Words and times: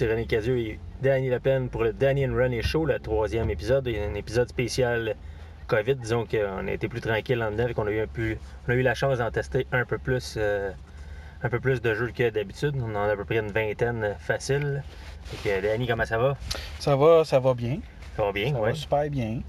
c'est 0.00 0.08
René 0.10 0.24
Cadieux 0.24 0.58
et 0.58 0.78
Danny 1.02 1.28
Lepen 1.28 1.68
pour 1.68 1.84
le 1.84 1.92
Danny 1.92 2.24
and 2.26 2.32
René 2.34 2.62
Show, 2.62 2.86
le 2.86 2.98
troisième 3.00 3.50
épisode. 3.50 3.86
Il 3.86 3.98
y 3.98 4.00
a 4.00 4.04
un 4.06 4.14
épisode 4.14 4.48
spécial 4.48 5.14
COVID. 5.66 5.96
Disons 5.96 6.24
qu'on 6.24 6.68
a 6.68 6.72
été 6.72 6.88
plus 6.88 7.02
tranquille 7.02 7.42
en 7.42 7.50
dedans 7.50 7.68
et 7.68 7.74
qu'on 7.74 7.86
a 7.86 7.90
eu 7.90 8.00
un 8.00 8.06
peu, 8.06 8.38
on 8.66 8.72
a 8.72 8.74
eu 8.76 8.80
la 8.80 8.94
chance 8.94 9.18
d'en 9.18 9.30
tester 9.30 9.66
un 9.72 9.84
peu 9.84 9.98
plus, 9.98 10.36
euh, 10.38 10.70
un 11.42 11.50
peu 11.50 11.60
plus 11.60 11.82
de 11.82 11.92
jeux 11.92 12.12
que 12.16 12.30
d'habitude. 12.30 12.76
On 12.82 12.94
en 12.96 13.08
a 13.08 13.12
à 13.12 13.16
peu 13.16 13.26
près 13.26 13.40
une 13.40 13.52
vingtaine 13.52 14.16
facile. 14.18 14.82
Danny, 15.44 15.86
comment 15.86 16.06
ça 16.06 16.16
va? 16.16 16.34
Ça 16.78 16.96
va, 16.96 17.22
ça 17.26 17.38
va 17.38 17.52
bien. 17.52 17.80
Ça 18.16 18.22
va 18.24 18.32
bien, 18.32 18.52
Ça 18.54 18.58
ouais. 18.58 18.70
va 18.70 18.74
super 18.74 19.10
bien. 19.10 19.40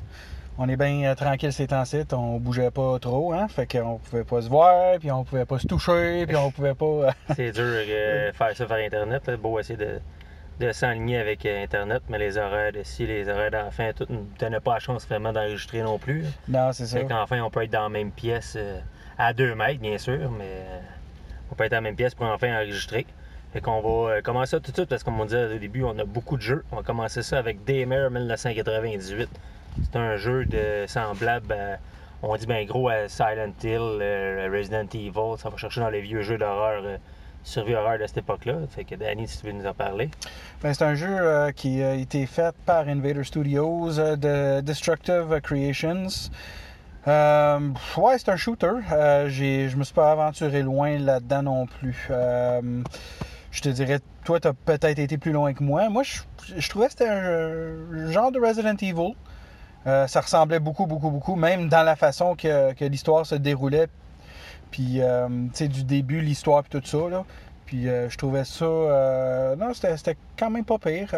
On 0.58 0.68
est 0.68 0.76
bien 0.76 1.10
euh, 1.10 1.16
tranquille 1.16 1.54
ces 1.54 1.68
temps-ci, 1.68 2.02
on 2.12 2.40
bougeait 2.42 2.72
pas 2.72 3.00
trop, 3.00 3.32
hein? 3.32 3.48
Fait 3.48 3.72
qu'on 3.72 4.00
pouvait 4.00 4.26
pas 4.26 4.42
se 4.42 4.50
voir, 4.50 5.00
puis 5.00 5.10
on 5.12 5.24
pouvait 5.24 5.46
pas 5.46 5.60
se 5.60 5.68
toucher, 5.68 6.26
puis 6.28 6.36
on 6.36 6.52
pouvait 6.52 6.76
pas. 6.76 6.86
euh, 6.86 7.12
C'est 7.38 7.54
dur 7.54 7.64
de 7.64 8.34
faire 8.34 8.54
ça 8.54 8.66
par 8.66 8.80
Internet. 8.80 9.26
là. 9.28 9.38
Beau 9.38 9.58
essayer 9.58 9.78
de, 9.78 10.02
de 10.62 10.72
s'enligner 10.72 11.18
avec 11.18 11.46
euh, 11.46 11.64
Internet, 11.64 12.04
mais 12.08 12.20
les 12.20 12.38
horaires 12.38 12.72
de 12.72 12.84
ci, 12.84 13.08
les 13.08 13.28
horaires 13.28 13.52
d'enfant, 13.52 13.90
tout 13.96 14.06
ne 14.10 14.20
donnait 14.40 14.60
pas 14.60 14.76
la 14.76 14.80
chance 14.80 15.08
vraiment 15.08 15.34
d'enregistrer 15.34 15.82
non 15.82 15.98
plus. 15.98 16.24
Non, 16.48 16.72
c'est 16.72 16.86
ça. 16.86 17.00
Fait 17.00 17.06
qu'enfin, 17.06 17.42
on 17.42 17.50
peut 17.50 17.64
être 17.64 17.72
dans 17.72 17.84
la 17.84 17.90
même 17.90 18.12
pièce, 18.12 18.56
euh, 18.58 18.80
à 19.18 19.34
deux 19.34 19.56
mètres, 19.56 19.80
bien 19.80 19.98
sûr, 19.98 20.32
mais 20.32 20.46
euh, 20.46 20.80
on 21.52 21.56
peut 21.56 21.64
être 21.64 21.72
dans 21.72 21.78
la 21.78 21.82
même 21.82 21.96
pièce 21.96 22.14
pour 22.14 22.28
enfin 22.28 22.56
enregistrer. 22.56 23.06
Fait 23.54 23.60
qu'on 23.60 23.82
va 23.82 24.22
commencer 24.22 24.52
ça 24.52 24.60
tout 24.60 24.72
de 24.72 24.78
suite 24.78 24.88
parce 24.88 25.04
que, 25.04 25.06
comme 25.06 25.20
on 25.20 25.26
disait 25.26 25.56
au 25.56 25.58
début, 25.58 25.84
on 25.84 25.98
a 25.98 26.06
beaucoup 26.06 26.38
de 26.38 26.42
jeux. 26.42 26.64
On 26.72 26.78
va 26.78 26.84
commencer 26.84 27.22
ça 27.22 27.38
avec 27.38 27.66
Daymare 27.66 28.12
1998. 28.12 29.30
C'est 29.84 29.98
un 29.98 30.16
jeu 30.16 30.46
de 30.46 30.86
semblable 30.88 31.52
à, 31.52 31.78
on 32.24 32.36
dit 32.38 32.46
bien 32.46 32.64
gros, 32.64 32.88
à 32.88 33.10
Silent 33.10 33.54
Hill, 33.64 34.00
Resident 34.54 34.88
Evil. 34.94 35.38
Ça 35.38 35.50
va 35.50 35.58
chercher 35.58 35.82
dans 35.82 35.90
les 35.90 36.02
vieux 36.02 36.22
jeux 36.22 36.38
d'horreur, 36.38 36.84
survie 37.44 37.76
horreur 37.76 38.00
de 38.00 38.06
cette 38.06 38.18
époque-là. 38.18 38.56
Fait 38.70 38.84
que 38.84 38.96
Danny, 38.96 39.28
si 39.28 39.40
tu 39.40 39.48
veux 39.48 39.54
nous 39.54 39.66
en 39.66 39.74
parler. 39.74 40.10
Ben, 40.62 40.74
c'est 40.74 40.84
un 40.84 40.96
jeu 40.96 41.10
euh, 41.10 41.52
qui 41.52 41.82
a 41.84 41.96
été 41.96 42.26
fait 42.26 42.56
par 42.66 42.88
Invader 42.88 43.24
Studios 43.24 44.00
euh, 44.00 44.16
de 44.16 44.62
Destructive 44.62 45.40
Creations. 45.42 46.08
Euh, 47.08 47.70
ouais, 47.98 48.18
c'est 48.20 48.30
un 48.30 48.36
shooter. 48.36 48.72
Euh, 48.92 49.28
je 49.28 49.76
me 49.76 49.84
suis 49.84 49.94
pas 49.94 50.12
aventuré 50.12 50.62
loin 50.62 51.00
là-dedans 51.00 51.44
non 51.44 51.66
plus. 51.66 52.10
Je 53.52 53.62
te 53.62 53.70
dirais, 53.70 54.00
toi, 54.24 54.40
tu 54.40 54.48
as 54.48 54.54
peut-être 54.54 55.00
été 55.00 55.18
plus 55.18 55.32
loin 55.32 55.54
que 55.54 55.64
moi. 55.64 55.90
Moi, 55.90 56.04
je, 56.04 56.70
trouvais 56.70 56.86
que 56.86 56.92
c'était 56.92 57.10
un 57.10 58.12
genre 58.12 58.32
de 58.32 58.40
Resident 58.40 58.78
Evil. 58.80 59.16
Ça 59.86 60.22
ressemblait 60.22 60.60
beaucoup, 60.60 60.86
beaucoup, 60.86 61.10
beaucoup, 61.10 61.36
même 61.36 61.68
dans 61.68 61.84
la 61.84 61.96
façon 61.96 62.36
que 62.36 62.86
l'histoire 62.86 63.26
se 63.26 63.36
déroulait. 63.36 63.88
Puis, 64.72 65.02
euh, 65.02 65.28
tu 65.28 65.50
sais, 65.54 65.68
du 65.68 65.84
début, 65.84 66.22
l'histoire, 66.22 66.64
puis 66.64 66.80
tout 66.80 66.88
ça, 66.88 67.10
là. 67.10 67.26
Puis, 67.66 67.88
euh, 67.88 68.10
je 68.10 68.18
trouvais 68.18 68.46
ça. 68.46 68.66
euh, 68.66 69.56
non, 69.56 69.74
c'était 69.74 70.18
quand 70.40 70.50
même 70.50 70.66
pas 70.66 70.78
pire. 70.78 71.14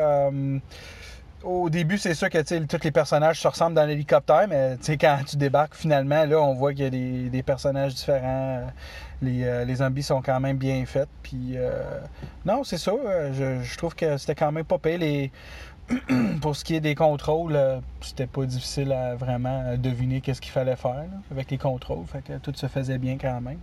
Au 1.44 1.70
début, 1.70 1.98
c'est 1.98 2.14
sûr 2.14 2.30
que 2.30 2.38
tu 2.38 2.48
sais, 2.48 2.62
tous 2.62 2.84
les 2.84 2.92
personnages 2.92 3.42
se 3.42 3.48
ressemblent 3.48 3.76
dans 3.76 3.86
l'hélicoptère, 3.86 4.48
mais 4.48 4.78
tu 4.78 4.86
sais, 4.86 4.98
quand 4.98 5.20
tu 5.28 5.36
débarques 5.36 5.76
finalement, 5.76 6.26
là, 6.26 6.40
on 6.42 6.54
voit 6.54 6.74
qu'il 6.74 6.86
y 6.86 6.88
a 6.88 6.90
des, 6.90 7.30
des 7.30 7.44
personnages 7.44 7.94
différents. 7.96 8.64
Les, 9.22 9.66
les 9.66 9.76
zombies 9.76 10.04
sont 10.04 10.22
quand 10.22 10.40
même 10.40 10.58
bien 10.58 10.86
faits. 10.86 11.10
Puis, 11.22 11.58
non, 12.46 12.64
c'est 12.64 12.78
ça. 12.78 12.94
Je, 13.34 13.62
je 13.62 13.78
trouve 13.78 13.94
que 13.94 14.18
c'était 14.18 14.36
quand 14.36 14.52
même 14.54 14.64
pas 14.66 14.78
pire. 14.78 15.00
Les... 15.00 15.32
Pour 16.42 16.56
ce 16.56 16.64
qui 16.64 16.76
est 16.76 16.80
des 16.82 16.96
contrôles, 16.96 17.56
euh, 17.56 17.80
c'était 18.02 18.28
pas 18.28 18.46
difficile 18.46 18.92
à 18.92 19.16
vraiment 19.16 19.76
deviner 19.78 20.22
qu'est-ce 20.22 20.42
qu'il 20.42 20.52
fallait 20.52 20.76
faire 20.76 20.96
là, 20.96 21.06
avec 21.32 21.52
les 21.52 21.58
contrôles. 21.58 22.06
Fait 22.06 22.24
que 22.24 22.38
tout 22.40 22.54
se 22.56 22.68
faisait 22.68 22.98
bien 22.98 23.18
quand 23.20 23.42
même. 23.42 23.60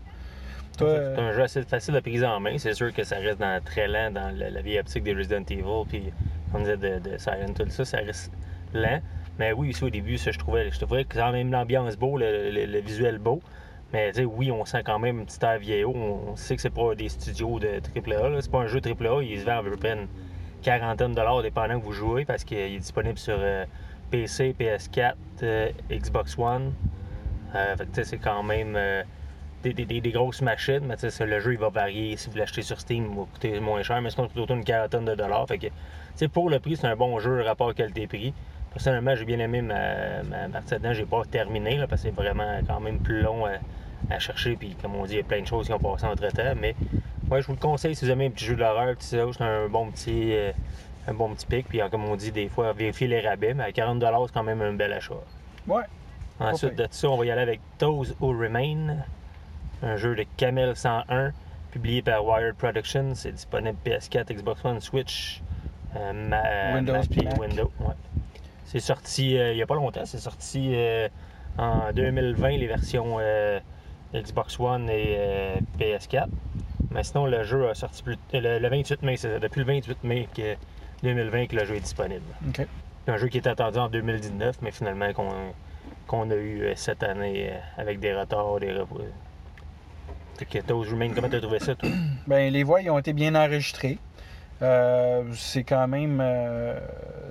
C'est 0.78 0.84
euh, 0.86 1.16
un 1.18 1.32
jeu 1.32 1.42
assez 1.42 1.62
facile 1.62 1.94
de 1.94 2.00
prise 2.00 2.24
en 2.24 2.38
main. 2.40 2.56
C'est 2.58 2.74
sûr 2.74 2.92
que 2.92 3.04
ça 3.04 3.16
reste 3.16 3.38
dans, 3.40 3.62
très 3.64 3.88
lent 3.88 4.10
dans 4.10 4.34
la, 4.36 4.50
la 4.50 4.62
vie 4.62 4.78
optique 4.78 5.02
des 5.04 5.14
Resident 5.14 5.44
Evil. 5.50 5.84
Puis, 5.88 6.04
comme 6.52 6.62
on 6.62 6.64
disait 6.64 6.76
de, 6.76 7.10
de 7.10 7.18
Silent 7.18 7.54
Hill, 7.58 7.70
ça, 7.70 7.84
ça 7.84 7.98
reste 7.98 8.32
lent. 8.74 9.00
Mais 9.38 9.52
oui, 9.52 9.70
ici 9.70 9.82
au 9.84 9.90
début, 9.90 10.16
ça, 10.18 10.30
je 10.30 10.38
trouvais, 10.38 10.70
je 10.70 10.78
trouvais 10.78 11.04
que 11.04 11.16
quand 11.18 11.32
même 11.32 11.50
l'ambiance 11.50 11.96
beau, 11.96 12.16
le, 12.18 12.50
le- 12.50 12.66
le 12.66 12.78
visuel 12.80 13.18
beau. 13.18 13.40
Mais 13.92 14.12
oui, 14.24 14.50
on 14.52 14.64
sent 14.64 14.82
quand 14.84 14.98
même 14.98 15.20
un 15.20 15.24
petit 15.24 15.44
air 15.44 15.58
vieillot. 15.58 15.92
On 15.94 16.36
sait 16.36 16.54
que 16.56 16.62
c'est 16.62 16.70
pas 16.70 16.94
des 16.94 17.08
studios 17.08 17.58
de 17.58 17.80
AAA. 17.96 18.40
C'est 18.42 18.50
pas 18.50 18.60
un 18.60 18.66
jeu 18.68 18.80
AAA. 18.84 19.22
Il 19.24 19.40
se 19.40 19.44
vend 19.44 19.58
à 19.58 19.62
peu 19.62 19.76
près 19.76 19.94
une 19.94 20.06
quarantaine 20.60 21.10
de 21.10 21.16
dollars 21.16 21.42
dépendant 21.42 21.78
que 21.80 21.84
vous 21.84 21.92
jouez 21.92 22.24
parce 22.24 22.44
qu'il 22.44 22.58
est 22.58 22.78
disponible 22.78 23.18
sur 23.18 23.36
euh, 23.38 23.64
PC, 24.10 24.54
PS4, 24.58 25.14
euh, 25.42 25.70
Xbox 25.90 26.38
One. 26.38 26.72
Euh, 27.54 27.74
c'est 27.92 28.18
quand 28.18 28.42
même 28.42 28.78
des, 29.64 30.12
grosses 30.12 30.42
machines, 30.42 30.82
mais 30.86 30.96
le 31.26 31.40
jeu 31.40 31.52
il 31.52 31.58
va 31.58 31.68
varier. 31.68 32.16
Si 32.16 32.30
vous 32.30 32.36
l'achetez 32.36 32.62
sur 32.62 32.80
Steam, 32.80 33.08
il 33.10 33.18
va 33.18 33.24
coûter 33.32 33.60
moins 33.60 33.82
cher, 33.82 34.00
mais 34.00 34.10
sinon 34.10 34.28
c'est 34.28 34.34
plutôt 34.34 34.54
une 34.54 34.64
quarantaine 34.64 35.04
de 35.04 35.14
dollars. 35.14 35.46
Fait 35.48 35.58
que, 35.58 36.26
pour 36.26 36.48
le 36.48 36.60
prix, 36.60 36.76
c'est 36.76 36.86
un 36.86 36.96
bon 36.96 37.18
jeu 37.18 37.42
rapport 37.42 37.74
qualité-prix. 37.74 38.32
Personnellement, 38.72 39.16
j'ai 39.16 39.24
bien 39.24 39.40
aimé 39.40 39.62
ma, 39.62 40.22
ma 40.22 40.48
partie 40.48 40.74
dedans. 40.74 40.92
J'ai 40.92 41.06
pas 41.06 41.24
terminé 41.24 41.76
là, 41.76 41.88
parce 41.88 42.02
que 42.02 42.08
c'est 42.08 42.14
vraiment 42.14 42.60
quand 42.68 42.78
même 42.78 43.00
plus 43.00 43.20
long 43.20 43.46
à, 43.46 43.54
à 44.08 44.18
chercher. 44.20 44.54
Puis 44.54 44.76
comme 44.80 44.94
on 44.94 45.04
dit, 45.06 45.14
il 45.14 45.16
y 45.16 45.20
a 45.20 45.24
plein 45.24 45.40
de 45.40 45.46
choses 45.46 45.66
qui 45.66 45.72
ont 45.72 45.78
passé 45.80 46.06
entre 46.06 46.28
temps. 46.28 46.54
Mais 46.60 46.76
ouais, 47.30 47.40
je 47.42 47.46
vous 47.46 47.52
le 47.54 47.58
conseille 47.58 47.94
si 47.94 48.04
vous 48.04 48.10
aimez 48.10 48.26
un 48.26 48.30
petit 48.30 48.44
jeu 48.44 48.56
d'horreur, 48.56 48.94
petit 48.96 49.06
ça, 49.08 49.18
c'est 49.36 49.42
un 49.44 49.68
bon 49.68 49.90
petit. 49.90 50.32
euh, 50.34 50.52
un 51.08 51.14
bon 51.14 51.34
petit 51.34 51.46
pic, 51.46 51.66
puis 51.66 51.80
comme 51.90 52.04
on 52.04 52.14
dit 52.14 52.30
des 52.30 52.48
fois, 52.48 52.72
vérifier 52.74 53.08
les 53.08 53.20
rabais, 53.26 53.54
mais 53.54 53.64
à 53.64 53.70
40$ 53.70 54.26
c'est 54.26 54.32
quand 54.34 54.42
même 54.42 54.60
un 54.62 54.74
bel 54.74 54.92
achat. 54.92 55.14
ouais. 55.66 55.82
Ensuite 56.38 56.74
de 56.76 56.86
ça, 56.90 57.08
on 57.08 57.16
va 57.18 57.26
y 57.26 57.30
aller 57.30 57.42
avec 57.42 57.60
Those 57.78 58.14
Who 58.20 58.28
Remain, 58.28 58.96
un 59.82 59.96
jeu 59.96 60.14
de 60.14 60.24
Camel 60.38 60.74
101, 60.76 61.32
publié 61.70 62.00
par 62.02 62.24
Wired 62.24 62.54
Productions. 62.54 63.14
C'est 63.14 63.32
disponible 63.32 63.76
PS4, 63.84 64.32
Xbox 64.34 64.64
One, 64.64 64.80
Switch, 64.80 65.42
euh, 65.96 66.12
Ma- 66.14 66.76
Windows 66.76 66.94
Mac. 66.94 67.38
Windows. 67.38 67.70
ouais. 67.80 67.94
C'est 68.64 68.80
sorti 68.80 69.36
euh, 69.36 69.52
il 69.52 69.56
n'y 69.56 69.62
a 69.62 69.66
pas 69.66 69.74
longtemps, 69.74 70.04
c'est 70.06 70.18
sorti 70.18 70.72
euh, 70.74 71.08
en 71.58 71.92
2020, 71.92 72.50
les 72.56 72.66
versions 72.66 73.16
Xbox 74.14 74.58
One 74.58 74.88
et 74.90 75.16
euh, 75.18 75.54
PS4. 75.78 76.28
Mais 76.90 77.04
sinon, 77.04 77.26
le 77.26 77.44
jeu 77.44 77.68
a 77.68 77.74
sorti 77.74 78.02
plus, 78.02 78.16
le, 78.32 78.58
le 78.58 78.68
28 78.68 79.02
mai, 79.02 79.16
c'est 79.16 79.38
depuis 79.38 79.60
le 79.60 79.66
28 79.66 80.02
mai 80.04 80.28
que 80.34 80.56
2020 81.02 81.46
que 81.46 81.56
le 81.56 81.64
jeu 81.64 81.76
est 81.76 81.80
disponible. 81.80 82.24
OK. 82.48 82.66
C'est 83.06 83.12
un 83.12 83.16
jeu 83.16 83.28
qui 83.28 83.38
était 83.38 83.48
attendu 83.50 83.78
en 83.78 83.88
2019, 83.88 84.56
mais 84.62 84.70
finalement 84.72 85.12
qu'on 85.12 85.30
qu'on 86.06 86.28
a 86.30 86.34
eu 86.34 86.62
euh, 86.62 86.72
cette 86.74 87.02
année 87.04 87.50
euh, 87.52 87.58
avec 87.80 88.00
des 88.00 88.12
retards, 88.12 88.58
des 88.58 88.72
repos. 88.72 89.00
Comment 91.14 91.28
t'as 91.28 91.40
trouvé 91.40 91.60
ça, 91.60 91.74
toi? 91.74 91.88
Ben, 92.26 92.52
les 92.52 92.62
voix 92.62 92.80
ils 92.80 92.90
ont 92.90 92.98
été 92.98 93.12
bien 93.12 93.34
enregistrées. 93.34 93.98
Euh, 94.62 95.24
c'est 95.34 95.64
quand 95.64 95.86
même. 95.88 96.18
euh, 96.20 96.78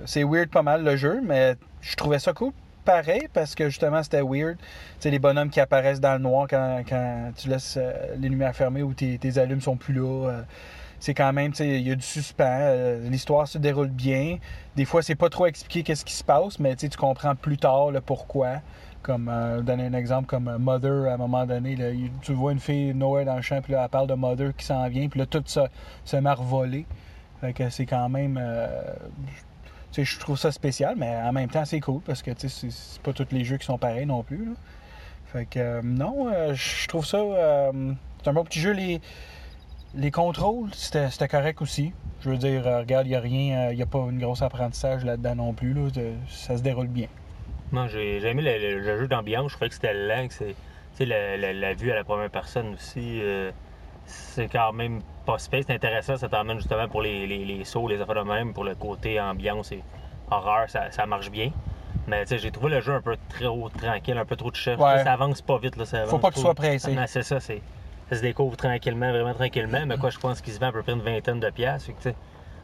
c'est 0.06 0.24
weird 0.24 0.48
pas 0.50 0.62
mal 0.62 0.82
le 0.84 0.96
jeu, 0.96 1.20
mais 1.22 1.54
je 1.80 1.94
trouvais 1.96 2.18
ça 2.18 2.32
cool 2.32 2.52
pareil 2.84 3.28
parce 3.32 3.54
que 3.54 3.68
justement 3.68 4.02
c'était 4.02 4.22
weird. 4.22 4.56
Tu 5.00 5.10
les 5.10 5.18
bonhommes 5.18 5.50
qui 5.50 5.60
apparaissent 5.60 6.00
dans 6.00 6.14
le 6.14 6.18
noir 6.18 6.46
quand, 6.48 6.82
quand 6.88 7.32
tu 7.36 7.48
laisses 7.48 7.76
euh, 7.76 7.92
les 8.18 8.28
lumières 8.28 8.54
fermées 8.54 8.82
ou 8.82 8.94
tes, 8.94 9.18
allumes 9.38 9.60
sont 9.60 9.76
plus 9.76 9.94
là. 9.94 10.28
euh, 10.28 10.42
c'est 10.98 11.14
quand 11.14 11.32
même, 11.32 11.52
tu 11.52 11.58
sais, 11.58 11.80
il 11.80 11.88
y 11.88 11.92
a 11.92 11.94
du 11.94 12.02
suspens. 12.02 12.44
euh, 12.60 13.08
L'histoire 13.08 13.48
se 13.48 13.56
déroule 13.56 13.88
bien. 13.88 14.36
Des 14.76 14.84
fois, 14.84 15.02
c'est 15.02 15.14
pas 15.14 15.30
trop 15.30 15.46
expliqué 15.46 15.82
qu'est-ce 15.82 16.04
qui 16.04 16.12
se 16.12 16.22
passe, 16.22 16.58
mais 16.58 16.76
tu 16.76 16.90
comprends 16.90 17.34
plus 17.34 17.56
tard 17.56 17.90
le 17.90 18.00
pourquoi. 18.02 18.56
Comme, 19.02 19.32
donner 19.62 19.86
un 19.86 19.94
exemple, 19.94 20.26
comme 20.26 20.58
Mother, 20.58 21.08
à 21.08 21.14
un 21.14 21.16
moment 21.16 21.46
donné, 21.46 21.74
là, 21.74 21.86
tu 22.20 22.34
vois 22.34 22.52
une 22.52 22.60
fille 22.60 22.92
nowhere 22.92 23.24
dans 23.24 23.36
le 23.36 23.40
champ, 23.40 23.62
puis 23.62 23.72
là, 23.72 23.84
elle 23.84 23.88
parle 23.88 24.08
de 24.08 24.14
Mother 24.14 24.54
qui 24.54 24.66
s'en 24.66 24.86
vient, 24.90 25.08
puis 25.08 25.20
là, 25.20 25.24
tout 25.24 25.42
ça 25.46 25.68
se 26.04 26.16
revoler. 26.16 26.84
Fait 27.40 27.54
que 27.54 27.70
c'est 27.70 27.86
quand 27.86 28.10
même. 28.10 28.38
Sais, 29.92 30.04
je 30.04 30.18
trouve 30.18 30.38
ça 30.38 30.52
spécial, 30.52 30.94
mais 30.96 31.14
en 31.16 31.32
même 31.32 31.48
temps, 31.48 31.64
c'est 31.64 31.80
cool 31.80 32.00
parce 32.02 32.22
que 32.22 32.30
tu 32.30 32.48
sais, 32.48 32.70
c'est- 32.70 33.02
pas 33.02 33.12
tous 33.12 33.26
les 33.32 33.44
jeux 33.44 33.56
qui 33.56 33.66
sont 33.66 33.78
pareils 33.78 34.06
non 34.06 34.22
plus. 34.22 34.48
Fait 35.26 35.46
que 35.46 35.58
euh, 35.58 35.80
non, 35.82 36.28
euh, 36.32 36.54
je 36.54 36.88
trouve 36.88 37.06
ça. 37.06 37.18
euh, 37.18 37.92
c'est 38.22 38.28
un 38.28 38.32
bon 38.32 38.44
petit 38.44 38.60
jeu. 38.60 38.72
Les, 38.72 39.00
les 39.94 40.10
contrôles, 40.10 40.68
c'était 40.74 41.28
correct 41.28 41.62
aussi. 41.62 41.92
Je 42.20 42.30
veux 42.30 42.36
dire, 42.36 42.64
regarde, 42.64 43.06
il 43.06 43.10
n'y 43.10 43.16
a 43.16 43.20
rien, 43.20 43.70
il 43.70 43.76
n'y 43.76 43.82
a 43.82 43.86
pas 43.86 43.98
une 44.10 44.18
grosse 44.18 44.42
apprentissage 44.42 45.04
là-dedans 45.04 45.36
non 45.36 45.52
plus. 45.52 45.72
Là. 45.72 45.88
Ça 46.28 46.56
se 46.56 46.62
déroule 46.62 46.88
bien. 46.88 47.06
Moi, 47.72 47.86
j'ai 47.88 48.24
aimé 48.26 48.42
le, 48.42 48.82
jeu 48.82 49.08
d'ambiance. 49.08 49.50
Je 49.52 49.56
trouvais 49.56 49.68
que 49.68 49.74
c'était 49.74 49.94
lent, 49.94 50.28
que 50.28 50.34
c'est. 50.34 50.54
La, 51.06 51.36
la- 51.38 51.52
la 51.54 51.72
vue 51.74 51.90
à 51.92 51.94
la 51.94 52.04
première 52.04 52.28
personne 52.28 52.74
aussi, 52.74 53.22
c'est 54.04 54.48
quand 54.48 54.72
même 54.72 55.00
pas. 55.38 55.62
C'est 55.62 55.70
intéressant, 55.74 56.16
ça 56.16 56.28
t'emmène 56.28 56.58
justement 56.58 56.88
pour 56.88 57.02
les, 57.02 57.26
les, 57.26 57.44
les 57.44 57.64
sauts, 57.64 57.88
les 57.88 58.00
affaires 58.00 58.24
de 58.24 58.28
même, 58.28 58.52
pour 58.52 58.64
le 58.64 58.74
côté 58.74 59.20
ambiance 59.20 59.72
et 59.72 59.82
horreur, 60.30 60.68
ça, 60.68 60.90
ça 60.90 61.06
marche 61.06 61.30
bien. 61.30 61.50
Mais 62.06 62.22
tu 62.22 62.28
sais, 62.30 62.38
j'ai 62.38 62.50
trouvé 62.50 62.70
le 62.70 62.80
jeu 62.80 62.94
un 62.94 63.00
peu 63.02 63.16
trop 63.38 63.68
tranquille, 63.68 64.16
un 64.16 64.24
peu 64.24 64.36
trop 64.36 64.50
de 64.50 64.56
chef. 64.56 64.78
Ouais. 64.78 65.02
Ça 65.04 65.12
avance 65.12 65.42
pas 65.42 65.58
vite. 65.58 65.76
Là, 65.76 65.84
ça 65.84 66.06
Faut 66.06 66.18
pas 66.18 66.28
que 66.28 66.34
tu 66.34 66.40
trop- 66.40 66.48
sois 66.48 66.54
pressé. 66.54 66.92
Non, 66.92 67.04
c'est 67.06 67.22
ça, 67.22 67.40
c'est. 67.40 67.62
Ça 68.08 68.16
se 68.16 68.22
découvre 68.22 68.56
tranquillement, 68.56 69.10
vraiment 69.10 69.34
tranquillement. 69.34 69.86
Mais 69.86 69.96
quoi, 69.96 70.10
je 70.10 70.18
pense 70.18 70.40
qu'il 70.40 70.52
se 70.52 70.58
vend 70.58 70.66
à 70.68 70.72
peu 70.72 70.82
près 70.82 70.92
une 70.92 71.00
vingtaine 71.02 71.38
de 71.38 71.50
sais, 72.00 72.14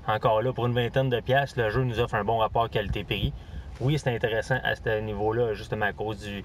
encore 0.09 0.43
là, 0.43 0.53
pour 0.53 0.67
une 0.67 0.75
vingtaine 0.75 1.09
de 1.09 1.21
piastres, 1.21 1.61
le 1.61 1.71
jeu 1.71 1.85
nous 1.85 2.01
offre 2.01 2.15
un 2.17 2.25
bon 2.25 2.39
rapport 2.39 2.69
qualité-prix. 2.69 3.33
Oui, 3.81 3.99
c'est 3.99 4.13
intéressant 4.15 4.57
à 4.65 4.75
ce 4.75 5.01
niveau-là, 5.01 5.55
justement 5.55 5.87
à 5.87 5.93
cause 5.93 6.19
du, 6.21 6.45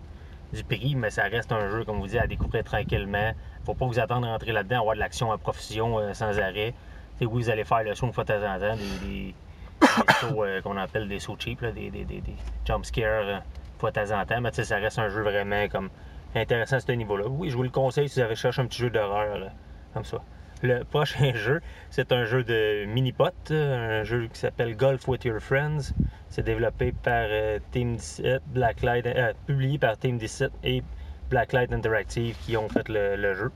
du 0.54 0.64
prix, 0.64 0.96
mais 0.96 1.10
ça 1.10 1.24
reste 1.24 1.52
un 1.52 1.70
jeu, 1.70 1.84
comme 1.84 2.00
vous 2.00 2.08
dites, 2.08 2.20
à 2.20 2.28
découvrir 2.28 2.64
tranquillement. 2.64 3.32
Faut 3.66 3.74
pas 3.74 3.86
vous 3.86 4.00
attendre 4.00 4.28
à 4.28 4.32
rentrer 4.32 4.52
là-dedans, 4.52 4.82
avoir 4.82 4.96
de 4.96 5.00
l'action 5.00 5.32
à 5.32 5.38
profusion 5.38 6.00
euh, 6.00 6.14
sans 6.14 6.38
arrêt. 6.40 6.74
oui, 7.20 7.28
vous 7.28 7.50
allez 7.50 7.64
faire 7.64 7.84
le 7.84 7.96
saut 7.96 8.08
une 8.08 8.14
fois 8.14 8.24
de 8.24 8.34
en 8.34 8.60
temps, 8.60 8.76
des, 8.76 9.08
des, 9.08 9.36
sauts 10.20 10.44
euh, 10.44 10.62
qu'on 10.62 10.78
appelle 10.78 11.08
des 11.08 11.20
sauts 11.20 11.38
cheap, 11.40 11.62
là, 11.62 11.72
des, 11.72 11.90
des, 11.90 12.04
des, 12.04 12.22
des 12.22 12.36
jump 12.66 12.86
euh, 12.98 13.38
une 13.38 13.80
fois 13.80 13.92
temps 13.92 14.12
en 14.12 14.26
temps. 14.26 14.42
Mais 14.42 14.52
ça 14.52 14.78
reste 14.78 15.00
un 15.00 15.10
jeu 15.10 15.22
vraiment 15.22 15.68
comme 15.70 15.90
intéressant 16.36 16.78
à 16.78 16.80
ce 16.80 16.92
niveau-là. 16.92 17.28
Oui, 17.28 17.50
je 17.50 17.56
vous 17.56 17.64
le 17.64 17.70
conseille 17.70 18.10
si 18.10 18.20
vous 18.20 18.26
avez 18.26 18.36
cherché 18.36 18.62
un 18.62 18.66
petit 18.66 18.80
jeu 18.80 18.90
d'horreur 18.90 19.52
comme 19.94 20.06
ça. 20.06 20.18
Le 20.64 20.84
prochain 20.84 21.34
jeu, 21.36 21.60
c'est 21.90 22.12
un 22.12 22.26
jeu 22.26 22.44
de 22.44 22.86
mini-pot, 22.86 23.52
un 23.52 24.04
jeu 24.04 24.28
qui 24.32 24.40
s'appelle 24.40 24.76
Golf 24.76 25.08
with 25.08 25.26
Your 25.26 25.40
Friends. 25.40 25.94
C'est 26.30 26.44
développé 26.44 26.92
par 26.92 27.26
euh, 27.30 27.60
Team 27.72 27.96
17, 27.96 28.44
Blacklight, 28.48 29.08
euh, 29.08 29.34
publié 29.48 29.80
par 29.80 29.98
Team 29.98 30.18
17 30.20 30.52
et 30.64 30.84
Blacklight 31.32 31.74
Interactive 31.74 32.36
qui 32.46 32.56
ont 32.58 32.70
fait 32.70 32.88
le, 32.90 33.34
jeu. 33.34 33.52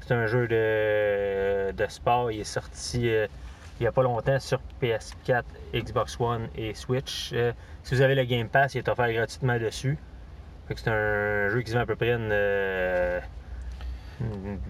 C'est 0.00 0.14
un 0.14 0.26
jeu 0.26 0.46
de, 0.46 1.86
sport. 1.88 2.30
Il 2.30 2.40
est 2.40 2.44
sorti 2.44 3.08
euh, 3.08 3.26
il 3.80 3.82
n'y 3.82 3.86
a 3.88 3.92
pas 3.92 4.02
longtemps 4.02 4.38
sur 4.38 4.60
PS4, 4.80 5.42
Xbox 5.74 6.20
One 6.20 6.48
et 6.56 6.74
Switch. 6.74 7.32
Euh, 7.32 7.52
si 7.82 7.96
vous 7.96 8.00
avez 8.02 8.14
le 8.14 8.24
Game 8.24 8.48
Pass, 8.48 8.74
il 8.74 8.78
est 8.78 8.88
offert 8.88 9.12
gratuitement 9.12 9.58
dessus. 9.58 9.98
C'est 10.76 10.88
un 10.88 11.48
jeu 11.48 11.62
qui 11.62 11.72
se 11.72 11.76
vend 11.76 11.82
à 11.82 11.86
peu 11.86 11.96
près 11.96 12.12
une. 12.12 12.32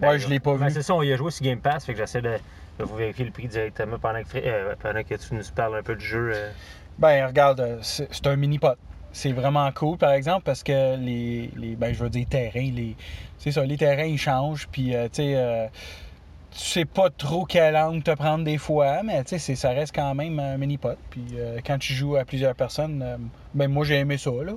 Ouais, 0.02 0.19
je 0.19 0.29
l'ai 0.29 0.41
pas 0.41 0.56
ben, 0.56 0.67
vu. 0.67 0.73
C'est 0.75 0.82
ça, 0.82 0.94
on 0.94 1.02
y 1.02 1.12
a 1.12 1.17
joué 1.17 1.31
sur 1.31 1.44
Game 1.44 1.61
Pass, 1.61 1.85
fait 1.85 1.93
que 1.93 1.99
j'essaie 1.99 2.23
de, 2.23 2.38
de 2.79 2.85
vous 2.85 2.96
vérifier 2.96 3.25
le 3.25 3.31
prix 3.31 3.49
directement 3.49 3.99
pendant 3.99 4.23
que, 4.23 4.37
euh, 4.37 4.75
pendant 4.81 5.02
que 5.02 5.14
tu 5.14 5.35
nous 5.35 5.43
parles 5.55 5.76
un 5.76 5.82
peu 5.82 5.94
du 5.96 6.05
jeu. 6.05 6.32
euh. 6.35 6.50
Ben, 6.99 7.26
regarde, 7.26 7.61
euh, 7.61 7.79
c'est 7.82 8.26
un 8.26 8.37
mini-pot. 8.37 8.76
C'est 9.12 9.32
vraiment 9.32 9.70
cool, 9.73 9.96
par 9.96 10.12
exemple, 10.12 10.43
parce 10.44 10.62
que 10.62 10.96
les, 10.96 11.50
les 11.56 11.76
ben, 11.76 11.93
je 11.94 12.02
veux 12.02 12.11
dire, 12.11 12.26
terrains, 12.29 12.70
les, 12.75 12.96
c'est 13.38 13.52
ça, 13.52 13.64
les 13.64 13.76
terrains, 13.76 14.05
ils 14.05 14.19
changent, 14.19 14.69
puis, 14.73 14.94
euh, 14.94 15.05
tu 15.05 15.23
sais, 15.23 15.70
tu 16.50 16.61
sais 16.61 16.85
pas 16.85 17.11
trop 17.11 17.44
quel 17.44 17.76
angle 17.76 18.02
te 18.02 18.12
prendre 18.12 18.44
des 18.44 18.58
fois, 18.58 19.02
mais, 19.02 19.23
tu 19.25 19.38
sais, 19.38 19.55
ça 19.56 19.70
reste 19.70 19.94
quand 19.94 20.14
même 20.14 20.38
un 20.38 20.56
mini-pot. 20.56 20.97
Puis, 21.11 21.25
euh, 21.35 21.58
quand 21.67 21.79
tu 21.79 21.93
joues 21.93 22.17
à 22.17 22.25
plusieurs 22.25 22.55
personnes, 22.55 23.02
euh, 23.02 23.17
ben, 23.55 23.69
moi, 23.69 23.85
j'ai 23.85 23.97
aimé 23.97 24.19
ça, 24.19 24.31
là. 24.31 24.52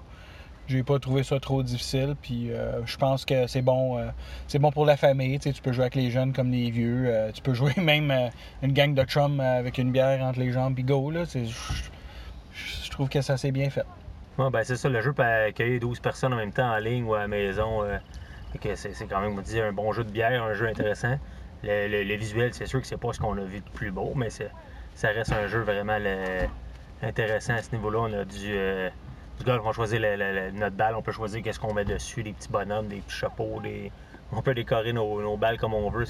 J'ai 0.67 0.83
pas 0.83 0.99
trouvé 0.99 1.23
ça 1.23 1.39
trop 1.39 1.63
difficile, 1.63 2.15
puis 2.21 2.51
euh, 2.51 2.85
je 2.85 2.97
pense 2.97 3.23
que 3.23 3.47
c'est 3.47 3.61
bon, 3.61 3.97
euh, 3.97 4.09
bon 4.59 4.71
pour 4.71 4.85
la 4.85 4.97
famille. 4.97 5.39
Tu 5.39 5.53
peux 5.61 5.71
jouer 5.71 5.83
avec 5.83 5.95
les 5.95 6.11
jeunes 6.11 6.33
comme 6.33 6.51
les 6.51 6.69
vieux. 6.69 7.05
euh, 7.07 7.31
tu 7.31 7.41
peux 7.41 7.53
jouer 7.55 7.73
même 7.77 8.13
une 8.61 8.73
gang 8.73 8.93
de 8.93 9.03
chums 9.03 9.39
avec 9.39 9.77
une 9.77 9.91
bière 9.91 10.21
entre 10.21 10.39
les 10.39 10.51
jambes, 10.51 10.75
puis 10.75 10.83
go, 10.83 11.09
là. 11.09 11.23
Je 11.25 12.89
trouve 12.89 13.07
que 13.07 13.21
ça 13.21 13.37
s'est 13.37 13.51
bien 13.51 13.69
fait. 13.69 13.85
Ouais, 14.37 14.49
ben, 14.49 14.63
c'est 14.63 14.75
ça, 14.75 14.89
le 14.89 15.01
jeu 15.01 15.13
peut 15.13 15.23
accueillir 15.23 15.79
12 15.79 15.99
personnes 15.99 16.33
en 16.33 16.37
même 16.37 16.51
temps 16.51 16.71
en 16.71 16.77
ligne 16.77 17.05
ou 17.05 17.13
à 17.13 17.19
la 17.19 17.27
maison. 17.27 17.83
c'est 18.75 19.07
quand 19.09 19.21
même, 19.21 19.37
on 19.37 19.41
dit, 19.41 19.59
un 19.61 19.71
bon 19.71 19.93
jeu 19.93 20.03
de 20.03 20.11
bière, 20.11 20.43
un 20.43 20.53
jeu 20.53 20.67
intéressant. 20.67 21.17
Le, 21.63 22.15
visuel, 22.15 22.53
c'est 22.53 22.65
sûr 22.65 22.81
que 22.81 22.87
c'est 22.87 22.97
pas 22.99 23.13
ce 23.13 23.19
qu'on 23.19 23.37
a 23.37 23.41
vu 23.41 23.59
de 23.59 23.69
plus 23.73 23.91
beau, 23.91 24.13
mais 24.15 24.29
ça 24.29 25.07
reste 25.09 25.31
un 25.31 25.47
jeu 25.47 25.61
vraiment 25.61 25.97
intéressant 27.01 27.53
à 27.53 27.61
ce 27.61 27.71
niveau-là. 27.75 27.99
On 27.99 28.13
a 28.13 28.23
euh, 28.45 28.89
on 29.45 29.71
choisit 29.71 29.99
le- 29.99 30.15
le- 30.15 30.51
notre 30.51 30.75
balle, 30.75 30.95
on 30.95 31.01
peut 31.01 31.11
choisir 31.11 31.41
qu'est-ce 31.41 31.59
qu'on 31.59 31.73
met 31.73 31.85
dessus, 31.85 32.23
des 32.23 32.33
petits 32.33 32.49
bonhommes, 32.49 32.87
des 32.87 32.97
petits 32.97 33.15
chapeaux, 33.15 33.59
des... 33.61 33.91
on 34.31 34.41
peut 34.41 34.53
décorer 34.53 34.93
nos, 34.93 35.37
balles 35.37 35.57
comme 35.57 35.73
on 35.73 35.89
veut 35.89 36.05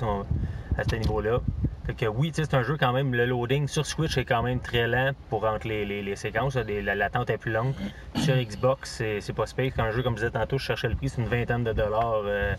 à 0.78 0.84
ce 0.84 0.96
niveau-là. 0.96 1.40
Fait 1.86 1.94
que 1.94 2.06
oui, 2.06 2.32
c'est 2.34 2.54
un 2.54 2.64
jeu 2.64 2.76
quand 2.78 2.92
même, 2.92 3.14
le 3.14 3.26
loading 3.26 3.68
sur 3.68 3.86
Switch 3.86 4.18
est 4.18 4.26
quand 4.26 4.44
même 4.44 4.60
très 4.60 4.88
lent 4.88 5.12
pour 5.30 5.46
entre 5.46 5.68
les, 5.68 6.16
séquences, 6.18 6.56
l'attente 6.56 7.30
est 7.30 7.38
plus 7.38 7.54
longue. 7.54 7.74
Sur 8.16 8.36
Xbox, 8.36 9.02
c'est 9.20 9.34
pas 9.34 9.46
space. 9.46 9.72
Quand 9.76 9.84
un 9.84 9.92
jeu, 9.92 10.04
comme 10.04 10.18
je 10.18 10.26
disais 10.26 10.32
tantôt, 10.32 10.58
je 10.58 10.66
cherchais 10.66 10.90
le 10.90 10.96
prix, 10.96 11.10
c'est 11.10 11.22
une 11.22 11.30
vingtaine 11.30 11.64
de 11.64 11.72
dollars. 11.72 12.24
euh, 12.26 12.54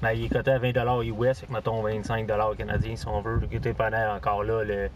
ben, 0.00 0.12
il 0.12 0.24
est 0.24 0.28
coté 0.28 0.50
à 0.50 0.58
20 0.58 0.72
dollars 0.72 1.02
US, 1.02 1.38
fait 1.38 1.46
que 1.46 1.52
mettons 1.52 1.80
25 1.82 2.26
dollars 2.26 2.56
canadiens 2.56 2.96
si 2.96 3.06
on 3.06 3.20
veut. 3.20 3.40
Dépendant 3.46 4.16
encore 4.16 4.42
là, 4.42 4.64
le, 4.64 4.88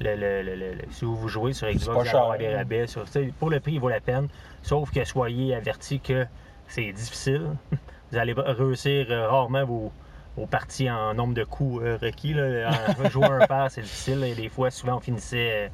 le, 0.00 0.16
le- 0.16 0.42
le- 0.42 0.54
le- 0.56 0.74
si 0.90 1.04
vous 1.04 1.28
jouez 1.28 1.52
sur 1.52 1.68
Xbox, 1.68 1.86
pas 1.86 1.92
vous 1.92 2.00
allez 2.00 2.10
cher, 2.10 2.20
avoir 2.20 2.38
des 2.38 2.54
rabais. 2.54 2.86
Sur, 2.86 3.04
pour 3.38 3.50
le 3.50 3.60
prix, 3.60 3.72
il 3.74 3.80
vaut 3.80 3.88
la 3.88 4.00
peine. 4.00 4.28
Sauf 4.62 4.90
que 4.90 5.04
soyez 5.04 5.54
avertis 5.54 6.00
que 6.00 6.26
c'est 6.66 6.92
difficile. 6.92 7.50
Vous 8.12 8.18
allez 8.18 8.32
réussir 8.36 9.06
euh, 9.10 9.28
rarement 9.28 9.64
vos, 9.64 9.92
vos 10.36 10.46
parties 10.46 10.90
en 10.90 11.14
nombre 11.14 11.32
de 11.34 11.44
coups 11.44 11.80
euh, 11.84 11.96
requis. 12.02 12.34
Là. 12.34 12.70
En- 12.98 13.08
jouer 13.10 13.26
un 13.26 13.46
paire, 13.46 13.68
c'est 13.70 13.82
difficile. 13.82 14.24
Et 14.24 14.34
des 14.34 14.48
fois, 14.48 14.70
souvent, 14.72 14.96
on 14.96 15.00
finissait 15.00 15.66
euh, 15.66 15.68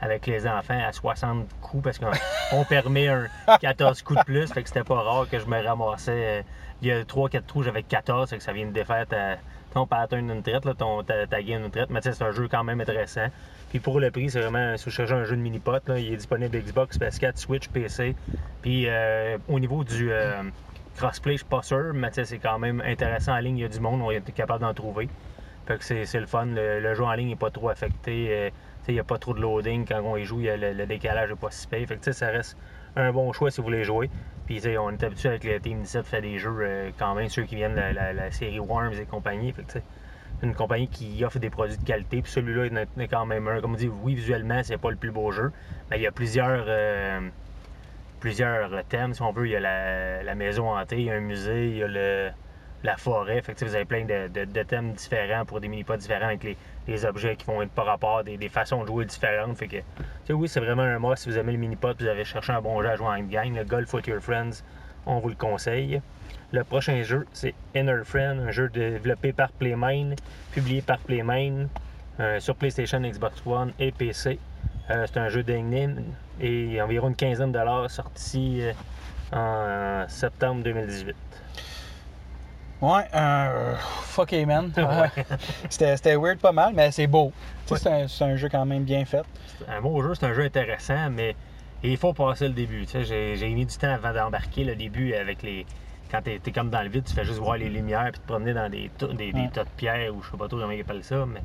avec 0.00 0.26
les 0.28 0.46
enfants 0.46 0.78
à 0.86 0.92
60 0.92 1.48
coups 1.60 1.82
parce 1.82 1.98
qu'on 1.98 2.10
on 2.52 2.64
permet 2.64 3.08
un 3.08 3.26
14 3.60 4.02
coups 4.02 4.20
de 4.20 4.24
plus. 4.24 4.52
Fait 4.52 4.62
que 4.62 4.68
c'était 4.68 4.84
pas 4.84 5.02
rare 5.02 5.28
que 5.28 5.38
je 5.40 5.46
me 5.46 5.60
ramassais. 5.60 6.44
il 6.80 6.88
y 6.88 6.92
a 6.92 7.02
3-4 7.02 7.42
trous, 7.46 7.62
j'avais 7.64 7.82
14, 7.82 8.30
fait 8.30 8.36
que 8.38 8.42
ça 8.44 8.52
vient 8.52 8.66
de 8.66 8.72
défaire 8.72 9.06
ta, 9.08 9.36
ton 9.72 9.86
pattern 9.86 10.26
d'une 10.26 10.42
traite, 10.42 10.64
là, 10.64 10.74
ton, 10.74 11.02
ta, 11.02 11.26
ta 11.26 11.42
d'une 11.42 11.70
traite. 11.70 11.90
Mais 11.90 12.00
c'est 12.02 12.22
un 12.22 12.32
jeu 12.32 12.48
quand 12.48 12.64
même 12.64 12.80
intéressant. 12.80 13.26
Puis 13.70 13.78
pour 13.78 14.00
le 14.00 14.10
prix, 14.10 14.30
c'est 14.30 14.40
vraiment, 14.40 14.76
si 14.76 14.84
vous 14.86 14.90
cherchez 14.90 15.14
un 15.14 15.24
jeu 15.24 15.36
de 15.36 15.42
mini-pot, 15.42 15.82
il 15.96 16.12
est 16.12 16.16
disponible 16.16 16.58
Xbox, 16.58 16.98
PS4, 16.98 17.36
Switch, 17.36 17.68
PC. 17.68 18.16
Puis 18.62 18.86
euh, 18.88 19.38
au 19.48 19.60
niveau 19.60 19.84
du 19.84 20.10
euh, 20.10 20.42
crossplay, 20.96 21.34
je 21.34 21.38
suis 21.38 21.46
pas 21.46 21.62
sûr, 21.62 21.92
mais 21.94 22.10
c'est 22.12 22.38
quand 22.38 22.58
même 22.58 22.82
intéressant 22.84 23.34
en 23.34 23.38
ligne. 23.38 23.58
Il 23.58 23.62
y 23.62 23.64
a 23.64 23.68
du 23.68 23.80
monde, 23.80 24.00
on 24.02 24.10
est 24.10 24.32
capable 24.32 24.62
d'en 24.62 24.74
trouver. 24.74 25.08
Fait 25.66 25.78
que 25.78 26.04
c'est 26.04 26.20
le 26.20 26.26
fun. 26.26 26.46
Le, 26.46 26.94
jeu 26.94 27.04
en 27.04 27.12
ligne 27.12 27.28
n'est 27.28 27.36
pas 27.36 27.50
trop 27.50 27.68
affecté. 27.68 28.28
euh, 28.30 28.50
il 28.88 28.94
n'y 28.94 29.00
a 29.00 29.04
pas 29.04 29.18
trop 29.18 29.34
de 29.34 29.40
loading. 29.40 29.86
Quand 29.86 30.00
on 30.02 30.16
y 30.16 30.24
joue, 30.24 30.40
y 30.40 30.50
a 30.50 30.56
le, 30.56 30.72
le 30.72 30.86
décalage 30.86 31.30
n'est 31.30 31.36
pas 31.36 31.52
si 31.52 31.68
payé. 31.68 31.86
Fait 31.86 31.96
que 31.96 32.10
ça 32.10 32.28
reste 32.28 32.56
un 32.96 33.12
bon 33.12 33.32
choix 33.32 33.50
si 33.50 33.58
vous 33.60 33.64
voulez 33.64 33.84
jouer. 33.84 34.10
Puis 34.46 34.60
on 34.78 34.90
est 34.90 35.02
habitué 35.04 35.28
avec 35.28 35.44
le 35.44 35.60
Team 35.60 35.80
17 35.82 36.06
faire 36.06 36.22
des 36.22 36.38
jeux 36.38 36.56
euh, 36.60 36.90
quand 36.98 37.14
même, 37.14 37.28
ceux 37.28 37.44
qui 37.44 37.54
viennent 37.54 37.74
de 37.74 37.94
la, 37.94 38.30
série 38.32 38.58
Worms 38.58 38.94
et 38.94 39.04
compagnie. 39.04 39.52
Fait 39.52 39.62
que 39.62 39.78
une 40.42 40.54
compagnie 40.54 40.88
qui 40.88 41.22
offre 41.24 41.38
des 41.38 41.50
produits 41.50 41.76
de 41.76 41.84
qualité. 41.84 42.22
Puis 42.22 42.32
celui-là, 42.32 42.66
est 42.98 43.08
quand 43.08 43.26
même 43.26 43.46
un. 43.46 43.60
Comme 43.60 43.74
on 43.74 43.76
dit, 43.76 43.90
oui, 44.02 44.14
visuellement, 44.14 44.62
c'est 44.64 44.78
pas 44.78 44.90
le 44.90 44.96
plus 44.96 45.10
beau 45.10 45.30
jeu. 45.30 45.52
Mais 45.90 45.98
il 45.98 46.02
y 46.02 46.06
a 46.06 46.12
plusieurs. 46.12 46.64
euh, 46.66 47.20
plusieurs 48.20 48.84
thèmes, 48.84 49.14
si 49.14 49.22
on 49.22 49.32
veut. 49.32 49.46
Il 49.46 49.52
y 49.52 49.56
a 49.56 49.60
la, 49.60 50.22
la 50.22 50.34
maison 50.34 50.70
hantée, 50.76 50.98
il 50.98 51.04
y 51.04 51.10
a 51.10 51.14
un 51.14 51.20
musée, 51.20 51.68
il 51.68 51.76
y 51.78 51.82
a 51.82 51.88
le, 51.88 52.30
la 52.82 52.96
forêt. 52.96 53.42
Fait 53.42 53.54
que, 53.54 53.64
vous 53.64 53.74
avez 53.74 53.84
plein 53.84 54.04
de, 54.04 54.62
thèmes 54.62 54.92
différents 54.92 55.44
pour 55.44 55.60
des 55.60 55.68
mini-pods 55.68 55.96
différents 55.96 56.26
avec 56.26 56.56
les, 56.88 57.04
objets 57.04 57.36
qui 57.36 57.46
vont 57.46 57.62
être 57.62 57.70
par 57.70 57.86
rapport, 57.86 58.24
des, 58.24 58.36
des 58.36 58.48
façons 58.48 58.82
de 58.82 58.88
jouer 58.88 59.04
différentes. 59.04 59.56
Fait 59.56 59.68
que, 59.68 60.32
oui, 60.32 60.48
c'est 60.48 60.60
vraiment 60.60 60.82
un 60.82 60.98
must. 60.98 61.22
Si 61.22 61.28
vous 61.28 61.38
aimez 61.38 61.52
le 61.52 61.58
mini-pod, 61.58 61.96
vous 62.00 62.08
avez 62.08 62.24
cherché 62.24 62.52
un 62.52 62.60
bon 62.60 62.82
jeu 62.82 62.88
à 62.88 62.96
jouer 62.96 63.06
en 63.06 63.20
gang, 63.20 63.54
le 63.54 63.64
Golf 63.64 63.92
with 63.94 64.06
Your 64.06 64.20
Friends, 64.20 64.62
on 65.06 65.18
vous 65.20 65.28
le 65.28 65.34
conseille. 65.34 66.00
Le 66.52 66.64
prochain 66.64 67.02
jeu, 67.02 67.26
c'est 67.32 67.54
Inner 67.76 68.02
Friend, 68.04 68.40
un 68.40 68.50
jeu 68.50 68.68
développé 68.68 69.32
par 69.32 69.52
Playmane, 69.52 70.16
publié 70.52 70.82
par 70.82 70.98
Playmane 70.98 71.68
euh, 72.18 72.40
sur 72.40 72.56
PlayStation, 72.56 73.00
Xbox 73.00 73.40
One 73.46 73.72
et 73.78 73.92
PC. 73.92 74.38
Euh, 74.90 75.06
c'est 75.06 75.20
un 75.20 75.28
jeu 75.28 75.44
d'énigmes 75.44 76.02
et 76.40 76.82
environ 76.82 77.08
une 77.08 77.14
quinzaine 77.14 77.52
de 77.52 77.58
dollars 77.58 77.88
sorti 77.88 78.62
euh, 78.62 78.72
en 79.32 80.08
septembre 80.08 80.64
2018. 80.64 81.14
Ouais, 82.80 83.04
euh, 83.14 83.74
fuck 84.04 84.32
man. 84.46 84.72
Ouais. 84.76 85.24
C'était 85.68 86.16
weird 86.16 86.38
pas 86.38 86.52
mal, 86.52 86.72
mais 86.74 86.90
c'est 86.90 87.06
beau. 87.06 87.32
Tu 87.66 87.76
sais, 87.76 87.88
Ouais. 87.90 88.06
c'est 88.08 88.24
un- 88.24 88.28
un, 88.28 88.36
jeu 88.36 88.48
quand 88.50 88.64
même 88.64 88.84
bien 88.84 89.04
fait. 89.04 89.22
Un 89.68 89.80
beau 89.82 90.02
jeu, 90.02 90.14
c'est 90.14 90.26
un 90.26 90.32
jeu 90.32 90.42
intéressant, 90.44 91.10
mais 91.10 91.36
il 91.82 91.96
faut 91.98 92.12
passer 92.14 92.48
le 92.48 92.54
début. 92.54 92.86
J'ai, 92.92 93.36
mis 93.54 93.66
du 93.66 93.76
temps 93.76 93.92
avant 93.92 94.12
d'embarquer 94.14 94.64
le 94.64 94.74
début 94.76 95.14
avec 95.14 95.42
les. 95.42 95.66
Quand 96.10 96.22
t'es, 96.22 96.40
t'es 96.42 96.50
comme 96.50 96.70
dans 96.70 96.82
le 96.82 96.88
vide, 96.88 97.04
tu 97.04 97.14
fais 97.14 97.24
juste 97.24 97.38
voir 97.38 97.56
les 97.56 97.68
lumières 97.68 98.08
puis 98.12 98.20
te 98.20 98.26
promener 98.26 98.52
dans 98.52 98.68
des, 98.68 98.90
tas- 98.98 99.06
des, 99.08 99.32
des 99.32 99.40
Ouais. 99.40 99.50
tas 99.52 99.62
de 99.64 99.68
pierres 99.76 100.12
ou 100.14 100.22
je 100.22 100.30
sais 100.30 100.36
pas 100.36 100.48
trop 100.48 100.58
comment 100.58 100.72
ils 100.72 100.80
appellent 100.80 101.04
ça, 101.04 101.24
mais 101.26 101.40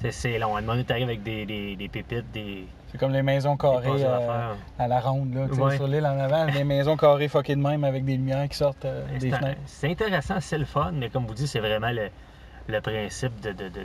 c'est, 0.00 0.12
c'est 0.12 0.38
long. 0.38 0.54
À 0.56 0.58
un 0.58 0.60
moment 0.62 0.72
donné, 0.72 0.84
t'arrives 0.84 1.08
avec 1.08 1.22
des, 1.22 1.44
des, 1.44 1.76
des 1.76 1.88
pépites, 1.88 2.30
des. 2.32 2.64
C'est 2.96 3.00
comme 3.00 3.12
les 3.12 3.22
maisons 3.22 3.56
carrées 3.58 4.04
euh, 4.04 4.54
à 4.78 4.88
la 4.88 5.00
ronde, 5.00 5.34
là. 5.34 5.44
Ouais. 5.44 5.76
Sur 5.76 5.86
l'île 5.86 6.06
en 6.06 6.18
avant, 6.18 6.44
les 6.46 6.64
maisons 6.64 6.96
carrées 6.96 7.28
fuckées 7.28 7.54
de 7.56 7.60
même 7.60 7.84
avec 7.84 8.04
des 8.06 8.16
lumières 8.16 8.48
qui 8.48 8.56
sortent 8.56 8.84
euh, 8.86 9.04
des 9.18 9.32
un- 9.32 9.36
fenêtres. 9.38 9.60
c'est 9.66 9.90
intéressant, 9.90 10.36
c'est 10.40 10.56
le 10.58 10.64
fun, 10.64 10.92
mais 10.94 11.10
comme 11.10 11.26
vous 11.26 11.34
dites, 11.34 11.46
c'est 11.48 11.60
vraiment 11.60 11.90
le, 11.90 12.08
le 12.68 12.80
principe 12.80 13.38
de. 13.40 13.52
de, 13.52 13.68
de, 13.68 13.84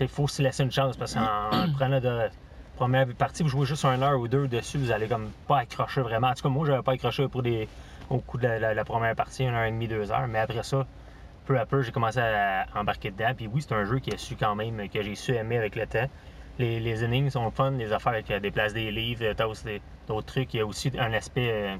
il 0.00 0.08
faut 0.08 0.26
se 0.28 0.40
laisser 0.42 0.62
une 0.62 0.70
chance 0.72 0.96
parce 0.96 1.14
qu'en 1.14 1.50
prenant 1.78 2.00
de 2.00 2.28
première 2.76 3.06
partie, 3.08 3.42
vous 3.42 3.48
jouez 3.50 3.66
juste 3.66 3.84
un 3.84 4.00
heure 4.02 4.18
ou 4.18 4.26
deux 4.28 4.48
dessus, 4.48 4.78
vous 4.78 4.90
allez 4.90 5.06
comme 5.06 5.30
pas 5.46 5.58
accrocher 5.58 6.00
vraiment. 6.00 6.28
En 6.28 6.34
tout 6.34 6.42
cas, 6.42 6.48
moi, 6.48 6.66
j'avais 6.66 6.82
pas 6.82 6.92
accroché 6.92 7.28
pour 7.28 7.42
des, 7.42 7.68
au 8.10 8.18
coup 8.18 8.38
de 8.38 8.46
la, 8.46 8.58
la- 8.58 8.74
la 8.74 8.84
première 8.84 9.14
partie, 9.14 9.44
une 9.44 9.54
heure 9.54 9.64
et 9.64 9.70
demie, 9.70 9.88
deux 9.88 10.10
heures, 10.10 10.26
mais 10.28 10.38
après 10.38 10.62
ça, 10.62 10.86
peu 11.44 11.58
à 11.58 11.66
peu, 11.66 11.82
j'ai 11.82 11.92
commencé 11.92 12.20
à 12.20 12.64
embarquer 12.74 13.10
dedans. 13.10 13.32
Puis 13.36 13.48
oui, 13.52 13.62
c'est 13.66 13.74
un 13.74 13.84
jeu 13.84 13.98
qui 13.98 14.12
a 14.14 14.18
su 14.18 14.34
quand 14.36 14.54
même, 14.54 14.88
que 14.88 15.02
j'ai 15.02 15.14
su 15.14 15.34
aimer 15.34 15.58
avec 15.58 15.76
le 15.76 15.86
temps. 15.86 16.06
Les, 16.58 16.80
les 16.80 17.04
énigmes 17.04 17.28
sont 17.30 17.50
fun, 17.50 17.72
les 17.72 17.92
affaires 17.92 18.12
avec 18.14 18.30
euh, 18.30 18.40
des 18.40 18.50
places 18.50 18.72
des 18.72 18.90
livres, 18.90 19.24
t'as 19.36 19.46
aussi 19.46 19.64
d'autres 20.08 20.26
trucs. 20.26 20.54
Il 20.54 20.58
y 20.58 20.60
a 20.60 20.66
aussi 20.66 20.90
un 20.98 21.12
aspect 21.12 21.50
euh, 21.52 21.76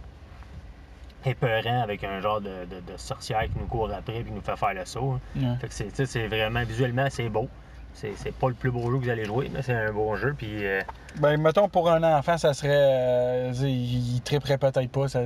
épeurant 1.25 1.83
avec 1.83 2.05
un 2.05 2.21
genre 2.21 2.41
de, 2.41 2.65
de- 2.67 2.93
de 2.93 2.97
sorcière 2.97 3.43
qui 3.45 3.59
nous 3.59 3.67
court 3.67 3.91
après 3.93 4.19
et 4.19 4.25
qui 4.25 4.31
nous 4.31 4.41
fait 4.41 4.57
faire 4.57 4.75
le 4.75 4.85
saut. 4.85 5.19
hein. 5.37 5.41
Ouais. 5.41 5.69
Fait 5.69 5.69
que 5.69 6.05
c'est, 6.07 6.27
vraiment, 6.29 6.63
visuellement, 6.65 7.07
c'est 7.11 7.29
beau. 7.29 7.49
C'est, 7.95 8.13
c'est 8.17 8.35
pas 8.35 8.49
le 8.49 8.55
plus 8.55 8.71
beau 8.71 8.91
jeu 8.91 8.99
que 8.99 9.05
vous 9.05 9.11
allez 9.11 9.25
jouer, 9.25 9.51
mais 9.53 9.63
c'est 9.63 9.73
un 9.73 9.91
bon 9.93 10.15
jeu. 10.17 10.35
Puis 10.37 10.67
euh, 10.67 10.83
Ben, 11.19 11.41
mettons, 11.41 11.69
pour 11.69 11.91
un 11.91 12.03
enfant, 12.03 12.37
ça 12.37 12.53
serait. 12.53 12.69
euh, 12.71 13.53
il, 13.63 14.21
triperait 14.23 14.59
peut-être 14.59 14.91
pas. 14.91 15.09
Ça, 15.09 15.21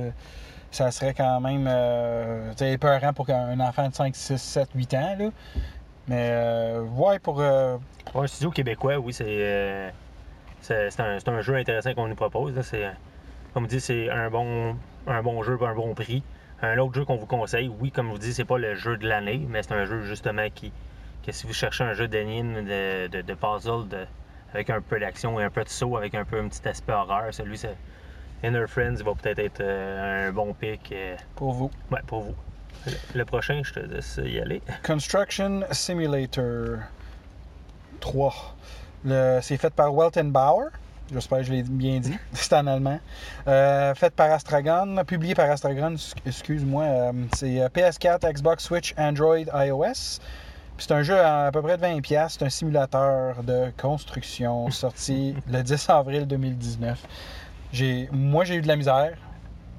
ça 0.71 0.89
serait 0.91 1.13
quand 1.13 1.41
même. 1.41 1.67
Euh, 1.69 2.53
épeurant 2.61 3.11
pour 3.11 3.29
un 3.29 3.59
enfant 3.59 3.89
de 3.89 3.93
5, 3.93 4.15
6, 4.15 4.37
7, 4.41 4.69
8 4.73 4.93
ans, 4.93 5.15
là. 5.19 5.25
Mais 6.07 6.29
euh, 6.31 6.81
ouais, 6.81 7.19
pour. 7.19 7.39
euh, 7.41 7.77
Pour 8.11 8.23
un 8.23 8.27
studio 8.27 8.51
québécois, 8.51 8.97
oui, 8.97 9.13
c'est 9.13 9.25
euh, 9.27 9.89
c'est 10.61 10.89
c'est 10.91 11.01
un, 11.01 11.19
c'est 11.19 11.29
un 11.29 11.41
jeu 11.41 11.55
intéressant 11.55 11.93
qu'on 11.93 12.07
nous 12.07 12.15
propose. 12.15 12.55
là. 12.55 12.63
C'est, 12.63 12.89
comme 13.53 13.67
dit, 13.67 13.79
c'est 13.81 14.09
un 14.09 14.29
bon, 14.29 14.75
un 15.07 15.21
bon 15.21 15.43
jeu 15.43 15.57
pour 15.57 15.67
un 15.67 15.75
bon 15.75 15.93
prix. 15.93 16.23
Un 16.63 16.77
autre 16.77 16.93
jeu 16.93 17.05
qu'on 17.05 17.15
vous 17.17 17.25
conseille, 17.25 17.69
oui, 17.79 17.91
comme 17.91 18.07
je 18.07 18.11
vous 18.11 18.17
dis, 18.19 18.33
c'est 18.33 18.45
pas 18.45 18.57
le 18.59 18.75
jeu 18.75 18.95
de 18.97 19.07
l'année, 19.07 19.45
mais 19.49 19.63
c'est 19.63 19.73
un 19.73 19.85
jeu 19.85 20.01
justement 20.03 20.47
qui, 20.53 20.71
que 21.25 21.31
si 21.31 21.47
vous 21.47 21.53
cherchez 21.53 21.83
un 21.83 21.93
jeu 21.93 22.07
d'énigmes, 22.07 22.63
de, 22.63 23.07
de, 23.07 23.21
de 23.21 23.33
puzzle, 23.33 23.87
de- 23.87 24.05
avec 24.53 24.69
un 24.69 24.79
peu 24.79 24.99
d'action 24.99 25.39
et 25.39 25.43
un 25.43 25.49
peu 25.49 25.63
de 25.63 25.69
saut, 25.69 25.97
avec 25.97 26.13
un 26.13 26.23
peu 26.23 26.39
un 26.39 26.47
petit 26.47 26.67
aspect 26.67 26.93
horreur, 26.93 27.33
celui, 27.33 27.57
c'est 27.57 27.75
Inner 28.43 28.65
Friends 28.67 28.95
va 29.03 29.13
peut-être 29.15 29.39
être 29.39 29.61
euh, 29.61 30.27
un 30.27 30.31
bon 30.31 30.55
euh, 30.63 31.15
pour 31.35 31.51
vous. 31.53 31.71
ouais, 31.91 32.01
pour 32.05 32.21
vous. 32.21 32.35
Le, 33.13 33.25
prochain, 33.25 33.61
je 33.63 33.73
te 33.73 33.79
laisse 33.79 34.19
y 34.23 34.39
aller. 34.39 34.61
Construction 34.85 35.61
Simulator 35.71 36.77
3. 37.99 38.33
Le- 39.05 39.39
C'est 39.41 39.57
fait 39.57 39.73
par 39.73 39.93
Weltenbauer. 39.93 40.69
J'espère 41.13 41.39
que 41.39 41.43
je 41.43 41.51
l'ai 41.51 41.63
bien 41.63 41.99
dit. 41.99 42.17
C'est 42.33 42.53
en 42.53 42.65
allemand. 42.67 42.99
Euh, 43.47 43.93
fait 43.95 44.13
par 44.15 44.31
Astragon, 44.31 45.03
publié 45.05 45.35
par 45.35 45.49
Astragon, 45.51 45.95
excuse-moi. 46.25 46.83
Euh, 46.85 47.11
c'est 47.33 47.61
euh, 47.61 47.67
PS4, 47.67 48.31
Xbox, 48.31 48.63
Switch, 48.63 48.93
Android, 48.97 49.37
iOS. 49.53 50.19
C'est 50.77 50.91
un 50.93 51.03
jeu 51.03 51.19
à, 51.19 51.47
à 51.47 51.51
peu 51.51 51.61
près 51.61 51.77
de 51.77 51.83
20$. 51.83 52.01
piastres. 52.01 52.39
C'est 52.39 52.45
un 52.45 52.49
simulateur 52.49 53.43
de 53.43 53.71
construction 53.79 54.71
sorti 54.71 55.35
le 55.51 55.61
10 55.61 55.89
avril 55.89 56.25
2019. 56.27 56.97
J'ai, 57.73 58.07
moi, 58.13 58.45
j'ai 58.45 58.55
eu 58.55 58.61
de 58.61 58.67
la 58.69 58.77
misère 58.77 59.13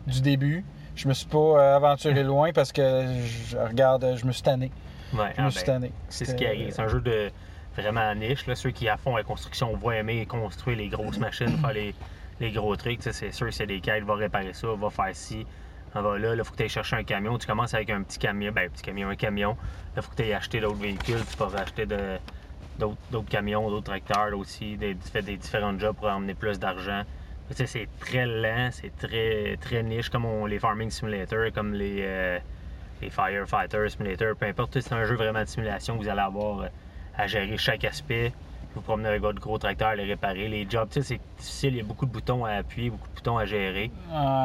du 0.06 0.21
début. 0.21 0.64
Je 0.94 1.08
me 1.08 1.14
suis 1.14 1.26
pas 1.26 1.38
euh, 1.38 1.76
aventuré 1.76 2.22
loin 2.22 2.52
parce 2.52 2.72
que 2.72 3.06
je 3.49 3.56
regarde, 3.56 4.14
je 4.16 4.26
me 4.26 4.32
suis 4.32 4.42
tanné. 4.42 4.70
Ouais, 5.14 5.32
Je 5.37 5.42
me 5.42 5.46
ah, 5.46 5.50
suis 5.50 5.61
ben, 5.61 5.66
tanné. 5.66 5.92
C'est 6.08 6.25
ce 6.25 6.34
qui 6.34 6.46
arrive. 6.46 6.72
C'est 6.72 6.82
un 6.82 6.88
jeu 6.88 7.00
de 7.00 7.30
vraiment 7.76 8.14
niche. 8.14 8.46
Là. 8.46 8.54
Ceux 8.54 8.70
qui 8.70 8.88
à 8.88 8.96
fond 8.96 9.16
la 9.16 9.22
construction 9.22 9.75
vont 9.76 9.90
aimer 9.90 10.26
construire 10.26 10.76
les 10.76 10.88
grosses 10.88 11.18
machines, 11.18 11.58
faire 11.58 11.72
les, 11.72 11.94
les 12.40 12.50
gros 12.50 12.76
trucs. 12.76 13.02
C'est 13.02 13.32
sûr, 13.32 13.52
c'est 13.52 13.66
des 13.66 13.80
quêtes, 13.80 14.04
va 14.04 14.14
réparer 14.14 14.52
ça, 14.52 14.68
va 14.68 14.90
faire 14.90 15.14
ci. 15.14 15.46
On 15.94 16.00
va 16.00 16.18
là, 16.18 16.34
il 16.34 16.44
faut 16.44 16.52
que 16.52 16.56
tu 16.56 16.62
ailles 16.62 16.68
chercher 16.68 16.96
un 16.96 17.04
camion. 17.04 17.37
Tu 17.37 17.46
commences 17.46 17.75
avec 17.75 17.90
un 17.90 18.02
petit 18.02 18.18
camion, 18.18 18.52
ben, 18.52 18.70
petit 18.70 18.82
camion, 18.82 19.08
un 19.08 19.16
camion. 19.16 19.50
Là, 19.50 19.56
il 19.96 20.02
faut 20.02 20.11
que 20.11 20.16
tu 20.16 20.22
ailles 20.22 20.32
acheter 20.32 20.61
d'autres 20.61 20.76
véhicules. 20.76 21.20
Tu 21.30 21.37
peux 21.37 21.44
acheter 21.56 21.87
d'autres 22.78 23.28
camions, 23.28 23.68
d'autres 23.70 23.90
tracteurs 23.90 24.37
aussi, 24.37 24.76
des, 24.76 24.96
tu 24.96 25.11
fais 25.11 25.22
des 25.22 25.37
différents 25.37 25.78
jobs 25.78 25.96
pour 25.96 26.08
emmener 26.08 26.34
plus 26.34 26.58
d'argent. 26.58 27.02
C'est 27.54 27.88
très 28.00 28.26
lent, 28.26 28.68
c'est 28.73 28.94
très, 28.97 29.56
très 29.61 29.82
niche, 29.82 30.09
comme 30.11 30.25
on- 30.25 30.47
les 30.47 30.59
Farming 30.59 30.90
Simulator, 30.90 31.52
comme 31.54 31.75
les, 31.75 31.99
euh, 32.00 32.38
les 33.00 33.11
Firefighter 33.11 33.88
Simulator, 33.88 34.35
peu 34.37 34.47
importe. 34.47 34.80
C'est 34.80 34.92
un 34.94 35.04
jeu 35.04 35.14
vraiment 35.16 35.40
de 35.40 35.47
simulation 35.49 35.97
que 35.99 36.02
vous 36.04 36.09
allez 36.09 36.21
avoir 36.21 36.61
euh, 36.62 36.66
à 37.16 37.26
gérer 37.26 37.56
chaque 37.59 37.85
aspect. 37.85 38.32
Vous 38.75 38.80
promenez 38.80 39.09
avec 39.11 39.21
votre 39.21 39.38
gros 39.40 39.59
tracteur, 39.59 39.94
les 39.97 40.04
réparer. 40.04 40.49
Les 40.49 40.66
jobs, 40.68 40.88
tu 40.88 41.02
sais, 41.02 41.16
c'est 41.16 41.21
difficile, 41.38 41.75
il 41.75 41.76
y 41.76 41.80
a 41.80 41.85
beaucoup 41.85 42.06
de 42.06 42.11
boutons 42.11 42.44
à 42.47 42.52
appuyer, 42.52 42.88
beaucoup 42.88 43.09
de 43.09 43.14
boutons 43.14 43.37
à 43.37 43.44
gérer. 43.44 43.90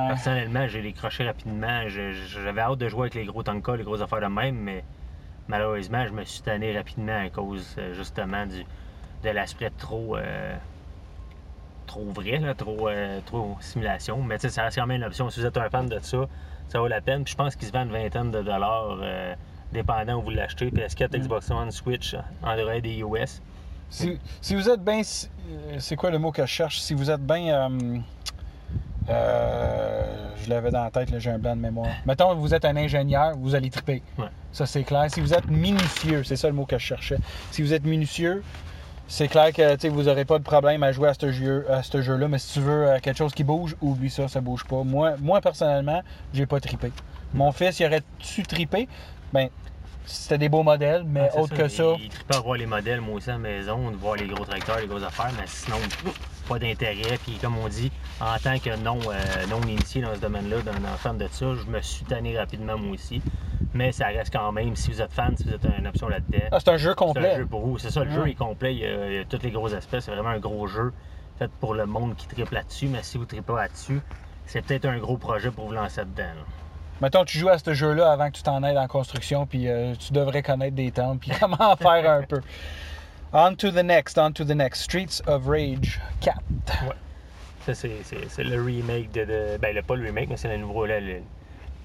Personnellement, 0.10 0.68
j'ai 0.68 0.82
décroché 0.82 1.24
rapidement. 1.26 1.88
Je- 1.88 2.12
je- 2.12 2.40
J'avais 2.44 2.60
hâte 2.62 2.78
de 2.78 2.90
jouer 2.90 3.04
avec 3.04 3.16
les 3.16 3.24
gros 3.26 3.42
tankas, 3.44 3.78
les 3.78 3.84
grosses 3.84 4.02
affaires 4.02 4.20
de 4.20 4.26
même, 4.28 4.56
mais 4.58 4.84
malheureusement, 5.48 6.06
je 6.06 6.12
me 6.12 6.24
suis 6.26 6.42
tanné 6.42 6.76
rapidement 6.76 7.18
à 7.26 7.30
cause 7.30 7.74
euh, 7.78 7.94
justement 7.94 8.46
du, 8.46 8.64
de 9.24 9.30
l'aspect 9.30 9.70
trop. 9.78 10.18
euh, 10.18 10.56
trop 11.88 12.06
vrai, 12.06 12.38
là, 12.38 12.54
trop, 12.54 12.88
euh, 12.90 13.20
trop 13.26 13.58
simulation. 13.62 14.22
Mais 14.22 14.38
ça 14.38 14.64
reste 14.64 14.78
quand 14.78 14.86
même 14.86 14.98
une 14.98 15.04
option. 15.08 15.30
Si 15.32 15.40
vous 15.40 15.46
êtes 15.48 15.58
un 15.58 15.70
fan 15.70 15.88
de 15.88 15.98
ça, 16.00 16.18
ça 16.70 16.80
vaut 16.80 16.88
la 16.88 17.02
peine. 17.02 17.24
Puis 17.24 17.32
je 17.32 17.38
pense 17.38 17.56
qu'ils 17.56 17.68
se 17.68 17.74
vendent 17.74 17.88
une 17.88 17.94
vingtaine 17.94 18.30
de 18.30 18.42
dollars, 18.42 19.00
euh, 19.02 19.34
dépendant 19.72 20.16
où 20.20 20.22
vous 20.24 20.30
l'achetez. 20.30 20.70
PS4, 20.70 21.18
Mm. 21.18 21.22
Xbox 21.22 21.50
One, 21.50 21.72
Switch, 21.72 22.16
Android 22.44 22.74
et 22.84 22.98
iOS. 22.98 23.42
Si, 23.90 24.20
si 24.42 24.54
vous 24.56 24.70
êtes 24.70 24.84
bien. 24.84 25.00
euh, 25.00 25.78
C'est 25.80 25.96
quoi 25.96 26.12
le 26.12 26.20
mot 26.20 26.32
que 26.32 26.42
je 26.44 26.48
cherche? 26.52 26.80
Si 26.80 26.94
vous 26.94 27.10
êtes 27.10 27.26
bien. 27.26 27.70
euh, 29.10 30.34
je 30.44 30.50
l'avais 30.50 30.72
dans 30.72 30.84
la 30.84 30.92
tête, 30.92 31.10
j'ai 31.18 31.30
un 31.32 31.40
blanc 31.40 31.56
de 31.56 31.62
mémoire. 31.62 31.88
Mettons 32.06 32.30
que 32.36 32.40
vous 32.40 32.54
êtes 32.54 32.66
un 32.66 32.76
ingénieur, 32.76 33.36
vous 33.38 33.56
allez 33.56 33.70
triper. 33.70 34.04
Ouais. 34.18 34.26
Ça, 34.52 34.66
c'est 34.66 34.84
clair. 34.84 35.06
Si 35.10 35.22
vous 35.22 35.34
êtes 35.34 35.48
minutieux, 35.48 36.24
c'est 36.24 36.36
ça 36.36 36.48
le 36.48 36.54
mot 36.54 36.66
que 36.66 36.78
je 36.78 36.84
cherchais. 36.86 37.18
Si 37.52 37.62
vous 37.62 37.74
êtes 37.74 37.86
minutieux, 37.86 38.44
c'est 39.08 39.28
clair 39.28 39.54
que 39.54 39.88
vous 39.88 40.04
n'aurez 40.04 40.26
pas 40.26 40.38
de 40.38 40.44
problème 40.44 40.84
à 40.84 40.92
jouer 40.92 41.10
à 41.10 41.14
ce 41.14 41.32
jeu, 41.32 41.66
à 41.70 41.84
ce 41.84 42.02
jeu-là. 42.02 42.28
Mais 42.28 42.40
si 42.40 42.54
tu 42.54 42.60
veux 42.60 42.88
euh, 42.88 43.00
quelque 43.00 43.18
chose 43.18 43.34
qui 43.34 43.44
bouge, 43.44 43.76
oublie 43.82 44.10
ça, 44.10 44.28
ça 44.28 44.42
bouge 44.42 44.66
pas. 44.66 44.84
Moi, 44.84 45.16
moi 45.20 45.42
personnellement, 45.42 46.02
j'ai 46.34 46.46
pas 46.46 46.60
trippé. 46.60 46.92
Mon 47.34 47.52
fils, 47.52 47.80
il 47.80 47.86
aurait-tu 47.86 48.44
trippé? 48.44 48.88
Ben, 49.34 49.50
c'était 50.06 50.38
des 50.38 50.50
beaux 50.50 50.64
modèles, 50.64 51.04
mais 51.06 51.30
autre 51.38 51.56
que 51.56 51.68
ça. 51.68 51.84
Il, 51.98 52.06
il 52.06 52.10
trippe 52.10 52.34
à 52.34 52.40
voir 52.40 52.58
les 52.58 52.66
modèles, 52.66 53.02
moi 53.02 53.16
aussi, 53.16 53.30
à 53.30 53.34
la 53.34 53.40
maison, 53.40 53.92
de 53.92 53.98
voir 53.98 54.16
les 54.16 54.28
gros 54.28 54.46
tracteurs, 54.46 54.80
les 54.80 54.88
grosses 54.88 55.04
affaires, 55.04 55.32
mais 55.38 55.48
sinon, 55.48 55.78
pas 56.48 56.60
d'intérêt. 56.60 57.18
Puis, 57.26 57.38
comme 57.42 57.58
on 57.58 57.68
dit, 57.68 57.92
en 58.22 58.38
tant 58.38 58.58
que 58.58 58.76
non, 58.78 59.00
euh, 59.10 59.46
non 59.50 59.62
initié 59.64 60.02
dans 60.02 60.16
ce 60.16 60.20
domaine-là, 60.20 60.62
d'un 60.62 60.86
enfant 60.94 61.14
de 61.14 61.28
ça, 61.30 61.46
je 61.56 61.70
me 61.70 61.82
suis 61.82 62.06
tanné 62.06 62.38
rapidement, 62.38 62.78
moi 62.78 62.94
aussi. 62.94 63.22
Mais 63.78 63.92
ça 63.92 64.08
reste 64.08 64.34
quand 64.34 64.52
même, 64.52 64.76
si 64.76 64.92
vous 64.92 65.02
êtes 65.02 65.12
fan, 65.14 65.36
si 65.38 65.44
vous 65.44 65.54
êtes 65.54 65.66
une 65.78 65.86
option 65.88 66.08
là-dedans, 66.10 66.40
Ah, 66.52 66.60
c'est 66.60 66.70
un 66.70 66.78
jeu 66.78 66.90
c'est 66.98 67.04
un 67.04 67.08
complet. 67.08 67.36
jeu 67.38 67.46
pour 67.46 67.62
vous. 67.62 67.78
C'est 67.78 67.92
ça, 67.92 68.04
le 68.04 68.10
jeu 68.12 68.22
Ouais. 68.24 68.32
est 68.32 68.36
complet, 68.36 68.74
il 68.74 68.80
y, 68.80 68.86
a, 68.86 69.08
il 69.08 69.14
y 69.14 69.18
a 69.20 69.26
tous 69.26 69.42
les 69.44 69.52
gros 69.52 69.74
aspects. 69.74 70.00
C'est 70.00 70.12
vraiment 70.12 70.30
un 70.30 70.40
gros 70.40 70.66
jeu 70.68 70.92
fait 71.38 71.52
pour 71.60 71.76
le 71.76 71.86
monde 71.86 72.16
qui 72.16 72.28
tripe 72.28 72.50
là-dessus. 72.52 72.88
Mais 72.88 73.00
si 73.04 73.18
vous 73.18 73.26
ne 73.32 73.42
pas 73.42 73.62
là-dessus, 73.62 74.02
c'est 74.46 74.62
peut-être 74.66 74.86
un 74.86 74.98
gros 74.98 75.18
projet 75.18 75.52
pour 75.52 75.68
vous 75.68 75.74
lancer 75.74 76.02
dedans. 76.02 76.24
là. 76.24 76.44
Mettons, 77.02 77.24
tu 77.26 77.38
joues 77.38 77.50
à 77.50 77.60
ce 77.60 77.74
jeu-là 77.76 78.12
avant 78.12 78.32
que 78.32 78.38
tu 78.38 78.42
t'en 78.44 78.64
ailles 78.64 78.78
en 78.80 78.88
construction, 78.88 79.46
puis 79.46 79.68
euh, 79.70 79.94
tu 79.96 80.12
devrais 80.14 80.42
connaître 80.42 80.76
des 80.76 80.90
temps, 80.92 81.16
puis 81.18 81.32
comment 81.40 81.58
en 81.60 81.76
faire 81.76 82.10
un 82.10 82.24
peu. 82.24 82.42
On 83.34 83.54
to 83.54 83.70
the 83.70 83.84
next, 83.84 84.18
on 84.18 84.32
to 84.32 84.44
the 84.44 84.56
next. 84.56 84.82
Streets 84.84 85.22
of 85.28 85.46
Rage 85.46 86.00
4. 86.22 86.40
Ça, 87.66 87.74
c'est, 87.76 88.44
le 88.44 88.64
remake 88.64 89.12
de, 89.12 89.26
de- 89.26 89.58
Ben, 89.62 89.76
le, 89.76 89.82
pas 89.84 89.96
le 89.96 90.06
remake, 90.06 90.30
mais 90.30 90.38
c'est 90.38 90.48
le 90.48 90.58
nouveau. 90.58 90.86
là, 90.86 91.00
le, 91.02 91.18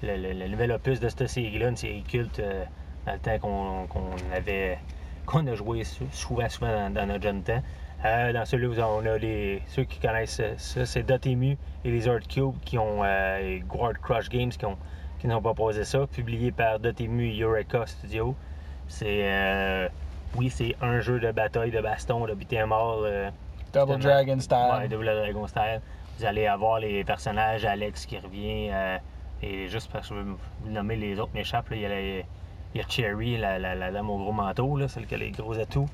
le- 0.03 0.17
le- 0.17 0.33
le 0.33 0.47
nouvel 0.47 0.71
opus 0.71 0.99
de 0.99 1.09
cette 1.09 1.27
série-là, 1.27 1.69
une 1.69 1.77
série 1.77 2.03
culte 2.03 2.39
euh, 2.39 2.63
dans 3.05 3.13
le 3.13 3.19
temps 3.19 3.39
qu'on, 3.39 4.11
avait. 4.35 4.77
qu'on 5.25 5.45
a 5.47 5.55
joué 5.55 5.83
sou- 5.83 6.07
souvent, 6.11 6.49
souvent 6.49 6.67
dans, 6.71 6.93
dans 6.93 7.05
notre 7.07 7.23
jeune 7.23 7.41
temps. 7.43 7.61
Euh, 8.05 8.33
dans 8.33 8.43
celui-là, 8.45 8.85
on 8.89 9.05
a 9.05 9.17
les, 9.17 9.61
ceux 9.67 9.85
qui 9.85 9.99
connaissent 9.99 10.41
ça, 10.57 10.85
c'est 10.85 11.03
Dotemu 11.03 11.57
et 11.85 11.91
les 11.91 12.07
Art 12.07 12.19
Cube 12.29 12.53
qui 12.65 12.77
ont. 12.77 13.01
Euh, 13.03 13.37
et 13.39 13.59
Guard 13.61 13.93
Crush 14.01 14.29
Games 14.29 14.49
qui 14.49 14.65
ont 14.65 14.77
qui 15.19 15.27
nous 15.27 15.35
ont 15.35 15.41
proposé 15.41 15.85
ça, 15.85 16.05
publié 16.07 16.51
par 16.51 16.79
Dotemu 16.79 17.29
et 17.29 17.39
Eureka 17.41 17.85
Studio. 17.85 18.35
C'est. 18.89 19.21
euh, 19.23 19.87
oui, 20.35 20.49
c'est 20.49 20.75
un 20.81 20.99
jeu 20.99 21.19
de 21.19 21.31
bataille, 21.31 21.71
de 21.71 21.79
baston, 21.79 22.25
de 22.25 22.33
beat'em 22.33 22.71
all. 22.73 23.31
Double. 23.71 23.99
Dragon 23.99 24.39
style. 24.39 24.57
Ouais, 24.79 24.87
Double 24.89 25.05
Dragon 25.05 25.47
Style. 25.47 25.79
Vous 26.19 26.25
allez 26.25 26.45
avoir 26.47 26.79
les 26.79 27.03
personnages, 27.05 27.63
Alex 27.65 28.05
qui 28.05 28.17
revient, 28.17 28.69
et 29.43 29.67
juste 29.67 29.91
parce 29.91 30.07
que 30.09 30.15
je 30.15 30.19
veux 30.21 30.25
vous 30.63 30.71
nommer 30.71 30.95
les 30.95 31.19
autres 31.19 31.31
m'échappent, 31.33 31.67
il 31.71 31.79
y 31.81 31.85
a, 31.85 31.89
la- 31.89 32.01
il 32.01 32.23
y 32.75 32.79
a 32.79 32.87
Cherry, 32.87 33.37
la, 33.37 33.59
la, 33.59 33.75
la 33.75 33.91
dame 33.91 34.09
au 34.09 34.17
gros 34.17 34.31
manteau, 34.31 34.77
là, 34.77 34.87
celle 34.87 35.05
qui 35.05 35.13
a 35.15 35.17
les 35.17 35.31
gros 35.31 35.57
atouts. 35.59 35.87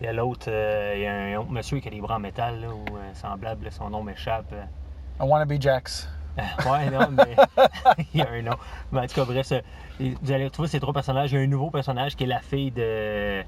Il 0.00 0.04
y 0.04 0.08
a 0.08 0.12
l'autre, 0.12 0.46
euh, 0.48 0.92
il 0.96 1.02
y 1.02 1.06
a 1.06 1.14
un 1.14 1.40
autre 1.40 1.50
monsieur 1.50 1.78
qui 1.80 1.88
a 1.88 1.90
des 1.90 2.00
bras 2.00 2.16
en 2.16 2.20
métal, 2.20 2.60
là, 2.60 2.68
ou 2.68 2.96
euh, 2.96 3.14
semblable, 3.14 3.64
là, 3.66 3.70
son 3.70 3.88
nom 3.90 4.02
m'échappe. 4.02 4.52
euh. 4.52 4.64
I 5.20 5.26
wanna 5.26 5.46
be 5.46 5.60
Jax. 5.60 6.10
ouais, 6.36 6.90
non, 6.90 7.08
mais 7.12 7.34
il 8.12 8.20
y 8.20 8.22
a 8.22 8.28
un 8.30 8.42
nom. 8.42 8.56
Mais 8.92 9.00
en 9.00 9.06
tout 9.06 9.14
cas, 9.14 9.24
bref, 9.24 9.50
vous 9.98 10.32
allez 10.32 10.44
retrouver 10.44 10.68
ces 10.68 10.80
trois 10.80 10.92
personnages. 10.92 11.32
Il 11.32 11.36
y 11.36 11.38
a 11.38 11.42
un 11.42 11.46
nouveau 11.46 11.70
personnage 11.70 12.14
qui 12.16 12.24
est 12.24 12.26
la 12.26 12.40
fille 12.40 12.70
de 12.72 13.42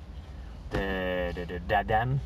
d'Adam, 1.68 2.16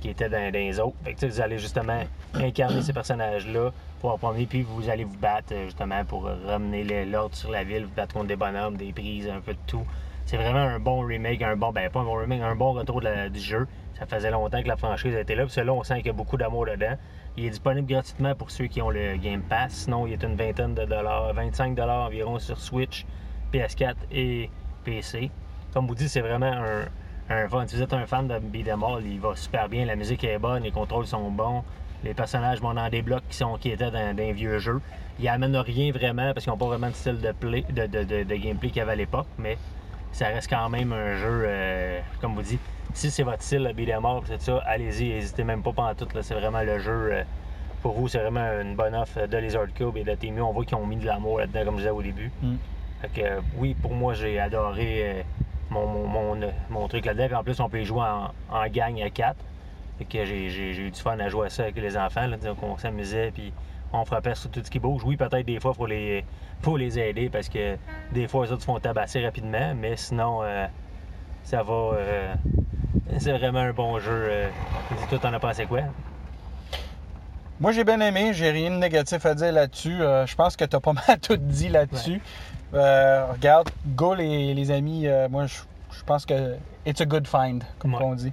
qui 0.00 0.08
était 0.10 0.28
dans, 0.28 0.50
dans 0.50 0.58
les 0.58 0.80
autres. 0.80 0.96
Fait 1.04 1.14
que, 1.14 1.26
vous 1.26 1.40
allez 1.40 1.58
justement 1.58 2.00
incarner 2.34 2.80
ces 2.82 2.92
personnages-là 2.94 3.70
pour 4.00 4.12
en 4.12 4.18
premier, 4.18 4.46
puis 4.46 4.62
vous 4.62 4.88
allez 4.88 5.04
vous 5.04 5.16
battre 5.16 5.52
euh, 5.52 5.64
justement 5.64 6.04
pour 6.04 6.24
ramener 6.46 7.04
l'ordre 7.04 7.34
sur 7.34 7.50
la 7.50 7.64
ville, 7.64 7.84
vous 7.84 7.94
battre 7.94 8.14
contre 8.14 8.28
des 8.28 8.36
bonhommes, 8.36 8.76
des 8.76 8.92
prises, 8.92 9.28
un 9.28 9.40
peu 9.40 9.52
de 9.52 9.58
tout. 9.66 9.84
C'est 10.26 10.36
vraiment 10.36 10.58
un 10.58 10.80
bon 10.80 11.00
remake, 11.00 11.40
un 11.42 11.56
bon, 11.56 11.70
ben 11.70 11.88
pas 11.88 12.00
un 12.00 12.04
bon 12.04 12.16
remake, 12.16 12.42
un 12.42 12.56
bon 12.56 12.72
retour 12.72 13.00
du 13.00 13.40
jeu. 13.40 13.66
Ça 13.96 14.06
faisait 14.06 14.30
longtemps 14.30 14.60
que 14.60 14.68
la 14.68 14.76
franchise 14.76 15.14
était 15.14 15.36
là, 15.36 15.44
puis 15.44 15.52
celui-là, 15.52 15.72
on 15.72 15.84
sent 15.84 15.98
qu'il 15.98 16.06
y 16.06 16.10
a 16.10 16.12
beaucoup 16.12 16.36
d'amour 16.36 16.66
dedans. 16.66 16.96
Il 17.36 17.44
est 17.44 17.50
disponible 17.50 17.86
gratuitement 17.86 18.34
pour 18.34 18.50
ceux 18.50 18.66
qui 18.66 18.82
ont 18.82 18.90
le 18.90 19.16
Game 19.18 19.42
Pass. 19.42 19.72
Sinon, 19.72 20.06
il 20.06 20.14
est 20.14 20.22
une 20.24 20.34
vingtaine 20.34 20.74
de 20.74 20.84
dollars, 20.84 21.32
25 21.32 21.76
dollars 21.76 22.06
environ 22.06 22.38
sur 22.38 22.58
Switch, 22.58 23.06
PS4 23.52 23.94
et 24.10 24.50
PC. 24.84 25.30
Comme 25.72 25.86
vous 25.86 25.94
dites, 25.94 26.08
c'est 26.08 26.22
vraiment 26.22 26.52
un, 26.52 26.86
un. 27.30 27.66
Si 27.66 27.76
vous 27.76 27.82
êtes 27.82 27.92
un 27.92 28.06
fan 28.06 28.26
de 28.26 28.38
Beat'em 28.38 28.82
All, 28.82 29.04
il 29.04 29.20
va 29.20 29.36
super 29.36 29.68
bien. 29.68 29.84
La 29.84 29.96
musique 29.96 30.24
est 30.24 30.38
bonne, 30.38 30.64
les 30.64 30.72
contrôles 30.72 31.06
sont 31.06 31.30
bons. 31.30 31.62
Les 32.04 32.14
personnages 32.14 32.60
vont 32.60 32.74
dans 32.74 32.88
des 32.88 33.02
blocs 33.02 33.22
qui, 33.28 33.36
sont, 33.36 33.56
qui 33.56 33.70
étaient 33.70 33.90
dans, 33.90 34.14
dans 34.14 34.22
un 34.22 34.32
vieux 34.32 34.58
jeu. 34.58 34.80
Ils 35.18 35.28
amènent 35.28 35.56
rien 35.56 35.92
vraiment 35.92 36.32
parce 36.32 36.44
qu'ils 36.44 36.52
n'ont 36.52 36.58
pas 36.58 36.66
vraiment 36.66 36.88
de 36.88 36.94
style 36.94 37.20
de, 37.20 37.32
play, 37.32 37.64
de, 37.70 37.86
de, 37.86 38.04
de- 38.04 38.22
de 38.24 38.34
gameplay 38.36 38.68
qu'il 38.68 38.78
y 38.78 38.80
avait 38.80 38.92
à 38.92 38.96
l'époque, 38.96 39.26
mais 39.38 39.56
ça 40.12 40.26
reste 40.26 40.48
quand 40.50 40.68
même 40.68 40.92
un 40.92 41.16
jeu, 41.16 41.44
euh, 41.46 42.00
comme 42.20 42.34
vous 42.34 42.42
dites, 42.42 42.60
si 42.94 43.10
c'est 43.10 43.22
votre 43.22 43.42
style, 43.42 43.62
le 43.64 43.72
beat'em 43.72 44.04
all, 44.04 44.20
c'est 44.26 44.40
ça, 44.40 44.62
allez-y, 44.66 45.08
n'hésitez 45.10 45.44
même 45.44 45.62
pas 45.62 45.72
pendant 45.72 45.94
tout, 45.94 46.08
là, 46.14 46.22
c'est 46.22 46.34
vraiment 46.34 46.62
le 46.62 46.78
jeu, 46.78 47.10
euh, 47.12 47.22
pour 47.82 47.92
vous, 47.98 48.08
c'est 48.08 48.18
vraiment 48.18 48.60
une 48.60 48.74
bonne 48.76 48.94
offre 48.94 49.26
de 49.26 49.36
Lizard 49.38 49.72
Cube 49.74 49.96
et 49.96 50.04
de 50.04 50.14
Temu, 50.14 50.40
on 50.42 50.52
voit 50.52 50.64
qu'ils 50.64 50.76
ont 50.76 50.86
mis 50.86 50.96
de 50.96 51.06
l'amour 51.06 51.38
là-dedans, 51.40 51.64
comme 51.64 51.74
je 51.74 51.80
disais 51.80 51.90
au 51.90 52.02
début. 52.02 52.30
Mm. 52.42 52.54
Fait 53.02 53.08
que, 53.08 53.26
euh, 53.26 53.40
oui, 53.56 53.74
pour 53.74 53.92
moi, 53.94 54.14
j'ai 54.14 54.38
adoré 54.40 55.02
euh, 55.02 55.22
mon, 55.70 55.86
mon- 55.86 56.06
mon 56.06 56.34
mon, 56.36 56.52
mon 56.70 56.88
truc 56.88 57.04
là-dedans. 57.04 57.40
En 57.40 57.44
plus, 57.44 57.60
on 57.60 57.68
peut 57.68 57.80
y 57.80 57.84
jouer 57.84 58.02
en, 58.02 58.30
en 58.50 58.66
gang 58.68 59.00
à 59.02 59.10
4. 59.10 59.36
Fait 59.98 60.04
que 60.04 60.24
j'ai, 60.24 60.46
eu 60.76 60.90
du 60.90 61.00
fun 61.00 61.18
à 61.18 61.28
jouer 61.28 61.46
à 61.46 61.50
ça 61.50 61.62
avec 61.64 61.76
les 61.76 61.96
enfants. 61.96 62.26
Là, 62.26 62.36
donc 62.36 62.62
on 62.62 62.76
s'amusait, 62.76 63.30
puis 63.32 63.52
on 63.92 64.04
frappait 64.04 64.34
sur 64.34 64.50
tout 64.50 64.60
ce 64.64 64.70
qui 64.70 64.78
bouge. 64.78 65.02
Oui, 65.04 65.16
peut-être 65.16 65.46
des 65.46 65.58
fois, 65.60 65.72
il 65.74 65.76
faut 65.78 65.86
les, 65.86 66.24
faut 66.62 66.76
les 66.76 66.98
aider 66.98 67.28
parce 67.30 67.48
que 67.48 67.76
des 68.12 68.28
fois, 68.28 68.44
les 68.44 68.52
autres 68.52 68.62
se 68.62 68.66
font 68.66 68.78
tabasser 68.78 69.24
rapidement, 69.24 69.74
mais 69.74 69.96
sinon, 69.96 70.40
euh, 70.42 70.66
ça 71.44 71.62
va. 71.62 71.72
euh, 71.72 72.34
c'est 73.18 73.32
vraiment 73.32 73.60
un 73.60 73.72
bon 73.72 73.98
jeu. 73.98 74.10
Euh, 74.28 74.48
toi, 75.08 75.18
t'en 75.18 75.32
as 75.32 75.38
pensé 75.40 75.64
quoi? 75.66 75.80
Moi, 77.58 77.72
j'ai 77.72 77.84
bien 77.84 78.00
aimé. 78.00 78.32
J'ai 78.34 78.50
rien 78.50 78.70
de 78.70 78.76
négatif 78.76 79.24
à 79.24 79.34
dire 79.34 79.52
là-dessus. 79.52 80.02
Euh, 80.02 80.26
je 80.26 80.34
pense 80.36 80.56
que 80.56 80.64
tu 80.64 80.76
as 80.76 80.80
pas 80.80 80.92
mal 81.08 81.18
tout 81.20 81.36
dit 81.38 81.68
là-dessus. 81.70 82.20
Regarde, 82.72 83.70
go 83.86 84.14
les, 84.14 84.52
les 84.52 84.70
amis. 84.70 85.06
moi, 85.30 85.46
je, 85.46 85.54
je 85.92 86.02
pense 86.04 86.26
que 86.26 86.56
it's 86.84 87.00
a 87.00 87.06
good 87.06 87.26
find, 87.26 87.64
comme 87.78 87.94
Ouais. 87.94 88.02
on 88.02 88.14
dit. 88.14 88.32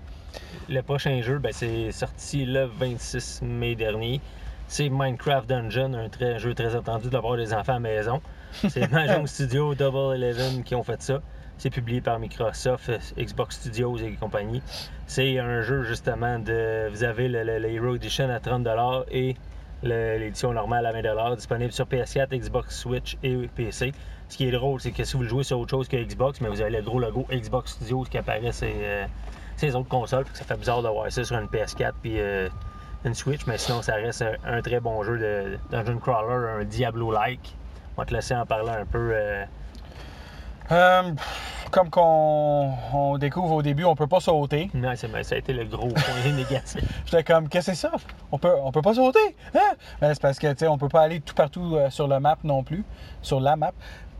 Le 0.69 0.81
prochain 0.81 1.21
jeu, 1.21 1.39
ben, 1.39 1.51
c'est 1.53 1.91
sorti 1.91 2.45
le 2.45 2.65
26 2.65 3.41
mai 3.43 3.75
dernier. 3.75 4.21
C'est 4.67 4.89
Minecraft 4.89 5.47
Dungeon, 5.47 5.93
un 5.93 6.09
très- 6.09 6.39
jeu 6.39 6.53
très 6.53 6.75
attendu 6.75 7.09
de 7.09 7.13
la 7.13 7.21
part 7.21 7.35
des 7.37 7.53
enfants 7.53 7.73
à 7.73 7.75
la 7.75 7.79
maison. 7.79 8.21
C'est 8.69 8.87
Mahjong 8.91 9.27
Studio 9.27 9.75
Double 9.75 10.15
Eleven 10.15 10.63
qui 10.63 10.73
ont 10.75 10.83
fait 10.83 11.01
ça. 11.01 11.21
C'est 11.57 11.69
publié 11.69 12.01
par 12.01 12.17
Microsoft, 12.19 12.91
Xbox 13.17 13.57
Studios 13.57 13.97
et 13.97 14.13
compagnie. 14.13 14.61
C'est 15.05 15.37
un 15.37 15.61
jeu 15.61 15.83
justement 15.83 16.39
de. 16.39 16.89
Vous 16.89 17.03
avez 17.03 17.27
le, 17.27 17.43
le- 17.43 17.59
le 17.59 17.69
Hero 17.69 17.95
Edition 17.95 18.29
à 18.29 18.39
30$ 18.39 19.03
et 19.11 19.35
l'édition 19.83 20.53
normale 20.53 20.85
à 20.85 20.93
20$, 20.93 21.35
disponible 21.35 21.71
sur 21.73 21.85
PS4, 21.85 22.29
Xbox 22.39 22.79
Switch 22.79 23.17
et 23.21 23.35
PC. 23.55 23.91
Ce 24.29 24.37
qui 24.37 24.47
est 24.47 24.51
drôle, 24.51 24.79
c'est 24.79 24.91
que 24.91 25.03
si 25.03 25.15
vous 25.17 25.23
le 25.23 25.29
jouez 25.29 25.43
sur 25.43 25.59
autre 25.59 25.69
chose 25.71 25.87
que 25.87 25.97
Xbox, 25.97 26.41
mais 26.41 26.47
vous 26.49 26.61
avez 26.61 26.71
le 26.71 26.81
gros 26.81 26.99
logo 26.99 27.27
Xbox 27.31 27.73
Studios 27.73 28.03
qui 28.09 28.17
apparaît 28.17 28.51
sur 28.53 28.67
euh, 28.71 29.05
les 29.65 29.75
autres 29.75 29.89
consoles, 29.89 30.25
fait 30.25 30.31
que 30.31 30.37
ça 30.37 30.45
fait 30.45 30.57
bizarre 30.57 30.81
d'avoir 30.81 31.11
ça 31.11 31.23
sur 31.23 31.37
une 31.37 31.47
PS4 31.47 31.91
puis 32.01 32.19
euh, 32.19 32.49
une 33.05 33.13
Switch, 33.13 33.45
mais 33.47 33.57
sinon 33.57 33.81
ça 33.81 33.95
reste 33.95 34.21
un, 34.21 34.33
un 34.57 34.61
très 34.61 34.79
bon 34.79 35.03
jeu 35.03 35.17
de 35.17 35.57
Dungeon 35.71 35.97
Crawler, 35.97 36.61
un 36.61 36.63
Diablo-like. 36.63 37.55
On 37.97 38.01
va 38.01 38.05
te 38.05 38.13
laisser 38.13 38.35
en 38.35 38.45
parler 38.45 38.71
un 38.71 38.85
peu. 38.85 39.11
euh, 39.13 39.45
Euh, 40.71 41.11
comme 41.71 41.89
qu'on 41.89 42.71
on 42.93 43.17
découvre 43.17 43.55
au 43.55 43.61
début, 43.61 43.83
on 43.83 43.95
peut 43.95 44.07
pas 44.07 44.21
sauter. 44.21 44.69
Non, 44.73 44.93
c'est- 44.95 45.23
ça 45.23 45.35
a 45.35 45.37
été 45.37 45.51
le 45.53 45.65
gros 45.65 45.89
point 45.89 46.31
négatif. 46.35 46.81
J'étais 47.05 47.23
comme, 47.23 47.49
qu'est-ce 47.49 47.71
que 47.71 47.75
c'est 47.77 47.87
ça? 47.89 47.91
On 48.31 48.37
peut, 48.37 48.53
on 48.63 48.71
peut 48.71 48.81
pas 48.81 48.93
sauter? 48.93 49.35
Hein? 49.55 49.73
Ben, 49.99 50.13
c'est 50.13 50.21
parce 50.21 50.39
que, 50.39 50.47
tu 50.53 50.59
sais, 50.59 50.67
on 50.67 50.77
peut 50.77 50.87
pas 50.87 51.01
aller 51.01 51.19
tout 51.19 51.33
partout 51.35 51.75
euh, 51.75 51.89
sur 51.89 52.07
la 52.07 52.19
map 52.21 52.37
non 52.43 52.63
plus, 52.63 52.85
sur 53.21 53.41
la 53.41 53.55
map. 53.57 53.73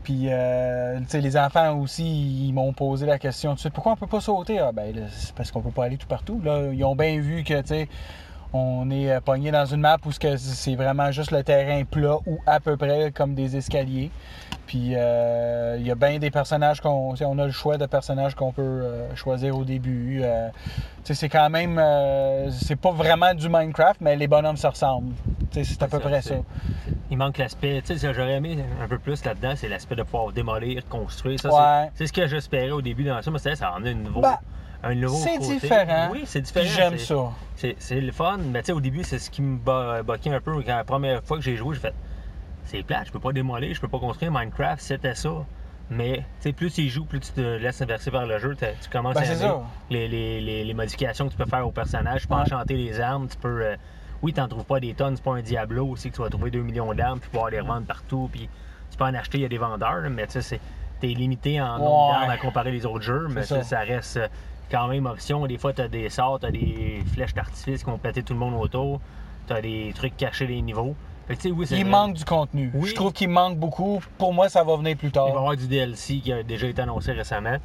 Puis, 0.04 0.26
euh, 0.28 0.98
tu 1.00 1.06
sais, 1.08 1.20
les 1.22 1.36
enfants 1.36 1.78
aussi, 1.80 2.04
ils 2.46 2.52
m'ont 2.52 2.74
posé 2.74 3.06
la 3.06 3.18
question 3.18 3.50
tout 3.50 3.54
de 3.56 3.60
suite, 3.60 3.72
pourquoi 3.72 3.92
on 3.92 3.96
peut 3.96 4.06
pas 4.06 4.20
sauter? 4.20 4.58
Ah, 4.58 4.70
ben, 4.70 4.94
c'est 5.10 5.34
parce 5.34 5.50
qu'on 5.50 5.62
peut 5.62 5.70
pas 5.70 5.86
aller 5.86 5.96
tout 5.96 6.06
partout. 6.06 6.40
Là, 6.44 6.70
ils 6.72 6.84
ont 6.84 6.94
bien 6.94 7.18
vu 7.20 7.42
que, 7.42 7.58
tu 7.62 7.68
sais, 7.68 7.88
on 8.54 8.88
est 8.90 9.10
euh, 9.10 9.20
pogné 9.20 9.50
dans 9.50 9.66
une 9.66 9.80
map 9.80 9.98
où 10.06 10.10
c'est 10.12 10.74
vraiment 10.76 11.10
juste 11.10 11.32
le 11.32 11.42
terrain 11.42 11.82
plat 11.84 12.16
ou 12.26 12.38
à 12.46 12.60
peu 12.60 12.76
près 12.76 13.10
comme 13.12 13.34
des 13.34 13.56
escaliers. 13.56 14.10
Puis 14.66 14.92
euh, 14.94 15.76
il 15.78 15.86
y 15.86 15.90
a 15.90 15.94
bien 15.94 16.18
des 16.18 16.30
personnages 16.30 16.80
qu'on. 16.80 17.14
On 17.20 17.38
a 17.38 17.44
le 17.46 17.52
choix 17.52 17.76
de 17.76 17.84
personnages 17.86 18.34
qu'on 18.34 18.52
peut 18.52 18.62
euh, 18.62 19.14
choisir 19.14 19.58
au 19.58 19.64
début. 19.64 20.20
Euh, 20.22 20.48
c'est 21.02 21.28
quand 21.28 21.50
même. 21.50 21.78
c'est 22.50 22.76
pas 22.76 22.92
vraiment 22.92 23.34
du 23.34 23.48
Minecraft, 23.50 24.00
mais 24.00 24.16
les 24.16 24.26
bonhommes 24.26 24.56
se 24.56 24.66
ressemblent. 24.66 25.12
C'est 25.52 25.82
à 25.82 25.86
peu 25.88 25.98
près 25.98 26.22
ça. 26.22 26.36
Il 27.10 27.18
manque 27.18 27.36
l'aspect, 27.38 27.80
tu 27.82 27.88
sais, 27.92 27.98
ce 27.98 28.06
que 28.06 28.12
j'aurais 28.14 28.32
aimé 28.34 28.56
un 28.82 28.88
peu 28.88 28.98
plus 28.98 29.22
là-dedans, 29.24 29.52
c'est 29.54 29.68
l'aspect 29.68 29.94
de 29.96 30.02
pouvoir 30.02 30.32
démolir, 30.32 30.82
construire. 30.88 31.38
Ça, 31.38 31.48
Ouais. 31.50 31.90
c'est- 31.94 32.06
ce 32.06 32.12
que 32.12 32.26
j'espérais 32.26 32.70
au 32.70 32.80
début 32.80 33.04
dans 33.04 33.20
ça, 33.20 33.30
mais 33.30 33.38
c'est- 33.38 33.54
ça 33.54 33.72
en 33.72 33.84
a 33.84 33.88
un 33.90 33.94
nouveau. 33.94 34.22
Ben, 34.22 34.38
un 34.84 34.94
nouveau 34.94 35.16
C'est 35.16 35.38
différent. 35.38 36.08
Oui, 36.12 36.22
c'est 36.26 36.40
différent. 36.40 36.66
j'aime 36.68 36.98
ça. 36.98 37.32
C'est, 37.78 38.00
le 38.00 38.12
fun, 38.12 38.38
mais 38.38 38.60
tu 38.60 38.66
sais, 38.66 38.72
au 38.72 38.80
début, 38.80 39.02
c'est 39.04 39.18
ce 39.18 39.30
qui 39.30 39.40
me 39.42 39.56
ba- 39.56 40.02
boquait 40.02 40.30
un 40.32 40.40
peu. 40.40 40.52
Quand 40.62 40.76
la 40.76 40.84
première 40.84 41.22
fois 41.24 41.36
que 41.38 41.42
j'ai 41.42 41.56
joué, 41.56 41.74
j'ai 41.74 41.80
fait 41.80 41.94
c'est 42.66 42.82
plate, 42.82 43.06
je 43.08 43.12
peux 43.12 43.20
pas 43.20 43.32
démolir, 43.32 43.74
je 43.74 43.80
peux 43.80 43.88
pas 43.88 43.98
construire 43.98 44.32
Minecraft, 44.32 44.80
c'était 44.82 45.14
ça. 45.14 45.30
Mais 45.90 46.16
tu 46.16 46.22
sais, 46.40 46.52
plus 46.52 46.72
tu 46.72 46.80
y 46.80 46.88
joues, 46.88 47.04
plus 47.04 47.20
tu 47.20 47.30
te 47.32 47.40
laisses 47.40 47.80
inverser 47.82 48.10
par 48.10 48.24
le 48.24 48.38
jeu, 48.38 48.56
tu 48.56 48.88
commences 48.90 49.14
Ben, 49.14 49.20
à 49.22 49.32
aimer 49.32 49.52
les, 49.90 50.08
les, 50.08 50.40
les, 50.40 50.64
les 50.64 50.74
modifications 50.74 51.26
que 51.26 51.32
tu 51.32 51.36
peux 51.36 51.44
faire 51.48 51.66
au 51.66 51.70
personnage. 51.72 52.22
Tu 52.22 52.26
peux 52.28 52.34
Ouais. 52.34 52.40
enchanter 52.40 52.76
les 52.76 53.00
armes, 53.00 53.28
tu 53.28 53.36
peux. 53.36 53.62
euh, 53.62 53.76
oui, 54.22 54.32
t'en 54.32 54.48
trouves 54.48 54.64
pas 54.64 54.80
des 54.80 54.94
tonnes, 54.94 55.16
c'est 55.16 55.22
pas 55.22 55.34
un 55.34 55.42
Diablo 55.42 55.86
aussi 55.88 56.10
que 56.10 56.16
tu 56.16 56.22
vas 56.22 56.30
trouver 56.30 56.50
2 56.50 56.62
millions 56.62 56.92
d'armes 56.94 57.20
puis 57.20 57.28
pouvoir 57.28 57.50
les 57.50 57.60
revendre 57.60 57.86
partout. 57.86 58.30
Puis 58.32 58.48
tu 58.90 58.96
peux 58.96 59.04
en 59.04 59.12
acheter, 59.14 59.36
il 59.38 59.42
y 59.42 59.44
a 59.44 59.48
des 59.48 59.58
vendeurs, 59.58 60.08
mais 60.10 60.26
tu 60.26 60.40
sais, 60.40 60.58
t'es 61.00 61.08
limité 61.08 61.60
en 61.60 61.78
nombre 61.78 62.08
Ouais. 62.08 62.12
d'armes 62.18 62.30
à 62.30 62.38
comparer 62.38 62.70
les 62.70 62.86
autres 62.86 63.02
jeux, 63.04 63.26
mais 63.28 63.42
ça 63.42 63.80
reste 63.80 64.16
euh, 64.16 64.28
quand 64.70 64.88
même 64.88 65.06
option. 65.06 65.46
Des 65.46 65.58
fois, 65.58 65.72
t'as 65.72 65.88
des 65.88 66.08
sorts, 66.08 66.40
t'as 66.40 66.50
des 66.50 67.02
flèches 67.12 67.34
d'artifice 67.34 67.84
qui 67.84 67.90
vont 67.90 67.98
péter 67.98 68.22
tout 68.22 68.32
le 68.32 68.38
monde 68.38 68.54
autour, 68.60 69.00
t'as 69.46 69.60
des 69.60 69.92
trucs 69.94 70.16
cachés 70.16 70.46
des 70.46 70.60
niveaux. 70.62 70.94
Fait 71.26 71.36
que, 71.36 71.48
oui, 71.48 71.66
Il 71.70 71.76
vrai. 71.82 71.84
manque 71.84 72.14
du 72.14 72.24
contenu. 72.24 72.70
Oui. 72.74 72.90
Je 72.90 72.94
trouve 72.94 73.12
qu'il 73.12 73.30
manque 73.30 73.56
beaucoup. 73.58 74.02
Pour 74.18 74.34
moi, 74.34 74.48
ça 74.50 74.62
va 74.62 74.76
venir 74.76 74.94
plus 74.96 75.08
Il 75.08 75.14
va 75.14 75.22
y 75.22 75.28
tard. 75.28 75.38
avoir 75.38 75.56
du 75.56 75.66
DLC 75.66 76.18
qui 76.18 76.30
a 76.32 76.42
déjà 76.42 76.66
été 76.66 76.82
annoncé 76.82 77.12
récemment. 77.12 77.56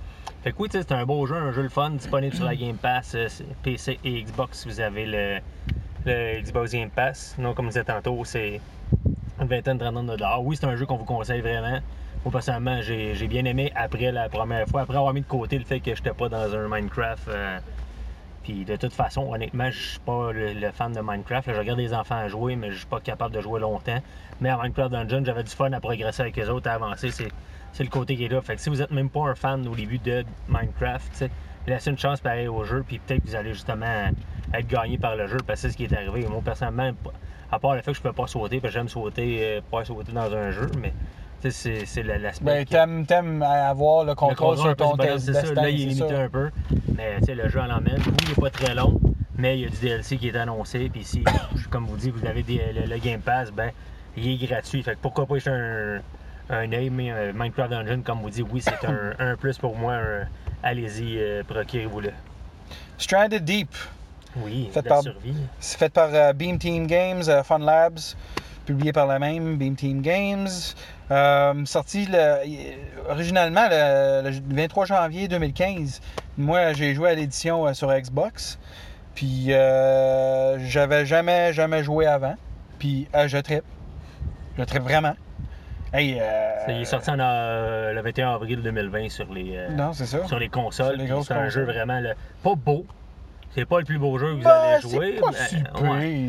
Fait 0.43 0.53
que 0.53 0.57
oui, 0.59 0.69
tu 0.69 0.77
sais, 0.77 0.85
c'est 0.88 0.93
un 0.93 1.05
beau 1.05 1.25
jeu, 1.25 1.35
un 1.35 1.51
jeu 1.51 1.63
le 1.63 1.67
fun, 1.69 1.89
disponible 1.89 2.33
sur 2.33 2.45
la 2.45 2.55
Game 2.55 2.77
Pass, 2.77 3.13
euh, 3.15 3.27
PC 3.63 3.99
et 4.05 4.23
Xbox. 4.23 4.65
Vous 4.65 4.79
avez 4.79 5.05
le, 5.05 5.39
le 6.05 6.41
Xbox 6.41 6.71
Game 6.71 6.89
Pass. 6.89 7.35
Non, 7.38 7.53
comme 7.53 7.65
je 7.65 7.71
disais 7.71 7.83
tantôt, 7.83 8.23
c'est 8.23 8.62
une 9.41 9.47
vingtaine, 9.47 9.77
trentaine 9.77 10.03
de 10.05 10.12
dollars. 10.12 10.41
Oui, 10.41 10.55
c'est 10.55 10.65
un 10.65 10.77
jeu 10.77 10.85
qu'on 10.85 10.95
vous 10.95 11.03
conseille 11.03 11.41
vraiment. 11.41 11.79
Moi, 12.25 12.34
personnellement, 12.34 12.82
j'ai 12.82 13.27
bien 13.29 13.45
aimé 13.45 13.71
après 13.75 14.12
la 14.12 14.27
première 14.27 14.67
fois, 14.67 14.82
après 14.82 14.97
avoir 14.97 15.13
mis 15.13 15.21
de 15.21 15.25
côté 15.25 15.58
le 15.58 15.63
fait 15.63 15.79
que 15.79 15.95
j'étais 15.95 16.12
pas 16.12 16.27
dans 16.27 16.53
un 16.53 16.67
Minecraft. 16.67 17.29
euh, 17.29 17.60
puis 18.43 18.65
de 18.65 18.75
toute 18.75 18.91
façon, 18.91 19.32
honnêtement, 19.32 19.71
je 19.71 19.79
suis 19.79 19.99
pas 19.99 20.34
le, 20.34 20.71
fan 20.71 20.91
de 20.91 20.99
Minecraft. 20.99 21.53
je 21.53 21.58
regarde 21.58 21.79
les 21.79 21.93
enfants 21.93 22.27
jouer, 22.27 22.58
mais 22.58 22.71
je 22.71 22.79
suis 22.79 22.88
pas 22.88 22.99
capable 22.99 23.34
de 23.34 23.39
jouer 23.39 23.62
longtemps. 23.62 24.01
Mais 24.41 24.49
à 24.49 24.58
Minecraft 24.58 24.91
Dungeon, 24.91 25.23
j'avais 25.23 25.43
du 25.43 25.51
fun 25.51 25.71
à 25.71 25.79
progresser 25.79 26.23
avec 26.23 26.36
les 26.36 26.49
autres, 26.49 26.69
à 26.69 26.73
avancer. 26.73 27.10
C'est, 27.12 27.84
le 27.84 27.89
côté 27.89 28.17
qui 28.17 28.25
est 28.25 28.27
là. 28.27 28.41
Fait 28.41 28.55
que 28.55 28.62
si 28.62 28.69
vous 28.69 28.82
êtes 28.82 28.91
même 28.91 29.10
pas 29.10 29.21
un 29.21 29.36
fan 29.36 29.65
au 29.65 29.75
début 29.75 29.99
de 29.99 30.25
Minecraft, 30.49 31.29
laissez 31.67 31.89
une 31.89 31.97
chance 31.97 32.19
pareil 32.19 32.49
au 32.49 32.65
jeu, 32.65 32.84
puis 32.86 32.99
peut-être 32.99 33.23
que 33.23 33.27
vous 33.29 33.36
allez 33.36 33.53
justement 33.53 34.12
être 34.53 34.67
gagné 34.67 34.97
par 34.97 35.15
le 35.15 35.27
jeu, 35.27 35.38
parce 35.47 35.62
que 35.62 35.67
c'est 35.67 35.71
ce 35.71 35.77
qui 35.77 35.86
est 35.86 35.93
arrivé. 35.93 36.27
Moi, 36.27 36.41
personnellement, 36.43 36.91
à 37.49 37.60
part 37.60 37.75
le 37.75 37.82
fait 37.82 37.91
que 37.91 37.97
je 37.97 38.01
peux 38.01 38.12
pas 38.12 38.27
sauter, 38.27 38.60
parce 38.60 38.73
que 38.73 38.79
j'aime 38.79 38.89
sauter, 38.89 39.39
euh, 39.41 39.62
pas 39.71 39.86
sauter 39.86 40.12
dans 40.12 40.34
un 40.34 40.51
jeu, 40.51 40.69
mais 40.82 40.91
c'est, 41.49 41.86
c'est 41.86 42.04
la- 42.04 42.17
l'aspect. 42.17 42.45
Ben, 42.45 42.65
t'aimes, 42.65 43.06
t'aimes 43.06 43.41
avoir 43.43 44.04
le 44.04 44.10
le 44.12 44.15
contrôle 44.15 44.58
sur 44.58 44.75
ton 44.75 44.97
test 44.97 45.25
c'est 45.25 45.34
ça. 45.34 45.54
Là, 45.54 45.69
il 45.69 45.82
est 45.82 45.86
limité 45.86 46.15
un 46.15 46.30
peu. 46.30 46.49
Mais 46.95 47.17
tu 47.19 47.25
sais, 47.25 47.36
le 47.36 47.47
jeu 47.49 47.60
en 47.62 47.65
l'emmène. 47.67 47.97
Oui, 48.06 48.13
il 48.23 48.30
n'est 48.30 48.36
pas 48.36 48.49
très 48.49 48.75
long, 48.75 48.99
mais 49.38 49.58
il 49.58 49.62
y 49.63 49.65
a 49.65 49.69
du 49.69 49.78
DLC 49.78 50.17
qui 50.17 50.28
est 50.30 50.36
annoncé. 50.36 50.89
Puis 50.91 51.04
si, 51.04 51.23
comme 51.69 51.86
vous 51.86 51.97
dites, 51.97 52.13
vous 52.15 52.25
avez 52.28 52.43
des- 52.43 52.73
le, 52.73 52.86
le 52.88 52.97
Game 52.97 53.21
Pass, 53.21 53.52
ben, 53.52 53.71
il 54.17 54.43
est 54.43 54.47
gratuit. 54.47 54.84
Fait 54.84 54.93
que 54.93 54.99
pourquoi 55.02 55.25
pas 55.25 55.38
jeter 55.38 55.49
un, 55.52 56.02
un 56.49 56.71
œil, 56.73 56.89
mais 56.89 57.12
euh, 57.12 57.32
Minecraft 57.34 57.69
Dungeon, 57.71 58.02
comme 58.02 58.21
vous 58.21 58.30
dites, 58.30 58.45
oui, 58.52 58.62
c'est 58.62 58.86
un, 58.86 59.13
un 59.19 59.36
plus 59.36 59.58
pour 59.58 59.75
moi. 59.78 59.97
Allez-y, 60.63 61.17
euh, 61.19 61.43
procurez-vous-le. 61.47 62.12
Stranded 62.97 63.43
Deep. 63.45 63.69
Oui, 64.36 64.69
Fait 64.71 64.84
la 64.84 64.89
par- 64.89 65.02
survie. 65.04 65.34
C'est 65.60 65.80
fait 65.80 65.89
par 65.91 66.10
euh, 66.13 66.34
Beam 66.34 66.58
Team 66.60 66.86
Games, 66.86 67.23
Fun 67.43 67.60
Labs, 67.60 67.97
publié 68.69 68.93
par 68.93 69.08
la 69.08 69.17
même 69.17 69.58
Beam 69.58 69.75
Team 69.75 70.01
Games. 70.01 70.47
Euh, 71.10 71.65
sorti 71.65 72.05
le- 72.05 73.10
originalement 73.10 73.65
le, 73.67 74.29
le 74.29 74.55
23 74.55 74.86
janvier 74.86 75.27
2015. 75.27 76.01
Moi, 76.38 76.73
j'ai 76.73 76.93
joué 76.93 77.10
à 77.10 77.15
l'édition 77.15 77.65
euh, 77.65 77.73
sur 77.73 77.91
Xbox. 77.91 78.60
Puis 79.15 79.51
euh, 79.53 80.60
j'avais 80.67 81.08
jamais, 81.08 81.51
jamais 81.51 81.84
joué 81.84 82.05
avant. 82.05 82.36
Puis 82.77 83.08
euh, 83.15 83.27
je 83.27 83.39
trippe. 83.39 83.63
Je 84.58 84.63
trippe 84.63 84.84
vraiment. 84.84 85.15
Hey, 85.91 86.19
euh, 86.21 86.51
Il 86.67 86.82
est 86.82 86.86
sorti 86.86 87.10
en, 87.10 87.17
euh, 87.19 87.91
le 87.93 88.01
21 88.01 88.36
avril 88.36 88.62
2020 88.62 89.10
sur 89.10 89.34
les, 89.34 89.58
euh, 89.58 89.69
Non, 89.71 89.93
c'est 89.93 90.05
ça. 90.05 90.23
sur 90.27 90.38
les 90.38 90.49
consoles. 90.49 90.97
C'est 90.97 91.03
un 91.05 91.08
jeu 91.08 91.15
consoles. 91.15 91.63
vraiment 91.63 91.99
là, 91.99 92.13
pas 92.43 92.53
beau. 92.53 92.86
C'est 93.55 93.65
pas 93.65 93.79
le 93.79 93.85
plus 93.85 93.97
beau 93.97 94.17
jeu 94.19 94.27
que 94.33 94.38
vous 94.38 94.43
Ben, 94.43 94.49
allez 94.51 94.81
c'est 94.81 94.89
jouer. 94.95 95.13
pas 95.19 95.31
mais, 95.31 95.47
si 95.47 95.55
ouais. 95.55 95.63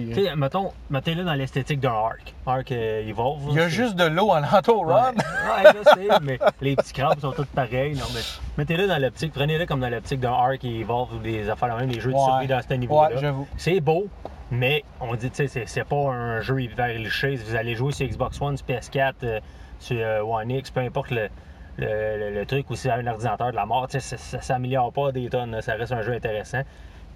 pire. 0.06 0.16
Tu 0.16 0.24
sais, 0.24 0.36
mettons, 0.36 0.72
mettez-le 0.88 1.22
dans 1.22 1.34
l'esthétique 1.34 1.78
d'un 1.78 1.92
Ark. 1.92 2.34
Ark 2.46 2.72
euh, 2.72 3.06
Evolve. 3.06 3.42
Il 3.50 3.56
y 3.56 3.60
a 3.60 3.68
juste 3.68 3.94
de 3.94 4.04
l'eau 4.04 4.30
en 4.30 4.40
l'entour, 4.40 4.86
Ouais, 4.86 4.94
Ron. 4.94 5.10
ouais, 5.10 5.70
je 5.76 5.90
sais, 5.90 6.08
mais 6.22 6.38
les 6.62 6.76
petits 6.76 6.94
crabes 6.94 7.20
sont 7.20 7.32
tous 7.32 7.44
pareils. 7.44 7.94
Non, 7.94 8.06
mais 8.14 8.20
mettez-le 8.56 8.86
dans 8.88 8.96
l'optique, 9.00 9.32
prenez-le 9.34 9.66
comme 9.66 9.80
dans 9.80 9.90
l'optique 9.90 10.20
d'un 10.20 10.32
Ark 10.32 10.64
et 10.64 10.80
Evolve 10.80 11.14
ou 11.14 11.18
des 11.18 11.50
affaires, 11.50 11.76
même 11.76 11.90
des 11.90 12.00
jeux 12.00 12.10
de 12.10 12.16
Ouais. 12.16 12.24
survie 12.24 12.46
dans 12.46 12.60
ce 12.66 12.72
niveau-là. 12.74 13.08
Ouais, 13.14 13.20
j'avoue. 13.20 13.46
c'est 13.58 13.80
beau, 13.80 14.06
mais 14.50 14.82
on 15.02 15.14
dit, 15.14 15.30
tu 15.30 15.46
sais, 15.46 15.64
c'est- 15.66 15.84
pas 15.84 15.96
un 15.96 16.40
jeu 16.40 16.62
hyper 16.62 16.88
liché. 16.88 17.36
Si 17.36 17.44
vous 17.44 17.54
allez 17.54 17.74
jouer 17.74 17.92
sur 17.92 18.06
Xbox 18.06 18.40
One, 18.40 18.56
sur 18.56 18.66
PS4, 18.66 19.14
euh, 19.24 19.40
sur 19.78 19.96
euh, 20.00 20.22
One 20.22 20.50
X, 20.50 20.70
peu 20.70 20.80
importe 20.80 21.10
le, 21.10 21.28
le, 21.76 21.86
le- 22.18 22.30
le 22.34 22.46
truc 22.46 22.68
ou 22.70 22.76
si 22.76 22.90
un 22.90 23.06
ordinateur 23.06 23.50
de 23.50 23.56
la 23.56 23.66
mort, 23.66 23.86
ça, 23.90 24.00
ça 24.00 24.40
s'améliore 24.40 24.90
pas 24.92 25.12
des 25.12 25.28
tonnes. 25.28 25.50
là. 25.50 25.60
Ça 25.60 25.74
reste 25.74 25.92
un 25.92 26.00
jeu 26.02 26.14
intéressant. 26.14 26.62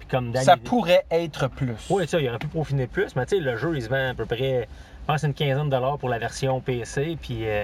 Puis 0.07 0.17
comme 0.17 0.31
Dan, 0.31 0.43
Ça 0.43 0.53
il- 0.57 0.61
pourrait 0.61 1.05
être 1.11 1.47
plus. 1.49 1.75
oui, 1.89 2.07
ça, 2.07 2.19
il 2.19 2.27
aurait 2.29 2.37
pu 2.39 2.47
peaufiner 2.47 2.87
plus, 2.87 3.15
mais 3.15 3.25
tu 3.25 3.37
sais, 3.37 3.41
le 3.41 3.55
jeu, 3.57 3.75
il 3.75 3.81
se 3.81 3.89
vend 3.89 4.09
à 4.11 4.13
peu 4.13 4.25
près, 4.25 4.67
je 5.01 5.05
pense, 5.07 5.23
une 5.23 5.33
quinzaine 5.33 5.65
de 5.65 5.69
dollars 5.71 5.97
pour 5.97 6.09
la 6.09 6.19
version 6.19 6.59
PC, 6.61 7.17
puis 7.21 7.47
euh, 7.47 7.63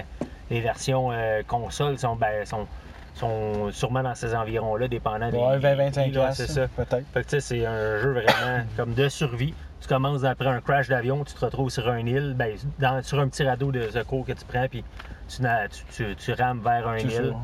les 0.50 0.60
versions 0.60 1.10
euh, 1.12 1.42
console 1.46 1.98
sont, 1.98 2.16
ben, 2.16 2.44
sont 2.46 2.66
sont 3.14 3.70
sûrement 3.72 4.02
dans 4.02 4.14
ces 4.14 4.34
environs-là, 4.34 4.88
dépendant 4.88 5.30
des. 5.30 5.36
Ouais, 5.36 5.58
20-25 5.58 6.14
là, 6.14 6.32
c'est 6.32 6.46
ça. 6.46 6.66
peut-être. 6.68 7.04
Fait 7.12 7.22
que 7.22 7.28
tu 7.28 7.30
sais, 7.30 7.40
c'est 7.40 7.66
un 7.66 7.98
jeu 8.00 8.12
vraiment 8.12 8.64
comme 8.76 8.94
de 8.94 9.06
survie. 9.10 9.52
Tu 9.82 9.86
commences 9.88 10.24
après 10.24 10.48
un 10.48 10.60
crash 10.62 10.88
d'avion, 10.88 11.22
tu 11.22 11.34
te 11.34 11.44
retrouves 11.44 11.68
sur 11.68 11.88
un 11.90 11.98
île, 12.06 12.32
ben, 12.34 12.56
dans- 12.78 13.02
sur 13.02 13.20
un 13.20 13.28
petit 13.28 13.44
radeau 13.44 13.70
de 13.70 13.90
secours 13.90 14.24
que 14.24 14.32
tu 14.32 14.44
prends, 14.46 14.66
puis 14.66 14.82
tu, 15.28 15.42
na- 15.42 15.68
tu, 15.68 15.82
tu- 15.94 16.16
tu 16.16 16.32
rames 16.32 16.60
vers 16.64 16.88
un 16.88 16.96
île. 17.10 17.34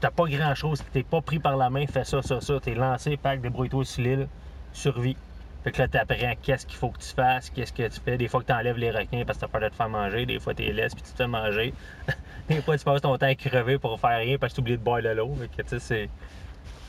T'as 0.00 0.10
pas 0.10 0.24
grand 0.26 0.54
chose, 0.54 0.82
t'es 0.92 1.02
pas 1.02 1.20
pris 1.20 1.38
par 1.38 1.56
la 1.56 1.70
main, 1.70 1.86
fais 1.86 2.04
ça, 2.04 2.22
ça, 2.22 2.40
ça, 2.40 2.60
t'es 2.60 2.74
lancé, 2.74 3.16
pack, 3.16 3.40
débrouille-toi 3.40 3.84
sur 3.84 4.02
l'île, 4.02 4.28
survie. 4.72 5.16
Fait 5.64 5.72
que 5.72 5.80
là, 5.80 5.88
t'apprends 5.88 6.34
qu'est-ce 6.42 6.66
qu'il 6.66 6.76
faut 6.76 6.90
que 6.90 6.98
tu 6.98 7.14
fasses, 7.14 7.48
qu'est-ce 7.48 7.72
que 7.72 7.88
tu 7.88 8.00
fais. 8.04 8.18
Des 8.18 8.28
fois 8.28 8.42
que 8.42 8.46
t'enlèves 8.46 8.76
les 8.76 8.90
requins 8.90 9.24
parce 9.24 9.38
que 9.38 9.46
t'as 9.46 9.48
peur 9.48 9.62
de 9.62 9.68
te 9.70 9.74
faire 9.74 9.88
manger, 9.88 10.26
des 10.26 10.38
fois 10.38 10.52
t'es 10.52 10.70
laisses 10.72 10.94
puis 10.94 11.02
tu 11.02 11.12
te 11.12 11.16
fais 11.16 11.26
manger. 11.26 11.72
des 12.48 12.60
fois 12.60 12.76
tu 12.76 12.84
passes 12.84 13.00
ton 13.00 13.16
temps 13.16 13.26
à 13.26 13.34
crever 13.34 13.78
pour 13.78 13.98
faire 13.98 14.18
rien 14.18 14.36
parce 14.36 14.52
que 14.52 14.56
t'oublies 14.56 14.76
de 14.76 14.82
boire 14.82 15.00
de 15.00 15.08
l'eau. 15.08 15.34
Fait 15.40 15.48
que 15.48 15.68
tu 15.68 15.68
sais, 15.68 15.78
c'est. 15.78 16.08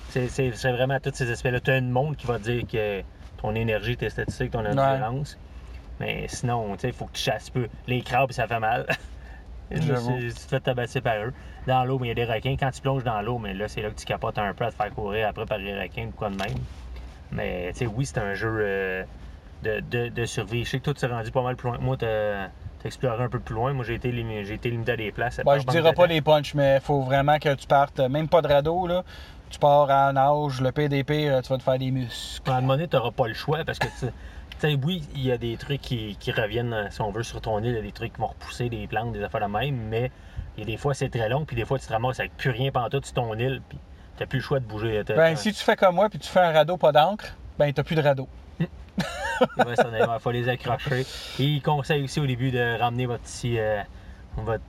C'est, 0.10 0.30
c'est, 0.30 0.52
c'est 0.54 0.72
vraiment 0.72 0.98
tous 1.00 1.12
ces 1.14 1.30
aspects-là. 1.30 1.60
T'as 1.60 1.78
une 1.78 1.90
monde 1.90 2.16
qui 2.16 2.26
va 2.26 2.38
te 2.38 2.44
dire 2.44 2.64
que 2.72 3.02
ton 3.38 3.54
énergie, 3.54 3.98
tes 3.98 4.10
statistiques, 4.10 4.52
ton 4.52 4.66
endurance. 4.66 5.38
Mais 6.00 6.26
sinon, 6.30 6.74
tu 6.76 6.82
sais, 6.82 6.88
il 6.90 6.94
faut 6.94 7.06
que 7.06 7.14
tu 7.14 7.22
chasses 7.22 7.50
peu. 7.50 7.68
Les 7.88 8.02
crabes, 8.02 8.32
ça 8.32 8.48
fait 8.48 8.60
mal. 8.60 8.86
Tu 9.72 9.80
te 9.80 10.40
fais 10.50 10.60
tabasser 10.60 11.02
par 11.02 11.16
eux. 11.18 11.34
Dans 11.68 11.84
l'eau, 11.84 11.98
mais 12.00 12.08
il 12.08 12.10
y 12.10 12.12
a 12.12 12.26
des 12.26 12.32
requins. 12.32 12.56
Quand 12.60 12.72
tu 12.72 12.82
plonges 12.82 13.04
dans 13.04 13.22
l'eau, 13.22 13.40
mais 13.40 13.54
là, 13.54 13.68
c'est 13.68 13.82
là 13.82 13.90
que 13.90 13.96
tu 13.96 14.06
capotes 14.06 14.38
un 14.38 14.54
peu 14.54 14.66
à 14.66 14.72
te 14.72 14.76
faire 14.76 14.94
courir 14.94 15.28
après 15.30 15.46
par 15.46 15.58
les 15.58 15.80
requins 15.80 16.08
ou 16.08 16.12
quoi 16.12 16.30
de 16.30 16.36
même. 16.36 16.58
Mais 17.32 17.72
tu 17.74 17.80
sais, 17.80 17.86
oui, 17.88 18.06
c'est 18.06 18.20
un 18.20 18.34
jeu 18.36 18.56
euh, 18.60 19.04
de, 19.64 19.80
de, 19.80 20.08
de 20.10 20.26
survie. 20.26 20.64
Je 20.64 20.70
sais 20.72 20.80
que 20.80 20.84
toi, 20.86 20.94
tu 20.94 21.02
t'es 21.02 21.08
rendu 21.08 21.32
pas 21.32 21.42
mal 21.42 21.56
plus 21.56 21.70
loin. 21.70 21.78
que 21.78 21.84
Moi, 21.84 21.98
t'as 21.98 22.50
exploré 22.86 23.24
un 23.24 23.30
peu 23.30 23.40
plus 23.40 23.56
loin. 23.56 23.74
Moi, 23.74 23.84
j'ai 23.84 23.96
été, 23.96 24.12
j'ai 24.46 24.54
été 24.54 24.70
limité 24.70 24.92
à 24.92 24.98
des 24.98 25.12
places. 25.12 25.42
Ouais, 25.44 25.60
je 25.60 25.66
dirais 25.66 25.94
pas 25.94 26.06
les 26.06 26.22
punchs, 26.22 26.54
mais 26.54 26.76
il 26.76 26.82
faut 26.82 27.02
vraiment 27.02 27.40
que 27.40 27.54
tu 27.56 27.66
partes, 27.66 28.00
euh, 28.00 28.10
même 28.10 28.28
pas 28.28 28.42
de 28.42 28.48
radeau, 28.48 28.86
là. 28.88 29.04
Tu 29.50 29.60
pars 29.60 29.90
à 29.90 30.12
nage, 30.12 30.62
le 30.62 30.72
PDP, 30.72 31.28
euh, 31.30 31.42
tu 31.42 31.50
vas 31.50 31.58
te 31.58 31.64
faire 31.64 31.80
des 31.80 31.92
muscles. 31.92 32.50
À 32.50 32.56
un 32.58 32.62
moment 32.62 32.74
donné, 32.74 32.88
tu 32.88 32.96
n'auras 32.96 33.12
pas 33.12 33.28
le 33.28 33.34
choix 33.34 33.64
parce 33.66 33.80
que, 33.80 33.88
sais, 34.60 34.78
oui, 34.84 35.04
il 35.16 35.24
y 35.26 35.32
a 35.32 35.38
des 35.38 35.58
trucs 35.58 35.82
qui, 35.82 36.16
qui 36.20 36.32
reviennent, 36.32 36.74
euh, 36.74 36.90
si 36.90 37.02
on 37.02 37.12
veut, 37.12 37.24
sur 37.24 37.42
ton 37.42 37.60
île. 37.60 37.70
Il 37.72 37.76
y 37.76 37.80
a 37.80 37.82
des 37.82 37.92
trucs 37.92 38.14
qui 38.14 38.22
vont 38.22 38.28
repousser 38.28 38.70
des 38.70 38.88
plantes, 38.88 39.12
des 39.14 39.24
affaires 39.24 39.42
de 39.48 39.52
même, 39.52 39.76
mais 39.90 40.12
il 40.58 40.62
y 40.62 40.64
a 40.64 40.66
des 40.66 40.78
fois, 40.78 40.94
c'est 40.94 41.10
très 41.10 41.28
long, 41.30 41.46
puis 41.46 41.56
des 41.56 41.66
fois, 41.66 41.78
tu 41.80 41.86
te 41.88 41.92
ramasses 41.94 42.20
avec 42.20 42.36
plus 42.38 42.50
rien 42.52 42.72
pantoute 42.72 43.06
sur 43.06 43.16
ton 43.16 43.34
île, 43.38 43.62
puis 43.68 43.78
tu 44.18 44.26
plus 44.28 44.38
le 44.40 44.44
choix 44.44 44.60
de 44.60 44.66
bouger. 44.66 45.04
T'as- 45.06 45.16
Ben, 45.16 45.32
t'as- 45.32 45.36
si 45.36 45.52
tu 45.54 45.62
fais 45.64 45.76
comme 45.76 45.96
moi 45.96 46.10
puis 46.10 46.20
tu 46.20 46.30
fais 46.30 46.40
un 46.40 46.52
radeau 46.54 46.78
pas 46.78 46.92
d'encre, 46.94 47.26
ben 47.60 47.72
t'as 47.74 47.84
plus 47.84 47.96
de 47.96 48.02
radeau. 48.02 48.28
Ouais, 49.58 49.76
ça, 49.76 49.90
Il 49.92 50.20
faut 50.22 50.32
les 50.32 50.48
accrocher. 50.48 51.02
Et 51.40 51.44
il 51.44 51.62
conseille 51.62 52.04
aussi 52.04 52.22
au 52.22 52.26
début 52.26 52.52
de 52.52 52.80
ramener 52.80 53.06
votre 53.06 53.24
petit, 53.24 53.60
euh, 53.60 53.82
votre 54.38 54.64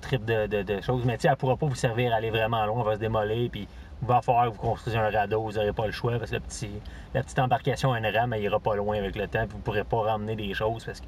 trip 0.00 0.24
de, 0.24 0.46
de- 0.46 0.62
de 0.62 0.80
choses. 0.80 1.04
Mais 1.04 1.16
tu 1.16 1.22
sais, 1.22 1.26
elle 1.28 1.32
ne 1.32 1.36
pourra 1.38 1.56
pas 1.56 1.66
vous 1.66 1.74
servir 1.74 2.12
à 2.12 2.16
aller 2.18 2.30
vraiment 2.30 2.64
loin. 2.66 2.78
Elle 2.80 2.86
va 2.86 2.94
se 2.94 3.00
démolir. 3.00 3.50
Puis 3.50 3.66
va 4.04 4.22
falloir 4.22 4.46
que 4.46 4.54
vous 4.54 4.60
construisez 4.60 4.98
un 4.98 5.10
radeau. 5.10 5.42
Vous 5.42 5.52
n'aurez 5.52 5.72
pas 5.72 5.86
le 5.86 5.92
choix 5.92 6.18
parce 6.18 6.30
que 6.30 6.36
le 6.36 6.40
petit, 6.40 6.70
la 7.14 7.22
petite 7.22 7.38
embarcation 7.38 7.92
à 7.92 7.98
une 7.98 8.06
rame, 8.06 8.32
elle 8.32 8.42
ira 8.42 8.60
pas 8.60 8.74
loin 8.76 8.96
avec 8.98 9.16
le 9.16 9.26
temps. 9.26 9.40
Puis 9.40 9.52
vous 9.52 9.58
ne 9.58 9.62
pourrez 9.62 9.84
pas 9.84 10.00
ramener 10.00 10.36
des 10.36 10.54
choses 10.54 10.84
parce 10.84 11.00
que. 11.00 11.06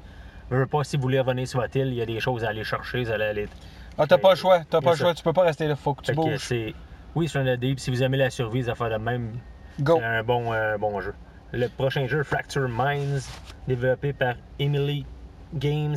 Je 0.49 0.55
veux 0.55 0.65
pas, 0.65 0.83
si 0.85 0.95
vous 0.95 1.01
voulez 1.01 1.19
revenir 1.19 1.45
sur 1.47 1.59
votre 1.59 1.75
île, 1.75 1.87
il 1.87 1.95
y 1.95 2.01
a 2.01 2.05
des 2.05 2.19
choses 2.21 2.45
à 2.45 2.49
aller 2.49 2.63
chercher. 2.63 3.03
Vous 3.03 3.11
allez 3.11 3.25
aller. 3.25 3.49
Ah, 3.97 4.05
t'as 4.07 4.17
pas 4.17 4.29
le 4.29 4.35
choix, 4.35 4.61
t'as 4.69 4.79
pas 4.79 4.91
le 4.91 4.95
choix, 4.97 5.13
tu 5.13 5.23
peux 5.23 5.33
pas 5.33 5.43
rester 5.43 5.67
là, 5.67 5.75
faut 5.75 5.93
que 5.93 6.01
tu 6.01 6.11
Fait 6.11 6.15
bouges. 6.15 6.73
Oui, 7.15 7.27
c'est 7.27 7.39
un 7.39 7.57
deep. 7.57 7.79
Si 7.79 7.89
vous 7.89 8.03
aimez 8.03 8.17
la 8.17 8.29
survie, 8.29 8.63
ça 8.63 8.75
fait 8.75 8.89
de 8.89 8.95
même. 8.97 9.39
Go! 9.79 9.97
C'est 9.97 10.05
un 10.05 10.23
bon, 10.23 10.53
euh, 10.53 10.77
bon 10.77 11.01
jeu. 11.01 11.13
Le 11.51 11.67
prochain 11.67 12.05
jeu, 12.07 12.23
Fracture 12.23 12.69
Minds, 12.69 13.27
développé 13.67 14.13
par 14.13 14.35
Emily 14.59 15.05
Games 15.53 15.95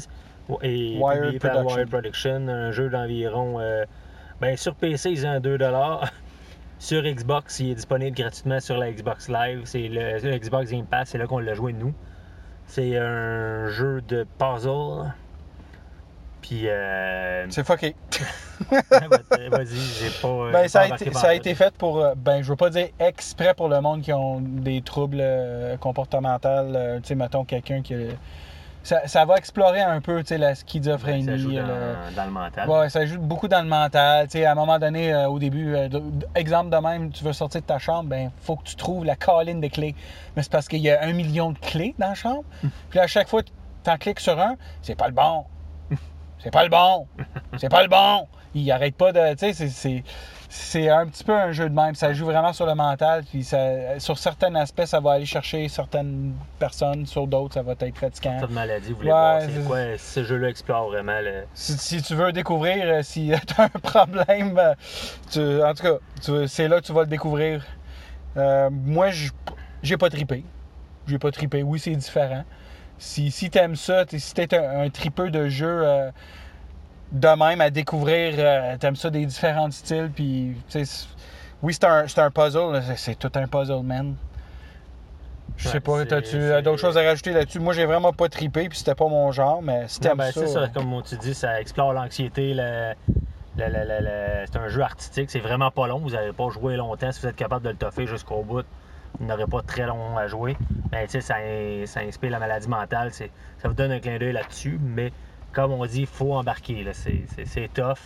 et 0.63 0.99
Wired 0.99 1.23
publié 1.23 1.39
par 1.39 1.51
Production. 1.53 1.75
Wired 1.77 1.91
Production. 1.91 2.49
Un 2.49 2.71
jeu 2.71 2.89
d'environ. 2.89 3.61
euh, 3.61 3.85
ben, 4.41 4.57
sur 4.57 4.75
PC, 4.75 5.11
ils 5.11 5.27
ont 5.27 5.39
2 5.39 5.59
Sur 6.81 7.03
Xbox, 7.03 7.61
il 7.61 7.71
est 7.73 7.75
disponible 7.75 8.17
gratuitement 8.17 8.59
sur 8.59 8.77
la 8.79 8.91
Xbox 8.91 9.29
Live. 9.29 9.61
C'est 9.65 9.87
le, 9.87 10.19
le 10.19 10.39
Xbox 10.39 10.71
Game 10.73 10.87
Pass, 10.87 11.11
c'est 11.11 11.19
là 11.19 11.27
qu'on 11.27 11.39
l'a 11.39 11.55
joué 11.55 11.73
nous. 11.75 11.93
C'est 12.67 12.97
un 12.97 13.69
jeu 13.69 14.01
de 14.01 14.27
puzzle. 14.39 15.13
Puis. 16.41 16.69
Euh... 16.69 17.47
C'est 17.51 17.67
fucké. 17.67 17.95
Vas-y, 19.51 19.77
j'ai 19.77 20.11
pas. 20.23 20.29
euh, 20.29 20.53
Ben, 20.53 20.69
ça 20.69 20.81
pas 20.81 20.85
a, 20.95 20.97
été, 20.97 21.13
ça 21.13 21.29
a 21.29 21.35
été 21.35 21.55
fait 21.55 21.75
pour, 21.75 22.01
euh, 22.03 22.15
ben, 22.17 22.43
je 22.43 22.49
veux 22.49 22.57
pas 22.57 22.71
dire 22.71 22.89
exprès 22.99 23.53
pour 23.55 23.69
le 23.69 23.81
monde 23.83 24.01
qui 24.01 24.13
ont 24.15 24.41
des 24.41 24.81
troubles 24.81 25.19
euh, 25.21 25.77
comportementaux. 25.77 26.49
tu 27.03 27.09
sais, 27.09 27.15
mettons 27.15 27.45
quelqu'un 27.45 27.83
qui. 27.83 27.93
a- 27.95 27.99
Ça, 28.83 29.07
ça 29.07 29.25
va 29.27 29.37
explorer 29.37 29.83
un 29.83 30.01
peu, 30.01 30.23
la 30.31 30.55
schizophrénie. 30.55 31.25
Ça 31.25 31.37
joue 31.37 31.53
dans, 31.53 31.67
le- 31.67 32.15
dans 32.17 32.25
le 32.25 32.31
mental. 32.31 32.69
Ouais, 32.69 32.89
ça 32.89 33.05
joue 33.05 33.21
beaucoup 33.21 33.47
dans 33.47 33.61
le 33.63 33.69
mental. 33.69 34.27
À 34.35 34.51
un 34.51 34.55
moment 34.55 34.79
donné, 34.79 35.13
euh, 35.13 35.29
au 35.29 35.39
début, 35.39 35.75
euh, 35.75 35.89
exemple 36.35 36.71
de 36.71 36.77
même, 36.77 37.11
tu 37.11 37.23
veux 37.23 37.33
sortir 37.35 37.61
de 37.61 37.67
ta 37.67 37.79
chambre, 37.79 38.09
ben 38.09 38.31
faut 38.41 38.57
que 38.57 38.65
tu 38.65 38.77
trouves 38.77 39.05
la 39.05 39.17
colline 39.17 39.61
des 39.61 39.69
clés. 39.71 39.95
Mais 40.35 40.43
c'est 40.43 40.51
parce 40.53 40.67
qu'il 40.67 40.81
y 40.81 40.91
a 40.91 41.03
un 41.03 41.13
million 41.13 41.53
de 41.53 41.59
clés 41.59 41.95
dans 41.99 42.09
la 42.09 42.15
chambre. 42.15 42.45
Puis 42.89 42.99
à 42.99 43.07
chaque 43.07 43.29
fois 43.29 43.43
que 43.43 43.51
tu 43.85 43.91
en 43.91 43.97
cliques 43.99 44.21
sur 44.21 44.41
un, 44.41 44.57
c'est 44.83 44.95
pas 44.97 45.09
le 45.09 45.15
bon. 45.15 45.45
C'est 46.39 46.51
pas 46.51 46.63
le 46.65 46.71
bon. 46.71 47.07
C'est 47.59 47.69
pas 47.69 47.83
le 47.83 47.89
bon. 47.89 48.27
Il 48.55 48.71
arrête 48.73 48.97
pas 48.97 49.13
de. 49.13 49.35
Tu 49.35 49.53
sais, 49.53 49.69
c'est- 49.69 50.03
c'est. 50.51 50.89
Un 50.91 51.07
petit 51.07 51.25
peu 51.25 51.35
un 51.35 51.53
jeu 51.53 51.69
de 51.71 51.75
même. 51.75 51.95
Ça 51.95 52.13
joue 52.13 52.27
vraiment 52.27 52.53
sur 52.53 52.67
le 52.67 52.75
mental. 52.75 53.25
Puis 53.25 53.45
ça, 53.45 53.99
sur 53.99 54.19
certains 54.19 54.55
aspects, 54.57 54.85
ça 54.85 55.01
va 55.01 55.13
aller 55.13 55.25
chercher 55.25 55.67
certaines 55.69 56.35
personnes. 56.59 57.07
Sur 57.07 57.27
d'autres, 57.27 57.55
ça 57.55 57.63
va 57.63 57.73
être 57.81 57.97
fatigant. 57.97 58.39
Pas 58.41 58.47
de 58.47 58.53
maladie, 58.53 58.91
vous 58.91 58.97
voulez 58.99 59.09
Ouais, 59.11 59.15
voir 59.15 59.41
c'est- 59.43 59.67
quoi? 59.67 59.79
ce 59.99 60.25
jeu-là 60.25 60.49
explore 60.49 60.89
vraiment 60.91 61.21
le. 61.21 61.45
Si, 61.55 61.73
si 61.79 62.03
tu 62.03 62.15
veux 62.15 62.33
découvrir, 62.33 62.85
euh, 62.85 63.03
si 63.03 63.33
tu 63.47 63.55
as 63.61 63.65
un 63.65 63.69
problème, 63.69 64.59
euh, 64.59 64.75
tu- 65.31 65.63
en 65.63 65.73
tout 65.75 65.85
cas, 65.85 66.47
c'est 66.47 66.69
là 66.69 66.81
que 66.81 66.87
tu 66.87 66.93
vas 66.93 67.03
le 67.03 67.07
découvrir. 67.09 67.65
Euh, 68.37 68.69
moi, 68.71 69.09
j'ai 69.83 69.97
pas 69.97 70.11
tripé. 70.11 70.45
J'ai 71.07 71.19
pas 71.19 71.31
tripé. 71.31 71.63
Oui, 71.63 71.79
c'est 71.79 71.95
différent. 71.97 72.45
Si, 72.99 73.31
si 73.31 73.49
t'aimes 73.49 73.77
ça, 73.77 74.05
si 74.09 74.35
t'es 74.35 74.55
un, 74.55 74.81
un 74.83 74.91
tripeux 74.91 75.31
de 75.31 75.49
jeu 75.49 75.81
euh, 75.85 76.11
de 77.13 77.29
même 77.29 77.61
à 77.61 77.71
découvrir, 77.71 78.35
euh, 78.39 78.77
t'aimes 78.79 78.97
ça 78.97 79.11
des 79.11 79.27
différents 79.27 79.71
styles, 79.71 80.11
puis 80.15 80.55
oui, 81.63 81.75
c'est 81.75 81.85
un, 81.85 82.05
un 82.17 82.31
puzzle, 82.31 82.83
c'est- 82.97 83.19
tout 83.19 83.33
un 83.35 83.47
puzzle, 83.47 83.83
man. 83.83 84.15
Je 85.57 85.69
sais 85.69 85.75
Ouais, 85.75 85.81
pas, 85.81 86.07
t'as-tu 86.07 86.37
euh, 86.37 86.63
d'autres 86.63 86.81
choses 86.81 86.97
à 86.97 87.03
rajouter 87.03 87.33
là-dessus? 87.33 87.59
Moi, 87.59 87.75
j'ai 87.75 87.85
vraiment 87.85 88.13
pas 88.15 88.29
tripé, 88.31 88.69
puis 88.69 88.79
c'était 88.79 88.95
pas 88.95 89.09
mon 89.09 89.31
genre, 89.31 89.61
mais 89.61 89.87
t'aimes 90.01 90.17
ben, 90.17 90.33
ça... 90.33 90.69
comme 90.73 91.03
tu 91.03 91.17
dis, 91.17 91.35
ça 91.35 91.61
explore 91.61 91.93
l'anxiété. 91.93 92.55
le- 92.55 92.95
C'est 93.59 94.57
un 94.57 94.69
jeu 94.69 94.81
artistique, 94.81 95.31
c'est 95.31 95.41
vraiment 95.41 95.71
pas 95.71 95.87
long. 95.87 95.99
Vous 95.99 96.11
n'allez 96.11 96.33
pas 96.33 96.49
jouer 96.49 96.77
longtemps 96.77 97.13
si 97.13 97.21
vous 97.21 97.27
êtes 97.27 97.37
capable 97.37 97.65
de 97.65 97.71
le 97.71 97.77
toffer 97.77 98.07
jusqu'au 98.07 98.43
bout. 98.43 98.65
Vous 99.19 99.27
n'aurez 99.27 99.47
pas 99.47 99.61
très 99.61 99.85
long 99.87 100.17
à 100.17 100.29
jouer. 100.29 100.57
Mais 100.93 101.05
tu 101.07 101.13
sais, 101.13 101.21
ça, 101.21 101.35
ça 101.85 102.01
inspire 102.01 102.31
la 102.31 102.39
maladie 102.39 102.69
mentale. 102.69 103.13
Ça 103.13 103.25
vous 103.65 103.75
donne 103.75 103.91
un 103.93 103.99
clin 104.01 104.17
d'œil 104.19 104.33
là-dessus. 104.33 104.79
Mais 104.81 105.13
comme 105.53 105.73
on 105.73 105.85
dit, 105.87 106.01
il 106.01 106.07
faut 106.07 106.35
embarquer. 106.35 106.83
là. 106.85 106.93
C'est- 106.93 107.69
tough. 107.75 107.99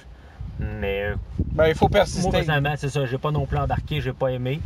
Mais 0.61 1.03
euh, 1.05 1.15
Ben, 1.53 1.67
il 1.69 1.75
faut 1.75 1.87
Moi, 1.87 1.99
persister. 2.01 2.31
personnellement, 2.31 2.75
c'est 2.77 2.89
ça. 2.89 3.05
J'ai 3.07 3.19
pas 3.19 3.31
non 3.33 3.45
plus 3.45 3.59
embarqué, 3.59 4.01
j'ai 4.01 4.13
pas 4.13 4.29
aimé. 4.29 4.61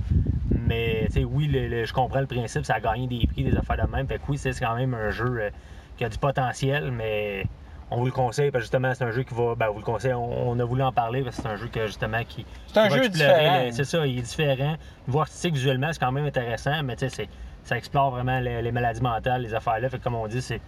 Mais, 0.66 1.04
tu 1.06 1.12
sais, 1.12 1.24
oui, 1.24 1.46
le- 1.46 1.66
le- 1.68 1.84
je 1.86 1.92
comprends 1.94 2.20
le 2.20 2.26
principe, 2.26 2.64
ça 2.66 2.74
a 2.74 2.80
gagné 2.80 3.06
des 3.06 3.26
prix, 3.26 3.42
des 3.44 3.56
affaires 3.56 3.86
de 3.86 3.90
même. 3.90 4.06
Fait 4.06 4.16
que 4.16 4.22
oui, 4.28 4.36
c'est 4.38 4.50
quand 4.58 4.74
même 4.76 4.92
un 4.94 5.10
jeu 5.10 5.24
euh, 5.40 5.50
qui 5.96 6.04
a 6.04 6.08
du 6.10 6.18
potentiel, 6.18 6.90
mais 6.90 7.44
on 7.90 7.96
vous 7.98 8.06
le 8.06 8.12
conseille 8.12 8.50
parce 8.50 8.62
que 8.62 8.64
justement, 8.66 8.92
c'est 8.94 9.04
un 9.04 9.10
jeu 9.12 9.22
qui 9.22 9.32
va. 9.34 9.54
Ben, 9.54 9.68
vous 9.68 9.78
le 9.78 9.84
conseille, 9.84 10.12
on, 10.12 10.50
on 10.50 10.58
a 10.58 10.64
voulu 10.64 10.82
en 10.82 10.92
parler 10.92 11.22
parce 11.22 11.36
que 11.36 11.42
c'est 11.42 11.48
un 11.48 11.56
jeu 11.56 11.68
que 11.68 11.86
justement 11.86 12.22
qui. 12.28 12.44
C'est 12.66 12.80
un 12.80 12.88
va 12.88 12.96
jeu 12.96 13.04
explorer, 13.04 13.32
différent. 13.32 13.68
C'est 13.72 13.84
ça, 13.84 14.06
il 14.06 14.18
est 14.18 14.22
différent. 14.22 14.74
Voir 15.06 15.22
artistique 15.22 15.54
visuellement, 15.54 15.88
c'est 15.92 16.00
quand 16.00 16.12
même 16.12 16.26
intéressant, 16.26 16.82
mais 16.82 16.96
tu 16.96 17.08
sais, 17.08 17.28
ça 17.64 17.76
explore 17.78 18.10
vraiment 18.10 18.40
les, 18.40 18.60
les 18.60 18.72
maladies 18.72 19.00
mentales, 19.02 19.40
les 19.42 19.54
affaires-là. 19.54 19.88
Fait 19.88 19.98
que 19.98 20.04
comme 20.04 20.16
on 20.16 20.26
dit, 20.26 20.42
c'est- 20.42 20.60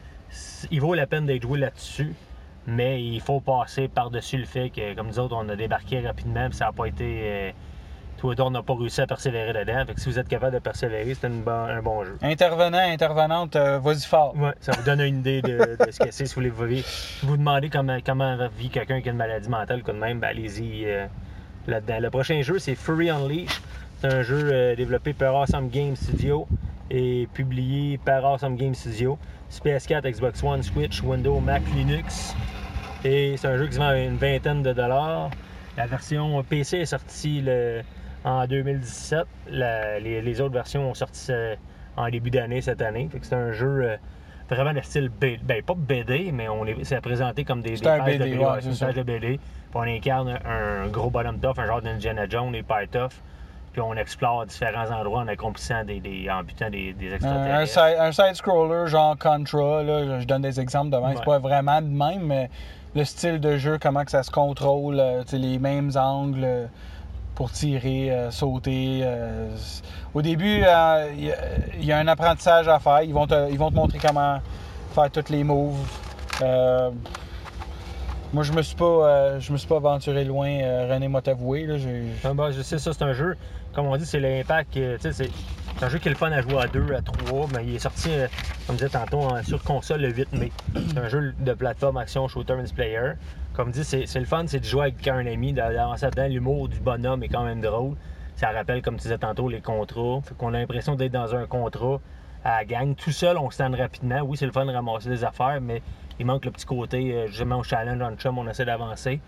il 0.71 0.81
vaut 0.81 0.95
la 0.95 1.07
peine 1.07 1.27
d'être 1.27 1.43
joué 1.43 1.59
là-dessus. 1.59 2.15
Mais 2.67 3.03
il 3.03 3.21
faut 3.21 3.41
passer 3.41 3.89
par-dessus 3.89 4.37
le 4.37 4.45
fait 4.45 4.69
que, 4.71 4.95
comme 4.95 5.09
nous 5.09 5.19
autres, 5.19 5.35
on 5.37 5.49
a 5.49 5.57
débarqué 5.57 6.01
rapidement, 6.01 6.49
puis 6.49 6.59
ça 6.59 6.67
n'a 6.67 6.73
pas 6.73 6.87
été. 6.87 7.21
Euh, 7.23 7.51
tout 8.19 8.39
on 8.39 8.51
n'a 8.51 8.63
pas 8.63 8.75
réussi 8.75 9.01
à 9.01 9.07
persévérer 9.07 9.55
dedans. 9.55 9.83
Fait 9.87 9.95
que 9.95 10.01
si 10.01 10.11
vous 10.11 10.19
êtes 10.19 10.29
capable 10.29 10.53
de 10.53 10.59
persévérer, 10.59 11.15
c'est 11.15 11.31
bon- 11.31 11.51
un 11.51 11.81
bon 11.81 12.05
jeu. 12.05 12.19
Intervenant, 12.21 12.79
intervenante, 12.79 13.57
euh, 13.57 13.79
vas-y 13.79 14.03
fort. 14.05 14.37
Ouais, 14.37 14.53
ça 14.61 14.73
vous 14.73 14.83
donne 14.85 15.01
une 15.01 15.21
idée 15.21 15.41
de, 15.41 15.77
de 15.83 15.91
ce 15.91 15.99
que 15.99 16.11
c'est 16.11 16.27
si 16.27 16.35
vous 16.35 16.55
voulez. 16.55 16.83
Si 16.83 17.25
vous 17.25 17.39
demandez 17.39 17.71
comment, 17.71 17.97
comment 18.05 18.37
vit 18.59 18.69
quelqu'un 18.69 19.01
qui 19.01 19.09
a 19.09 19.13
une 19.13 19.17
maladie 19.19 19.49
mentale 19.49 19.83
comme 19.83 19.99
même, 19.99 20.21
ben 20.21 20.29
allez-y 20.29 20.85
euh, 20.85 21.07
là-dedans. 21.67 21.99
Le 21.99 22.11
prochain 22.11 22.43
jeu, 22.43 22.59
c'est 22.59 22.75
Fury 22.75 23.09
Unleashed. 23.09 23.49
C'est 24.03 24.13
un 24.13 24.23
jeu 24.23 24.51
euh, 24.53 24.77
développé 24.77 25.15
par 25.15 25.35
Awesome 25.35 25.71
Game 25.71 25.97
Studio 25.97 26.47
et 26.91 27.27
publié 27.33 27.97
par 27.97 28.23
Awesome 28.27 28.57
Game 28.57 28.75
Studio. 28.75 29.19
Sur 29.51 29.65
PS4, 29.65 30.11
Xbox 30.11 30.43
One, 30.43 30.63
Switch, 30.63 31.03
Windows, 31.03 31.41
Mac, 31.41 31.63
Linux. 31.75 32.35
Et 33.05 33.37
c'est 33.37 33.49
un 33.49 33.57
jeu 33.57 33.67
qui 33.67 33.73
se 33.75 33.79
vend 33.79 33.89
à 33.89 33.97
une 33.99 34.17
vingtaine 34.17 34.63
de 34.63 34.73
dollars. 34.73 35.31
La 35.77 35.87
version 35.87 36.43
PC 36.45 36.79
est 36.79 36.87
sortie 36.87 37.41
le- 37.43 37.83
en 38.25 38.47
2017. 38.47 39.25
La- 39.51 39.99
les, 39.99 40.23
les 40.23 40.41
autres 40.41 40.53
versions 40.55 40.91
ont 40.91 40.95
sorti 40.95 41.33
en 41.97 42.09
début 42.09 42.31
d'année 42.31 42.61
cette 42.61 42.83
année. 42.83 43.09
C'est 43.23 43.35
un 43.35 43.53
jeu 43.53 43.83
euh, 43.83 43.97
vraiment 44.49 44.73
de 44.73 44.81
style 44.83 45.09
BD. 45.09 45.41
Ben, 45.43 45.63
pas 45.63 45.75
BD, 45.77 46.31
mais 46.33 46.49
on 46.49 46.65
est, 46.67 46.77
c'est 46.85 47.01
présenté 47.01 47.45
comme 47.45 47.61
des, 47.63 47.71
des 47.77 47.89
un 47.89 47.99
de 47.99 48.05
BD, 48.19 48.31
ouais, 48.39 48.45
ouais, 48.57 48.61
une 48.65 48.75
de 48.93 49.03
BD. 49.03 49.29
Puis 49.39 49.41
on 49.75 49.83
incarne 49.83 50.39
un 50.45 50.87
gros 50.89 51.11
bonhomme 51.11 51.41
tough, 51.41 51.59
un 51.59 51.67
genre 51.67 51.83
d'Indiana 51.83 52.29
Jones, 52.29 52.55
hyper 52.55 52.89
tough. 52.91 53.13
Puis 53.73 53.81
on 53.81 53.95
explore 53.95 54.47
différents 54.47 54.91
endroits 54.91 55.21
en 55.21 55.29
accomplissant 55.29 55.85
des, 55.85 56.01
des 56.01 56.29
en 56.29 56.43
butant 56.43 56.71
des, 56.71 56.93
des 56.93 57.09
Un, 57.09 57.13
un 57.13 57.15
extraterrestres. 57.63 57.73
side, 57.73 57.97
un 58.01 58.13
side-scroller 58.13 58.89
genre 58.89 59.17
Contra, 59.17 59.83
là, 59.85 60.19
je 60.21 60.25
donne 60.27 60.43
des 60.43 60.59
exemples 60.59 60.91
de 60.91 60.97
même. 60.97 61.15
C'est 61.17 61.25
pas 61.25 61.39
vraiment 61.39 61.81
de 61.81 61.87
même, 61.87 62.23
mais 62.27 62.51
le 62.97 63.05
style 63.05 63.39
de 63.39 63.57
jeu, 63.59 63.79
comment 63.81 64.05
que 64.05 64.11
ça 64.11 64.25
se 64.25 64.31
contrôle, 64.33 64.99
euh, 64.99 65.23
les 65.33 65.59
mêmes 65.61 65.93
angles 65.97 66.43
euh, 66.43 66.67
pour 67.37 67.53
tirer, 67.53 68.11
euh, 68.11 68.31
sauter. 68.33 69.03
euh, 69.05 69.49
au 70.15 70.21
début, 70.23 70.63
euh, 70.65 71.09
il 71.17 71.25
y 71.27 71.33
a- 71.33 71.37
il 71.79 71.85
y, 71.85 71.93
a 71.93 71.99
un 71.99 72.09
apprentissage 72.09 72.67
à 72.67 72.81
faire. 72.81 73.03
Ils 73.03 73.15
vont 73.15 73.29
te, 73.29 73.51
ils 73.53 73.59
vont 73.59 73.71
te 73.71 73.77
montrer 73.77 74.01
comment 74.05 74.41
faire 74.93 75.11
tous 75.13 75.29
les 75.31 75.45
moves. 75.45 75.77
Moi, 78.33 78.45
je 78.45 78.53
me 78.53 78.63
suis 78.63 78.77
pas, 78.77 79.39
je 79.41 79.53
me 79.53 79.57
suis 79.59 79.67
pas 79.67 79.77
aventuré 79.77 80.25
loin, 80.25 80.49
René 80.89 81.09
m'a 81.09 81.21
t'avoué. 81.21 81.67
Ah, 82.25 82.33
bah, 82.33 82.51
je 82.53 82.63
sais, 82.63 82.79
ça, 82.79 82.93
c'est 82.93 83.03
un 83.03 83.13
jeu, 83.13 83.37
comme 83.75 83.87
on 83.87 83.97
dit, 83.97 84.07
c'est 84.07 84.21
l'impact. 84.21 84.77
euh, 84.77 84.97
c'est 85.01 85.31
un 85.83 85.89
jeu 85.89 85.99
qui 85.99 86.09
est 86.09 86.11
le 86.11 86.17
fun 86.17 86.31
à 86.31 86.43
jouer 86.43 86.59
à 86.59 86.67
2, 86.67 86.95
à 86.95 87.01
3, 87.01 87.49
mais 87.55 87.65
il 87.67 87.77
est 87.77 87.79
sorti, 87.79 88.11
euh, 88.11 88.27
comme 88.67 88.77
je 88.79 88.87
disais 88.87 88.99
tantôt, 88.99 89.29
sur 89.43 89.63
console 89.63 90.03
le 90.03 90.11
8 90.11 90.33
mai. 90.35 90.53
C'est 90.75 90.99
un 90.99 91.09
jeu 91.09 91.35
de 91.39 91.53
plateforme 91.55 91.97
action 91.97 92.29
shooter 92.29 92.55
multiplayer. 92.55 93.13
Comme 93.55 93.71
dit, 93.71 93.85
c'est 93.85 94.15
le 94.19 94.25
fun, 94.27 94.45
c'est 94.47 94.61
de 94.61 94.65
jouer 94.65 94.83
avec 94.89 95.09
un 95.09 95.27
ami, 95.27 95.53
d'avancer 95.53 96.09
dedans. 96.11 96.29
L'humour 96.29 96.69
du 96.69 96.79
bonhomme 96.81 97.23
est 97.23 97.29
quand 97.29 97.45
même 97.45 97.61
drôle. 97.61 97.97
Ça 98.37 98.51
rappelle, 98.51 98.81
comme 98.81 98.97
tu 98.97 99.03
disais 99.03 99.19
tantôt, 99.19 99.49
les 99.49 99.61
contrats. 99.61 100.21
Fait 100.23 100.35
qu'on 100.37 100.55
a 100.55 100.59
l'impression 100.59 100.95
d'être 100.95 101.13
dans 101.13 101.35
un 101.35 101.47
contrat 101.47 102.01
à 102.45 102.59
la 102.59 102.65
gang. 102.65 102.95
Tout 102.95 103.11
seul, 103.11 103.37
on 103.37 103.51
stand 103.51 103.75
rapidement. 103.75 104.21
Oui, 104.21 104.37
c'est 104.37 104.47
le 104.47 104.53
fun 104.53 104.65
de 104.67 104.73
ramasser 104.73 105.09
des 105.09 105.25
affaires, 105.25 105.61
mais 105.61 105.83
il 106.19 106.27
manque 106.27 106.45
le 106.45 106.51
petit 106.51 106.67
côté, 106.67 107.13
euh, 107.13 107.27
justement, 107.27 107.59
au 107.59 107.63
challenge 107.63 108.01
en 108.01 108.15
chum, 108.17 108.39
on 108.39 108.49
essaie 108.49 108.65
d'avancer. 108.65 109.21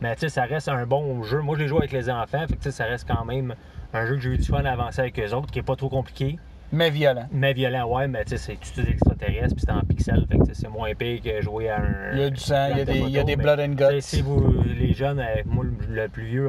Mais 0.00 0.14
tu 0.14 0.20
sais, 0.20 0.28
ça 0.28 0.44
reste 0.44 0.68
un 0.68 0.86
bon 0.86 1.22
jeu. 1.22 1.40
Moi, 1.40 1.56
je 1.56 1.62
l'ai 1.62 1.68
joué 1.68 1.78
avec 1.78 1.92
les 1.92 2.08
enfants, 2.10 2.44
fait 2.48 2.56
que 2.56 2.70
ça 2.70 2.84
reste 2.84 3.06
quand 3.08 3.24
même 3.24 3.54
un 3.92 4.06
jeu 4.06 4.14
que 4.16 4.20
j'ai 4.22 4.30
eu 4.30 4.38
du 4.38 4.44
fun 4.44 4.64
à 4.64 4.72
avancer 4.72 5.00
avec 5.00 5.18
eux 5.18 5.34
autres, 5.34 5.50
qui 5.50 5.58
est 5.58 5.62
pas 5.64 5.76
trop 5.76 5.88
compliqué. 5.88 6.38
Mais 6.72 6.90
violent. 6.90 7.26
Mais 7.32 7.52
violent, 7.52 7.88
ouais, 7.88 8.06
mais 8.06 8.24
tu 8.24 8.36
sais, 8.36 8.38
c'est 8.38 8.54
tout 8.74 8.80
des 8.82 8.90
extraterrestres, 8.90 9.56
puis 9.56 9.64
c'est 9.66 9.72
en 9.72 9.80
pixels, 9.82 10.24
fait 10.30 10.38
que 10.38 10.44
tu 10.44 10.54
sais, 10.54 10.60
c'est 10.62 10.68
moins 10.68 10.94
pire 10.94 11.20
que 11.20 11.40
jouer 11.42 11.68
à 11.68 11.80
un. 11.80 12.12
Il 12.12 12.20
y 12.20 12.22
a 12.24 12.30
du 12.30 12.36
sang, 12.40 12.68
il 12.70 12.78
y 12.78 12.80
a 12.80 12.84
de 12.84 12.92
des, 12.92 12.98
il 13.00 13.10
y 13.10 13.18
a 13.18 13.24
des 13.24 13.34
blood 13.36 13.58
and 13.58 13.74
guts. 13.74 14.00
Si 14.00 14.22
vous, 14.22 14.54
les 14.78 14.92
jeunes, 14.92 15.18
euh, 15.18 15.42
moi, 15.46 15.64
le- 15.88 16.08
plus 16.08 16.26
vieux, 16.26 16.48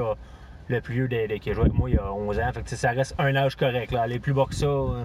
le 0.67 0.79
plus 0.81 0.93
vieux 1.07 1.07
qui 1.39 1.49
a 1.49 1.53
joué 1.53 1.61
avec 1.63 1.73
moi, 1.73 1.89
il 1.89 1.97
a 1.97 2.13
11 2.13 2.39
ans, 2.39 2.51
fait 2.53 2.59
que 2.61 2.65
tu 2.65 2.69
sais, 2.69 2.75
ça 2.75 2.91
reste 2.91 3.15
un 3.17 3.35
âge 3.35 3.55
correct. 3.55 3.91
Là. 3.91 4.03
Aller 4.03 4.19
plus 4.19 4.33
bas 4.33 4.45
que 4.47 4.53
ça, 4.53 4.67
euh, 4.67 5.03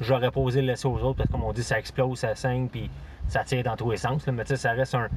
j'aurais 0.00 0.30
pas 0.30 0.40
osé 0.40 0.60
le 0.60 0.68
laisser 0.68 0.86
aux 0.86 0.98
autres, 1.00 1.16
parce 1.16 1.26
que 1.28 1.32
comme 1.32 1.42
on 1.44 1.52
dit, 1.52 1.64
ça 1.64 1.78
explose, 1.80 2.20
ça 2.20 2.36
saigne, 2.36 2.68
puis 2.68 2.88
ça 3.26 3.42
tire 3.42 3.64
dans 3.64 3.74
tous 3.76 3.90
les 3.90 3.96
sens. 3.96 4.24
là. 4.26 4.32
mais 4.32 4.44
tu 4.44 4.50
sais, 4.50 4.56
ça 4.56 4.70
reste 4.72 4.94
un, 4.94 5.08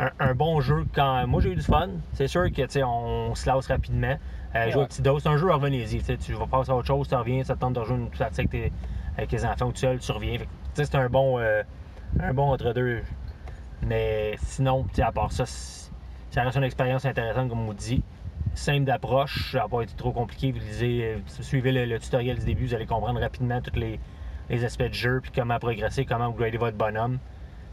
un, 0.00 0.10
un 0.18 0.34
bon 0.34 0.60
jeu. 0.60 0.84
Quand 0.92 1.24
moi 1.28 1.40
j'ai 1.40 1.50
eu 1.52 1.56
du 1.56 1.62
fun, 1.62 1.88
c'est 2.14 2.26
sûr 2.26 2.44
que 2.50 2.62
tu 2.62 2.66
sais, 2.68 2.82
on 2.82 3.32
se 3.36 3.48
lasse 3.48 3.68
rapidement. 3.68 4.16
Euh, 4.54 4.70
jouer 4.70 4.82
à 4.82 4.86
petite 4.86 5.02
dose, 5.04 5.22
c'est 5.22 5.28
un 5.28 5.36
jeu, 5.36 5.50
revenez-y. 5.52 6.02
tu 6.18 6.32
vas 6.32 6.46
passer 6.46 6.70
à 6.70 6.76
autre 6.76 6.86
chose, 6.86 7.08
tu 7.08 7.14
reviens, 7.14 7.44
ça 7.44 7.54
te 7.54 7.60
tente 7.60 7.74
de 7.74 7.80
rejoindre 7.80 8.04
une 8.04 8.10
partie 8.10 8.40
avec, 8.40 8.50
tes- 8.50 8.72
avec 9.16 9.30
les 9.32 9.44
enfants 9.44 9.66
ou 9.66 9.72
tout 9.72 9.78
seul, 9.78 9.98
tu 9.98 10.10
reviens. 10.12 10.38
C'est 10.74 10.94
un 10.94 11.08
bon, 11.08 11.38
euh, 11.38 11.62
un 12.20 12.32
bon 12.32 12.50
entre 12.50 12.72
deux. 12.72 13.02
Mais 13.82 14.34
sinon, 14.42 14.86
à 14.98 15.12
part 15.12 15.32
ça, 15.32 15.44
ça 15.46 16.42
reste 16.42 16.56
une 16.56 16.64
expérience 16.64 17.04
intéressante, 17.04 17.48
comme 17.48 17.68
on 17.68 17.72
dit. 17.72 18.02
Simple 18.54 18.84
d'approche, 18.84 19.52
ça 19.52 19.58
n'a 19.58 19.68
pas 19.68 19.82
été 19.82 19.94
trop 19.94 20.12
compliqué. 20.12 20.50
Vous 20.52 20.58
lisez, 20.58 21.04
euh, 21.04 21.18
suivez 21.40 21.70
le, 21.70 21.84
le 21.84 21.98
tutoriel 22.00 22.38
du 22.38 22.44
début, 22.46 22.66
vous 22.66 22.74
allez 22.74 22.86
comprendre 22.86 23.20
rapidement 23.20 23.60
tous 23.60 23.78
les, 23.78 24.00
les 24.48 24.64
aspects 24.64 24.82
du 24.84 24.98
jeu, 24.98 25.20
puis 25.22 25.30
comment 25.34 25.58
progresser, 25.58 26.04
comment 26.06 26.28
upgrader 26.30 26.56
votre 26.58 26.76
bonhomme. 26.76 27.18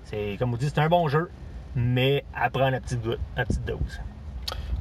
C'est, 0.04 0.36
comme 0.38 0.52
vous 0.52 0.58
dites, 0.58 0.74
c'est 0.76 0.82
un 0.82 0.90
bon 0.90 1.08
jeu, 1.08 1.32
mais 1.76 2.24
à 2.36 2.50
prendre 2.50 2.76
à 2.76 2.80
petite, 2.82 3.02
do- 3.02 3.16
à 3.36 3.46
petite 3.46 3.66
dose. 3.66 4.02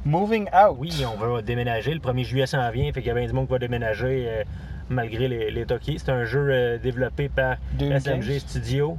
Moving 0.05 0.47
out. 0.53 0.75
Oui, 0.77 1.03
on 1.11 1.17
va 1.17 1.41
déménager. 1.41 1.93
Le 1.93 1.99
1er 1.99 2.23
juillet 2.23 2.45
s'en 2.45 2.69
vient, 2.71 2.85
fait 2.93 3.01
qu'il 3.01 3.07
y 3.07 3.11
a 3.11 3.15
bien 3.15 3.25
du 3.25 3.33
monde 3.33 3.47
qui 3.47 3.53
va 3.53 3.59
déménager 3.59 4.25
euh, 4.27 4.43
malgré 4.89 5.27
les, 5.27 5.49
les 5.51 5.65
toquiers. 5.65 5.97
C'est 5.97 6.11
un 6.11 6.25
jeu 6.25 6.47
euh, 6.51 6.77
développé 6.77 7.27
par 7.27 7.57
Doom 7.73 7.91
SMG 7.99 8.19
Games. 8.21 8.39
Studio, 8.39 8.97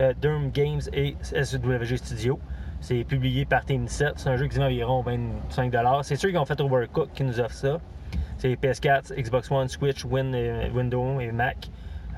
euh, 0.00 0.12
Doom 0.20 0.50
Games 0.50 0.80
et 0.92 1.16
SWG 1.22 1.96
Studio. 1.96 2.38
C'est 2.80 3.04
publié 3.04 3.44
par 3.44 3.64
Team 3.64 3.86
7. 3.86 4.14
C'est 4.16 4.28
un 4.30 4.36
jeu 4.36 4.46
qui 4.48 4.56
dit 4.56 4.62
environ 4.64 5.02
25 5.02 5.72
C'est 6.02 6.16
ceux 6.16 6.30
qui 6.30 6.38
ont 6.38 6.44
fait 6.46 6.60
Overcook 6.60 7.10
qui 7.12 7.22
nous 7.24 7.38
offrent 7.38 7.54
ça. 7.54 7.78
C'est 8.38 8.54
PS4, 8.54 9.14
Xbox 9.20 9.50
One, 9.50 9.68
Switch, 9.68 10.04
Win 10.04 10.34
et- 10.34 10.70
Windows 10.74 11.20
et 11.20 11.30
Mac. 11.30 11.68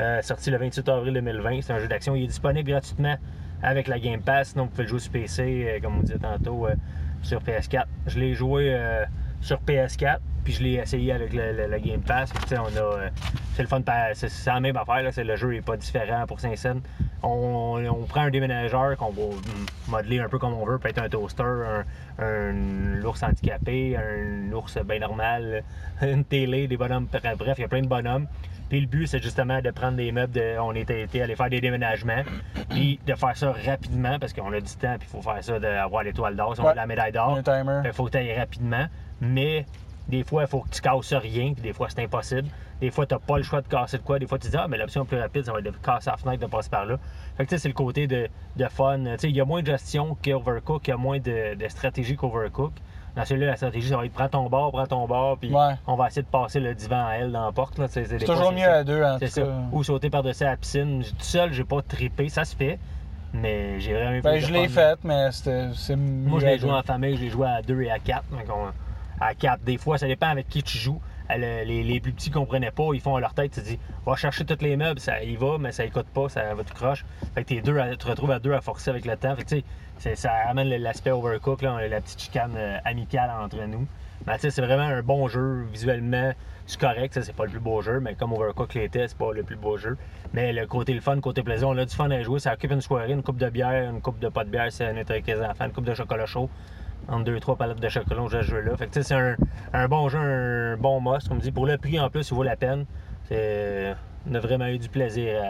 Euh, 0.01 0.23
sorti 0.23 0.51
le 0.51 0.57
28 0.57 0.89
avril 0.89 1.13
2020. 1.15 1.61
C'est 1.63 1.73
un 1.73 1.81
jeu 1.81 1.89
d'action. 1.89 2.15
Il 2.15 2.25
est 2.25 2.29
disponible 2.29 2.71
gratuitement 2.71 3.17
avec 3.63 3.89
la 3.89 3.99
Game 3.99 4.23
Pass. 4.23 4.51
Sinon, 4.51 4.65
vous 4.65 4.71
pouvez 4.71 4.85
le 4.85 4.89
jouer 4.89 5.01
sur 5.01 5.13
PC, 5.13 5.43
euh, 5.67 5.81
comme 5.81 5.99
on 5.99 6.01
disait 6.03 6.19
tantôt, 6.19 6.67
euh, 6.69 6.75
sur 7.23 7.41
PS4. 7.41 7.85
Je 8.07 8.19
l'ai 8.19 8.35
joué 8.35 8.75
euh, 8.75 9.05
sur 9.41 9.59
PS4, 9.61 10.19
puis 10.45 10.53
je 10.53 10.63
l'ai 10.63 10.75
essayé 10.75 11.13
avec 11.13 11.33
le- 11.33 11.79
Game 11.79 12.01
Pass. 12.01 12.33
On 12.53 12.77
a, 12.77 12.81
euh, 12.81 13.09
c'est 13.55 13.63
le 13.63 13.69
fun, 13.69 13.83
c'est 14.15 14.47
la 14.47 14.61
même 14.61 14.77
affaire. 14.77 15.03
Là, 15.03 15.13
c'est, 15.13 15.25
le 15.25 15.37
jeu 15.37 15.53
n'est 15.53 15.61
pas 15.61 15.77
différent 15.77 16.27
pour 16.27 16.41
Saint-Saëns. 16.41 16.81
On, 17.23 17.81
prend 18.09 18.23
un 18.23 18.31
déménageur 18.31 18.97
qu'on 18.97 19.11
va 19.11 19.23
modeler 19.89 20.21
un 20.21 20.29
peu 20.29 20.39
comme 20.39 20.55
on 20.55 20.65
veut, 20.65 20.79
peut 20.79 20.89
être 20.89 21.03
un 21.03 21.09
toaster, 21.09 21.43
un, 21.43 21.85
un 22.25 23.03
ours 23.05 23.23
handicapé, 23.23 23.97
un 23.97 24.53
ours 24.53 24.79
bien 24.85 24.99
normal, 24.99 25.63
une 26.03 26.25
télé, 26.25 26.67
des 26.67 26.77
bonhommes, 26.77 27.07
bref, 27.07 27.55
il 27.59 27.63
y 27.63 27.65
a 27.65 27.69
plein 27.69 27.83
de 27.83 27.87
bonhommes. 27.87 28.27
Puis 28.73 28.81
le 28.81 28.87
but, 28.87 29.07
c'est 29.07 29.23
justement 29.23 29.61
de 29.61 29.71
prendre 29.71 29.99
des 29.99 30.11
meubles, 30.13 30.33
de, 30.33 30.57
on 30.59 30.73
était 30.75 31.03
été 31.03 31.21
aller 31.21 31.37
faire 31.37 31.51
des 31.51 31.61
déménagements, 31.61 32.23
puis 32.71 32.99
de 33.07 33.15
faire 33.15 33.37
ça 33.37 33.53
rapidement 33.53 34.19
parce 34.19 34.33
qu'on 34.33 34.51
a 34.51 34.61
du 34.63 34.75
temps, 34.77 34.97
puis 34.99 35.07
il 35.07 35.13
faut 35.15 35.21
faire 35.21 35.45
ça, 35.45 35.61
d'avoir 35.61 36.03
l'étoile 36.05 36.35
d'or, 36.35 36.55
si 36.55 36.63
on 36.63 36.65
Ouais. 36.65 36.71
veut 36.71 36.77
la 36.77 36.87
médaille 36.87 37.13
d'or. 37.13 37.37
Il 37.85 37.93
faut 37.93 38.07
que 38.07 38.13
tu 38.13 38.17
ailles 38.17 38.35
rapidement, 38.35 38.87
mais 39.21 39.67
des 40.09 40.25
fois, 40.25 40.45
il 40.45 40.49
faut 40.49 40.61
que 40.61 40.71
tu 40.71 40.81
casses 40.81 41.13
rien, 41.13 41.53
puis 41.53 41.61
des 41.63 41.75
fois, 41.75 41.89
c'est 41.91 42.03
impossible. 42.03 42.49
Des 42.81 42.91
fois, 42.91 43.05
tu 43.05 43.13
n'as 43.15 43.21
pas 43.21 43.37
le 43.37 43.43
choix 43.43 43.61
de 43.61 43.69
casser 43.69 43.99
de 43.99 44.03
quoi. 44.05 44.19
Des 44.19 44.27
fois, 44.27 44.39
tu 44.39 44.49
dis, 44.49 44.57
ah, 44.57 44.67
mais 44.69 44.79
l'option 44.79 45.05
plus 45.05 45.19
rapide, 45.19 45.45
ça 45.45 45.53
va 45.53 45.59
être 45.59 45.67
de 45.67 45.71
casser 45.73 46.09
la 46.09 46.17
fenêtre, 46.17 46.41
de 46.41 46.47
passer 46.51 46.71
par 46.71 46.87
là. 46.87 46.97
Fait 47.37 47.45
que, 47.45 47.51
tu 47.51 47.57
sais, 47.57 47.59
c'est 47.65 47.69
le 47.69 47.75
côté 47.75 48.07
de, 48.07 48.27
de 48.57 48.65
fun. 48.69 49.05
Tu 49.05 49.19
sais, 49.19 49.29
il 49.29 49.37
y 49.37 49.41
a 49.43 49.45
moins 49.45 49.61
de 49.61 49.67
gestion 49.67 50.17
qu'Overcook, 50.25 50.89
il 50.89 50.91
y 50.93 50.95
a 50.95 50.97
moins 50.97 51.19
de, 51.19 51.57
de 51.57 51.69
stratégie 51.69 52.17
qu'Overcook. 52.17 52.73
Dans 53.15 53.25
celui-là, 53.27 53.49
la 53.49 53.57
stratégie, 53.57 53.89
ça 53.91 53.97
va 53.99 54.07
être 54.07 54.13
prends 54.13 54.29
ton 54.29 54.49
bord, 54.49 54.73
prends 54.73 54.87
ton 54.87 55.07
bord, 55.07 55.37
puis 55.37 55.53
Ouais. 55.53 55.75
on 55.87 55.97
va 55.97 56.07
essayer 56.07 56.23
de 56.23 56.27
passer 56.29 56.61
le 56.61 56.75
divan 56.75 57.07
à 57.07 57.13
elle 57.17 57.31
dans 57.33 57.45
la 57.45 57.53
porte. 57.53 57.79
là. 57.79 57.87
C'est 57.89 58.07
C'est 58.07 58.19
toujours 58.25 58.53
mieux 58.53 58.67
à 58.69 58.85
deux, 58.85 59.03
en 59.03 59.15
tout 59.15 59.19
C'est 59.21 59.27
ça. 59.29 59.43
cas. 59.43 59.49
Ou 59.73 59.85
sauter 59.85 60.09
par-dessus 60.09 60.45
la 60.45 60.57
piscine. 60.57 61.03
Tout 61.03 61.15
seul, 61.19 61.53
j'ai 61.53 61.65
pas 61.65 61.83
trippé. 61.83 62.31
Ça 62.31 62.45
se 62.47 62.57
fait, 62.57 62.79
mais 63.35 63.79
j'ai 63.81 63.93
vraiment 63.93 64.13
eu 64.13 64.23
Ben, 64.23 64.39
je 64.41 64.51
l'ai 64.51 64.67
fun. 64.69 64.75
fait, 64.81 64.99
mais 65.05 65.31
c'était- 65.31 65.69
c'est. 65.75 65.97
Moi, 65.97 66.41
je 66.41 66.47
l'ai 66.47 66.59
joué 66.59 66.71
deux. 66.71 66.75
en 66.77 66.83
famille, 66.83 67.17
je 67.17 67.23
l'ai 67.25 67.29
joué 67.31 67.47
à 67.47 67.61
2 67.61 67.83
et 67.83 67.91
à 67.91 67.99
4. 67.99 68.25
à 69.21 69.35
4, 69.35 69.63
des 69.63 69.77
fois, 69.79 69.99
ça 69.99 70.07
dépend 70.07 70.29
avec 70.29 70.49
qui 70.49 70.63
tu 70.63 70.79
joues. 70.79 71.01
Les, 71.39 72.01
plus 72.01 72.13
petits 72.13 72.31
comprenaient 72.31 72.71
pas, 72.71 72.89
ils 72.95 73.01
font 73.01 73.17
à 73.17 73.21
leur 73.21 73.35
tête, 73.35 73.53
tu 73.53 73.61
te 73.61 73.67
dis, 73.67 73.79
va 74.07 74.17
chercher 74.17 74.45
tous 74.45 74.63
les 74.63 74.77
meubles, 74.77 75.01
ça 75.01 75.23
y 75.23 75.37
va, 75.37 75.59
mais 75.59 75.73
ça 75.73 75.85
écoute 75.85 76.07
pas, 76.13 76.29
ça 76.29 76.55
va 76.55 76.65
tout 76.65 76.75
croche. 76.75 77.05
Fait 77.35 77.43
que 77.45 77.49
t'es 77.49 77.61
deux 77.61 77.79
à- 77.79 77.91
tu 77.91 77.97
te 77.99 78.09
retrouves 78.09 78.31
à 78.31 78.39
deux 78.39 78.53
à 78.53 78.61
forcer 78.61 78.91
avec 78.91 79.05
le 79.05 79.17
temps. 79.17 79.35
Fait 79.37 79.45
que 79.45 79.49
tu 79.49 79.65
sais, 79.99 80.15
ça 80.15 80.33
amène 80.49 80.69
l'aspect 80.69 81.11
overcook, 81.11 81.63
la 81.63 82.01
petite 82.01 82.21
chicane 82.21 82.55
euh, 82.57 82.79
amicale 82.85 83.31
entre 83.31 83.63
nous. 83.67 83.87
Mais 84.27 84.35
tu 84.35 84.43
sais, 84.43 84.51
c'est 84.51 84.63
vraiment 84.63 84.83
un 84.85 85.03
bon 85.03 85.27
jeu, 85.29 85.65
visuellement, 85.73 86.33
c'est 86.67 86.79
correct, 86.79 87.15
ça, 87.15 87.23
c'est 87.23 87.35
pas 87.35 87.45
le 87.45 87.51
plus 87.51 87.61
beau 87.61 87.83
jeu, 87.83 87.99
mais 87.99 88.15
comme 88.15 88.33
Overcook 88.33 88.75
l'était, 88.75 89.09
c'est 89.09 89.19
pas 89.19 89.33
le 89.33 89.43
plus 89.43 89.57
beau 89.57 89.77
jeu. 89.77 89.97
Mais 90.33 90.53
le 90.53 90.65
côté 90.67 90.95
le 90.95 91.01
fun, 91.01 91.19
côté 91.21 91.43
plaisir, 91.43 91.69
on 91.69 91.77
a 91.77 91.85
du 91.85 91.95
fun 91.95 92.09
à 92.11 92.23
jouer, 92.23 92.39
ça 92.39 92.53
occupe 92.53 92.71
une 92.71 92.81
soirée, 92.81 93.13
une 93.13 93.23
coupe 93.23 93.37
de 93.37 93.51
bière, 93.51 93.91
une 93.91 94.01
coupe 94.01 94.21
de 94.21 94.29
pas 94.29 94.45
de 94.45 94.51
bière, 94.51 94.71
c'est 94.71 94.87
un 94.87 94.97
avec 94.97 95.27
les 95.27 95.41
enfants, 95.41 95.65
une 95.65 95.73
coupe 95.73 95.85
de 95.85 95.95
chocolat 95.95 96.27
chaud. 96.27 96.49
Entre 97.09 97.25
deux, 97.25 97.41
trois 97.41 97.57
palettes 97.57 97.81
de 97.81 97.89
chocolat, 97.89 98.23
on 98.23 98.29
joue 98.29 98.37
à 98.37 98.43
ce 98.43 98.49
jeu-là. 98.49 98.73
C'est 98.91 99.13
un, 99.13 99.37
un 99.73 99.89
bon 99.89 100.09
jeu, 100.09 100.19
un 100.19 100.77
bon 100.77 101.01
must, 101.01 101.29
comme 101.29 101.39
dit. 101.39 101.51
Pour 101.51 101.67
le 101.67 101.77
prix, 101.77 101.99
en 101.99 102.09
plus, 102.09 102.31
il 102.31 102.35
vaut 102.35 102.43
la 102.43 102.57
peine. 102.57 102.87
On 103.31 104.35
a 104.35 104.41
vraiment 104.41 104.67
eu 104.67 104.79
du 104.79 104.89
plaisir 104.89 105.43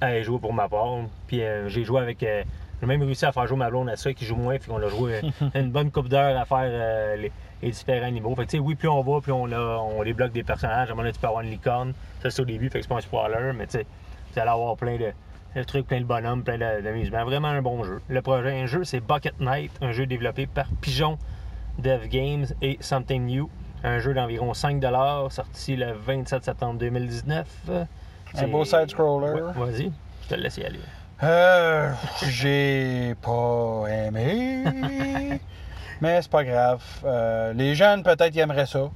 à, 0.00 0.16
y 0.16 0.22
jouer 0.22 0.38
pour 0.38 0.52
ma 0.52 0.68
part. 0.68 0.98
Puis 1.26 1.42
euh, 1.42 1.68
j'ai 1.68 1.84
joué 1.84 2.00
avec. 2.00 2.22
euh, 2.22 2.42
j'ai 2.80 2.86
même 2.86 3.02
réussi 3.02 3.26
à 3.26 3.32
faire 3.32 3.46
jouer 3.48 3.56
ma 3.58 3.68
blonde 3.68 3.88
à 3.88 3.96
ça 3.96 4.12
qui 4.12 4.24
joue 4.24 4.36
moins, 4.36 4.56
puis 4.58 4.70
on 4.70 4.76
a 4.76 4.86
joué 4.88 5.16
euh, 5.16 5.48
une 5.56 5.72
bonne 5.72 5.90
coupe 5.90 6.08
d'heures 6.08 6.38
à 6.38 6.44
faire 6.44 7.16
les, 7.16 7.32
les 7.60 7.70
différents 7.70 8.10
niveaux. 8.10 8.32
Fait 8.36 8.46
que, 8.46 8.56
oui, 8.58 8.76
plus 8.76 8.88
on 8.88 9.02
va, 9.02 9.20
plus 9.20 9.32
on, 9.32 9.50
a, 9.50 9.58
on 9.78 10.04
débloque 10.04 10.30
des 10.30 10.44
personnages. 10.44 10.88
À 10.88 10.92
un 10.92 10.94
moment 10.94 11.02
donné, 11.02 11.12
tu 11.12 11.18
peux 11.18 11.26
avoir 11.26 11.42
une 11.42 11.50
licorne. 11.50 11.92
Ça, 12.22 12.30
c'est 12.30 12.40
au 12.40 12.44
début, 12.44 12.70
fait 12.70 12.78
que 12.78 12.84
c'est 12.84 12.88
pas 12.88 12.98
un 12.98 13.00
spoiler, 13.00 13.52
mais 13.56 13.66
tu 13.66 13.78
sais, 13.78 13.86
vous 14.32 14.38
allez 14.38 14.50
avoir 14.50 14.76
plein 14.76 14.96
de, 14.96 15.10
de 15.56 15.62
trucs, 15.62 15.86
plein 15.86 16.00
de 16.00 16.04
bonhommes, 16.04 16.42
plein 16.44 16.58
de- 16.58 16.82
d'amusements. 16.82 17.24
Vraiment 17.24 17.48
un 17.48 17.62
bon 17.62 17.82
jeu. 17.84 18.00
Le 18.08 18.22
prochain 18.22 18.66
jeu, 18.66 18.84
c'est 18.84 19.00
Bucket 19.00 19.40
Night, 19.40 19.72
un 19.80 19.92
jeu 19.92 20.06
développé 20.06 20.46
par 20.46 20.66
Pigeon 20.80 21.18
Dev 21.78 22.06
Games 22.08 22.46
et 22.62 22.76
Something 22.80 23.24
New. 23.26 23.50
Un 23.84 23.98
jeu 24.00 24.12
d'environ 24.12 24.54
5 24.54 24.82
sorti 25.30 25.76
le 25.76 25.92
27 25.92 26.44
septembre 26.44 26.78
2019. 26.80 27.46
C'est- 28.34 28.46
beau 28.46 28.64
side-scroller. 28.64 29.40
Ouais, 29.40 29.52
Vas-y, 29.54 29.92
je 30.24 30.28
te 30.28 30.34
le 30.34 30.42
laisse 30.42 30.56
y 30.58 30.64
aller. 30.64 30.80
Euh, 31.22 31.92
j'ai 32.28 33.14
pas 33.22 33.84
aimé. 33.88 34.64
mais 36.00 36.22
c'est 36.22 36.30
pas 36.30 36.44
grave. 36.44 36.82
Euh, 37.04 37.52
les 37.54 37.74
jeunes, 37.74 38.02
peut-être, 38.02 38.34
ils 38.34 38.40
aimeraient 38.40 38.66
ça. 38.66 38.90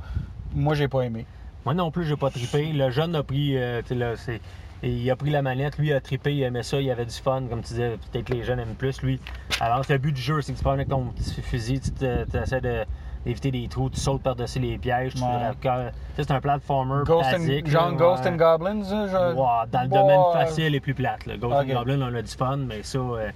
Moi, 0.55 0.75
j'ai 0.75 0.89
pas 0.89 1.03
aimé. 1.03 1.27
Moi 1.65 1.75
non 1.75 1.91
plus, 1.91 2.05
j'ai 2.05 2.17
pas 2.17 2.31
trippé. 2.31 2.73
Le 2.73 2.91
jeune 2.91 3.15
a 3.15 3.23
pris, 3.23 3.57
euh, 3.57 3.83
tu 3.83 3.89
sais, 3.89 3.95
là, 3.95 4.17
c'est- 4.17 4.41
il 4.89 5.11
a 5.11 5.17
pris 5.17 5.31
la 5.31 5.43
manette, 5.43 5.79
lui 5.79 5.89
il 5.89 5.93
a 5.93 6.01
trippé, 6.01 6.35
il 6.35 6.43
aimait 6.43 6.63
ça, 6.63 6.81
il 6.81 6.91
avait 6.91 7.05
du 7.05 7.13
fun, 7.15 7.43
comme 7.49 7.61
tu 7.63 7.69
disais, 7.69 7.97
peut-être 8.11 8.25
que 8.27 8.33
les 8.35 8.43
jeunes 8.45 8.61
aiment 8.61 8.75
plus, 8.75 9.01
lui. 9.03 9.21
Alors, 9.61 9.83
le 9.89 9.99
but 9.99 10.13
du 10.13 10.21
jeu, 10.21 10.41
c'est 10.43 10.53
que 10.53 10.59
tu 10.59 10.65
prends 10.65 10.73
avec 10.73 10.89
ton 10.89 11.05
petit 11.07 11.41
fusil, 11.43 11.81
tu 11.81 12.05
essaies 12.39 12.61
de- 12.61 12.85
d'éviter 13.25 13.53
des 13.53 13.69
trous, 13.69 13.89
tu 13.91 14.01
sautes 14.01 14.23
par-dessus 14.23 14.59
les 14.59 14.79
pièges, 14.79 15.15
tu 15.15 15.23
Ouais. 15.23 15.91
c'est 16.17 16.31
un 16.33 16.41
platformer 16.41 17.05
Ghost 17.05 17.29
and, 17.29 17.39
basique. 17.39 17.69
genre 17.69 17.93
Ghost 17.93 18.27
and 18.27 18.35
Goblins, 18.37 18.83
hein, 18.91 19.07
genre- 19.07 19.67
dans 19.71 19.83
le 19.83 19.89
domaine 19.89 20.21
facile 20.33 20.75
et 20.75 20.81
plus 20.81 20.95
plate. 20.95 21.27
Là. 21.27 21.37
Ghost 21.37 21.55
and 21.55 21.73
Goblin, 21.73 22.03
on 22.03 22.15
a 22.15 22.23
du 22.23 22.33
fun, 22.33 22.57
mais 22.57 22.83
ça, 22.83 22.99
euh, 22.99 23.31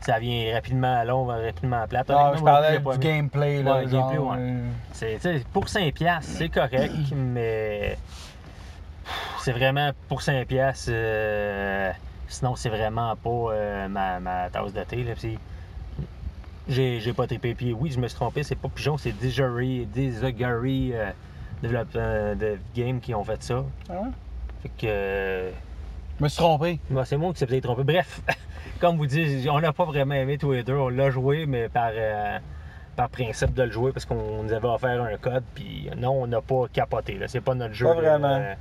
ça 0.00 0.18
vient 0.18 0.54
rapidement 0.54 1.04
long, 1.04 1.26
rapidement 1.26 1.86
plate. 1.86 2.08
Non, 2.08 2.16
Honnêtement, 2.16 2.46
Ah, 2.54 2.62
je 2.72 2.78
parlais 2.80 2.98
du 2.98 3.06
gameplay, 3.06 3.62
là, 3.62 3.74
Ouais, 3.74 3.84
le 3.84 3.90
genre, 3.90 4.10
gameplay, 4.10 4.28
ouais. 5.02 5.18
euh, 5.26 5.38
pour 5.52 5.68
5$, 5.68 5.92
piastres, 5.92 6.32
c'est 6.32 6.48
correct, 6.48 6.94
mais 7.14 7.98
c'est 9.40 9.52
vraiment 9.52 9.90
pour 10.08 10.20
5$. 10.20 10.44
piastres, 10.46 10.90
euh, 10.92 11.90
sinon, 12.28 12.56
c'est 12.56 12.68
vraiment 12.68 13.14
pas 13.16 13.30
euh, 13.54 13.88
ma, 13.88 14.20
ma 14.20 14.48
tasse 14.50 14.72
de 14.72 14.82
thé. 14.84 15.04
Là, 15.04 15.12
puis 15.14 15.38
j'ai, 16.68 17.00
j'ai 17.00 17.12
pas 17.12 17.26
trippé. 17.26 17.54
Puis 17.54 17.72
oui, 17.72 17.90
je 17.90 17.98
me 18.00 18.08
suis 18.08 18.16
trompé, 18.16 18.42
c'est 18.42 18.56
pas 18.56 18.68
Pigeon, 18.68 18.96
c'est 18.98 19.12
Disgery, 19.12 19.86
Disgery 19.86 20.92
euh, 20.94 21.10
développeur 21.62 22.36
de 22.36 22.58
game 22.74 23.00
qui 23.00 23.14
ont 23.14 23.24
fait 23.24 23.42
ça. 23.42 23.64
ah 23.88 23.92
ouais? 23.92 24.08
Fait 24.62 24.68
que. 24.70 24.86
euh, 24.86 25.50
Je 26.18 26.24
me 26.24 26.28
suis 26.28 26.38
trompé. 26.38 26.80
C'est 27.04 27.16
moi 27.16 27.32
qui 27.32 27.38
s'est 27.38 27.46
peut-être 27.46 27.64
trompé. 27.64 27.84
Bref, 27.84 28.20
comme 28.80 28.96
vous 28.96 29.06
dites, 29.06 29.48
on 29.48 29.60
n'a 29.60 29.72
pas 29.72 29.84
vraiment 29.84 30.14
aimé 30.14 30.38
tous 30.38 30.52
les 30.52 30.62
deux. 30.64 30.74
On 30.74 30.88
l'a 30.88 31.10
joué, 31.10 31.46
mais 31.46 31.68
par, 31.68 31.90
euh, 31.94 32.38
par 32.96 33.08
principe 33.10 33.54
de 33.54 33.62
le 33.62 33.70
jouer 33.70 33.92
parce 33.92 34.04
qu'on 34.04 34.42
nous 34.42 34.52
avait 34.52 34.66
offert 34.68 35.02
un 35.02 35.16
code. 35.18 35.44
Puis 35.54 35.88
non, 35.96 36.22
on 36.22 36.26
n'a 36.26 36.40
pas 36.40 36.64
capoté. 36.72 37.14
Là. 37.18 37.28
C'est 37.28 37.40
pas 37.40 37.54
notre 37.54 37.74
jeu. 37.74 37.86
Pas 37.86 37.94
vraiment. 37.94 38.34
Euh, 38.40 38.54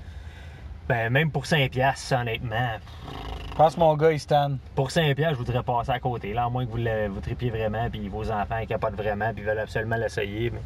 ben, 0.88 1.10
même 1.12 1.32
pour 1.32 1.44
5$, 1.46 1.70
piastres, 1.70 2.14
honnêtement, 2.20 2.78
Je 3.52 3.56
pense 3.56 3.76
que 3.76 3.80
mon 3.80 3.96
gars, 3.96 4.12
il 4.12 4.20
stand. 4.20 4.58
pour 4.76 4.90
5$, 4.90 5.16
piastres, 5.16 5.34
je 5.40 5.40
voudrais 5.46 5.64
passer 5.64 5.92
à 5.92 6.00
côté. 6.00 6.34
Là, 6.34 6.46
à 6.46 6.50
moins 6.50 6.66
que 6.66 6.72
vous, 6.72 6.78
le, 6.78 7.08
vous 7.08 7.22
tripiez 7.22 7.50
vraiment, 7.50 7.90
puis 7.90 8.08
vos 8.10 8.30
enfants 8.32 8.64
capotent 8.68 8.96
vraiment, 8.96 9.34
puis 9.34 9.44
veulent 9.44 9.60
absolument 9.60 9.96
l'essayer. 9.96 10.52
Mais 10.52 10.62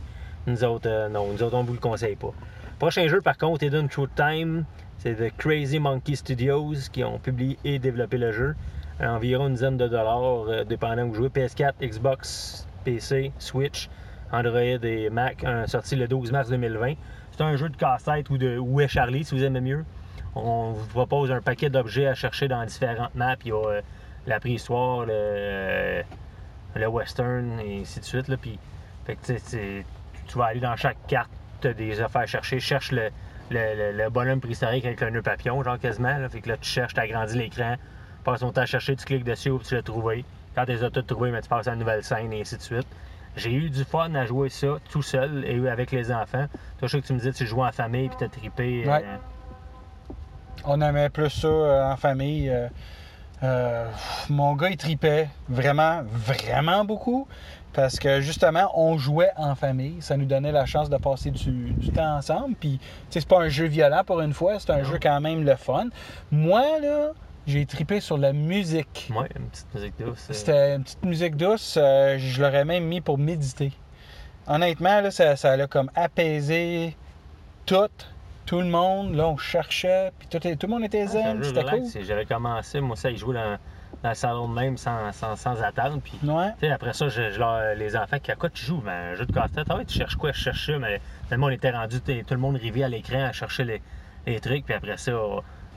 nous 0.48 0.64
autres, 0.64 0.90
euh, 0.90 1.10
non, 1.10 1.28
nous 1.32 1.42
autres, 1.44 1.56
on 1.56 1.64
vous 1.64 1.74
le 1.74 1.80
conseille 1.80 2.16
pas. 2.16 2.32
Prochain 2.80 3.08
jeu, 3.08 3.22
par 3.22 3.38
contre, 3.38 3.64
Hidden 3.64 3.88
Truth 3.90 4.14
Time. 4.16 4.66
C'est 4.98 5.16
de 5.16 5.30
Crazy 5.38 5.80
Monkey 5.80 6.16
Studios 6.16 6.74
qui 6.92 7.06
ont 7.06 7.20
publié 7.20 7.58
et 7.64 7.80
développé 7.80 8.18
le 8.18 8.34
jeu. 8.34 8.56
À 9.00 9.14
environ 9.14 9.48
une 9.48 9.54
dizaine 9.54 9.78
de 9.78 9.88
dollars, 9.88 10.50
euh, 10.50 10.64
dépendant 10.66 11.04
où 11.04 11.10
vous 11.10 11.16
jouez. 11.16 11.30
PS4, 11.30 11.74
Xbox, 11.82 12.68
PC, 12.84 13.32
Switch, 13.40 13.90
Android 14.34 14.60
et 14.60 15.10
Mac, 15.10 15.46
un- 15.46 15.68
sorti 15.68 15.96
le 15.96 16.08
12 16.10 16.34
mars 16.34 16.50
2020. 16.50 16.96
C'est 17.32 17.42
un 17.42 17.56
jeu 17.56 17.70
de 17.70 17.78
casse-tête 17.78 18.30
ou 18.30 18.38
de 18.38 18.58
Où 18.58 18.82
est 18.82 18.90
Charlie, 18.90 19.24
si 19.24 19.36
vous 19.36 19.44
aimez 19.46 19.62
mieux. 19.62 19.86
On 20.36 20.72
vous 20.72 20.88
propose 20.88 21.32
un 21.32 21.42
paquet 21.42 21.70
d'objets 21.70 22.08
à 22.08 22.14
chercher 22.16 22.48
dans 22.48 22.64
différentes 22.66 23.16
maps. 23.16 23.36
Il 23.46 23.50
y 23.50 23.52
a 23.52 23.56
euh, 23.68 23.82
la 24.28 24.40
préhistoire, 24.40 25.06
le, 25.06 25.12
euh, 25.12 26.02
le 26.76 26.88
western 26.88 27.60
et 27.60 27.82
ainsi 27.82 28.00
de 28.00 28.06
suite. 28.06 28.28
Là. 28.28 28.38
Puis, 28.38 28.58
fait 29.06 29.16
que, 29.16 29.82
tu 30.28 30.38
vas 30.38 30.46
aller 30.46 30.60
dans 30.60 30.76
chaque 30.76 30.98
carte, 31.08 31.30
tu 31.62 31.74
des 31.74 32.00
affaires 32.02 32.22
à 32.22 32.26
chercher. 32.28 32.60
Cherche 32.60 32.92
le, 32.92 33.10
le, 33.50 33.92
le- 33.98 34.10
bonhomme 34.10 34.40
préhistorique 34.40 34.86
avec 34.86 35.02
le 35.02 35.10
nœud 35.10 35.22
papillon, 35.24 35.62
genre 35.64 35.80
quasiment. 35.80 36.18
Là. 36.18 36.30
Fait 36.30 36.42
que 36.42 36.50
là, 36.50 36.58
tu 36.58 36.70
cherches, 36.70 36.94
tu 36.94 37.00
agrandis 37.00 37.38
l'écran, 37.38 37.76
passe 38.24 38.42
ton 38.42 38.52
temps 38.52 38.62
à 38.62 38.66
chercher, 38.68 38.96
tu 38.96 39.06
cliques 39.06 39.24
dessus, 39.24 39.52
puis 39.58 39.68
tu 39.68 39.76
l'as 39.76 39.82
trouvé. 39.82 40.24
Quand 40.56 40.66
tu 40.66 40.72
les 40.74 40.84
as 40.84 40.90
toutes 40.92 41.08
trouvées, 41.08 41.32
mais 41.32 41.42
tu 41.42 41.50
passes 41.50 41.68
à 41.68 41.74
une 41.74 41.80
nouvelle 41.80 42.04
scène 42.04 42.32
et 42.34 42.42
ainsi 42.42 42.56
de 42.58 42.62
suite. 42.62 42.88
J'ai 43.36 43.54
eu 43.54 43.70
du 43.70 43.84
fun 43.84 44.14
à 44.16 44.26
jouer 44.26 44.50
ça 44.50 44.78
tout 44.92 45.02
seul 45.04 45.46
et 45.46 45.68
avec 45.70 45.92
les 45.92 46.12
enfants. 46.12 46.48
Toi, 46.80 46.88
je 46.88 46.88
sais 46.88 47.02
que 47.02 47.08
tu 47.08 47.14
me 47.14 47.20
disais 47.20 47.32
tu 47.32 47.46
jouais 47.46 47.68
en 47.68 47.72
famille 47.72 48.10
puis 48.10 48.18
t'as 48.20 48.28
trippé. 48.28 48.84
euh, 48.86 48.90
Ouais. 48.92 49.04
On 50.66 50.82
aimait 50.82 51.10
plus 51.10 51.30
ça 51.30 51.48
euh, 51.48 51.92
en 51.92 51.96
famille. 51.98 52.50
euh, 52.50 52.68
euh, 53.44 53.88
mon 54.30 54.54
gars, 54.56 54.70
il 54.70 54.78
tripait 54.78 55.30
vraiment, 55.48 56.02
vraiment 56.04 56.84
beaucoup. 56.86 57.28
Parce 57.72 58.00
que 58.00 58.20
justement, 58.20 58.72
on 58.76 58.98
jouait 58.98 59.30
en 59.38 59.56
famille. 59.56 59.98
Ça 60.02 60.18
nous 60.18 60.26
donnait 60.26 60.52
la 60.52 60.66
chance 60.66 60.90
de 60.90 60.98
passer 60.98 61.32
du, 61.32 61.72
du 61.72 61.92
temps 61.92 62.18
ensemble. 62.18 62.56
Puis, 62.60 62.80
c'est 63.10 63.26
pas 63.28 63.40
un 63.42 63.48
jeu 63.50 63.66
violent 63.66 64.04
pour 64.06 64.22
une 64.22 64.34
fois. 64.34 64.60
C'est 64.60 64.72
un 64.72 64.80
Non. 64.80 64.84
jeu 64.86 65.00
quand 65.02 65.22
même 65.22 65.46
le 65.46 65.56
fun. 65.56 65.86
Moi, 66.32 66.64
là, 66.82 67.12
j'ai 67.48 67.66
trippé 67.66 68.00
sur 68.02 68.18
la 68.18 68.34
musique. 68.34 69.10
Ouais, 69.16 69.30
une 69.38 69.46
petite 69.48 69.74
musique 69.74 69.94
douce. 70.00 70.28
euh. 70.30 70.34
C'était 70.34 70.76
une 70.76 70.84
petite 70.84 71.06
musique 71.06 71.36
douce. 71.38 71.78
euh, 71.80 72.18
je 72.18 72.42
l'aurais 72.42 72.66
même 72.66 72.86
mis 72.86 73.02
pour 73.02 73.18
méditer. 73.18 73.72
Honnêtement, 74.48 75.00
là, 75.02 75.12
ça, 75.12 75.36
ça 75.36 75.52
a 75.52 75.68
comme 75.68 75.92
apaisé 75.96 76.98
tout, 77.68 77.88
tout 78.50 78.60
le 78.62 78.68
monde. 78.68 79.14
Là, 79.16 79.28
on 79.28 79.38
cherchait, 79.38 80.12
puis 80.18 80.28
tout, 80.28 80.40
tout 80.40 80.68
le 80.68 80.74
monde 80.74 80.84
était 80.84 81.04
Ah, 81.04 81.08
zen. 81.08 81.44
C'était 81.44 81.64
cool. 81.64 81.84
J'avais 82.04 82.26
commencé, 82.26 82.82
moi, 82.82 82.96
ça, 82.96 83.12
ils 83.12 83.18
jouaient 83.18 83.36
dans, 83.36 83.58
dans 84.02 84.10
le 84.10 84.16
salon 84.16 84.50
de 84.50 84.54
même 84.56 84.76
sans, 84.78 85.12
sans, 85.12 85.36
sans 85.36 85.62
attendre. 85.62 86.00
Puis, 86.04 86.18
Ouais. 86.28 86.72
après 86.72 86.94
ça, 86.94 87.10
je, 87.10 87.30
je 87.30 87.38
leur- 87.40 87.76
les 87.76 87.96
enfants, 87.96 88.18
à 88.28 88.36
quoi 88.36 88.50
tu 88.50 88.66
joues? 88.66 88.82
Ben, 88.84 89.12
un 89.12 89.16
jeu 89.16 89.26
de 89.28 89.32
casse-tête. 89.32 89.68
Ah 89.70 89.78
ouais, 89.78 89.86
tu 89.86 89.98
cherches 89.98 90.16
quoi? 90.16 90.32
Je 90.32 90.40
cherche 90.40 90.66
ça, 90.66 90.80
mais 90.80 91.00
tellement 91.30 91.48
on 91.48 91.52
était 91.52 91.70
rendu, 91.70 92.02
tout 92.02 92.12
le 92.32 92.38
monde 92.38 92.56
rivait 92.56 92.84
à 92.84 92.90
l'écran 92.90 93.24
à 93.26 93.32
chercher 93.32 93.66
les, 93.66 93.82
les 94.26 94.40
trucs. 94.40 94.66
Puis 94.66 94.74
après 94.74 94.98
ça, 94.98 95.12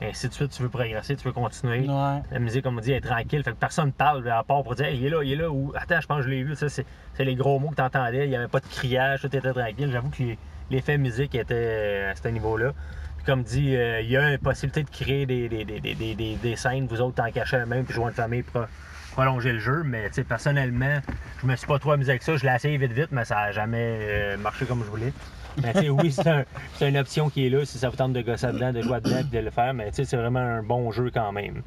ainsi 0.01 0.27
de 0.27 0.33
suite, 0.33 0.49
tu 0.51 0.63
veux 0.63 0.69
progresser, 0.69 1.15
tu 1.15 1.23
veux 1.25 1.31
continuer. 1.31 1.81
Ouais. 1.87 2.21
La 2.31 2.39
musique, 2.39 2.63
comme 2.63 2.77
on 2.77 2.81
dit, 2.81 2.91
est 2.91 3.01
tranquille. 3.01 3.43
Fait 3.43 3.51
que 3.51 3.57
personne 3.57 3.87
ne 3.87 3.91
parle 3.91 4.27
à 4.29 4.43
part 4.43 4.63
pour 4.63 4.73
dire 4.73 4.87
Hey, 4.87 4.97
il 4.97 5.05
est 5.05 5.09
là, 5.09 5.21
il 5.23 5.31
est 5.33 5.35
là. 5.35 5.49
Ou 5.51 5.71
attends, 5.75 6.01
je 6.01 6.07
pense 6.07 6.17
que 6.17 6.23
je 6.23 6.29
l'ai 6.29 6.43
vu. 6.43 6.55
Ça, 6.55 6.69
c'est, 6.69 6.85
les 7.19 7.35
gros 7.35 7.59
mots 7.59 7.69
que 7.69 7.75
tu 7.75 7.81
entendais. 7.83 8.25
Il 8.25 8.29
n'y 8.31 8.35
avait 8.35 8.47
pas 8.47 8.59
de 8.59 8.65
criage, 8.65 9.21
tout 9.21 9.27
était 9.27 9.53
tranquille. 9.53 9.89
J'avoue 9.91 10.09
que 10.09 10.23
les- 10.23 10.39
l'effet 10.71 10.97
musique 10.97 11.35
était 11.35 11.53
euh, 11.55 12.11
à 12.11 12.15
ce 12.15 12.27
niveau-là. 12.27 12.73
Puis 13.17 13.25
comme 13.25 13.43
dit, 13.43 13.75
euh, 13.75 14.01
il 14.01 14.09
y 14.09 14.17
a 14.17 14.31
une 14.31 14.37
possibilité 14.37 14.83
de 14.83 14.89
créer 14.89 15.25
des, 15.25 15.47
des, 15.47 15.63
des, 15.65 16.35
des, 16.35 16.55
scènes, 16.55 16.87
vous 16.87 17.01
autres, 17.01 17.23
en 17.23 17.31
cachez 17.31 17.65
même, 17.65 17.85
puis 17.85 17.93
jouer 17.93 18.05
en 18.05 18.11
famille 18.11 18.43
pour 18.43 18.65
prolonger 19.13 19.53
le 19.53 19.59
jeu. 19.59 19.83
Mais 19.85 20.09
personnellement, 20.27 20.99
je 21.41 21.47
me 21.47 21.55
suis 21.55 21.67
pas 21.67 21.79
trop 21.79 21.91
amusé 21.91 22.11
avec 22.11 22.23
ça. 22.23 22.35
Je 22.35 22.45
l'ai 22.45 22.53
essayé 22.55 22.77
vite, 22.77 22.91
vite, 22.91 23.09
mais 23.11 23.25
ça 23.25 23.35
n'a 23.35 23.51
jamais 23.51 23.97
euh, 24.01 24.37
marché 24.37 24.65
comme 24.65 24.83
je 24.83 24.89
voulais. 24.89 25.13
Mais 25.61 25.87
oui, 25.89 26.11
c'est, 26.11 26.27
un- 26.27 26.45
une 26.81 26.97
option 26.97 27.29
qui 27.29 27.45
est 27.45 27.49
là 27.49 27.63
si 27.63 27.77
ça 27.77 27.89
vous 27.89 27.95
tente 27.95 28.13
de 28.13 28.21
gosser 28.21 28.47
dedans, 28.47 28.73
de 28.73 28.81
jouer 28.81 28.99
dedans 29.01 29.19
et 29.19 29.23
de 29.23 29.39
le 29.39 29.51
faire. 29.51 29.73
Mais 29.73 29.89
c'est 29.91 30.11
vraiment 30.15 30.39
un 30.39 30.63
bon 30.63 30.91
jeu 30.91 31.11
quand 31.13 31.31
même. 31.31 31.61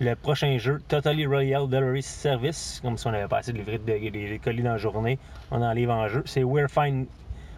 Le 0.00 0.14
prochain 0.14 0.56
jeu, 0.58 0.80
Totally 0.88 1.26
Royal 1.26 1.68
Delivery 1.68 2.02
Service, 2.02 2.80
comme 2.82 2.96
si 2.96 3.06
on 3.06 3.10
avait 3.10 3.28
pas 3.28 3.38
assez 3.38 3.52
de 3.52 3.58
livrer 3.58 4.40
colis 4.42 4.62
dans 4.62 4.72
la 4.72 4.76
journée, 4.78 5.18
on 5.52 5.62
en 5.62 5.72
livre 5.72 5.92
en 5.92 6.08
jeu. 6.08 6.22
C'est 6.26 6.42
Where, 6.42 6.68
Fine, 6.68 7.06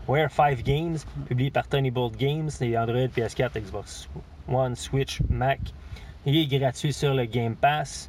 Where 0.08 0.30
5 0.30 0.62
Games, 0.62 0.98
publié 1.26 1.50
par 1.50 1.66
Tony 1.66 1.90
Bolt 1.90 2.16
Games, 2.16 2.48
c'est 2.48 2.76
Android, 2.78 3.08
PS4, 3.08 3.60
Xbox 3.60 4.08
One, 4.48 4.76
Switch, 4.76 5.20
Mac. 5.28 5.58
Il 6.24 6.36
est 6.36 6.46
gratuit 6.46 6.92
sur 6.92 7.12
le 7.12 7.24
Game 7.24 7.56
Pass. 7.56 8.08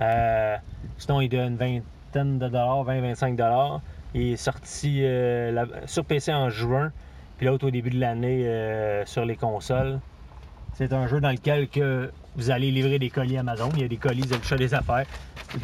Euh, 0.00 0.56
sinon, 0.96 1.20
il 1.20 1.28
donne 1.28 1.52
une 1.52 1.56
vingtaine 1.56 2.38
de 2.38 2.48
dollars, 2.48 2.86
20-25 2.86 3.36
dollars. 3.36 3.82
Il 4.14 4.32
est 4.32 4.36
sorti 4.36 5.04
euh, 5.04 5.66
sur 5.86 6.06
PC 6.06 6.32
en 6.32 6.48
juin, 6.48 6.92
puis 7.36 7.46
l'autre 7.46 7.66
au 7.66 7.70
début 7.70 7.90
de 7.90 8.00
l'année 8.00 8.46
euh, 8.46 9.04
sur 9.04 9.26
les 9.26 9.36
consoles. 9.36 10.00
C'est 10.72 10.94
un 10.94 11.06
jeu 11.06 11.20
dans 11.20 11.30
lequel 11.30 11.68
que 11.68 12.10
vous 12.36 12.50
allez 12.50 12.70
livrer 12.70 12.98
des 12.98 13.10
colis 13.10 13.36
Amazon. 13.36 13.68
Il 13.74 13.82
y 13.82 13.84
a 13.84 13.88
des 13.88 13.98
colis, 13.98 14.22
vous 14.22 14.32
avez 14.32 14.56
des 14.56 14.74
affaires. 14.74 15.06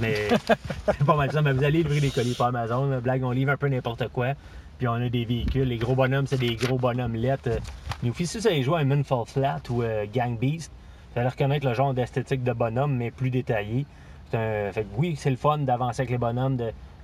Mais 0.00 0.28
c'est 0.86 1.04
pas 1.04 1.16
mal 1.16 1.32
ça. 1.32 1.40
Mais 1.42 1.52
vous 1.52 1.64
allez 1.64 1.82
livrer 1.82 2.00
des 2.00 2.10
colis 2.10 2.34
par 2.34 2.48
Amazon. 2.48 2.86
La 2.86 3.00
blague, 3.00 3.24
on 3.24 3.30
livre 3.30 3.50
un 3.50 3.56
peu 3.56 3.68
n'importe 3.68 4.08
quoi. 4.08 4.34
Puis 4.80 4.88
on 4.88 4.94
a 4.94 5.10
des 5.10 5.26
véhicules. 5.26 5.68
Les 5.68 5.76
gros 5.76 5.94
bonhommes, 5.94 6.26
c'est 6.26 6.38
des 6.38 6.54
gros 6.54 6.78
bonhommes 6.78 7.14
lettres. 7.14 7.58
Nous, 8.02 8.14
si 8.14 8.38
vous 8.38 8.46
avez 8.46 8.62
joué 8.62 8.80
à 8.80 8.84
Moon 8.84 9.04
Fall 9.04 9.26
Flat 9.26 9.60
ou 9.68 9.82
euh, 9.82 10.06
Gang 10.10 10.38
Beast, 10.38 10.72
vous 11.12 11.20
allez 11.20 11.28
reconnaître 11.28 11.68
le 11.68 11.74
genre 11.74 11.92
d'esthétique 11.92 12.42
de 12.42 12.54
bonhomme, 12.54 12.96
mais 12.96 13.10
plus 13.10 13.28
détaillé. 13.28 13.84
Fait 14.30 14.72
que 14.74 14.96
oui, 14.96 15.16
c'est 15.16 15.28
le 15.28 15.36
fun 15.36 15.58
d'avancer 15.58 16.00
avec 16.00 16.10
les 16.10 16.16
bonhommes, 16.16 16.56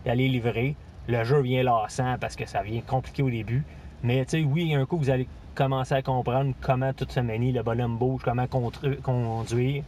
d'aller 0.07 0.27
livrer. 0.27 0.75
Le 1.07 1.23
jeu 1.25 1.43
vient 1.43 1.63
lassant 1.63 2.17
parce 2.19 2.35
que 2.35 2.47
ça 2.47 2.63
vient 2.63 2.81
compliqué 2.81 3.23
au 3.23 3.29
début. 3.29 3.63
Mais 4.03 4.25
tu 4.25 4.39
sais, 4.39 4.43
oui, 4.43 4.73
un 4.73 4.87
coup, 4.87 4.97
vous 4.97 5.11
allez 5.11 5.29
commencer 5.55 5.97
à 5.97 6.01
comprendre 6.01 6.55
comment 6.63 6.95
tout 6.95 7.07
se 7.11 7.21
manie, 7.21 7.53
le 7.53 7.63
bonhomme 7.63 7.99
bouge, 7.99 8.23
comment 8.25 8.47
conduire. 8.47 9.83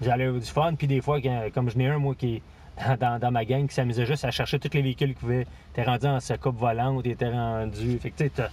Vous 0.00 0.08
allez 0.08 0.24
avoir 0.24 0.40
du 0.40 0.50
fun. 0.50 0.74
Puis 0.74 0.88
des 0.88 1.00
fois, 1.00 1.20
comme 1.54 1.70
je 1.70 1.78
n'ai 1.78 1.86
un, 1.86 1.98
moi, 1.98 2.16
qui 2.16 2.42
dans, 2.86 2.96
dans- 2.96 3.18
dans 3.18 3.30
ma 3.30 3.44
gang, 3.44 3.66
qui 3.66 3.74
s'amusait 3.74 4.06
juste 4.06 4.24
à 4.24 4.30
chercher 4.30 4.58
tous 4.58 4.74
les 4.74 4.82
véhicules 4.82 5.14
qui 5.14 5.20
pouvaient. 5.20 5.46
T'es 5.74 5.82
rendu 5.82 6.06
en 6.06 6.18
coupe 6.40 6.58
volante, 6.58 7.04
t'es 7.16 7.28
rendu. 7.28 7.98
Fait 7.98 8.10
que 8.10 8.24
tu 8.24 8.30
sais, 8.36 8.48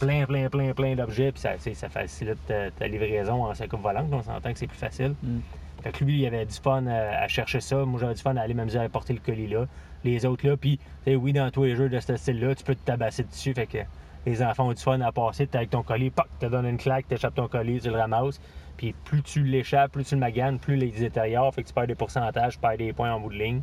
plein, 0.00 0.24
plein, 0.26 0.48
plein, 0.48 0.72
plein 0.72 0.94
d'objets, 0.94 1.32
puis 1.32 1.40
ça, 1.40 1.50
ça 1.58 1.88
facilite 1.88 2.38
ta, 2.46 2.70
ta 2.70 2.86
livraison 2.88 3.44
en 3.44 3.52
coupe 3.68 3.82
volante. 3.82 4.06
On 4.12 4.22
s'entend 4.22 4.52
que 4.52 4.58
c'est 4.58 4.66
plus 4.66 4.78
facile. 4.78 5.14
Mm. 5.22 5.38
Fait 5.82 5.92
que 5.92 6.04
lui, 6.04 6.18
il 6.20 6.26
avait 6.26 6.44
du 6.44 6.54
fun 6.54 6.86
à, 6.86 7.22
à 7.24 7.28
chercher 7.28 7.60
ça. 7.60 7.84
Moi, 7.84 7.98
j'avais 8.00 8.14
du 8.14 8.20
fun 8.20 8.36
à 8.36 8.42
aller 8.42 8.54
m'amuser 8.54 8.78
à 8.78 8.88
porter 8.88 9.12
le 9.14 9.20
colis 9.20 9.46
là. 9.48 9.66
Les 10.04 10.24
autres 10.26 10.46
là, 10.46 10.56
puis, 10.56 10.78
oui, 11.06 11.32
dans 11.32 11.50
tous 11.50 11.64
les 11.64 11.76
jeux 11.76 11.88
de 11.88 12.00
ce 12.00 12.16
style-là, 12.16 12.54
tu 12.54 12.64
peux 12.64 12.74
te 12.74 12.84
tabasser 12.84 13.22
dessus. 13.24 13.52
Fait 13.54 13.66
que 13.66 13.78
les 14.26 14.42
enfants 14.42 14.68
ont 14.68 14.72
du 14.72 14.80
fun 14.82 15.00
à 15.00 15.12
passer. 15.12 15.46
T'es 15.46 15.58
avec 15.58 15.70
ton 15.70 15.82
colis, 15.82 16.10
poc, 16.10 16.26
te 16.38 16.46
donnes 16.46 16.66
une 16.66 16.78
claque, 16.78 17.06
t'échappes 17.08 17.34
ton 17.34 17.48
colis, 17.48 17.80
tu 17.80 17.88
le 17.88 17.96
ramasses. 17.96 18.40
Puis 18.80 18.94
plus 19.04 19.22
tu 19.22 19.42
l'échappes, 19.42 19.92
plus 19.92 20.04
tu 20.04 20.14
le 20.14 20.20
maganes, 20.20 20.58
plus 20.58 20.74
les 20.74 20.90
détériores. 20.90 21.54
Fait 21.54 21.62
que 21.62 21.68
tu 21.68 21.74
perds 21.74 21.86
des 21.86 21.94
pourcentages, 21.94 22.54
tu 22.54 22.60
perds 22.60 22.78
des 22.78 22.94
points 22.94 23.12
en 23.12 23.20
bout 23.20 23.28
de 23.28 23.34
ligne. 23.34 23.60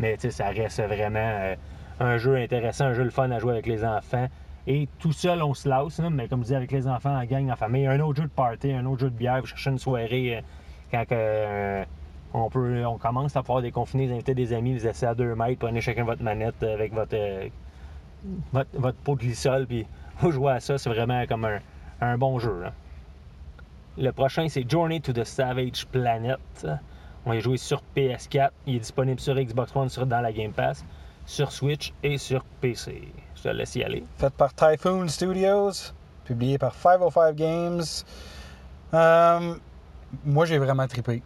Mais 0.00 0.16
tu 0.16 0.22
sais, 0.22 0.30
ça 0.32 0.48
reste 0.48 0.82
vraiment 0.82 1.20
euh, 1.20 1.54
un 2.00 2.18
jeu 2.18 2.34
intéressant, 2.34 2.86
un 2.86 2.92
jeu 2.92 3.04
le 3.04 3.10
fun 3.10 3.30
à 3.30 3.38
jouer 3.38 3.52
avec 3.52 3.66
les 3.68 3.84
enfants 3.84 4.26
Et 4.66 4.88
tout 4.98 5.12
seul, 5.12 5.44
on 5.44 5.54
se 5.54 5.68
lasse, 5.68 6.00
là, 6.00 6.10
mais 6.10 6.26
comme 6.26 6.42
je 6.42 6.48
dis, 6.48 6.54
avec 6.56 6.72
les 6.72 6.88
enfants, 6.88 7.16
en 7.16 7.24
gang, 7.24 7.48
en 7.52 7.54
famille, 7.54 7.86
un 7.86 8.00
autre 8.00 8.16
jeu 8.20 8.24
de 8.24 8.32
party, 8.32 8.72
un 8.72 8.84
autre 8.86 9.02
jeu 9.02 9.10
de 9.10 9.16
bière, 9.16 9.40
vous 9.42 9.46
cherchez 9.46 9.70
une 9.70 9.78
soirée 9.78 10.38
euh, 10.38 10.40
quand 10.90 11.04
euh, 11.12 11.84
on, 12.34 12.98
commence 12.98 13.36
à 13.36 13.42
pouvoir 13.42 13.62
déconfiner, 13.62 14.08
vous 14.08 14.14
invitez 14.14 14.34
des 14.34 14.52
amis, 14.52 14.76
vous 14.76 14.88
essayez 14.88 15.12
à 15.12 15.14
2 15.14 15.36
mètres, 15.36 15.60
prenez 15.60 15.80
chacun 15.80 16.02
votre 16.02 16.24
manette 16.24 16.60
avec 16.64 16.92
votre, 16.92 17.16
votre, 18.52 18.98
pot 19.04 19.14
de 19.14 19.20
glissol, 19.20 19.68
puis 19.68 19.86
vous 20.18 20.32
jouez 20.32 20.50
à 20.50 20.58
ça, 20.58 20.78
c'est 20.78 20.90
vraiment 20.90 21.24
comme 21.26 21.44
un, 21.44 21.60
un 22.00 22.18
bon 22.18 22.40
jeu. 22.40 22.64
Le 24.00 24.12
prochain, 24.12 24.46
c'est 24.48 24.70
Journey 24.70 25.00
to 25.00 25.12
the 25.12 25.24
Savage 25.24 25.84
Planet. 25.90 26.38
On 27.26 27.30
va 27.32 27.40
jouer 27.40 27.56
sur 27.56 27.82
PS4. 27.96 28.50
Il 28.66 28.76
est 28.76 28.78
disponible 28.78 29.18
sur 29.18 29.34
Xbox 29.34 29.74
One, 29.74 29.88
sur, 29.88 30.06
dans 30.06 30.20
la 30.20 30.32
Game 30.32 30.52
Pass, 30.52 30.84
sur 31.26 31.50
Switch 31.50 31.92
et 32.04 32.16
sur 32.16 32.44
PC. 32.60 33.08
Je 33.34 33.42
te 33.42 33.48
laisse 33.48 33.74
y 33.74 33.82
aller. 33.82 34.04
Fait 34.16 34.32
par 34.32 34.54
Typhoon 34.54 35.08
Studios, 35.08 35.92
publié 36.24 36.58
par 36.58 36.76
505 36.76 37.34
Games. 37.34 37.82
Euh, 38.94 39.54
moi, 40.24 40.46
j'ai 40.46 40.58
vraiment 40.58 40.86
trippé. 40.86 41.20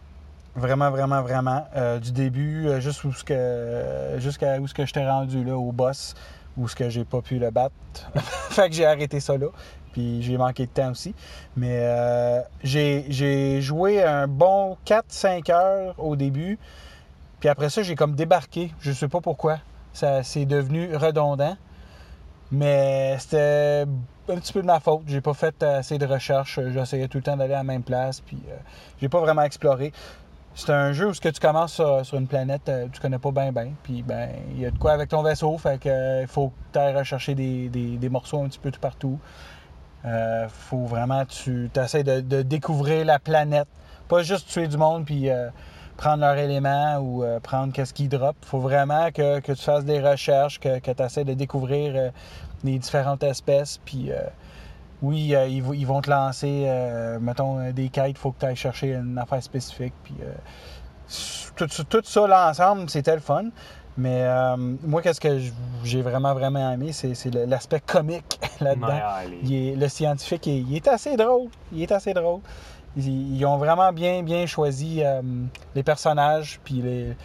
Vraiment, 0.55 0.89
vraiment, 0.89 1.21
vraiment. 1.21 1.67
Euh, 1.75 1.99
du 1.99 2.11
début, 2.11 2.67
euh, 2.67 2.79
juste 2.79 3.03
où 3.03 3.11
jusqu'à 3.11 4.59
où 4.59 4.67
ce 4.67 4.73
que 4.73 4.83
j'étais 4.87 5.07
rendu 5.07 5.43
là, 5.43 5.55
au 5.55 5.71
boss, 5.71 6.15
où 6.57 6.67
ce 6.67 6.75
que 6.75 6.89
j'ai 6.89 7.05
pas 7.05 7.21
pu 7.21 7.37
le 7.37 7.51
battre. 7.51 7.75
fait 8.49 8.69
que 8.69 8.75
j'ai 8.75 8.85
arrêté 8.85 9.19
ça 9.19 9.37
là. 9.37 9.47
Puis 9.93 10.21
j'ai 10.23 10.37
manqué 10.37 10.65
de 10.65 10.71
temps 10.71 10.91
aussi. 10.91 11.15
Mais 11.55 11.79
euh, 11.83 12.41
j'ai 12.63 13.61
joué 13.61 14.03
un 14.03 14.27
bon 14.27 14.77
4-5 14.85 15.51
heures 15.51 15.95
au 15.97 16.15
début. 16.15 16.59
Puis 17.39 17.49
après 17.49 17.69
ça, 17.69 17.83
j'ai 17.83 17.95
comme 17.95 18.15
débarqué. 18.15 18.71
Je 18.81 18.91
sais 18.91 19.07
pas 19.07 19.21
pourquoi. 19.21 19.59
Ça 19.93 20.23
c'est 20.23 20.45
devenu 20.45 20.95
redondant. 20.95 21.55
Mais 22.51 23.17
c'était 23.19 23.85
un 24.29 24.35
petit 24.35 24.53
peu 24.53 24.61
de 24.61 24.67
ma 24.67 24.79
faute. 24.79 25.03
J'ai 25.07 25.21
pas 25.21 25.33
fait 25.33 25.61
assez 25.63 25.97
de 25.97 26.05
recherches. 26.05 26.59
J'essayais 26.71 27.07
tout 27.07 27.17
le 27.17 27.23
temps 27.23 27.37
d'aller 27.37 27.53
à 27.53 27.57
la 27.57 27.63
même 27.63 27.83
place. 27.83 28.21
Puis 28.21 28.37
euh, 28.49 28.55
j'ai 29.01 29.09
pas 29.09 29.19
vraiment 29.19 29.41
exploré. 29.43 29.91
C'est 30.55 30.71
un 30.71 30.93
jeu 30.93 31.07
où 31.09 31.13
ce 31.15 31.21
que 31.21 31.29
tu 31.29 31.39
commences 31.39 31.73
sur, 32.03 32.17
une 32.19 32.27
planète, 32.27 32.69
euh, 32.69 32.87
tu 32.93 33.01
connais 33.01 33.17
pas 33.17 33.31
bien 33.31 33.51
bien. 33.51 33.71
Puis 33.81 34.03
ben, 34.03 34.29
il 34.51 34.59
y 34.61 34.65
a 34.67 34.71
de 34.71 34.77
quoi 34.77 34.91
avec 34.91 35.09
ton 35.09 35.23
vaisseau. 35.23 35.57
Fait 35.57 35.79
que 35.81 35.89
euh, 35.89 36.27
faut 36.27 36.49
que 36.49 36.53
tu 36.73 36.79
ailles 36.79 36.95
rechercher 36.95 37.33
des, 37.33 37.69
des- 37.69 37.97
des 37.97 38.09
morceaux 38.09 38.43
un 38.43 38.47
petit 38.47 38.59
peu 38.59 38.69
tout 38.69 38.79
partout. 38.79 39.17
Euh, 40.05 40.47
faut 40.49 40.85
vraiment 40.85 41.23
que 41.25 41.31
tu 41.31 41.69
essaies 41.79 42.03
de, 42.03 42.41
découvrir 42.41 43.05
la 43.05 43.19
planète. 43.19 43.67
Pas 44.09 44.21
juste 44.21 44.49
tuer 44.49 44.67
du 44.67 44.77
monde 44.77 45.05
puis 45.05 45.29
euh, 45.29 45.49
prendre 45.97 46.21
leurs 46.21 46.37
éléments 46.37 46.97
ou 46.97 47.23
euh, 47.23 47.39
prendre 47.39 47.71
qu'est-ce 47.71 47.93
qu'ils 47.93 48.09
drop. 48.09 48.35
faut 48.41 48.59
vraiment 48.59 49.11
que, 49.11 49.39
que 49.39 49.53
tu 49.53 49.63
fasses 49.63 49.85
des 49.85 50.01
recherches, 50.01 50.59
que, 50.59 50.79
que 50.79 50.91
tu 50.91 51.03
essaies 51.03 51.23
de 51.23 51.33
découvrir 51.33 52.11
les 52.63 52.79
différentes 52.79 53.23
espèces. 53.23 53.79
Puis 53.85 54.11
oui, 55.01 55.33
ils, 55.49 55.61
vont- 55.85 56.01
te 56.01 56.09
lancer, 56.09 56.69
mettons, 57.21 57.71
des 57.71 57.89
quêtes. 57.89 58.17
Faut 58.17 58.31
que 58.31 58.39
tu 58.39 58.45
ailles 58.45 58.55
chercher 58.55 58.93
une 58.93 59.17
affaire 59.17 59.43
spécifique. 59.43 59.93
Puis 60.03 60.15
tout, 61.55 61.67
tout 61.67 62.01
ça, 62.03 62.27
l'ensemble, 62.27 62.89
c'était 62.89 63.15
le 63.15 63.21
fun. 63.21 63.45
Mais 63.97 64.23
euh, 64.23 64.57
moi, 64.57 65.01
qu'est-ce 65.01 65.21
que 65.21 65.39
j'ai 65.83 66.01
vraiment, 66.01 66.33
vraiment 66.33 66.71
aimé, 66.71 66.91
c'est 66.93 67.13
l'aspect 67.33 67.79
comique 67.79 68.39
là-dedans. 68.61 68.99
Le 69.43 69.87
scientifique, 69.87 70.47
il, 70.47 70.69
il 70.69 70.75
est 70.77 70.87
assez 70.87 71.15
drôle. 71.15 71.49
Il 71.71 71.81
est 71.83 71.91
assez 71.91 72.13
drôle. 72.13 72.41
Ils, 72.97 73.37
ils 73.37 73.45
ont 73.45 73.57
vraiment 73.57 73.91
bien, 73.91 74.23
bien 74.23 74.45
choisi 74.45 75.03
euh, 75.03 75.21
les 75.75 75.83
personnages, 75.83 76.59
puis 76.63 76.75
les, 76.75 77.15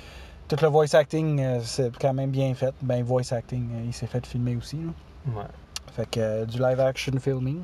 tout 0.49 0.57
le 0.63 0.69
voice 0.69 0.95
acting, 0.95 1.41
euh, 1.41 1.61
c'est 1.63 1.97
quand 1.99 2.15
même 2.15 2.31
bien 2.31 2.55
fait. 2.55 2.75
Ben, 2.83 3.03
voice 3.03 3.33
acting, 3.33 3.69
il 3.87 3.93
s'est 3.93 4.07
fait 4.07 4.27
filmer 4.27 4.57
aussi. 4.57 4.77
là. 4.77 5.41
ouais. 5.41 5.47
Fait 5.95 6.09
que 6.09 6.21
euh, 6.21 6.45
du 6.47 6.59
live 6.59 6.81
action 6.81 7.13
filming. 7.21 7.61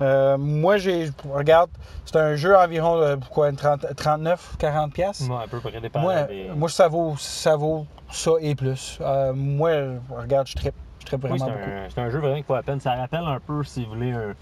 Euh, 0.00 0.36
moi, 0.38 0.76
j'ai. 0.76 1.10
Regarde, 1.32 1.70
c'est 2.04 2.16
un 2.16 2.34
jeu 2.34 2.56
environ, 2.56 2.96
euh, 2.96 3.16
quoi, 3.30 3.48
une 3.50 3.56
30 3.56 3.94
39, 3.96 4.56
40 4.58 4.92
pièces. 4.92 5.20
Ouais, 5.28 5.44
à 5.44 5.46
peu 5.48 5.60
près 5.60 5.80
dépendant 5.80 6.04
Moi, 6.06 6.22
des- 6.24 6.48
moi, 6.56 6.68
ça 6.68 6.88
vaut, 6.88 7.14
ça 7.16 7.56
vaut 7.56 7.86
ça 8.10 8.32
et 8.40 8.54
plus. 8.54 8.98
Euh, 9.00 9.32
moi, 9.32 9.70
regarde, 10.10 10.46
je 10.48 10.54
trippe. 10.56 10.74
Je 11.00 11.06
trippe 11.06 11.22
Oui, 11.24 11.30
vraiment 11.30 11.44
c'est 11.46 11.52
beaucoup. 11.52 11.70
un, 11.70 11.90
c'est 11.90 12.00
un 12.00 12.10
jeu 12.10 12.18
vraiment 12.18 12.36
qui 12.36 12.42
vaut 12.48 12.54
la 12.56 12.62
peine. 12.62 12.80
Ça 12.80 12.94
rappelle 12.94 13.24
un 13.24 13.38
peu, 13.38 13.62
si 13.62 13.84
vous 13.84 13.92
voulez, 13.94 14.12
un, 14.12 14.34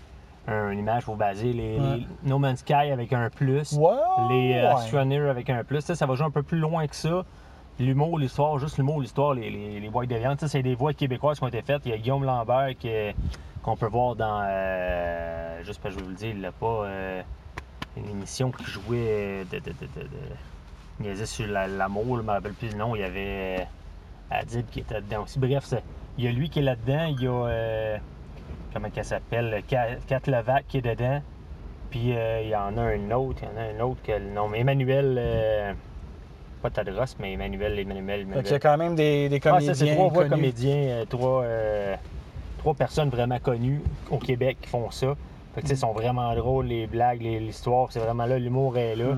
un- 0.52 0.70
une 0.70 0.78
image 0.78 1.04
pour 1.04 1.16
baser 1.16 1.52
les, 1.52 1.78
Ouais. 1.78 1.96
les 1.98 2.06
No 2.30 2.38
Man's 2.38 2.60
Sky 2.60 2.72
avec 2.90 3.12
un 3.12 3.28
plus, 3.28 3.72
les 3.72 3.76
euh, 3.76 4.62
ouais. 4.62 4.64
Astroneer 4.66 5.28
avec 5.28 5.50
un 5.50 5.64
plus. 5.64 5.80
Ça 5.82 6.06
va 6.06 6.14
jouer 6.14 6.26
un 6.26 6.30
peu 6.30 6.42
plus 6.42 6.58
loin 6.58 6.86
que 6.86 6.96
ça. 6.96 7.24
L'humour, 7.78 8.18
l'histoire, 8.18 8.58
juste 8.58 8.76
l'humour, 8.78 9.00
l'histoire, 9.00 9.34
les, 9.34 9.50
les, 9.50 9.80
les 9.80 9.88
voix 9.88 10.04
de 10.06 10.14
viande, 10.14 10.38
c'est 10.46 10.62
des 10.62 10.74
voix 10.74 10.92
québécoises 10.92 11.38
qui 11.38 11.44
ont 11.44 11.48
été 11.48 11.62
faites. 11.62 11.82
Il 11.86 11.90
y 11.90 11.94
a 11.94 11.98
Guillaume 11.98 12.24
Lambert 12.24 12.70
qui 12.78 12.88
est- 12.88 13.14
qu'on 13.62 13.76
peut 13.76 13.86
voir 13.86 14.16
dans. 14.16 14.42
euh, 14.44 15.62
juste 15.64 15.80
parce 15.82 15.94
que 15.94 16.00
je 16.00 16.04
vais 16.04 16.10
vous 16.10 16.10
le 16.10 16.16
dire, 16.16 16.30
il 16.30 16.40
n'a 16.40 16.52
pas. 16.52 16.84
euh, 16.86 17.22
une 17.96 18.08
émission 18.08 18.50
qui 18.50 18.64
jouait 18.64 19.44
de. 19.50 19.58
de, 19.58 19.64
de, 19.70 19.86
de, 19.96 20.02
de- 20.02 20.08
il 21.00 21.06
niaisait 21.06 21.26
sur 21.26 21.46
la- 21.46 21.66
l'amour, 21.66 22.16
je 22.16 22.22
ne 22.22 22.26
me 22.26 22.32
rappelle 22.32 22.52
plus 22.54 22.70
le 22.70 22.76
nom. 22.76 22.94
Il 22.94 23.00
y 23.00 23.04
avait 23.04 23.60
euh, 23.60 23.64
Adib 24.30 24.66
qui 24.70 24.80
était 24.80 25.00
dedans 25.00 25.22
aussi. 25.24 25.38
Bref, 25.38 25.64
c'est- 25.64 25.82
il 26.18 26.24
y 26.24 26.28
a 26.28 26.30
lui 26.32 26.48
qui 26.50 26.58
est 26.60 26.62
là-dedans. 26.62 27.04
Il 27.04 27.20
y 27.22 27.26
a. 27.26 27.30
euh, 27.32 27.96
comment 28.72 28.90
qu'elle 28.90 29.04
s'appelle 29.04 29.62
Kat 29.66 29.96
Kat 30.06 30.20
Levac 30.26 30.66
qui 30.68 30.78
est 30.78 30.82
dedans. 30.82 31.22
Puis 31.90 32.16
euh, 32.16 32.40
il 32.42 32.48
y 32.48 32.56
en 32.56 32.76
a 32.78 32.82
un 32.82 33.10
autre. 33.10 33.42
Il 33.42 33.48
y 33.48 33.52
en 33.52 33.60
a 33.60 33.64
un 33.76 33.80
autre 33.86 34.00
que 34.02 34.12
le 34.12 34.30
nom. 34.30 34.52
Emmanuel. 34.54 35.16
euh, 35.18 35.72
pas 36.62 36.70
Tadros, 36.70 37.04
mais 37.18 37.32
Emmanuel, 37.32 37.76
Emmanuel, 37.76 38.20
Emmanuel. 38.20 38.42
qu'il 38.44 38.52
y 38.52 38.54
a 38.54 38.60
quand 38.60 38.76
même 38.78 38.94
des, 38.94 39.28
des 39.28 39.36
Ah, 39.44 39.50
comédiens. 39.50 39.74
ça, 39.74 39.84
c'est 39.84 39.92
trois 39.94 40.08
voix 40.10 40.28
comédiens, 40.28 40.76
euh, 40.76 41.04
trois, 41.06 41.42
euh, 41.42 41.96
trois 42.62 42.74
personnes 42.74 43.08
vraiment 43.08 43.40
connues 43.40 43.82
au 44.08 44.18
Québec 44.18 44.56
qui 44.62 44.68
font 44.68 44.88
ça. 44.92 45.14
Fait 45.54 45.62
que, 45.62 45.66
ils 45.68 45.76
sont 45.76 45.92
vraiment 45.92 46.32
drôles, 46.36 46.66
les 46.66 46.86
blagues, 46.86 47.20
les- 47.20 47.40
l'histoire, 47.40 47.88
c'est 47.90 47.98
vraiment 47.98 48.24
là, 48.24 48.38
l'humour 48.38 48.78
est 48.78 48.94
là. 48.94 49.16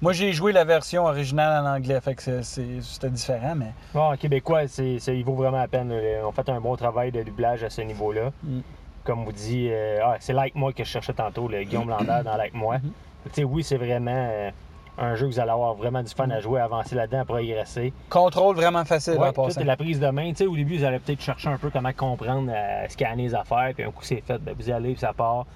Moi, 0.00 0.14
j'ai 0.14 0.32
joué 0.32 0.52
la 0.52 0.64
version 0.64 1.04
originale 1.04 1.62
en 1.64 1.68
anglais, 1.76 2.00
fait 2.00 2.14
que 2.14 2.40
c'était 2.42 3.10
différent, 3.10 3.54
mais 3.54 3.72
Bon, 3.94 4.12
en 4.12 4.16
québécois, 4.16 4.66
c'est, 4.66 4.98
c'est- 4.98 5.16
il 5.16 5.24
vaut 5.24 5.34
vraiment 5.34 5.58
la 5.58 5.68
peine. 5.68 5.90
là. 5.90 6.26
On 6.26 6.32
fait 6.32 6.48
un 6.48 6.58
bon 6.60 6.74
travail 6.76 7.12
de 7.12 7.22
doublage 7.22 7.62
à 7.64 7.68
ce 7.70 7.82
niveau-là. 7.82 8.30
Mm. 8.42 8.60
Comme 9.04 9.24
vous 9.24 9.32
dit, 9.32 9.68
euh, 9.70 9.98
ah, 10.02 10.16
c'est 10.18 10.32
Like 10.32 10.54
Moi 10.54 10.72
que 10.72 10.82
je 10.82 10.88
cherchais 10.88 11.12
tantôt, 11.12 11.48
le 11.48 11.62
Guillaume 11.64 11.88
Lambert 11.90 12.24
dans 12.24 12.36
Like 12.36 12.54
Moi. 12.54 12.78
Mhm. 12.78 12.90
Tu 13.26 13.30
sais, 13.34 13.44
oui, 13.44 13.62
c'est 13.62 13.76
vraiment 13.76 14.10
euh, 14.30 14.50
un 14.98 15.14
jeu 15.14 15.26
que 15.26 15.32
vous 15.32 15.40
allez 15.40 15.50
avoir 15.50 15.74
vraiment 15.74 16.02
du 16.02 16.12
fun 16.14 16.28
à 16.30 16.40
jouer, 16.40 16.60
à 16.60 16.64
avancer 16.64 16.94
là-dedans, 16.94 17.20
à 17.20 17.24
progresser. 17.24 17.92
contrôle 18.08 18.56
vraiment 18.56 18.84
facile 18.84 19.14
Ouais, 19.14 19.28
en 19.28 19.32
passant. 19.32 19.62
la 19.64 19.76
prise 19.76 20.00
de 20.00 20.08
main. 20.08 20.32
Au 20.46 20.56
début, 20.56 20.78
vous 20.78 20.84
allez 20.84 20.98
peut-être 20.98 21.20
chercher 21.20 21.48
un 21.48 21.58
peu 21.58 21.70
comment 21.70 21.92
comprendre, 21.92 22.50
euh, 22.54 22.86
scanner 22.88 23.24
les 23.24 23.34
affaires, 23.34 23.72
puis 23.74 23.84
un 23.84 23.90
coup 23.90 24.02
c'est 24.02 24.22
fait, 24.26 24.38
ben, 24.38 24.54
vous 24.58 24.68
y 24.68 24.72
allez, 24.72 24.92
puis 24.92 25.00
ça 25.00 25.12
part. 25.12 25.46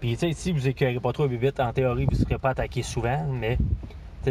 Puis, 0.00 0.16
si 0.32 0.52
vous 0.52 0.68
écœurez 0.68 1.00
pas 1.00 1.12
trop 1.12 1.26
vite, 1.26 1.58
en 1.58 1.72
théorie, 1.72 2.04
vous 2.04 2.12
ne 2.16 2.22
serez 2.22 2.38
pas 2.38 2.50
attaqué 2.50 2.82
souvent, 2.82 3.24
mais 3.32 3.56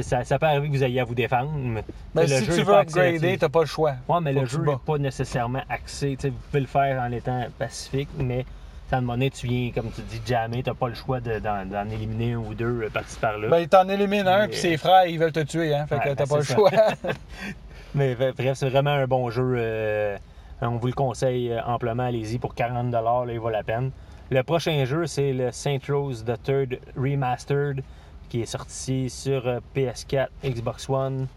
ça, 0.01 0.23
ça 0.23 0.37
peut 0.37 0.45
arriver 0.45 0.67
que 0.69 0.73
vous 0.73 0.83
ayez 0.83 0.99
à 0.99 1.05
vous 1.05 1.15
défendre. 1.15 1.51
mais, 1.55 1.83
Ben, 2.13 2.27
si 2.27 2.43
tu 2.45 2.61
veux 2.63 2.73
upgrader, 2.75 3.37
t'as 3.39 3.49
pas 3.49 3.61
le 3.61 3.65
choix. 3.65 3.93
Ouais, 4.07 4.19
mais 4.21 4.33
Faut 4.33 4.39
le 4.41 4.45
jeu 4.45 4.61
n'est 4.61 4.75
pas 4.85 4.97
nécessairement 4.97 5.61
axé. 5.69 6.17
Vous 6.21 6.29
pouvez 6.49 6.59
le 6.61 6.67
faire 6.67 7.01
en 7.01 7.11
étant 7.11 7.45
pacifique, 7.57 8.09
mais 8.19 8.45
à 8.91 8.97
un 8.97 9.01
moment 9.01 9.13
donné, 9.13 9.29
tu 9.31 9.47
viens, 9.47 9.71
comme 9.71 9.89
tu 9.91 10.01
dis, 10.01 10.21
jammer, 10.25 10.61
t'as 10.63 10.73
pas 10.73 10.87
le 10.89 10.93
choix 10.95 11.19
de- 11.19 11.39
d'en 11.39 11.89
éliminer 11.89 12.33
un 12.33 12.37
ou 12.37 12.53
deux 12.53 12.83
euh, 12.83 12.89
par-ci 12.89 13.17
par-là. 13.19 13.47
Ben, 13.49 13.67
t'en 13.67 13.87
élimines 13.89 14.27
un, 14.27 14.47
puis 14.47 14.57
ses 14.57 14.77
frères, 14.77 15.05
ils 15.07 15.17
veulent 15.19 15.31
te 15.31 15.39
tuer, 15.41 15.73
hein. 15.75 15.85
Fait 15.87 15.99
que 15.99 16.09
Ouais, 16.09 16.15
t'as 16.15 16.25
ben, 16.25 16.29
pas 16.29 16.37
le 16.37 16.43
choix. 16.43 16.71
Mais 17.95 18.15
bref, 18.15 18.35
c'est 18.55 18.69
vraiment 18.69 18.91
un 18.91 19.07
bon 19.07 19.29
jeu. 19.29 19.55
euh, 19.57 20.17
on 20.61 20.77
vous 20.77 20.87
le 20.87 20.93
conseille 20.93 21.51
euh, 21.51 21.61
amplement. 21.65 22.03
Allez-y 22.03 22.37
pour 22.39 22.53
40 22.55 22.91
là, 22.91 23.23
il 23.29 23.39
vaut 23.39 23.49
la 23.49 23.63
peine. 23.63 23.91
Le 24.31 24.43
prochain 24.43 24.83
jeu, 24.85 25.05
c'est 25.05 25.33
le 25.33 25.51
Saint 25.51 25.77
Rose 25.87 26.23
the 26.25 26.41
Third 26.43 26.79
Remastered 26.97 27.83
qui 28.29 28.41
est 28.41 28.45
sorti 28.45 29.09
sur 29.09 29.47
euh, 29.47 29.59
PS4, 29.75 30.27
Xbox 30.43 30.89
One. 30.89 31.27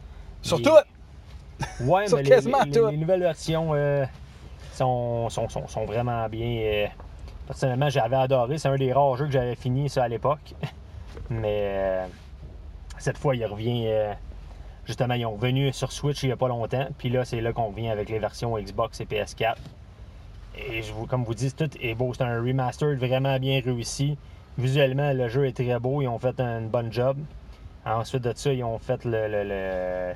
Sur 0.43 0.61
tout! 0.63 0.71
Ouais, 1.81 2.07
Sur 2.09 2.17
mais 2.17 2.23
les- 2.25 2.29
quasiment 2.29 2.63
les, 2.65 2.71
tout. 2.73 2.87
les 2.89 2.97
nouvelles 2.97 3.21
versions 3.21 3.71
euh, 3.75 4.05
sont, 4.73 5.29
sont, 5.29 5.49
sont, 5.49 5.67
sont 5.69 5.85
vraiment 5.85 6.29
bien. 6.29 6.47
euh, 6.63 6.87
personnellement, 7.49 7.89
j'avais 7.89 8.15
adoré. 8.17 8.59
C'est 8.59 8.69
un 8.69 8.77
des 8.77 8.93
rares 8.93 9.17
jeux 9.17 9.27
que 9.27 9.33
j'avais 9.33 9.57
fini 9.57 9.89
ça 9.89 10.05
à 10.05 10.09
l'époque. 10.09 10.55
Mais 11.31 11.63
euh, 11.75 12.07
cette 12.99 13.19
fois, 13.19 13.35
il 13.35 13.45
revient. 13.45 13.87
euh, 13.89 14.13
justement, 14.85 15.15
ils 15.15 15.27
ont 15.27 15.33
revenu 15.35 15.73
sur 15.73 15.91
Switch 15.91 16.23
il 16.23 16.27
n'y 16.27 16.33
a 16.33 16.37
pas 16.37 16.49
longtemps. 16.49 16.87
Puis 16.99 17.09
là, 17.09 17.25
c'est 17.25 17.41
là 17.41 17.53
qu'on 17.53 17.69
revient 17.69 17.89
avec 17.91 18.09
les 18.09 18.21
versions 18.21 18.57
Xbox 18.57 19.01
et 19.01 19.05
PS4. 19.05 19.57
Et 20.57 20.83
je 20.83 20.93
vous, 20.93 21.07
comme 21.07 21.25
vous 21.25 21.35
dis, 21.35 21.53
tout 21.53 21.71
est 21.81 21.95
beau. 21.95 22.13
C'est 22.15 22.23
un 22.25 22.41
remastered 22.41 22.99
vraiment 22.99 23.39
bien 23.39 23.61
réussi. 23.65 24.17
Visuellement, 24.59 25.13
le 25.13 25.29
jeu 25.29 25.47
est 25.47 25.53
très 25.53 25.79
beau. 25.79 26.03
Ils 26.03 26.09
ont 26.09 26.19
fait 26.19 26.39
un 26.41 26.61
bonne 26.63 26.93
job. 26.93 27.17
Ensuite 27.87 28.23
de 28.23 28.33
ça, 28.35 28.53
ils 28.53 28.65
ont 28.65 28.79
fait 28.79 29.05
le- 29.05 30.13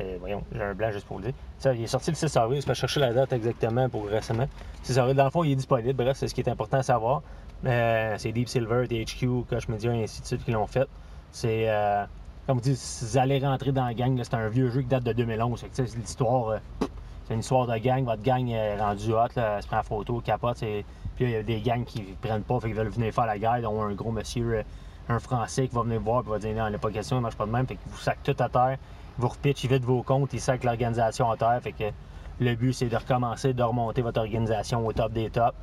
euh, 0.00 0.16
voyons, 0.20 0.42
j'ai 0.52 0.62
un 0.62 0.74
blanc 0.74 0.90
juste 0.90 1.06
pour 1.06 1.18
le 1.18 1.24
dire. 1.26 1.34
Ça, 1.58 1.74
il 1.74 1.82
est 1.82 1.86
sorti 1.86 2.10
le 2.10 2.16
6 2.16 2.36
avril. 2.36 2.60
Je 2.62 2.66
vais 2.66 2.74
chercher 2.74 3.00
la 3.00 3.12
date 3.12 3.32
exactement 3.32 3.88
pour 3.88 4.06
récemment. 4.06 4.46
6 4.82 4.98
avril, 4.98 5.14
dans 5.16 5.24
le 5.24 5.30
fond, 5.30 5.44
il 5.44 5.52
est 5.52 5.56
disponible. 5.56 5.92
Bref, 5.92 6.16
c'est 6.16 6.28
ce 6.28 6.34
qui 6.34 6.40
est 6.40 6.48
important 6.48 6.78
à 6.78 6.82
savoir. 6.82 7.22
Euh, 7.66 8.14
c'est 8.18 8.32
Deep 8.32 8.48
Silver, 8.48 8.86
THQ, 8.88 9.44
Koch 9.48 9.68
Media 9.68 9.94
et 9.94 10.04
ainsi 10.04 10.20
de 10.22 10.26
suite 10.26 10.44
qui 10.44 10.50
l'ont 10.52 10.66
fait. 10.66 10.88
C'est. 11.32 11.68
euh, 11.68 12.04
comme 12.46 12.56
vous 12.56 12.62
dites, 12.62 12.76
si 12.76 13.04
vous 13.04 13.18
allez 13.18 13.38
rentrer 13.38 13.70
dans 13.72 13.84
la 13.84 13.94
gang, 13.94 14.18
c'est 14.22 14.34
un 14.34 14.48
vieux 14.48 14.70
jeu 14.70 14.80
qui 14.80 14.86
date 14.88 15.04
de 15.04 15.12
2011. 15.12 15.60
Fait 15.60 15.68
que, 15.68 15.76
tu 15.76 15.86
sais, 15.86 15.96
l'histoire. 15.98 16.58
c'est 17.28 17.34
une 17.34 17.40
histoire 17.40 17.66
de 17.66 17.76
gang. 17.76 18.04
Votre 18.04 18.22
gang 18.22 18.48
est 18.48 18.76
rendue 18.78 19.12
hot, 19.12 19.28
là, 19.36 19.56
elle 19.56 19.62
se 19.62 19.68
prend 19.68 19.78
en 19.78 19.82
photo, 19.82 20.20
capote. 20.20 20.56
c'est- 20.56 20.84
Puis 21.16 21.26
il 21.26 21.30
y 21.32 21.36
a 21.36 21.42
des 21.42 21.60
gangs 21.60 21.84
qui 21.84 22.00
prennent 22.22 22.42
pas, 22.42 22.58
fait 22.60 22.68
qu'ils 22.68 22.76
veulent 22.76 22.88
venir 22.88 23.12
faire 23.12 23.26
la 23.26 23.38
guerre. 23.38 23.60
dont 23.62 23.82
un 23.82 23.92
gros 23.92 24.10
monsieur, 24.10 24.64
un 25.10 25.18
Français 25.18 25.68
qui 25.68 25.74
va 25.74 25.82
venir 25.82 26.00
voir 26.00 26.22
et 26.26 26.30
va 26.30 26.38
dire 26.38 26.54
non, 26.56 26.66
il 26.66 26.70
n'y 26.70 26.76
a 26.76 26.78
pas 26.78 26.90
question, 26.90 27.18
il 27.18 27.20
marche 27.20 27.36
pas 27.36 27.44
de 27.46 27.50
même. 27.52 27.66
Fait 27.66 27.74
que 27.74 27.80
vous 27.86 27.98
sac 27.98 28.18
tout 28.24 28.34
à 28.38 28.48
terre, 28.48 28.78
vous 29.20 29.28
repitchez 29.28 29.68
vite 29.68 29.84
vos 29.84 30.02
comptes, 30.02 30.32
il 30.32 30.40
sac 30.40 30.64
l'organisation 30.64 31.30
à 31.30 31.36
terre. 31.36 31.60
Fait 31.62 31.72
que 31.72 31.84
le 32.40 32.54
but, 32.54 32.72
c'est 32.72 32.88
de 32.88 32.96
recommencer, 32.96 33.52
de 33.52 33.62
remonter 33.62 34.02
votre 34.02 34.20
organisation 34.20 34.86
au 34.86 34.92
top 34.92 35.12
des 35.12 35.30
tops. 35.30 35.54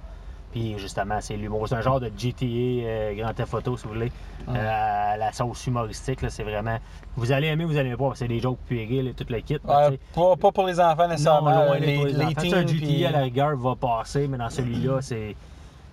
Puis 0.51 0.77
justement, 0.79 1.17
c'est 1.19 1.35
l'humour. 1.35 1.67
C'est 1.67 1.75
un 1.75 1.81
genre 1.81 1.99
de 1.99 2.09
GTA 2.17 2.45
euh, 2.45 3.15
Grand 3.15 3.33
Theft 3.33 3.53
Auto, 3.53 3.75
si 3.75 3.83
vous 3.85 3.93
voulez. 3.93 4.11
Ouais. 4.47 4.53
Euh, 4.57 5.13
à 5.13 5.17
la 5.17 5.33
sauce 5.33 5.67
humoristique, 5.67 6.21
là, 6.21 6.29
c'est 6.29 6.43
vraiment. 6.43 6.77
Vous 7.17 7.33
allez 7.33 7.47
aimer, 7.47 7.65
vous 7.65 7.75
allez 7.77 7.91
pas. 7.91 7.97
parce 8.05 8.13
que 8.13 8.19
C'est 8.19 8.27
des 8.29 8.39
jokes 8.39 8.57
puérils 8.65 9.09
et 9.09 9.13
tout 9.13 9.25
le 9.27 9.39
kit. 9.41 9.57
Ouais, 9.65 9.99
pas, 10.15 10.35
pas 10.37 10.51
pour 10.53 10.65
les 10.65 10.79
enfants 10.79 11.03
non, 11.03 11.09
nécessairement. 11.09 11.49
loin 11.65 11.79
d'être 11.79 11.85
les, 11.85 12.13
les 12.13 12.21
enfants. 12.23 12.39
Sais, 12.41 12.53
un 12.53 12.65
GTA 12.65 12.77
puis- 12.85 13.05
à 13.05 13.11
la 13.11 13.19
rigueur 13.23 13.57
va 13.57 13.75
passer, 13.75 14.27
mais 14.29 14.37
dans 14.37 14.49
celui-là, 14.49 15.01
c'est 15.01 15.35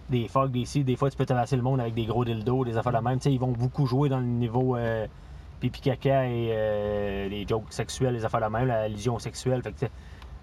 des 0.08 0.28
fuck, 0.28 0.52
des 0.52 0.64
ci. 0.66 0.84
Des 0.84 0.94
fois, 0.96 1.10
tu 1.10 1.16
peux 1.16 1.26
tabasser 1.26 1.56
le 1.56 1.62
monde 1.62 1.80
avec 1.80 1.94
des 1.94 2.04
gros 2.06 2.24
dildos, 2.24 2.64
des 2.64 2.76
affaires 2.76 2.92
de 2.92 2.98
même. 2.98 3.18
Tu 3.18 3.24
sais, 3.24 3.32
ils 3.32 3.40
vont 3.40 3.48
beaucoup 3.52 3.86
jouer 3.86 4.08
dans 4.08 4.18
le 4.20 4.24
niveau 4.26 4.76
euh, 4.76 5.06
pipi 5.70 5.80
caca 5.80 6.26
et 6.26 6.48
euh, 6.52 7.28
les 7.28 7.46
jokes 7.46 7.64
sexuels, 7.72 8.12
les 8.14 8.24
affaires 8.24 8.40
de 8.42 8.46
même, 8.52 8.66
la 8.66 8.86
lésion 8.88 9.18
sexuelle. 9.18 9.62
Fait 9.62 9.72
que, 9.72 9.86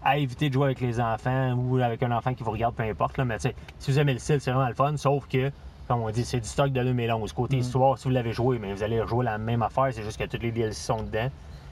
à 0.04 0.18
éviter 0.18 0.50
de 0.50 0.54
jouer 0.54 0.66
avec 0.66 0.82
les 0.82 1.00
enfants 1.00 1.54
ou 1.54 1.78
avec 1.78 2.02
un 2.02 2.12
enfant 2.12 2.34
qui 2.34 2.44
vous 2.44 2.50
regarde, 2.52 2.74
peu 2.74 2.82
importe. 2.84 3.18
Là, 3.18 3.26
mais 3.26 3.38
si 3.40 3.92
vous 3.92 4.00
aimez 4.00 4.14
le 4.14 4.20
style, 4.20 4.42
c'est 4.42 4.52
vraiment 4.52 4.68
le 4.68 4.74
fun. 4.74 4.98
Sauf 4.98 5.28
que, 5.28 5.52
comme 5.88 6.02
on 6.02 6.10
dit, 6.10 6.26
c'est 6.26 6.40
du 6.40 6.48
stock 6.48 6.72
de 6.72 6.84
2011. 6.84 7.34
Côté 7.34 7.58
Mm. 7.58 7.60
histoire, 7.60 7.98
si 8.00 8.06
vous 8.08 8.14
l'avez 8.14 8.34
joué, 8.34 8.58
mais 8.58 8.74
vous 8.74 8.82
allez 8.82 9.00
rejouer 9.00 9.26
la 9.26 9.38
même 9.38 9.62
affaire, 9.62 9.90
c'est 9.92 10.02
juste 10.02 10.20
que 10.20 10.26
toutes 10.28 10.42
les 10.42 10.52
DLC 10.52 10.74
sont 10.74 11.04
dedans. 11.04 11.30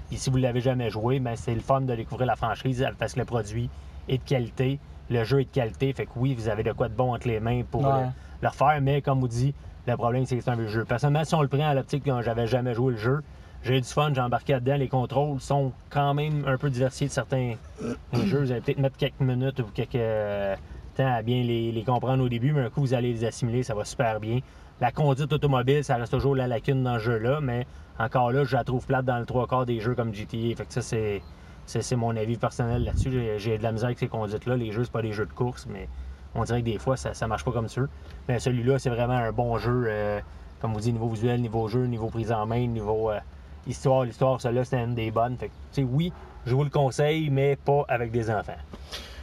Puis 0.09 0.17
si 0.17 0.29
vous 0.29 0.37
ne 0.37 0.43
l'avez 0.43 0.61
jamais 0.61 0.91
joué, 0.91 1.19
ben, 1.19 1.35
c'est 1.35 1.53
le 1.55 1.59
fun 1.61 1.81
de 1.81 1.95
découvrir 1.95 2.27
la 2.27 2.35
franchise 2.35 2.85
parce 2.99 3.13
que 3.13 3.19
le 3.19 3.25
produit 3.25 3.67
est 4.07 4.19
de 4.19 4.23
qualité, 4.23 4.79
le 5.09 5.23
jeu 5.23 5.41
est 5.41 5.45
de 5.45 5.49
qualité. 5.49 5.91
Fait 5.93 6.05
que 6.05 6.11
oui, 6.15 6.35
vous 6.35 6.49
avez 6.49 6.61
de 6.61 6.71
quoi 6.71 6.87
de 6.87 6.93
bon 6.95 7.15
entre 7.15 7.27
les 7.27 7.39
mains 7.39 7.63
pour 7.63 7.81
Ouais. 7.81 8.01
le, 8.03 8.07
le 8.43 8.47
refaire, 8.47 8.79
mais 8.81 9.01
comme 9.01 9.19
vous 9.19 9.27
dit, 9.27 9.55
le 9.87 9.95
problème 9.97 10.25
c'est 10.27 10.37
que 10.37 10.43
c'est 10.43 10.51
un 10.51 10.55
vieux 10.55 10.67
jeu. 10.67 10.85
Personnellement, 10.85 11.23
si 11.25 11.33
on 11.33 11.41
le 11.41 11.47
prend 11.47 11.67
à 11.67 11.73
l'optique 11.73 12.03
quand 12.05 12.21
j'avais 12.21 12.45
jamais 12.45 12.75
joué 12.75 12.91
le 12.93 12.99
jeu, 12.99 13.21
j'ai 13.63 13.77
eu 13.77 13.81
du 13.81 13.87
fun, 13.87 14.11
j'ai 14.13 14.21
embarqué 14.21 14.53
là-dedans. 14.53 14.77
Les 14.77 14.87
contrôles 14.87 15.39
sont 15.41 15.71
quand 15.89 16.13
même 16.13 16.43
un 16.47 16.57
peu 16.57 16.69
diversifiés 16.69 17.07
de 17.07 17.11
certains 17.11 17.55
jeux. 18.13 18.39
Vous 18.41 18.51
allez 18.51 18.61
peut-être 18.61 18.79
mettre 18.79 18.97
quelques 18.97 19.19
minutes 19.19 19.59
ou 19.59 19.65
quelques 19.73 19.95
euh, 19.95 20.55
temps 20.95 21.13
à 21.13 21.21
bien 21.21 21.43
les, 21.43 21.71
les 21.71 21.83
comprendre 21.83 22.23
au 22.23 22.29
début, 22.29 22.51
mais 22.53 22.61
un 22.61 22.69
coup 22.69 22.81
vous 22.81 22.93
allez 22.93 23.11
les 23.13 23.25
assimiler, 23.25 23.63
ça 23.63 23.73
va 23.75 23.85
super 23.85 24.19
bien. 24.19 24.39
La 24.81 24.91
conduite 24.91 25.31
automobile, 25.33 25.83
ça 25.83 25.97
reste 25.97 26.11
toujours 26.13 26.35
la 26.35 26.47
lacune 26.47 26.83
dans 26.83 26.95
ce 26.99 27.03
jeu-là, 27.03 27.39
mais 27.41 27.67
encore 27.99 28.31
là, 28.31 28.45
je 28.45 28.55
la 28.55 28.63
trouve 28.63 28.85
plate 28.85 29.03
dans 29.03 29.19
le 29.19 29.25
trois 29.25 29.45
quarts 29.45 29.65
des 29.65 29.81
jeux 29.81 29.93
comme 29.93 30.13
GTA. 30.13 30.55
Fait 30.55 30.65
que 30.65 30.73
ça, 30.73 30.81
c'est. 30.81 31.21
C'est 31.65 31.95
mon 31.95 32.15
avis 32.15 32.37
personnel 32.37 32.83
là-dessus. 32.83 33.11
J'ai- 33.11 33.37
J'ai 33.37 33.57
de 33.59 33.63
la 33.63 33.71
misère 33.71 33.87
avec 33.87 33.99
ces 33.99 34.07
conduites-là. 34.07 34.55
Les 34.57 34.71
jeux, 34.71 34.85
c'est 34.85 34.91
pas 34.91 35.03
des 35.03 35.11
jeux 35.11 35.27
de 35.27 35.33
course, 35.33 35.67
mais 35.69 35.87
on 36.33 36.43
dirait 36.43 36.61
que 36.61 36.65
des 36.65 36.79
fois, 36.79 36.97
ça, 36.97 37.13
ça 37.13 37.27
marche 37.27 37.45
pas 37.45 37.51
comme 37.51 37.67
ça. 37.67 37.81
Mais 38.27 38.39
celui-là, 38.39 38.79
c'est 38.79 38.89
vraiment 38.89 39.13
un 39.13 39.31
bon 39.31 39.55
jeu. 39.59 39.83
euh, 39.87 40.19
comme 40.61 40.73
vous 40.73 40.79
dites, 40.79 40.93
niveau 40.93 41.09
visuel, 41.09 41.39
niveau 41.41 41.67
jeu, 41.67 41.85
niveau 41.85 42.07
prise 42.07 42.31
en 42.31 42.47
main, 42.47 42.65
niveau 42.65 43.11
euh, 43.11 43.19
histoire. 43.67 44.03
L'histoire, 44.03 44.39
celle-là, 44.41 44.63
c'était 44.63 44.83
une 44.83 44.95
des 44.95 45.11
bonnes. 45.11 45.37
Fait 45.37 45.49
que, 45.75 45.81
oui, 45.81 46.11
je 46.45 46.53
vous 46.55 46.63
le 46.63 46.69
conseille, 46.69 47.29
mais 47.29 47.55
pas 47.55 47.85
avec 47.87 48.11
des 48.11 48.29
enfants. 48.29 48.53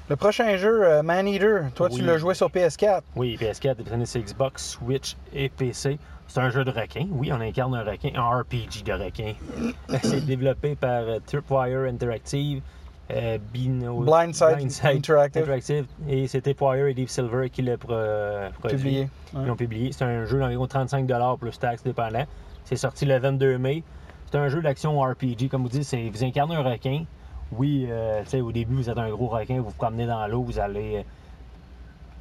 Le 0.08 0.14
prochain 0.16 0.56
jeu, 0.56 0.84
euh, 0.84 1.02
Maneater, 1.02 1.72
toi, 1.74 1.88
tu 1.88 2.00
l'as 2.02 2.18
joué 2.18 2.34
sur 2.34 2.48
PS4. 2.48 3.00
Oui, 3.16 3.36
PS4, 3.40 3.76
disponible 3.76 4.06
sur 4.06 4.20
Xbox, 4.22 4.64
Switch 4.70 5.16
et 5.34 5.48
PC. 5.48 5.98
C'est 6.28 6.40
un 6.40 6.50
jeu 6.50 6.64
de 6.64 6.70
requin. 6.70 7.06
Oui, 7.10 7.30
on 7.32 7.40
incarne 7.40 7.74
un 7.74 7.82
requin, 7.82 8.10
un 8.14 8.40
RPG 8.40 8.84
de 8.84 8.92
requin. 8.92 9.34
C'est 10.02 10.24
développé 10.24 10.74
par 10.76 11.02
euh, 11.02 11.18
Tripwire 11.26 11.80
Interactive, 11.88 12.62
euh, 13.12 13.38
Bino- 13.52 14.00
Blindside 14.00 14.60
Interactive. 14.84 15.42
Interactive, 15.42 15.86
et 16.08 16.26
c'est 16.28 16.40
Tripwire 16.40 16.86
et 16.86 16.94
Deep 16.94 17.08
Silver 17.08 17.48
qui 17.50 17.62
l'ont 17.62 17.76
pro- 17.76 17.94
produit. 18.58 18.76
Publié. 18.78 19.00
Ouais. 19.34 19.40
Ils 19.42 19.46
l'ont 19.46 19.56
publié. 19.56 19.92
C'est 19.92 20.04
un 20.04 20.24
jeu 20.24 20.38
d'environ 20.38 20.66
35 20.66 21.06
plus 21.38 21.58
taxes 21.58 21.82
dépendant. 21.84 22.24
C'est 22.64 22.76
sorti 22.76 23.06
le 23.06 23.18
22 23.18 23.58
mai. 23.58 23.82
C'est 24.30 24.38
un 24.38 24.48
jeu 24.48 24.60
d'action 24.60 25.00
RPG, 25.00 25.48
comme 25.50 25.62
vous 25.62 25.68
dites, 25.68 25.84
c'est 25.84 26.08
vous 26.08 26.24
incarnez 26.24 26.56
un 26.56 26.62
requin. 26.62 27.04
Oui, 27.52 27.86
euh, 27.88 28.22
au 28.42 28.50
début, 28.52 28.74
vous 28.74 28.90
êtes 28.90 28.98
un 28.98 29.08
gros 29.10 29.28
requin, 29.28 29.58
vous 29.58 29.68
vous 29.68 29.74
promenez 29.76 30.06
dans 30.06 30.26
l'eau, 30.26 30.42
vous 30.42 30.58
allez 30.58 31.04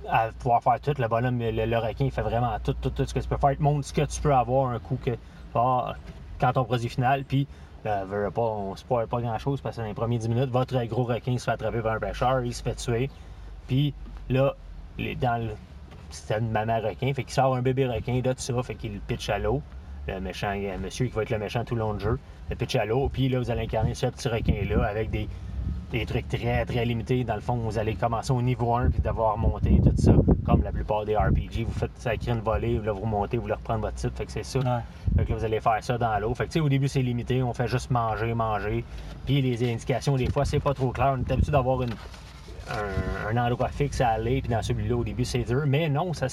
euh, 0.05 0.31
pouvoir 0.37 0.61
faire 0.61 0.79
tout. 0.79 0.93
Le 1.01 1.07
bonhomme, 1.07 1.39
le, 1.39 1.77
requin, 1.77 2.05
il 2.05 2.11
fait 2.11 2.21
vraiment 2.21 2.51
tout, 2.63 2.73
tout, 2.73 2.91
tout 2.91 3.05
ce 3.05 3.13
que 3.13 3.19
tu 3.19 3.27
peux 3.27 3.37
faire. 3.37 3.53
Il 3.53 3.59
montre 3.59 3.87
ce 3.87 3.93
que 3.93 4.05
tu 4.05 4.21
peux 4.21 4.33
avoir 4.33 4.69
un 4.69 4.79
coup 4.79 4.99
que 5.03 5.17
ah, 5.55 5.95
quand 6.39 6.53
ton 6.53 6.63
produit 6.65 6.89
final. 6.89 7.23
Puis, 7.23 7.47
euh, 7.85 8.29
on 8.35 8.75
spoil 8.75 9.07
pas 9.07 9.21
grand 9.21 9.37
chose 9.39 9.61
parce 9.61 9.77
que 9.77 9.81
dans 9.81 9.87
les 9.87 9.93
premiers 9.93 10.17
10 10.19 10.29
minutes, 10.29 10.49
votre 10.49 10.77
gros 10.85 11.03
requin 11.03 11.37
se 11.37 11.45
fait 11.45 11.51
attraper 11.51 11.81
par 11.81 11.93
un 11.93 11.99
pêcheur, 11.99 12.43
il 12.43 12.53
se 12.53 12.61
fait 12.61 12.75
tuer. 12.75 13.09
Puis 13.67 13.93
là, 14.29 14.53
les- 14.97 15.15
dans 15.15 15.41
le. 15.43 15.51
C'était 16.11 16.39
une 16.39 16.51
maman 16.51 16.79
requin, 16.79 17.13
fait 17.13 17.23
qu'il 17.23 17.33
sort 17.33 17.55
un 17.55 17.61
bébé 17.61 17.87
requin 17.87 18.19
de 18.19 18.33
ça, 18.37 18.63
fait 18.63 18.75
qu'il 18.75 18.93
le 18.93 18.99
pitch 18.99 19.29
à 19.29 19.39
l'eau. 19.39 19.61
Le 20.07 20.19
méchant, 20.19 20.53
euh, 20.55 20.77
monsieur 20.77 21.07
qui 21.07 21.13
va 21.13 21.23
être 21.23 21.29
le 21.31 21.39
méchant 21.39 21.63
tout 21.65 21.75
le 21.75 21.81
long 21.81 21.93
du 21.93 22.03
jeu, 22.03 22.19
le 22.49 22.55
pitch 22.55 22.75
à 22.75 22.85
l'eau. 22.85 23.09
Puis 23.09 23.27
là, 23.29 23.39
vous 23.39 23.49
allez 23.51 23.63
incarner 23.63 23.93
ce 23.95 24.05
petit 24.07 24.27
requin-là 24.27 24.85
avec 24.85 25.09
des, 25.09 25.27
des 25.91 26.05
trucs 26.05 26.27
très 26.27 26.63
très 26.65 26.85
limités. 26.85 27.23
Dans 27.23 27.35
le 27.35 27.41
fond, 27.41 27.55
vous 27.55 27.77
allez 27.79 27.95
commencer 27.95 28.31
au 28.31 28.41
niveau 28.41 28.75
1 28.75 28.91
puis 28.91 29.01
devoir 29.01 29.37
monter 29.37 29.79
tout 29.83 29.93
ça. 29.97 30.13
Comme 30.45 30.61
la 30.61 30.71
plupart 30.71 31.05
des 31.05 31.15
RPG, 31.17 31.63
vous 31.65 31.73
faites 31.73 31.97
sacrer 31.97 32.31
une 32.33 32.41
volée, 32.41 32.77
là, 32.83 32.91
vous 32.91 33.01
remontez, 33.01 33.37
vous 33.37 33.43
voulez 33.43 33.55
reprendre 33.55 33.81
votre 33.81 33.95
titre, 33.95 34.15
fait 34.15 34.25
que 34.27 34.31
c'est 34.31 34.43
ça. 34.43 34.59
Ouais. 34.59 34.65
Fait 35.17 35.25
que 35.25 35.29
là, 35.31 35.37
vous 35.37 35.45
allez 35.45 35.59
faire 35.59 35.77
ça 35.83 35.97
dans 35.97 36.19
l'eau. 36.19 36.35
Fait 36.35 36.43
que, 36.45 36.49
tu 36.49 36.59
sais, 36.59 36.59
au 36.59 36.69
début, 36.69 36.87
c'est 36.87 37.01
limité. 37.01 37.41
On 37.41 37.53
fait 37.53 37.67
juste 37.67 37.89
manger, 37.89 38.33
manger. 38.35 38.83
Puis 39.25 39.41
les 39.41 39.63
indications, 39.71 40.15
des 40.17 40.29
fois, 40.29 40.45
c'est 40.45 40.59
pas 40.59 40.75
trop 40.75 40.91
clair. 40.91 41.15
On 41.17 41.21
est 41.21 41.31
habitué 41.31 41.51
d'avoir 41.51 41.81
une- 41.81 41.95
un, 42.69 43.35
un 43.35 43.45
endroit 43.47 43.69
fixe 43.69 44.01
à 44.01 44.09
aller. 44.09 44.41
Puis 44.41 44.51
dans 44.51 44.61
celui-là, 44.61 44.95
au 44.95 45.03
début, 45.03 45.25
c'est 45.25 45.43
dur. 45.43 45.63
Mais 45.65 45.89
non, 45.89 46.13
ça, 46.13 46.27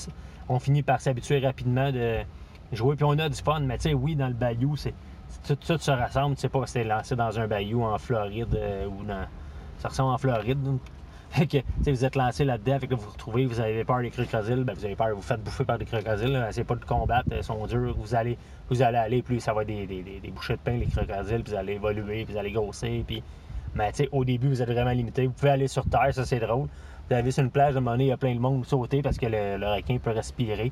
on 0.48 0.58
finit 0.58 0.82
par 0.82 1.00
s'habituer 1.00 1.38
rapidement 1.38 1.90
de 1.90 2.18
jouer. 2.72 2.96
Puis 2.96 3.04
on 3.04 3.18
a 3.18 3.28
du 3.28 3.40
fun. 3.40 3.60
Mais 3.60 3.78
tu 3.78 3.90
sais, 3.90 3.94
oui, 3.94 4.16
dans 4.16 4.28
le 4.28 4.34
bayou, 4.34 4.76
c'est 4.76 4.94
tout, 5.46 5.78
se 5.78 5.90
rassemble. 5.90 6.36
Tu 6.36 6.42
sais 6.42 6.48
pas 6.48 6.60
que 6.60 6.66
c'était 6.66 6.84
lancé 6.84 7.16
dans 7.16 7.38
un 7.38 7.46
bayou 7.46 7.82
en 7.82 7.98
Floride 7.98 8.54
euh, 8.54 8.86
ou 8.86 9.04
dans. 9.04 9.26
Ça 9.78 9.88
ressemble 9.88 10.14
en 10.14 10.18
Floride. 10.18 10.58
Fait 11.30 11.46
que, 11.46 11.58
vous 11.90 12.04
êtes 12.04 12.14
lancé 12.14 12.44
là-dedans, 12.44 12.78
fait 12.78 12.86
que 12.88 12.94
vous 12.94 13.04
vous 13.04 13.10
retrouvez, 13.10 13.46
vous 13.46 13.58
avez 13.58 13.84
peur 13.84 14.02
des 14.02 14.10
crocodiles, 14.10 14.64
ben, 14.64 14.74
vous 14.74 14.84
avez 14.84 14.96
peur, 14.96 15.14
vous 15.14 15.22
faites 15.22 15.42
bouffer 15.42 15.64
par 15.64 15.78
des 15.78 15.86
crocodiles, 15.86 16.32
là. 16.32 16.50
essayez 16.50 16.64
pas 16.64 16.74
de 16.74 16.84
combattre, 16.84 17.26
ils 17.34 17.42
sont 17.42 17.66
durs, 17.66 17.94
vous 17.96 18.14
allez, 18.14 18.36
vous 18.68 18.82
allez 18.82 18.98
aller, 18.98 19.22
plus 19.22 19.40
ça 19.40 19.54
va 19.54 19.62
être 19.62 19.68
des, 19.68 20.30
bouchées 20.30 20.56
de 20.56 20.58
pain, 20.58 20.72
les 20.72 20.84
crocodiles, 20.84 21.42
puis 21.42 21.54
vous 21.54 21.58
allez 21.58 21.72
évoluer, 21.72 22.26
puis 22.26 22.34
vous 22.34 22.38
allez 22.38 22.52
grossir, 22.52 23.02
puis... 23.06 23.22
Mais 23.74 23.90
tu 23.92 24.04
sais, 24.04 24.10
au 24.12 24.26
début, 24.26 24.48
vous 24.48 24.60
êtes 24.60 24.70
vraiment 24.70 24.90
limité. 24.90 25.26
Vous 25.26 25.32
pouvez 25.32 25.52
aller 25.52 25.68
sur 25.68 25.86
Terre, 25.86 26.12
ça 26.12 26.26
c'est 26.26 26.38
drôle. 26.38 26.68
Vous 27.08 27.16
allez 27.16 27.30
sur 27.30 27.42
une 27.42 27.50
plage, 27.50 27.76
à 27.76 27.78
un 27.78 27.80
moment 27.80 27.92
donné, 27.92 28.04
il 28.04 28.08
y 28.08 28.12
a 28.12 28.18
plein 28.18 28.34
de 28.34 28.40
monde 28.40 28.66
sauter 28.66 29.00
parce 29.00 29.16
que 29.16 29.24
le 29.24 29.74
requin 29.74 29.96
peut 29.96 30.10
respirer 30.10 30.70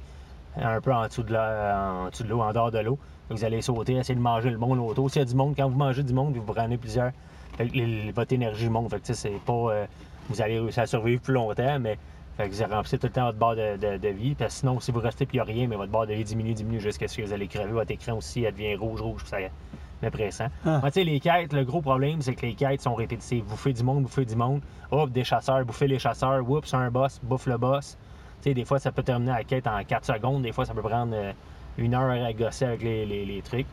un 0.57 0.81
peu 0.81 0.93
en 0.93 1.07
dessous 1.07 1.23
de 1.23 1.33
la- 1.33 1.93
en 2.07 2.09
dessous 2.11 2.25
de 2.25 2.29
l'eau, 2.29 2.41
en 2.41 2.53
dehors 2.53 2.71
de 2.71 2.79
l'eau. 2.79 2.99
Vous 3.31 3.45
allez 3.45 3.63
sauter, 3.63 3.95
essayer 3.95 4.15
de 4.17 4.21
manger 4.21 4.51
le 4.51 4.59
monde 4.59 4.79
autour. 4.81 5.11
S'il 5.11 5.21
y 5.21 5.23
a 5.23 5.25
du 5.29 5.35
monde, 5.35 5.55
quand 5.57 5.69
vous 5.69 5.77
mangez 5.79 6.03
du 6.03 6.13
monde, 6.13 6.35
vous 6.35 6.43
prenez 6.53 6.77
plusieurs, 6.77 7.13
fait 7.57 7.69
que 7.69 7.75
les- 7.77 8.11
votre 8.13 8.33
énergie 8.33 8.69
monte. 8.69 8.91
Fait 8.91 9.01
que 9.01 9.13
c'est 9.15 9.31
pas. 9.47 9.53
euh, 9.53 9.87
vous 10.29 10.41
allez 10.43 10.59
réussir 10.61 10.83
à 10.83 10.87
survivre 10.87 11.21
plus 11.23 11.35
longtemps, 11.35 11.79
mais 11.81 11.97
fait 12.37 12.49
que 12.49 12.55
vous 12.55 12.73
remplissez 12.75 12.99
tout 12.99 13.07
le 13.07 13.13
temps 13.13 13.27
votre 13.27 13.39
barre 13.39 13.57
de, 13.57 13.77
de- 13.77 13.97
de 13.99 14.09
vie. 14.09 14.35
Parce 14.35 14.55
que 14.55 14.61
sinon, 14.61 14.81
si 14.81 14.91
vous 14.93 15.01
restez 15.01 15.27
puis 15.27 15.39
il 15.39 15.43
n'y 15.43 15.49
a 15.49 15.53
rien, 15.55 15.67
mais 15.69 15.77
votre 15.77 15.91
barre 15.93 16.07
de 16.07 16.15
vie 16.15 16.25
diminue, 16.25 16.55
diminue 16.55 16.81
jusqu'à 16.81 17.07
ce 17.09 17.17
que 17.17 17.23
vous 17.23 17.33
allez 17.33 17.47
crever. 17.49 17.71
Votre 17.73 17.93
écran 17.93 18.15
aussi, 18.15 18.43
elle 18.45 18.53
devient 18.55 18.75
rouge, 18.77 19.01
rouge, 19.01 19.21
puis 19.23 19.29
ça 19.29 19.41
est 19.41 20.11
pressant. 20.11 20.47
Ah. 20.65 20.81
Tu 20.87 20.91
sais, 20.93 21.05
les 21.05 21.21
quêtes, 21.21 21.53
le 21.53 21.65
gros 21.65 21.83
problème, 21.83 22.23
c'est 22.23 22.35
que 22.35 22.47
les 22.47 22.55
quêtes 22.55 22.81
sont 22.81 22.95
répétitives. 22.95 23.45
Bouffer 23.45 23.73
du 23.73 23.83
monde, 23.85 24.03
bouffer 24.05 24.25
du 24.25 24.35
monde. 24.35 24.61
Hop, 24.91 25.11
des 25.11 25.25
chasseurs, 25.25 25.65
bouffer 25.65 25.87
les 25.89 25.99
chasseurs. 25.99 26.49
Oups, 26.49 26.73
un 26.75 26.91
boss, 26.91 27.21
bouffe 27.23 27.47
le 27.47 27.59
boss. 27.59 27.99
Des 28.45 28.65
fois, 28.65 28.79
ça 28.79 28.91
peut 28.93 29.03
terminer 29.03 29.33
la 29.33 29.45
quête 29.45 29.67
en 29.67 29.83
4 29.85 30.05
secondes. 30.07 30.43
Des 30.43 30.53
fois, 30.53 30.65
ça 30.65 30.75
peut 30.75 30.83
prendre 30.83 31.15
euh, 31.15 31.33
une 31.79 31.95
heure 31.95 32.11
à 32.11 32.33
gosser 32.33 32.65
avec 32.65 32.83
les, 32.83 33.05
les- 33.07 33.43
trucs. 33.43 33.67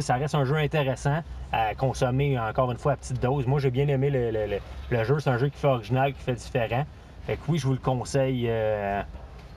Ça 0.00 0.14
reste 0.14 0.34
un 0.34 0.44
jeu 0.44 0.56
intéressant 0.56 1.22
à 1.52 1.74
consommer, 1.74 2.38
encore 2.38 2.72
une 2.72 2.78
fois, 2.78 2.92
à 2.92 2.96
petite 2.96 3.20
dose. 3.20 3.46
Moi, 3.46 3.60
j'ai 3.60 3.70
bien 3.70 3.86
aimé 3.88 4.08
le, 4.10 4.30
le- 4.30 4.58
le- 4.90 5.04
jeu. 5.04 5.18
C'est 5.20 5.28
un 5.30 5.36
jeu 5.38 5.48
qui 5.48 5.58
fait 5.58 5.66
original, 5.68 6.14
qui 6.14 6.20
fait 6.22 6.34
différent. 6.34 6.86
Fait 7.26 7.36
que 7.36 7.40
oui, 7.48 7.58
je 7.58 7.66
vous 7.66 7.72
le 7.74 7.78
conseille. 7.78 8.46
euh, 8.48 9.02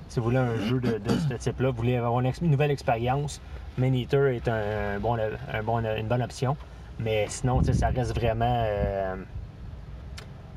si 0.09 0.19
vous 0.19 0.25
voulez 0.25 0.37
un 0.37 0.57
jeu 0.57 0.79
de, 0.79 0.97
de 0.97 1.09
ce 1.29 1.35
type-là, 1.35 1.69
vous 1.69 1.77
voulez 1.77 1.95
avoir 1.95 2.19
une, 2.19 2.31
nouvelle 2.41 2.71
expérience, 2.71 3.39
Man-Eater 3.77 4.27
est 4.35 4.47
un, 4.47 4.99
bon, 4.99 5.15
un 5.17 5.63
bon- 5.63 5.79
une 5.79 6.07
bonne 6.07 6.23
option. 6.23 6.57
Mais 6.99 7.25
sinon, 7.29 7.61
ça 7.63 7.87
reste 7.89 8.13
vraiment 8.13 8.63
euh, 8.67 9.15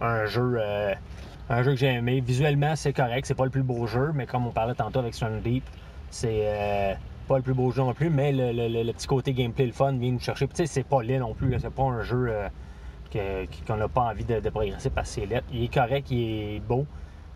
un 0.00 0.26
jeu 0.26 0.56
euh, 0.58 0.94
un 1.52 1.62
jeu 1.62 1.72
que 1.72 1.76
j'ai 1.76 1.92
aimé. 1.92 2.20
Visuellement, 2.20 2.74
c'est 2.76 2.92
correct. 2.92 3.26
C'est 3.26 3.34
pas 3.34 3.44
le 3.44 3.50
plus 3.50 3.62
beau 3.62 3.86
jeu, 3.86 4.10
mais 4.14 4.26
comme 4.26 4.46
on 4.46 4.50
parlait 4.50 4.74
tantôt 4.74 5.00
avec 5.00 5.14
Strong 5.14 5.42
Deep, 5.42 5.64
c'est 6.10 6.44
euh, 6.44 6.94
pas 7.28 7.36
le 7.36 7.42
plus 7.42 7.54
beau 7.54 7.70
jeu 7.70 7.82
non 7.82 7.92
plus. 7.92 8.10
Mais 8.10 8.32
le, 8.32 8.92
petit 8.92 9.06
côté 9.06 9.32
gameplay, 9.34 9.66
le 9.66 9.72
fun, 9.72 9.92
vient 9.92 10.12
nous 10.12 10.20
chercher. 10.20 10.48
Tu 10.48 10.56
sais, 10.56 10.66
c'est 10.66 10.82
pas 10.82 11.02
laid 11.02 11.18
non 11.18 11.34
plus. 11.34 11.54
C'est 11.60 11.70
pas 11.70 11.82
un 11.82 12.02
jeu 12.02 12.28
euh, 12.28 13.46
qu'on 13.66 13.76
n'a 13.76 13.88
pas 13.88 14.02
envie 14.02 14.24
de, 14.24 14.40
progresser 14.48 14.90
parce 14.90 15.14
que 15.14 15.20
c'est 15.20 15.26
laid. 15.26 15.42
Il 15.52 15.64
est 15.64 15.72
correct, 15.72 16.10
il 16.10 16.56
est 16.56 16.60
beau. 16.60 16.86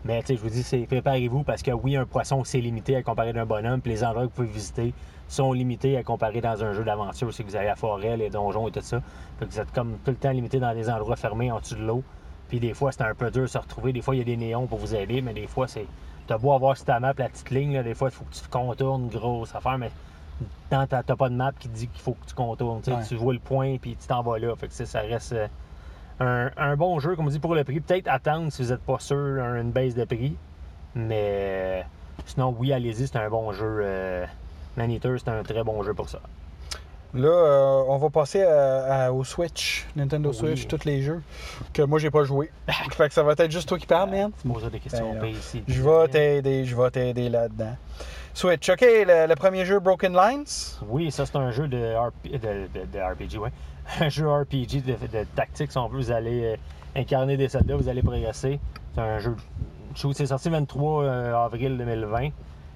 Mais 0.03 0.21
tu 0.21 0.27
sais, 0.27 0.35
je 0.35 0.41
vous 0.41 0.49
dis, 0.49 0.85
préparez-vous 0.87 1.43
parce 1.43 1.61
que 1.61 1.71
oui, 1.71 1.95
un 1.95 2.05
poisson, 2.05 2.43
c'est 2.43 2.61
limité 2.61 2.95
à 2.95 3.03
comparer 3.03 3.33
d'un 3.33 3.45
bonhomme. 3.45 3.81
Puis 3.81 3.91
les 3.91 4.03
endroits 4.03 4.23
que 4.23 4.29
vous 4.29 4.35
pouvez 4.35 4.47
visiter 4.47 4.93
sont 5.27 5.53
limités 5.53 5.97
à 5.97 6.03
comparer 6.03 6.41
dans 6.41 6.63
un 6.63 6.73
jeu 6.73 6.83
d'aventure. 6.83 7.31
Si 7.33 7.43
vous 7.43 7.55
avez 7.55 7.65
la 7.65 7.75
forêt, 7.75 8.17
les 8.17 8.29
donjons 8.29 8.67
et 8.67 8.71
tout 8.71 8.81
ça. 8.81 9.01
Vous 9.41 9.59
êtes 9.59 9.71
comme 9.73 9.97
tout 10.03 10.11
le 10.11 10.17
temps 10.17 10.31
limité 10.31 10.59
dans 10.59 10.73
des 10.73 10.89
endroits 10.89 11.17
fermés 11.17 11.51
en 11.51 11.59
dessous 11.59 11.75
de 11.75 11.83
l'eau. 11.83 12.03
Puis 12.49 12.59
des 12.59 12.73
fois, 12.73 12.91
c'est 12.91 13.01
un 13.03 13.13
peu 13.13 13.29
dur 13.31 13.43
de 13.43 13.47
se 13.47 13.57
retrouver. 13.57 13.91
Des 13.93 14.01
fois, 14.01 14.15
il 14.15 14.19
y 14.19 14.21
a 14.21 14.25
des 14.25 14.37
néons 14.37 14.67
pour 14.67 14.79
vous 14.79 14.95
aider, 14.95 15.21
mais 15.21 15.33
des 15.33 15.47
fois, 15.47 15.67
c'est. 15.67 15.85
T'as 16.27 16.37
beau 16.37 16.51
avoir 16.53 16.75
sur 16.75 16.85
ta 16.85 16.99
map 16.99 17.13
la 17.17 17.29
petite 17.29 17.49
ligne, 17.51 17.73
là, 17.75 17.83
des 17.83 17.93
fois, 17.93 18.09
il 18.09 18.11
faut 18.13 18.25
que 18.25 18.33
tu 18.33 18.41
contournes 18.49 19.07
grosse 19.07 19.55
affaire, 19.55 19.77
mais 19.77 19.91
tant 20.69 20.85
t'as 20.85 21.01
t'as 21.01 21.15
pas 21.15 21.29
de 21.29 21.35
map 21.35 21.53
qui 21.57 21.69
te 21.69 21.73
dit 21.73 21.87
qu'il 21.87 22.01
faut 22.01 22.13
que 22.13 22.25
tu 22.27 22.35
contournes. 22.35 22.81
tu 22.81 22.91
sais, 22.91 22.97
Ouais. 22.97 23.03
Tu 23.07 23.15
vois 23.15 23.33
le 23.33 23.39
point, 23.39 23.77
puis 23.77 23.95
tu 23.95 24.07
t'en 24.07 24.21
vas 24.23 24.37
là. 24.37 24.53
Fait 24.57 24.67
que 24.67 24.73
ça, 24.73 24.99
reste 25.01 25.33
euh, 25.33 25.47
un, 26.19 26.51
un 26.57 26.75
bon 26.75 26.99
jeu, 26.99 27.15
comme 27.15 27.27
on 27.27 27.29
dit, 27.29 27.39
pour 27.39 27.55
le 27.55 27.63
prix. 27.63 27.79
Peut-être 27.79 28.07
attendre 28.09 28.51
si 28.51 28.61
vous 28.61 28.69
n'êtes 28.71 28.81
pas 28.81 28.99
sûr 28.99 29.15
une 29.17 29.71
baisse 29.71 29.95
de 29.95 30.03
prix. 30.03 30.35
Mais 30.95 31.23
euh, 31.23 31.81
sinon, 32.25 32.53
oui, 32.57 32.73
allez-y, 32.73 33.07
c'est 33.07 33.17
un 33.17 33.29
bon 33.29 33.51
jeu. 33.53 33.79
Euh, 33.83 34.25
Maneater, 34.75 35.17
c'est 35.19 35.29
un 35.29 35.43
très 35.43 35.63
bon 35.63 35.81
jeu 35.83 35.93
pour 35.93 36.09
ça. 36.09 36.19
Là, 37.17 37.27
euh, 37.29 37.83
on 37.87 37.97
va 37.97 38.09
passer 38.09 38.43
à- 38.43 39.05
à- 39.07 39.11
au 39.11 39.23
Switch, 39.23 39.85
Nintendo 39.95 40.29
Oui. 40.29 40.35
Switch, 40.35 40.67
tous 40.67 40.85
les 40.85 41.01
jeux 41.01 41.21
que 41.73 41.81
moi 41.81 41.97
j'ai 41.99 42.11
pas 42.11 42.23
joué. 42.23 42.51
fait 42.91 43.07
que 43.07 43.13
ça 43.13 43.23
va 43.23 43.33
être 43.33 43.49
juste 43.51 43.67
toi 43.67 43.79
qui 43.79 43.87
parles, 43.87 44.11
man. 44.11 44.31
Des 44.71 44.79
questions 44.79 45.13
Ben, 45.19 45.25
ici. 45.31 45.63
Je 45.67 45.81
vais 45.81 46.07
t'aider, 46.09 46.63
je 46.65 46.75
vais 46.75 46.91
t'aider 46.91 47.29
là-dedans. 47.29 47.75
Switch, 48.35 48.69
ok, 48.69 48.81
le, 48.81 49.27
le 49.27 49.35
premier 49.35 49.65
jeu 49.65 49.79
Broken 49.79 50.13
Lines. 50.13 50.45
Oui, 50.87 51.09
ça 51.11 51.25
c'est 51.25 51.35
un 51.37 51.49
jeu 51.49 51.67
de, 51.67 51.95
RP 51.95 52.33
de, 52.33 52.67
de- 52.79 52.85
de 52.85 52.99
RPG, 52.99 53.39
ouais. 53.39 53.51
Un 53.99 54.09
jeu 54.09 54.29
RPG 54.29 54.83
de, 54.85 55.23
tactique, 55.35 55.71
si 55.71 55.77
on 55.77 55.87
veut. 55.87 55.97
Vous 55.97 56.11
allez 56.11 56.43
euh, 56.43 56.55
incarner 56.95 57.35
des 57.37 57.47
soldats, 57.49 57.77
vous 57.77 57.87
allez 57.89 58.03
progresser. 58.03 58.59
C'est 58.93 59.01
un 59.01 59.17
jeu. 59.19 59.35
C'est 60.13 60.25
sorti 60.27 60.49
le 60.49 60.55
23 60.57 61.03
euh, 61.03 61.35
avril 61.45 61.77
2020. 61.77 62.29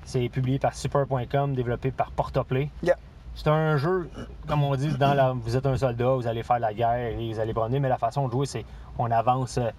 C'est 0.05 0.29
publié 0.29 0.57
par 0.57 0.73
Super.com, 0.73 1.53
développé 1.53 1.91
par 1.91 2.09
Portoplay. 2.11 2.69
Yeah. 2.81 2.95
C'est 3.33 3.47
un 3.47 3.77
jeu, 3.77 4.09
comme 4.47 4.63
on 4.63 4.75
dit, 4.75 4.89
dans 4.97 5.13
la, 5.13 5.31
vous 5.31 5.55
êtes 5.55 5.65
un 5.65 5.77
soldat, 5.77 6.13
vous 6.13 6.27
allez 6.27 6.43
faire 6.43 6.59
la 6.59 6.73
guerre 6.73 7.17
et 7.17 7.33
vous 7.33 7.39
allez 7.39 7.53
prendre, 7.53 7.77
mais 7.79 7.89
la 7.89 7.97
façon 7.97 8.27
de 8.27 8.31
jouer, 8.31 8.45
c'est 8.45 8.65
on 8.99 9.09
avance 9.09 9.57
euh, 9.57 9.69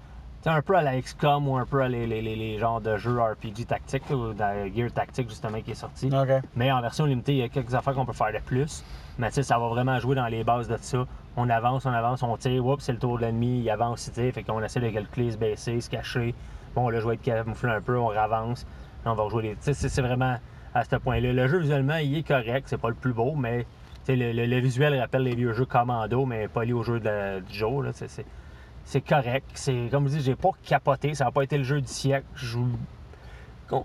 un 0.47 0.63
peu 0.63 0.75
à 0.75 0.83
la 0.83 1.01
XCOM 1.01 1.47
ou 1.47 1.57
un 1.57 1.67
peu 1.67 1.83
à 1.83 1.89
les, 1.89 2.07
les, 2.07 2.23
les, 2.23 2.35
les 2.35 2.59
genres 2.59 2.81
de 2.81 2.97
jeux 2.97 3.21
RPG 3.21 3.67
tactiques, 3.69 4.11
ou 4.11 4.33
dans 4.33 4.75
Gear 4.75 4.91
Tactique 4.91 5.29
justement 5.29 5.61
qui 5.61 5.73
est 5.73 5.75
sorti. 5.75 6.11
Mais 6.57 6.73
en 6.73 6.81
version 6.81 7.05
limitée, 7.05 7.33
il 7.33 7.39
y 7.39 7.43
a 7.43 7.49
quelques 7.49 7.75
affaires 7.75 7.95
qu'on 7.95 8.07
peut 8.07 8.13
faire 8.13 8.33
de 8.33 8.39
plus. 8.39 8.85
Mais 9.19 9.29
tu 9.29 9.35
sais, 9.35 9.43
ça 9.43 9.59
va 9.59 9.69
vraiment 9.69 9.99
jouer 10.01 10.17
dans 10.17 10.27
les 10.27 10.43
bases 10.43 10.69
de 10.69 10.77
ça. 10.79 11.07
On 11.37 11.49
avance, 11.49 11.87
on 11.87 11.93
avance, 11.93 12.23
on 12.23 12.37
tire, 12.37 12.65
oups, 12.67 12.83
c'est 12.83 12.93
le 12.93 12.99
tour 12.99 13.19
de 13.19 13.23
l'ennemi, 13.23 13.61
il 13.61 13.71
avance, 13.71 14.11
sais. 14.13 14.33
Fait 14.33 14.43
qu'on 14.43 14.63
essaie 14.63 14.81
de 14.81 14.89
calculer, 14.89 15.31
se 15.31 15.37
baisser, 15.37 15.81
se 15.81 15.91
cacher. 15.91 16.35
Bon, 16.75 16.89
là, 16.89 17.01
je 17.01 17.07
vais 17.07 17.15
être 17.15 17.23
camouflé 17.23 17.71
un 17.71 17.81
peu, 17.81 17.99
on 17.99 18.11
avance. 18.11 18.67
On 19.05 19.15
va 19.15 19.23
rejouer 19.25 19.43
les. 19.43 19.51
Tu 19.57 19.75
sais, 19.75 19.89
c'est 19.89 20.03
vraiment 20.03 20.37
à 20.75 20.85
ce 20.85 20.97
point-là. 20.97 21.33
Le 21.33 21.49
jeu, 21.49 21.59
visuellement, 21.59 21.97
il 21.97 22.17
est 22.19 22.27
correct, 22.27 22.65
c'est 22.67 22.81
pas 22.81 22.89
le 22.89 22.95
plus 22.95 23.13
beau, 23.13 23.35
mais 23.35 23.67
le, 24.09 24.33
le- 24.33 24.61
visuel 24.61 24.99
rappelle 24.99 25.23
les 25.23 25.35
vieux 25.35 25.53
jeux 25.53 25.65
Commando, 25.67 26.27
mais 26.27 26.49
pas 26.49 26.65
lié 26.65 26.73
au 26.73 26.83
jeu 26.83 27.01
du 27.01 27.55
jour. 27.55 27.85
C'est 28.85 29.01
correct. 29.01 29.47
C'est 29.55 29.89
comme 29.91 30.09
je 30.09 30.17
dis, 30.17 30.23
j'ai 30.23 30.35
pas 30.35 30.51
capoté. 30.65 31.15
Ça 31.15 31.25
n'a 31.27 31.31
pas 31.31 31.43
été 31.43 31.57
le 31.57 31.65
jeu 31.65 31.81
du 31.81 31.87
siècle. 31.87 32.27
Je 32.35 32.59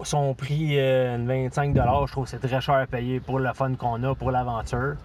son 0.04 0.34
prix 0.34 0.80
euh, 0.80 1.18
25 1.26 1.74
je 1.74 2.12
trouve 2.12 2.26
que 2.26 2.30
c'est 2.30 2.40
très 2.40 2.60
cher 2.60 2.76
à 2.76 2.86
payer 2.88 3.20
pour 3.20 3.40
le 3.40 3.54
fun 3.54 3.74
qu'on 3.76 4.04
a, 4.04 4.16
pour 4.16 4.32
l'aventure. 4.32 4.96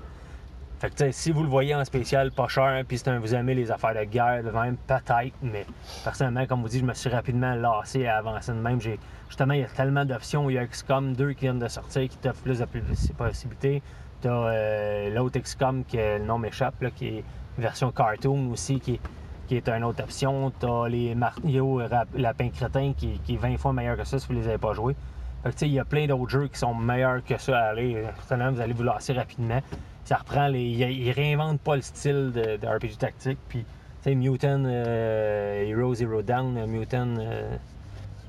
Fait 0.82 0.90
que 0.90 1.12
si 1.12 1.30
vous 1.30 1.44
le 1.44 1.48
voyez 1.48 1.76
en 1.76 1.84
spécial, 1.84 2.32
pas 2.32 2.48
cher, 2.48 2.82
puis 2.88 2.98
c'est 2.98 3.16
vous 3.16 3.36
aimez 3.36 3.54
les 3.54 3.70
affaires 3.70 3.94
de 3.94 4.02
guerre, 4.02 4.42
de 4.42 4.50
même, 4.50 4.76
peut-être, 4.76 5.32
mais 5.40 5.64
personnellement, 6.02 6.44
comme 6.46 6.60
vous 6.60 6.68
dites, 6.68 6.80
je 6.80 6.84
me 6.84 6.92
suis 6.92 7.08
rapidement 7.08 7.54
lassé 7.54 8.04
à 8.08 8.16
avancer 8.16 8.50
de 8.50 8.56
même. 8.56 8.80
Justement, 8.80 9.54
il 9.54 9.60
y 9.60 9.62
a 9.62 9.68
tellement 9.68 10.04
d'options. 10.04 10.50
Il 10.50 10.54
y 10.54 10.58
a 10.58 10.66
XCOM 10.66 11.12
2 11.14 11.34
qui 11.34 11.42
viennent 11.42 11.60
de 11.60 11.68
sortir, 11.68 12.08
qui 12.08 12.16
t'offre 12.16 12.42
plus 12.42 12.58
de 12.58 12.64
possi- 12.64 13.12
possibilités. 13.12 13.80
T'as 14.22 14.30
euh, 14.30 15.14
l'autre 15.14 15.38
XCOM, 15.38 15.84
qui 15.84 15.98
le 15.98 16.24
nom 16.24 16.38
m'échappe, 16.38 16.84
qui 16.96 17.18
est 17.18 17.24
version 17.58 17.92
cartoon 17.92 18.50
aussi, 18.50 18.80
qui 18.80 18.94
est, 18.94 19.00
qui 19.46 19.58
est 19.58 19.68
une 19.68 19.84
autre 19.84 20.02
option. 20.02 20.50
T'as 20.58 20.88
les 20.88 21.14
Mario 21.14 21.80
Lapin 22.16 22.48
Crétin, 22.48 22.92
qui, 22.96 23.20
est 23.28 23.36
20 23.36 23.56
fois 23.56 23.72
meilleur 23.72 23.96
que 23.96 24.02
ça 24.02 24.18
si 24.18 24.26
vous 24.26 24.34
les 24.34 24.48
avez 24.48 24.58
pas 24.58 24.72
joués. 24.72 24.96
Fait 25.44 25.54
que, 25.54 25.64
il 25.64 25.74
y 25.74 25.78
a 25.78 25.84
plein 25.84 26.08
d'autres 26.08 26.28
jeux 26.28 26.48
qui 26.48 26.58
sont 26.58 26.74
meilleurs 26.74 27.22
que 27.22 27.38
ça. 27.38 27.66
Allez, 27.66 28.02
certainement, 28.16 28.50
vous 28.50 28.60
allez 28.60 28.72
vous 28.72 28.82
lasser 28.82 29.12
rapidement. 29.12 29.60
Ça 30.04 30.16
reprend 30.16 30.48
les. 30.48 30.64
Ils 30.64 31.12
réinventent 31.12 31.60
pas 31.60 31.76
le 31.76 31.82
style 31.82 32.32
de, 32.32 32.66
RPG 32.66 32.98
tactique. 32.98 33.38
Puis, 33.48 33.60
tu 33.60 34.10
sais, 34.10 34.14
Mutant 34.14 34.64
euh, 34.64 35.64
Hero 35.64 35.94
Zero 35.94 36.22
Down, 36.22 36.56
euh, 36.56 36.66
Mutant 36.66 37.14
euh, 37.18 37.56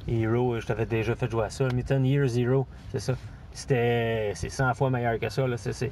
Hero, 0.07 0.59
je 0.59 0.65
t'avais 0.65 0.85
déjà 0.85 1.15
fait 1.15 1.29
jouer 1.29 1.45
à 1.45 1.49
ça. 1.49 1.67
Mutant 1.73 2.03
Year 2.03 2.27
Zero, 2.27 2.67
c'est 2.91 2.99
ça. 2.99 3.15
C'était. 3.51 4.31
C'est 4.35 4.49
100 4.49 4.73
fois 4.75 4.89
meilleur 4.89 5.19
que 5.19 5.29
ça. 5.29 5.47
Là. 5.47 5.57
C'est, 5.57 5.91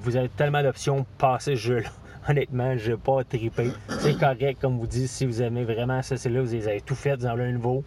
vous 0.00 0.16
avez 0.16 0.28
tellement 0.30 0.62
d'options 0.62 1.06
passer 1.18 1.54
ce 1.54 1.60
jeu-là. 1.60 1.90
Honnêtement, 2.28 2.76
je 2.76 2.92
n'ai 2.92 2.96
pas 2.96 3.24
trippé. 3.24 3.70
C'est 4.00 4.18
correct, 4.18 4.58
comme 4.60 4.78
vous 4.78 4.86
dites, 4.86 5.08
si 5.08 5.24
vous 5.24 5.40
aimez 5.40 5.64
vraiment 5.64 6.02
ça, 6.02 6.16
c'est 6.16 6.28
là, 6.28 6.42
vous 6.42 6.52
les 6.52 6.68
avez 6.68 6.80
tout 6.80 6.94
fait, 6.94 7.24
avez 7.24 7.44
un 7.44 7.52
nouveau 7.52 7.84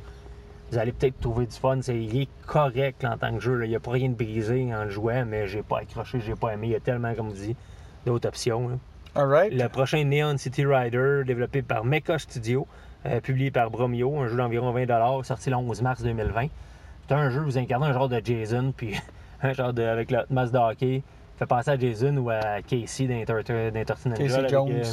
vous 0.71 0.77
allez 0.77 0.91
peut-être 0.93 1.19
trouver 1.19 1.45
du 1.45 1.55
fun. 1.55 1.79
C'est, 1.81 2.01
il 2.01 2.21
est 2.21 2.29
correct 2.45 3.03
en 3.03 3.17
tant 3.17 3.33
que 3.33 3.39
jeu. 3.39 3.55
là. 3.55 3.65
Il 3.65 3.69
n'y 3.69 3.75
a 3.75 3.79
pas 3.79 3.91
rien 3.91 4.09
de 4.09 4.15
brisé 4.15 4.73
en 4.73 4.85
le 4.85 4.89
jouant, 4.89 5.25
mais 5.25 5.47
j'ai 5.47 5.63
pas 5.63 5.79
accroché, 5.79 6.19
j'ai 6.21 6.35
pas 6.35 6.53
aimé. 6.53 6.67
Il 6.67 6.71
y 6.71 6.75
a 6.75 6.79
tellement, 6.79 7.13
comme 7.13 7.29
vous 7.29 7.35
dites, 7.35 7.57
d'autres 8.05 8.27
options. 8.27 8.69
là. 8.69 8.75
Alright. 9.13 9.53
Le 9.53 9.67
prochain 9.67 10.05
Neon 10.05 10.37
City 10.37 10.65
Rider, 10.65 11.23
développé 11.25 11.61
par 11.61 11.83
Mecha 11.83 12.17
Studio, 12.17 12.65
euh, 13.05 13.19
publié 13.19 13.51
par 13.51 13.69
Bromio, 13.69 14.17
un 14.19 14.27
jeu 14.27 14.37
d'environ 14.37 14.71
20 14.71 15.23
sorti 15.23 15.49
le 15.49 15.57
11 15.57 15.81
mars 15.81 16.01
2020. 16.01 16.47
C'est 17.07 17.13
un 17.15 17.29
jeu 17.29 17.41
où 17.41 17.45
vous 17.45 17.57
incarnez 17.57 17.87
un 17.87 17.93
genre 17.93 18.07
de 18.07 18.21
Jason, 18.23 18.73
puis 18.77 18.95
un 19.41 19.51
genre 19.51 19.73
de, 19.73 19.83
avec 19.83 20.11
le 20.11 20.19
masse 20.29 20.51
de 20.51 20.57
hockey. 20.57 21.03
Fait 21.37 21.45
penser 21.45 21.71
à 21.71 21.77
Jason 21.77 22.15
ou 22.17 22.29
à 22.29 22.61
Casey 22.61 23.07
Ninja, 23.07 23.43
Casey 23.43 24.33
avec, 24.37 24.49
Jones. 24.49 24.69
euh, 24.71 24.83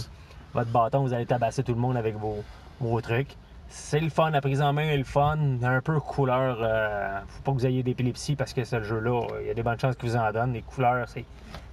votre 0.54 0.70
bâton, 0.70 1.02
vous 1.02 1.12
allez 1.14 1.26
tabasser 1.26 1.62
tout 1.62 1.74
le 1.74 1.80
monde 1.80 1.96
avec 1.96 2.16
vos, 2.16 2.42
vos 2.80 3.00
trucs. 3.00 3.36
C'est 3.70 4.00
le 4.00 4.08
fun, 4.08 4.30
la 4.30 4.40
prise 4.40 4.62
en 4.62 4.72
main 4.72 4.82
est 4.88 4.96
le 4.96 5.04
fun, 5.04 5.38
un 5.62 5.80
peu 5.80 6.00
couleur. 6.00 6.58
euh, 6.62 7.18
faut 7.28 7.42
pas 7.42 7.52
que 7.52 7.56
vous 7.58 7.66
ayez 7.66 7.82
d'épilepsie 7.82 8.34
parce 8.34 8.52
que 8.54 8.64
ce 8.64 8.82
jeu-là, 8.82 9.26
euh, 9.32 9.42
il 9.42 9.48
y 9.48 9.50
a 9.50 9.54
des 9.54 9.62
bonnes 9.62 9.78
chances 9.78 9.94
que 9.96 10.06
vous 10.06 10.16
en 10.16 10.32
donne. 10.32 10.52
Les 10.54 10.62
couleurs, 10.62 11.06
c'est, 11.08 11.24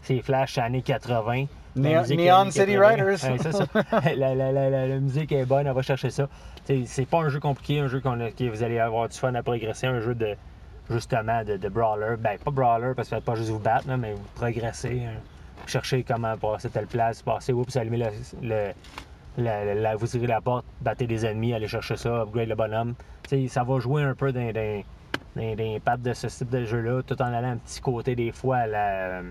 c'est 0.01 0.21
flash, 0.21 0.57
années 0.57 0.81
80. 0.81 1.45
La 1.77 1.81
Néon- 1.81 2.01
musique 2.01 2.19
est 2.19 2.25
Neon 2.29 2.51
City 2.51 2.73
80. 2.73 2.87
Riders. 2.89 3.31
Ouais, 3.31 3.51
ça. 3.51 3.65
la, 4.15 4.35
la- 4.35 4.51
la- 4.51 4.69
la- 4.69 4.87
la 4.87 4.99
musique 4.99 5.31
est 5.31 5.45
bonne, 5.45 5.67
on 5.67 5.73
va 5.73 5.81
chercher 5.81 6.09
ça. 6.09 6.27
C'est 6.85 7.05
pas 7.09 7.19
un 7.19 7.29
jeu 7.29 7.39
compliqué, 7.39 7.79
un 7.79 7.87
jeu 7.87 8.01
qu'on 8.01 8.17
que 8.17 8.49
vous 8.49 8.63
allez 8.63 8.79
avoir 8.79 9.07
du 9.09 9.17
fun 9.17 9.33
à 9.35 9.43
progresser, 9.43 9.87
un 9.87 9.99
jeu 10.01 10.15
de 10.15 10.35
justement 10.89 11.43
de, 11.43 11.57
de 11.57 11.69
brawler. 11.69 12.15
Ben 12.19 12.37
pas 12.37 12.51
brawler 12.51 12.93
parce 12.95 13.09
que 13.09 13.15
vous 13.15 13.21
pas 13.21 13.35
juste 13.35 13.49
vous 13.49 13.59
battre, 13.59 13.87
là, 13.87 13.97
mais 13.97 14.13
vous 14.13 14.21
progressez, 14.35 15.01
hein. 15.05 15.19
Vous 15.61 15.67
cherchez 15.69 16.03
comment 16.03 16.37
passer 16.37 16.69
telle 16.69 16.85
place, 16.87 17.21
passer, 17.23 17.51
oups, 17.53 17.75
allumer 17.77 17.97
le, 17.97 18.05
le- 18.41 18.71
la- 19.37 19.95
vous 19.95 20.07
tirez 20.07 20.27
la 20.27 20.41
porte, 20.41 20.65
battez 20.81 21.07
des 21.07 21.25
ennemis, 21.25 21.53
allez 21.53 21.67
chercher 21.67 21.97
ça, 21.97 22.21
upgrade 22.21 22.49
le 22.49 22.55
bonhomme. 22.55 22.95
T'sais, 23.23 23.47
ça 23.47 23.63
va 23.63 23.79
jouer 23.79 24.03
un 24.03 24.15
peu 24.15 24.31
dans, 24.31 24.51
les 25.35 25.79
pattes 25.83 26.01
de 26.01 26.13
ce 26.13 26.27
type 26.27 26.49
de 26.49 26.63
jeu-là, 26.63 27.01
tout 27.03 27.21
en 27.21 27.25
allant 27.25 27.51
un 27.51 27.57
petit 27.57 27.81
côté 27.81 28.15
des 28.15 28.31
fois 28.31 28.57
à 28.57 28.67
la. 28.67 29.21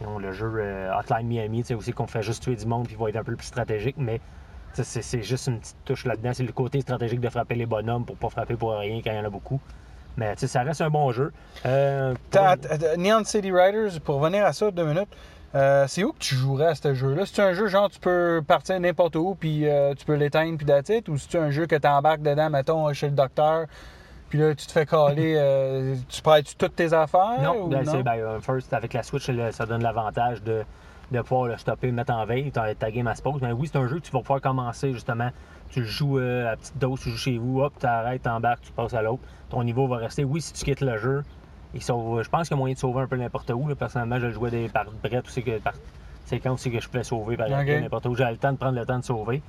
non, 0.00 0.18
le 0.18 0.32
jeu 0.32 0.50
euh, 0.56 0.94
Hotline 0.98 1.26
Miami, 1.26 1.62
tu 1.62 1.68
sais, 1.68 1.74
aussi 1.74 1.92
qu'on 1.92 2.06
fait 2.06 2.22
juste 2.22 2.42
tuer 2.42 2.56
du 2.56 2.66
monde 2.66 2.86
puis 2.86 2.96
va 2.96 3.08
être 3.08 3.16
un 3.16 3.24
peu 3.24 3.36
plus 3.36 3.46
stratégique, 3.46 3.96
mais 3.98 4.20
c'est 4.72 5.02
c'est 5.02 5.22
juste 5.22 5.46
une 5.46 5.60
petite 5.60 5.76
touche 5.84 6.04
là-dedans. 6.04 6.32
C'est 6.34 6.42
le 6.42 6.52
côté 6.52 6.80
stratégique 6.80 7.20
de 7.20 7.28
frapper 7.28 7.54
les 7.54 7.66
bonhommes 7.66 8.04
pour 8.04 8.16
pas 8.16 8.28
frapper 8.28 8.56
pour 8.56 8.76
rien 8.76 9.00
quand 9.02 9.12
il 9.12 9.16
y 9.16 9.20
en 9.20 9.24
a 9.24 9.30
beaucoup. 9.30 9.60
Mais 10.16 10.34
ça 10.36 10.62
reste 10.62 10.80
un 10.80 10.90
bon 10.90 11.10
jeu. 11.10 11.32
Euh, 11.66 12.14
Neon 12.96 13.24
City 13.24 13.50
Riders, 13.50 14.00
pour 14.04 14.20
revenir 14.20 14.44
à 14.44 14.52
ça 14.52 14.70
deux 14.70 14.84
minutes, 14.84 15.08
euh, 15.54 15.84
c'est 15.86 16.02
où 16.02 16.12
que 16.12 16.18
tu 16.18 16.34
jouerais 16.34 16.66
à 16.68 16.74
ce 16.74 16.94
jeu-là? 16.94 17.26
C'est 17.26 17.42
un 17.42 17.52
jeu 17.52 17.68
genre 17.68 17.88
tu 17.88 18.00
peux 18.00 18.42
partir 18.46 18.78
n'importe 18.80 19.14
où 19.16 19.36
puis 19.38 19.68
euh, 19.68 19.94
tu 19.94 20.04
peux 20.04 20.14
l'éteindre 20.14 20.58
puis 20.58 20.66
it? 20.96 21.08
Ou 21.08 21.16
c'est 21.16 21.38
un 21.38 21.50
jeu 21.50 21.66
que 21.66 21.76
tu 21.76 21.86
embarques 21.86 22.22
dedans, 22.22 22.50
mettons, 22.50 22.92
chez 22.92 23.08
le 23.08 23.14
docteur, 23.14 23.66
puis 24.28 24.38
là 24.38 24.54
tu 24.54 24.66
te 24.66 24.72
fais 24.72 24.84
caler, 24.86 25.34
euh, 25.38 25.94
tu 26.08 26.22
prêtes 26.22 26.56
toutes 26.58 26.74
tes 26.74 26.92
affaires? 26.92 27.40
Non, 27.42 27.64
ou 27.64 27.68
ben, 27.68 27.84
c'est- 27.84 28.02
ben, 28.02 28.40
first, 28.40 28.72
avec 28.72 28.92
la 28.92 29.02
Switch, 29.02 29.30
ça 29.52 29.66
donne 29.66 29.82
l'avantage 29.82 30.42
de, 30.42 30.64
de 31.12 31.20
pouvoir 31.20 31.46
le 31.48 31.56
stopper, 31.56 31.86
le 31.86 31.92
mettre 31.92 32.12
en 32.12 32.24
veille, 32.26 32.50
ta, 32.50 32.74
ta 32.74 32.90
game 32.90 33.06
à 33.06 33.14
se 33.14 33.22
pause. 33.22 33.40
Mais 33.40 33.52
oui, 33.52 33.68
c'est 33.70 33.78
un 33.78 33.86
jeu 33.86 34.00
que 34.00 34.04
tu 34.06 34.10
vas 34.12 34.20
pouvoir 34.20 34.40
commencer 34.40 34.92
justement. 34.92 35.30
Tu 35.70 35.84
joues 35.84 36.18
à 36.18 36.56
petite 36.56 36.78
dose, 36.78 37.00
tu 37.00 37.10
joues 37.10 37.16
chez 37.16 37.38
vous, 37.38 37.60
hop, 37.60 37.72
tu 37.78 37.86
arrêtes, 37.86 38.22
t'embarques, 38.22 38.62
tu 38.62 38.72
passes 38.72 38.94
à 38.94 39.02
l'autre. 39.02 39.22
Ton 39.50 39.62
niveau 39.62 39.86
va 39.86 39.96
rester. 39.96 40.24
Oui, 40.24 40.40
si 40.40 40.52
tu 40.52 40.64
quittes 40.64 40.80
le 40.80 40.98
jeu, 40.98 41.22
il 41.74 41.82
sauve, 41.82 42.22
je 42.22 42.28
pense 42.28 42.48
qu'il 42.48 42.56
y 42.56 42.58
a 42.58 42.58
moyen 42.58 42.74
de 42.74 42.78
sauver 42.78 43.02
un 43.02 43.06
peu 43.06 43.16
n'importe 43.16 43.50
où. 43.50 43.68
là. 43.68 43.74
Personnellement, 43.74 44.18
je 44.20 44.26
le 44.26 44.32
jouais 44.32 44.50
des, 44.50 44.68
par 44.68 44.86
brette 45.02 45.26
aussi 45.26 45.42
que 45.42 45.58
par 45.58 45.74
séquence 46.24 46.64
que 46.64 46.80
je 46.80 46.88
pouvais 46.88 47.04
sauver 47.04 47.36
par 47.36 47.48
Ok. 47.48 47.66
n'importe 47.66 48.06
où. 48.06 48.14
J'avais 48.14 48.32
le 48.32 48.38
temps 48.38 48.52
de 48.52 48.56
prendre 48.58 48.78
le 48.78 48.86
temps 48.86 48.98
de 48.98 49.04
sauver. 49.04 49.42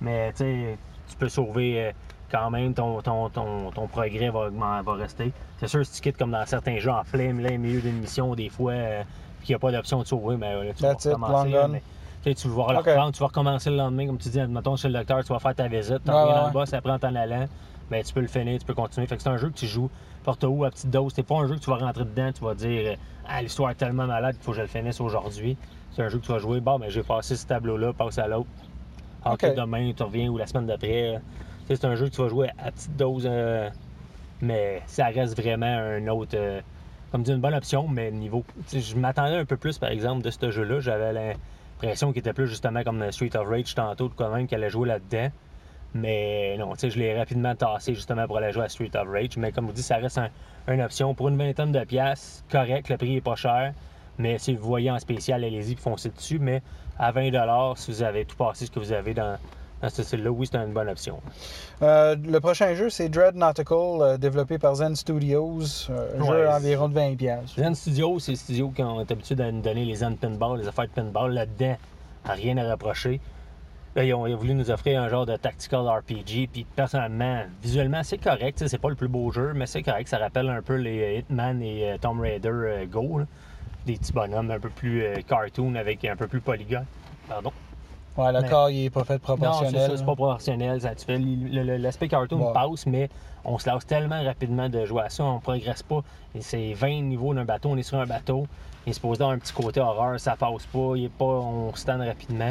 Mais 0.00 0.32
tu 0.32 1.16
peux 1.18 1.28
sauver 1.28 1.80
euh, 1.88 1.92
quand 2.30 2.50
même, 2.50 2.72
ton, 2.74 3.00
ton, 3.02 3.28
ton, 3.28 3.70
ton 3.70 3.86
progrès 3.86 4.30
va, 4.30 4.48
va 4.82 4.92
rester. 4.94 5.32
C'est 5.58 5.68
sûr, 5.68 5.84
si 5.84 5.92
tu 5.96 6.00
quittes 6.00 6.16
comme 6.16 6.30
dans 6.32 6.44
certains 6.46 6.78
jeux 6.78 6.90
en 6.90 7.04
plein, 7.04 7.34
plein 7.36 7.58
milieu 7.58 7.80
d'une 7.80 7.98
mission, 8.00 8.34
des 8.34 8.48
fois, 8.48 8.72
euh, 8.72 9.02
puis 9.38 9.46
qu'il 9.48 9.52
n'y 9.52 9.56
a 9.56 9.58
pas 9.58 9.70
d'option 9.72 10.00
de 10.00 10.06
sauver, 10.06 10.36
mais 10.36 10.54
là, 10.64 10.72
tu 10.74 10.82
That's 10.82 11.06
vas 11.06 11.12
recommencer. 11.14 11.50
mais, 12.24 12.34
tu 12.34 12.48
vas 12.48 12.62
reprendre, 12.62 13.12
tu 13.12 13.20
vas 13.20 13.26
recommencer 13.26 13.70
le 13.70 13.76
lendemain, 13.76 14.06
comme 14.06 14.18
tu 14.18 14.28
dis, 14.28 14.40
admettons 14.40 14.76
chez 14.76 14.88
le 14.88 14.94
docteur, 14.94 15.22
tu 15.24 15.32
vas 15.32 15.38
faire 15.40 15.54
ta 15.54 15.68
visite, 15.68 16.02
t'en 16.04 16.12
reviens 16.22 16.34
ouais, 16.34 16.40
dans 16.40 16.46
le 16.48 16.52
bas, 16.52 16.66
ça 16.66 16.80
prend 16.80 16.94
en 17.02 17.14
allant, 17.16 17.46
mais 17.90 18.02
tu 18.02 18.12
peux 18.14 18.20
le 18.20 18.28
finir, 18.28 18.58
tu 18.58 18.64
peux 18.64 18.74
continuer. 18.74 19.06
Fait 19.06 19.16
que 19.16 19.22
c'est 19.22 19.28
un 19.28 19.36
jeu 19.36 19.48
que 19.50 19.56
tu 19.58 19.66
joues 19.66 19.90
porte 20.22 20.44
où 20.44 20.64
à 20.64 20.70
petite 20.70 20.90
dose. 20.90 21.12
C'est 21.14 21.22
pas 21.22 21.36
un 21.36 21.46
jeu 21.46 21.56
que 21.56 21.60
tu 21.60 21.70
vas 21.70 21.76
rentrer 21.76 22.04
dedans, 22.04 22.30
tu 22.32 22.44
vas 22.44 22.54
dire 22.54 22.96
Ah, 23.28 23.42
l'histoire 23.42 23.70
est 23.70 23.74
tellement 23.76 24.06
malade 24.06 24.34
qu'il 24.36 24.44
faut 24.44 24.52
que 24.52 24.56
je 24.58 24.62
le 24.62 24.68
finisse 24.68 25.00
aujourd'hui. 25.00 25.56
C'est 25.92 26.02
un 26.02 26.08
jeu 26.08 26.18
que 26.18 26.24
tu 26.24 26.32
vas 26.32 26.38
jouer, 26.38 26.60
bon, 26.60 26.78
ben 26.78 26.88
j'ai 26.88 27.02
passé 27.02 27.36
ce 27.36 27.46
tableau-là, 27.46 27.92
passe 27.92 28.18
à 28.18 28.26
l'autre. 28.26 28.48
Ok. 29.24 29.38
que 29.40 29.54
demain, 29.54 29.92
tu 29.96 30.02
reviens 30.02 30.28
ou 30.28 30.38
la 30.38 30.46
semaine 30.46 30.66
d'après. 30.66 31.20
C'est 31.68 31.84
un 31.84 31.94
jeu 31.94 32.08
que 32.08 32.14
tu 32.14 32.22
vas 32.22 32.28
jouer 32.28 32.48
à 32.58 32.70
petite 32.72 32.96
dose, 32.96 33.26
euh, 33.30 33.68
mais 34.40 34.82
ça 34.86 35.06
reste 35.06 35.40
vraiment 35.40 35.66
un 35.66 36.06
autre. 36.08 36.32
euh, 36.34 36.60
comme 37.12 37.22
dit, 37.22 37.30
une 37.30 37.40
bonne 37.40 37.54
option, 37.54 37.86
mais 37.88 38.10
niveau. 38.10 38.42
Je 38.72 38.96
m'attendais 38.96 39.36
un 39.36 39.44
peu 39.44 39.56
plus, 39.58 39.78
par 39.78 39.90
exemple, 39.90 40.22
de 40.22 40.30
ce 40.30 40.50
jeu-là. 40.50 40.80
J'avais 40.80 41.12
l'impression 41.12 42.10
qu'il 42.10 42.20
était 42.20 42.32
plus 42.32 42.48
justement 42.48 42.82
comme 42.82 43.12
Street 43.12 43.36
of 43.36 43.46
Rage 43.46 43.74
tantôt, 43.74 44.10
quand 44.16 44.30
même, 44.34 44.46
qu'elle 44.46 44.62
allait 44.62 44.70
jouer 44.70 44.88
là-dedans. 44.88 45.28
Mais 45.94 46.56
non, 46.58 46.72
tu 46.72 46.80
sais, 46.80 46.90
je 46.90 46.98
l'ai 46.98 47.16
rapidement 47.16 47.54
tassé 47.54 47.94
justement 47.94 48.26
pour 48.26 48.38
aller 48.38 48.52
jouer 48.52 48.64
à 48.64 48.68
Street 48.68 48.90
of 48.94 49.08
Rage. 49.08 49.36
Mais 49.36 49.52
comme 49.52 49.66
vous 49.66 49.72
dites, 49.72 49.84
ça 49.84 49.96
reste 49.96 50.18
un- 50.18 50.30
une 50.68 50.80
option 50.80 51.14
pour 51.14 51.28
une 51.28 51.36
vingtaine 51.36 51.72
de 51.72 51.84
pièces, 51.84 52.44
correct, 52.50 52.88
le 52.88 52.96
prix 52.96 53.16
est 53.16 53.20
pas 53.20 53.34
cher. 53.36 53.74
Mais 54.18 54.38
si 54.38 54.54
vous 54.54 54.66
voyez 54.66 54.90
en 54.90 54.98
spécial, 54.98 55.42
allez-y, 55.44 55.74
foncez 55.76 56.08
dessus. 56.10 56.38
Mais 56.38 56.62
à 56.98 57.12
20 57.12 57.74
si 57.76 57.90
vous 57.90 58.02
avez 58.02 58.24
tout 58.24 58.36
passé 58.36 58.66
ce 58.66 58.70
que 58.70 58.78
vous 58.78 58.92
avez 58.92 59.12
dans, 59.14 59.36
dans 59.82 59.88
ce 59.88 60.02
style-là, 60.02 60.30
oui, 60.30 60.46
c'est 60.50 60.58
une 60.58 60.72
bonne 60.72 60.88
option. 60.88 61.20
Euh, 61.82 62.14
le 62.22 62.38
prochain 62.40 62.74
jeu, 62.74 62.88
c'est 62.88 63.08
Dread 63.08 63.34
Nautical, 63.34 63.76
euh, 64.00 64.16
développé 64.18 64.58
par 64.58 64.76
Zen 64.76 64.94
Studios. 64.96 65.60
euh, 65.90 66.18
un 66.18 66.22
Ouais, 66.22 66.28
jeu 66.28 66.48
environ 66.48 66.88
de 66.88 66.94
20$. 66.94 67.16
piastres. 67.16 67.56
Zen 67.58 67.74
Studio, 67.74 68.18
c'est 68.18 68.32
le 68.32 68.36
studio 68.36 68.68
qui 68.74 68.82
ont 68.82 68.98
l'habitude 68.98 69.38
de 69.38 69.50
nous 69.50 69.62
donner 69.62 69.84
les 69.84 69.96
Zen 69.96 70.16
Pinball, 70.16 70.60
les 70.60 70.68
affaires 70.68 70.86
de 70.86 70.90
pinball. 70.90 71.32
Là-dedans, 71.32 71.76
rien 72.24 72.56
à 72.58 72.70
reprocher. 72.70 73.20
Là, 73.94 74.04
ils, 74.04 74.14
ont, 74.14 74.26
ils 74.26 74.34
ont 74.34 74.38
voulu 74.38 74.54
nous 74.54 74.70
offrir 74.70 75.02
un 75.02 75.08
genre 75.08 75.26
de 75.26 75.36
tactical 75.36 75.86
RPG. 75.86 76.48
Puis 76.50 76.64
personnellement, 76.76 77.42
visuellement, 77.62 78.02
c'est 78.02 78.18
correct. 78.18 78.62
C'est 78.66 78.78
pas 78.78 78.88
le 78.88 78.94
plus 78.94 79.08
beau 79.08 79.30
jeu, 79.30 79.52
mais 79.54 79.66
c'est 79.66 79.82
correct. 79.82 80.08
Ça 80.08 80.18
rappelle 80.18 80.48
un 80.48 80.62
peu 80.62 80.76
les 80.76 81.18
Hitman 81.18 81.60
et 81.62 81.90
euh, 81.92 81.98
Tomb 81.98 82.20
Raider 82.20 82.48
euh, 82.50 82.86
Go. 82.86 83.18
là. 83.18 83.24
Des 83.84 83.96
petits 83.96 84.12
bonhommes 84.12 84.50
un 84.50 84.60
peu 84.60 84.70
plus 84.70 85.02
euh, 85.02 85.16
cartoon 85.26 85.74
avec 85.74 86.04
un 86.04 86.16
peu 86.16 86.26
plus 86.26 86.40
polygone. 86.40 86.86
Pardon? 87.28 87.52
Ouais, 88.16 88.32
le 88.32 88.40
Mais- 88.42 88.48
corps, 88.48 88.70
il 88.70 88.84
est 88.86 88.90
pas 88.90 89.04
fait 89.04 89.14
Non, 89.14 89.18
c'est 89.20 89.24
proportionnel. 89.24 89.90
ça, 89.90 89.96
c'est 89.96 90.04
pas 90.04 90.14
proportionnel. 90.14 90.80
L'aspect 91.80 92.08
cartoon 92.08 92.52
passe, 92.52 92.86
mais 92.86 93.08
on 93.44 93.58
se 93.58 93.68
lasse 93.68 93.86
tellement 93.86 94.22
rapidement 94.22 94.68
de 94.68 94.84
jouer 94.84 95.02
à 95.02 95.08
ça, 95.10 95.24
on 95.24 95.40
progresse 95.40 95.82
pas. 95.82 96.00
Et 96.34 96.40
C'est 96.40 96.72
20 96.74 97.02
niveaux 97.02 97.34
d'un 97.34 97.44
bateau, 97.44 97.70
on 97.70 97.76
est 97.76 97.82
sur 97.82 97.98
un 97.98 98.06
bateau. 98.06 98.46
Il 98.86 98.90
est 98.90 98.92
supposé 98.94 99.22
avoir 99.22 99.34
un 99.34 99.38
petit 99.38 99.52
côté 99.52 99.80
horreur, 99.80 100.18
ça 100.20 100.36
passe 100.36 100.66
pas, 100.66 100.92
il 100.96 101.04
est 101.04 101.08
pas 101.12 101.24
on 101.24 101.74
stand 101.74 102.00
rapidement. 102.02 102.50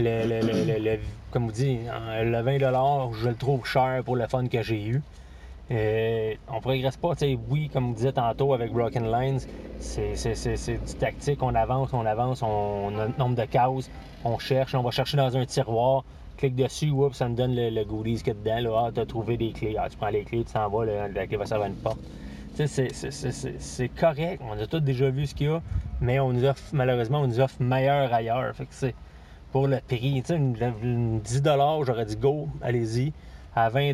Le, 0.00 0.24
le- 0.40 0.78
le- 0.78 0.98
comme 1.30 1.46
vous 1.46 1.52
dites, 1.52 1.80
en- 1.88 2.24
le 2.24 2.40
20 2.42 2.58
je 3.20 3.28
le 3.28 3.34
trouve 3.34 3.64
cher 3.66 4.02
pour 4.04 4.16
le 4.16 4.26
fun 4.26 4.46
que 4.46 4.62
j'ai 4.62 4.82
eu. 4.82 5.02
Euh, 5.70 6.34
on 6.52 6.60
progresse 6.60 6.96
pas, 6.96 7.12
oui, 7.48 7.70
comme 7.72 7.88
vous 7.88 7.94
disiez 7.94 8.12
tantôt 8.12 8.54
avec 8.54 8.72
Broken 8.72 9.10
Lines, 9.12 9.38
c'est 9.78 10.14
du 10.14 10.94
tactique, 10.98 11.40
on 11.42 11.54
avance, 11.54 11.90
on 11.92 12.04
avance, 12.04 12.42
on 12.42 12.90
a 12.98 13.04
un 13.04 13.12
nombre 13.18 13.36
de 13.36 13.44
cases, 13.44 13.88
on 14.24 14.36
cherche, 14.38 14.74
on 14.74 14.82
va 14.82 14.90
chercher 14.90 15.16
dans 15.16 15.36
un 15.36 15.46
tiroir, 15.46 16.02
clique 16.38 16.56
dessus, 16.56 16.90
ça 17.12 17.28
me 17.28 17.36
donne 17.36 17.54
le, 17.54 17.84
goodies 17.84 18.16
qu'il 18.16 18.28
y 18.28 18.30
a 18.30 18.34
dedans, 18.60 18.70
là, 18.72 18.82
ah, 18.86 18.90
t'as 18.92 19.06
trouvé 19.06 19.36
des 19.36 19.52
clés, 19.52 19.76
ah, 19.78 19.88
tu 19.88 19.96
prends 19.96 20.08
les 20.08 20.24
clés, 20.24 20.42
tu 20.44 20.52
t'en 20.52 20.68
vas, 20.68 20.84
la 20.84 21.26
clé 21.28 21.36
va 21.36 21.46
servir 21.46 21.66
à 21.66 21.68
une 21.68 21.74
porte. 21.76 22.00
C'est- 22.66 23.88
correct, 23.96 24.42
on 24.50 24.58
a 24.60 24.66
tous 24.66 24.80
déjà 24.80 25.08
vu 25.08 25.26
ce 25.26 25.34
qu'il 25.36 25.46
y 25.46 25.50
a, 25.50 25.62
mais 26.00 26.18
on 26.18 26.32
nous 26.32 26.44
offre, 26.44 26.62
malheureusement, 26.72 27.20
on 27.20 27.28
nous 27.28 27.38
offre 27.38 27.62
meilleur 27.62 28.12
ailleurs, 28.12 28.54
pour 29.52 29.66
le 29.68 29.78
prix, 29.86 30.22
tu 30.22 30.28
sais, 30.28 30.36
une, 30.36 30.56
une 30.82 31.20
10 31.20 31.42
j'aurais 31.84 32.04
dit 32.04 32.16
go, 32.16 32.48
allez-y, 32.62 33.12
à 33.54 33.68
20 33.68 33.92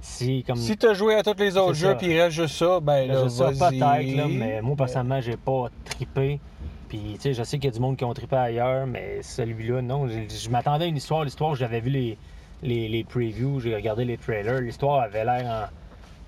c'est 0.00 0.44
comme... 0.46 0.56
Si 0.56 0.76
tu 0.76 0.86
as 0.86 0.94
joué 0.94 1.14
à 1.14 1.22
tous 1.22 1.34
les 1.38 1.56
autres 1.56 1.74
jeux 1.74 1.96
puis 1.96 2.08
il 2.08 2.20
reste 2.20 2.36
juste 2.36 2.56
ça, 2.56 2.78
ben 2.80 3.08
là, 3.08 3.14
Là, 3.14 3.22
je 3.24 3.28
sais 3.28 3.44
vas-y. 3.44 3.78
peut-être, 3.78 4.28
mais 4.28 4.60
moi, 4.62 4.76
personnellement, 4.76 5.20
j'ai 5.20 5.36
pas 5.36 5.68
trippé. 5.84 6.40
Puis, 6.88 7.12
tu 7.14 7.20
sais, 7.20 7.32
je 7.34 7.42
sais 7.42 7.56
qu'il 7.58 7.64
y 7.70 7.72
a 7.72 7.74
du 7.74 7.80
monde 7.80 7.96
qui 7.96 8.04
ont 8.04 8.12
trippé 8.12 8.36
ailleurs, 8.36 8.86
mais 8.86 9.22
celui-là, 9.22 9.80
non. 9.80 10.06
Je, 10.06 10.28
je 10.28 10.50
m'attendais 10.50 10.84
à 10.84 10.88
une 10.88 10.98
histoire. 10.98 11.24
L'histoire, 11.24 11.54
j'avais 11.54 11.80
vu 11.80 11.88
les, 11.90 12.18
les, 12.62 12.88
les 12.88 13.02
previews, 13.04 13.60
j'ai 13.60 13.74
regardé 13.74 14.04
les 14.04 14.18
trailers. 14.18 14.60
L'histoire 14.60 15.00
avait 15.00 15.24
l'air 15.24 15.70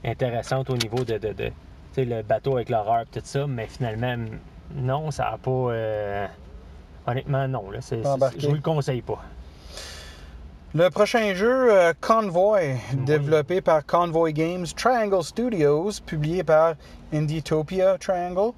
en- 0.04 0.08
intéressante 0.10 0.70
au 0.70 0.76
niveau 0.76 1.04
de, 1.04 1.18
de, 1.18 1.32
de, 1.34 1.46
tu 1.48 1.52
sais, 1.92 2.04
le 2.06 2.22
bateau 2.22 2.56
avec 2.56 2.70
l'horreur 2.70 3.02
et 3.02 3.06
tout 3.18 3.20
ça, 3.24 3.46
mais 3.46 3.66
finalement, 3.66 4.16
non, 4.74 5.10
ça 5.10 5.28
a 5.28 5.38
pas. 5.38 5.50
euh, 5.50 6.26
honnêtement, 7.06 7.48
non. 7.48 7.70
Là, 7.70 7.78
c'est, 7.80 8.02
je 8.38 8.48
vous 8.48 8.54
le 8.54 8.60
conseille 8.60 9.02
pas. 9.02 9.22
Le 10.74 10.90
prochain 10.90 11.32
jeu, 11.34 11.72
euh, 11.72 11.94
Convoy, 12.00 12.76
développé 12.92 13.62
par 13.62 13.86
Convoy 13.86 14.32
Games, 14.34 14.66
Triangle 14.76 15.22
Studios, 15.22 15.92
publié 16.04 16.44
par 16.44 16.74
Indietopia 17.14 17.96
Triangle. 17.98 18.52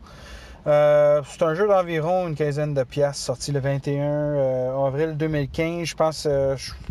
Euh, 0.67 1.23
c'est 1.25 1.43
un 1.45 1.55
jeu 1.55 1.69
d'environ 1.69 2.27
une 2.27 2.35
quinzaine 2.35 2.75
de 2.75 2.83
piastres, 2.83 3.25
sorti 3.25 3.53
le 3.53 3.61
21 3.61 4.03
euh, 4.03 4.87
avril 4.87 5.17
2015, 5.17 5.85
je 5.87 5.95
pense, 5.95 6.23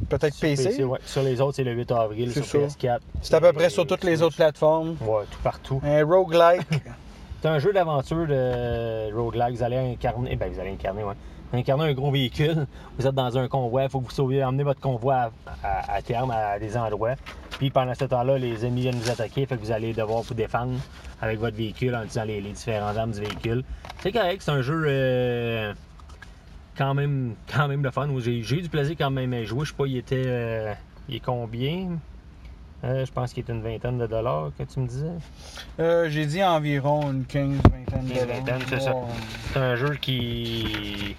peut-être 0.07 0.33
Sur 0.33 0.47
PC. 0.47 0.83
ouais. 0.85 0.99
Sur 1.05 1.23
les 1.23 1.41
autres, 1.41 1.57
c'est 1.57 1.65
le 1.65 1.73
8 1.73 1.91
avril, 1.91 2.31
C'est 2.33 2.43
sur 2.43 2.61
ça. 2.61 2.77
PS4. 2.77 2.99
C'est 3.21 3.33
à 3.33 3.41
peu 3.41 3.51
près 3.51 3.69
sur 3.69 3.85
toutes 3.85 4.05
les 4.05 4.21
autres 4.21 4.37
plateformes. 4.37 4.95
Ouais, 5.01 5.25
tout 5.29 5.41
partout. 5.43 5.81
Un 5.83 6.05
roguelike. 6.05 6.61
C'est 7.41 7.49
un 7.49 7.59
jeu 7.59 7.71
d'aventure 7.71 8.25
de 8.25 9.13
roguelike. 9.13 9.57
Vous 9.57 9.63
allez 9.63 9.77
incarner, 9.77 10.35
ben 10.35 10.51
vous 10.51 10.59
allez 10.59 10.71
incarner, 10.71 11.03
ouais. 11.03 11.13
Incarner 11.53 11.85
un 11.85 11.93
gros 11.93 12.11
véhicule. 12.11 12.67
Vous 12.97 13.07
êtes 13.07 13.15
dans 13.15 13.37
un 13.37 13.47
convoi. 13.47 13.83
Il 13.83 13.89
faut 13.89 13.99
que 14.01 14.05
vous 14.05 14.11
sauviez, 14.11 14.43
emmener 14.43 14.63
votre 14.63 14.81
convoi 14.81 15.15
à, 15.15 15.31
à- 15.63 15.93
à 15.95 16.01
terme 16.01 16.31
à 16.31 16.59
des 16.59 16.75
endroits. 16.77 17.15
Puis 17.57 17.69
pendant 17.69 17.93
ce 17.95 18.05
temps-là, 18.05 18.37
les 18.37 18.65
ennemis 18.65 18.81
viennent 18.81 18.95
vous 18.99 19.09
attaquer. 19.09 19.45
Fait 19.45 19.55
que 19.55 19.61
vous 19.61 19.71
allez 19.71 19.93
devoir 19.93 20.21
vous 20.21 20.33
défendre 20.33 20.73
avec 21.21 21.39
votre 21.39 21.55
véhicule 21.55 21.95
en 21.95 21.99
utilisant 21.99 22.25
les, 22.25 22.41
les 22.41 22.51
différentes 22.51 22.97
armes 22.97 23.11
du 23.11 23.21
véhicule. 23.21 23.63
C'est 23.99 24.11
correct. 24.11 24.41
C'est 24.43 24.51
un 24.51 24.61
jeu 24.61 24.83
euh, 24.87 25.73
quand 26.77 26.93
même 26.93 27.35
quand 27.53 27.67
même 27.67 27.81
le 27.83 27.91
fun. 27.91 28.07
J'ai 28.19 28.37
eu 28.39 28.61
du 28.61 28.69
plaisir 28.69 28.95
quand 28.97 29.09
même 29.09 29.33
à 29.33 29.43
jouer. 29.43 29.63
Je 29.65 29.71
sais 29.71 29.77
pas, 29.77 29.87
il 29.87 29.97
était. 29.97 30.23
euh, 30.25 30.73
il 31.09 31.15
est 31.15 31.19
combien? 31.21 31.97
Euh, 32.83 33.05
je 33.05 33.11
pense 33.11 33.33
qu'il 33.33 33.41
était 33.41 33.53
une 33.53 33.63
vingtaine 33.63 33.97
de 33.97 34.05
dollars 34.05 34.51
que 34.55 34.63
tu 34.63 34.79
me 34.81 34.87
disais. 34.87 35.07
Euh, 35.79 36.09
J'ai 36.09 36.27
dit 36.27 36.43
environ 36.43 37.11
une 37.11 37.25
15, 37.25 37.53
vingtaine 37.71 38.05
de 38.05 38.13
Quinze, 38.13 38.25
vingtaine, 38.27 38.61
c'est 38.69 38.79
ça. 38.81 38.93
Ouais. 38.93 39.01
C'est 39.53 39.59
un 39.59 39.75
jeu 39.75 39.95
qui. 39.95 41.15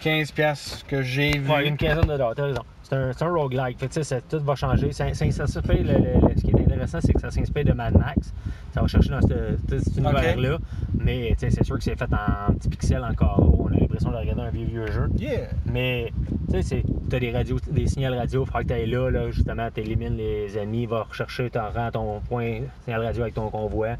15 0.00 0.32
piastres 0.32 0.86
que 0.86 1.02
j'ai 1.02 1.38
vu. 1.38 1.50
Ouais, 1.50 1.66
une 1.66 1.76
quinzaine 1.76 2.02
de 2.02 2.06
dollars, 2.08 2.34
t'as 2.34 2.44
raison. 2.44 2.62
C'est 2.82 2.94
un, 2.96 3.12
c'est 3.12 3.24
un 3.24 3.32
roguelike. 3.32 3.78
Fait 3.78 3.88
que, 3.88 3.92
tu 4.00 4.22
tout 4.28 4.40
va 4.44 4.54
changer. 4.56 4.90
Ça, 4.92 5.12
ça- 5.14 5.30
ça 5.30 5.46
s'inspire- 5.46 5.84
le- 5.84 5.92
le- 5.92 6.28
le- 6.28 6.36
ce 6.36 6.40
qui 6.42 6.50
est 6.50 6.60
intéressant, 6.60 6.98
c'est 7.00 7.12
que 7.12 7.20
ça 7.20 7.30
s'inspire 7.30 7.64
de 7.64 7.72
Mad 7.72 7.96
Max. 7.96 8.32
Ça 8.74 8.80
va 8.80 8.86
chercher 8.88 9.10
dans 9.10 9.20
ce- 9.20 9.56
tout 9.68 9.78
cet 9.78 9.96
univers-là. 9.96 10.58
Mais 10.98 11.36
tu 11.38 11.50
c'est 11.50 11.62
sûr 11.64 11.76
que 11.78 11.84
c'est 11.84 11.96
fait 11.96 12.08
en 12.12 12.52
petits 12.54 12.68
pixels 12.68 13.04
encore. 13.04 13.54
On 13.60 13.68
a 13.68 13.76
l'impression 13.78 14.10
de 14.10 14.16
regarder 14.16 14.42
un 14.42 14.50
vieux, 14.50 14.66
vieux 14.66 14.86
jeu. 14.90 15.08
Yeah. 15.16 15.48
Mais 15.66 16.12
tu 16.50 16.82
t'as 17.08 17.18
des 17.20 17.30
radios, 17.30 17.58
des 17.70 17.86
signaux 17.86 18.12
radio, 18.16 18.42
il 18.42 18.46
faudra 18.46 18.64
que 18.64 18.68
tu 18.74 18.86
là, 18.90 19.10
là, 19.10 19.30
justement, 19.30 19.70
t'élimines 19.70 20.16
les 20.16 20.56
ennemis, 20.58 20.86
va 20.86 21.02
rechercher, 21.02 21.50
t'en 21.50 21.68
rends 21.70 21.90
ton 21.92 22.20
point 22.28 22.60
signal 22.84 23.02
radio 23.04 23.22
avec 23.22 23.34
ton 23.34 23.50
convoi, 23.50 23.90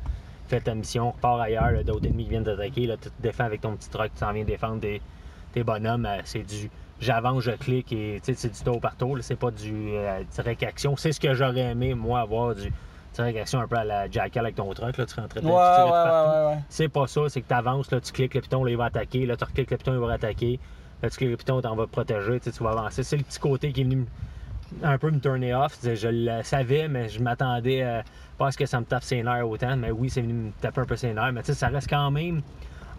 fais 0.48 0.60
ta 0.60 0.74
mission, 0.74 1.10
repars 1.12 1.40
ailleurs, 1.40 1.70
là, 1.70 1.82
d'autres 1.84 2.06
ennemis 2.06 2.24
qui 2.24 2.30
viennent 2.30 2.44
t'attaquer, 2.44 2.86
là, 2.86 2.96
tu 2.96 3.08
te 3.10 3.22
défends 3.22 3.44
avec 3.44 3.60
ton 3.60 3.76
petit 3.76 3.88
truck, 3.90 4.10
tu 4.14 4.20
t'en 4.20 4.32
viens 4.32 4.44
défendre 4.44 4.80
tes, 4.80 5.00
tes 5.52 5.62
bonhommes, 5.64 6.06
euh, 6.06 6.20
c'est 6.24 6.42
du 6.42 6.70
j'avance, 7.00 7.42
je 7.44 7.52
clique 7.52 7.92
et 7.92 8.20
tu 8.22 8.34
sais, 8.34 8.38
c'est 8.38 8.52
du 8.52 8.62
tour 8.62 8.78
par 8.80 8.94
tour, 8.96 9.16
là, 9.16 9.22
c'est 9.22 9.36
pas 9.38 9.50
du 9.50 9.72
euh, 9.94 10.22
direct 10.34 10.62
action. 10.62 10.96
C'est 10.96 11.12
ce 11.12 11.20
que 11.20 11.32
j'aurais 11.34 11.60
aimé, 11.72 11.94
moi, 11.94 12.20
avoir 12.20 12.54
du 12.54 12.70
direct 13.14 13.38
action 13.38 13.60
un 13.60 13.66
peu 13.66 13.76
à 13.76 13.84
la 13.84 14.10
Jackal 14.10 14.44
avec 14.44 14.56
ton 14.56 14.72
truck, 14.74 14.96
là, 14.96 15.06
tu 15.06 15.14
rentrais 15.18 15.40
Ouais, 15.40 15.46
tu 15.46 15.50
tirais 15.50 15.84
ouais, 15.84 15.90
partout. 15.90 16.48
ouais. 16.56 16.62
C'est 16.68 16.88
pas 16.88 17.06
ça, 17.06 17.20
c'est 17.28 17.40
que 17.40 17.48
tu 17.48 17.54
avances, 17.54 17.90
là, 17.90 18.00
tu 18.00 18.12
cliques 18.12 18.34
le 18.34 18.40
piton, 18.42 18.64
là, 18.64 18.70
il 18.70 18.76
va 18.76 18.84
attaquer, 18.86 19.24
là, 19.26 19.36
tu 19.36 19.44
recliques 19.44 19.70
le 19.70 19.76
piton, 19.78 19.94
il 19.94 19.98
va 19.98 20.12
attaquer, 20.12 20.60
là, 21.02 21.08
tu 21.10 21.16
cliques 21.16 21.30
le 21.30 21.36
piton, 21.38 21.60
t'en 21.62 21.74
vas 21.74 21.86
te 21.86 21.90
protéger, 21.90 22.38
tu 22.40 22.50
vas 22.62 22.70
avancer. 22.70 23.02
C'est 23.02 23.16
le 23.16 23.24
petit 23.24 23.38
côté 23.38 23.72
qui 23.72 23.80
est 23.80 23.84
venu 23.84 24.04
un 24.82 24.98
peu 24.98 25.10
me 25.10 25.18
turner 25.18 25.54
off. 25.54 25.78
Je 25.82 26.08
le 26.08 26.42
savais, 26.44 26.86
mais 26.86 27.08
je 27.08 27.20
m'attendais 27.20 27.82
à 27.82 28.04
pas 28.38 28.46
à 28.48 28.52
ce 28.52 28.56
que 28.56 28.66
ça 28.66 28.78
me 28.80 28.84
tape 28.86 29.02
ses 29.02 29.22
nerfs 29.22 29.46
autant, 29.48 29.76
mais 29.76 29.90
oui, 29.90 30.08
c'est 30.08 30.22
venu 30.22 30.32
me 30.32 30.50
taper 30.60 30.80
un 30.82 30.84
peu 30.86 30.96
ses 30.96 31.12
nerfs. 31.12 31.32
Mais 31.32 31.40
tu 31.42 31.46
sais, 31.46 31.54
ça 31.54 31.68
reste 31.68 31.90
quand 31.90 32.10
même 32.10 32.40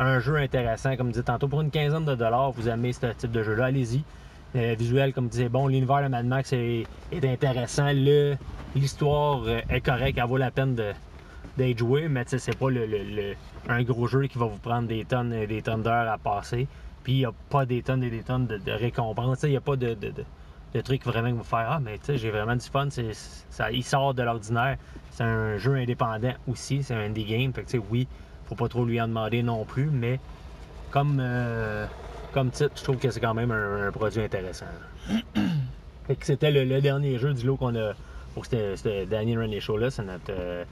un 0.02 0.20
jeu 0.20 0.36
intéressant, 0.38 0.96
comme 0.98 1.12
disais 1.12 1.24
tantôt, 1.24 1.48
pour 1.48 1.62
une 1.62 1.72
quinzaine 1.72 2.06
de 2.06 2.16
dollars, 2.16 2.52
vous 2.52 2.68
aimez 2.68 2.92
ce 2.94 3.06
type 3.14 3.32
de 3.32 3.44
jeu-là, 3.44 3.66
allez-y. 3.66 4.04
Le 4.54 4.76
visuel, 4.76 5.14
comme 5.14 5.26
je 5.26 5.30
disais, 5.32 5.50
bon, 5.50 5.68
l'univers 5.68 6.04
de 6.04 6.08
Mad 6.10 6.26
Max 6.26 6.52
est, 6.54 6.84
est 7.12 7.24
intéressant, 7.26 7.90
l'histoire 8.76 9.44
euh, 9.46 9.62
est 9.70 9.82
correcte, 9.82 10.18
elle 10.22 10.28
vaut 10.28 10.38
la 10.38 10.52
peine 10.52 10.76
de, 10.76 10.92
d'être 11.58 11.78
joué, 11.78 12.08
mais 12.10 12.26
tu 12.26 12.32
sais, 12.32 12.40
c'est 12.40 12.58
pas 12.58 12.70
le, 12.70 12.86
un 13.70 13.84
gros 13.84 14.08
jeu 14.08 14.24
qui 14.28 14.38
va 14.38 14.46
vous 14.46 14.58
prendre 14.58 14.88
des 14.88 15.06
tonnes 15.06 15.34
et 15.34 15.48
des 15.48 15.62
tonnes 15.62 15.84
d'heures 15.84 16.10
à 16.10 16.18
passer. 16.18 16.68
Puis 17.04 17.14
il 17.14 17.18
n'y 17.20 17.26
a 17.26 17.32
pas 17.50 17.66
des 17.66 17.82
tonnes 17.82 18.04
et 18.04 18.10
des 18.10 18.22
tonnes 18.24 18.46
de, 18.48 18.58
de 18.58 18.72
récompenses. 18.72 19.44
Il 19.44 19.50
n'y 19.52 19.58
a 19.58 19.62
pas 19.62 19.76
de, 19.76 19.94
de, 19.94 20.10
de- 20.10 20.26
de 20.74 20.80
trucs 20.80 21.04
vraiment 21.04 21.28
qui 21.28 21.34
vous 21.38 21.44
faire 21.44 21.68
Ah, 21.70 21.80
mais 21.84 21.98
tu 21.98 22.06
sais, 22.06 22.18
j'ai 22.18 22.30
vraiment 22.32 22.56
du 22.56 22.66
fun. 22.66 22.88
Ça, 23.50 23.72
il 23.72 23.84
sort 23.84 24.14
de 24.14 24.24
l'ordinaire. 24.24 24.78
C'est 25.10 25.24
un 25.24 25.58
jeu 25.58 25.76
indépendant 25.76 26.32
aussi. 26.48 26.82
C'est 26.84 26.94
un 26.94 27.02
indie 27.08 27.26
game. 27.26 27.52
Fait 27.54 27.64
que 27.64 27.68
tu 27.72 27.78
sais, 27.78 27.84
oui, 27.90 28.08
faut 28.52 28.56
pas 28.64 28.68
trop 28.68 28.84
lui 28.84 29.00
en 29.02 29.08
demander 29.08 29.44
non 29.44 29.64
plus, 29.64 29.90
mais 29.90 30.20
comme, 30.92 31.20
euh, 31.22 31.86
comme 32.34 32.52
titre, 32.52 32.72
je 32.76 32.84
trouve 32.84 32.98
que 32.98 33.10
c'est 33.10 33.22
quand 33.22 33.34
même 33.34 33.52
un, 33.52 33.88
un 33.88 33.92
produit 33.92 34.22
intéressant. 34.22 34.66
C'était 36.22 36.52
le, 36.52 36.66
le 36.66 36.82
dernier 36.82 37.18
jeu 37.18 37.34
du 37.34 37.46
lot 37.46 37.56
qu'on 37.56 37.76
a 37.76 37.94
pour 38.34 38.46
ce 38.46 38.76
ce 38.76 39.06
Daniel 39.06 39.40
Rennie 39.40 39.62
Show-là. 39.62 39.90
C'est 39.90 40.04
notre. 40.04 40.32
euh, 40.32 40.66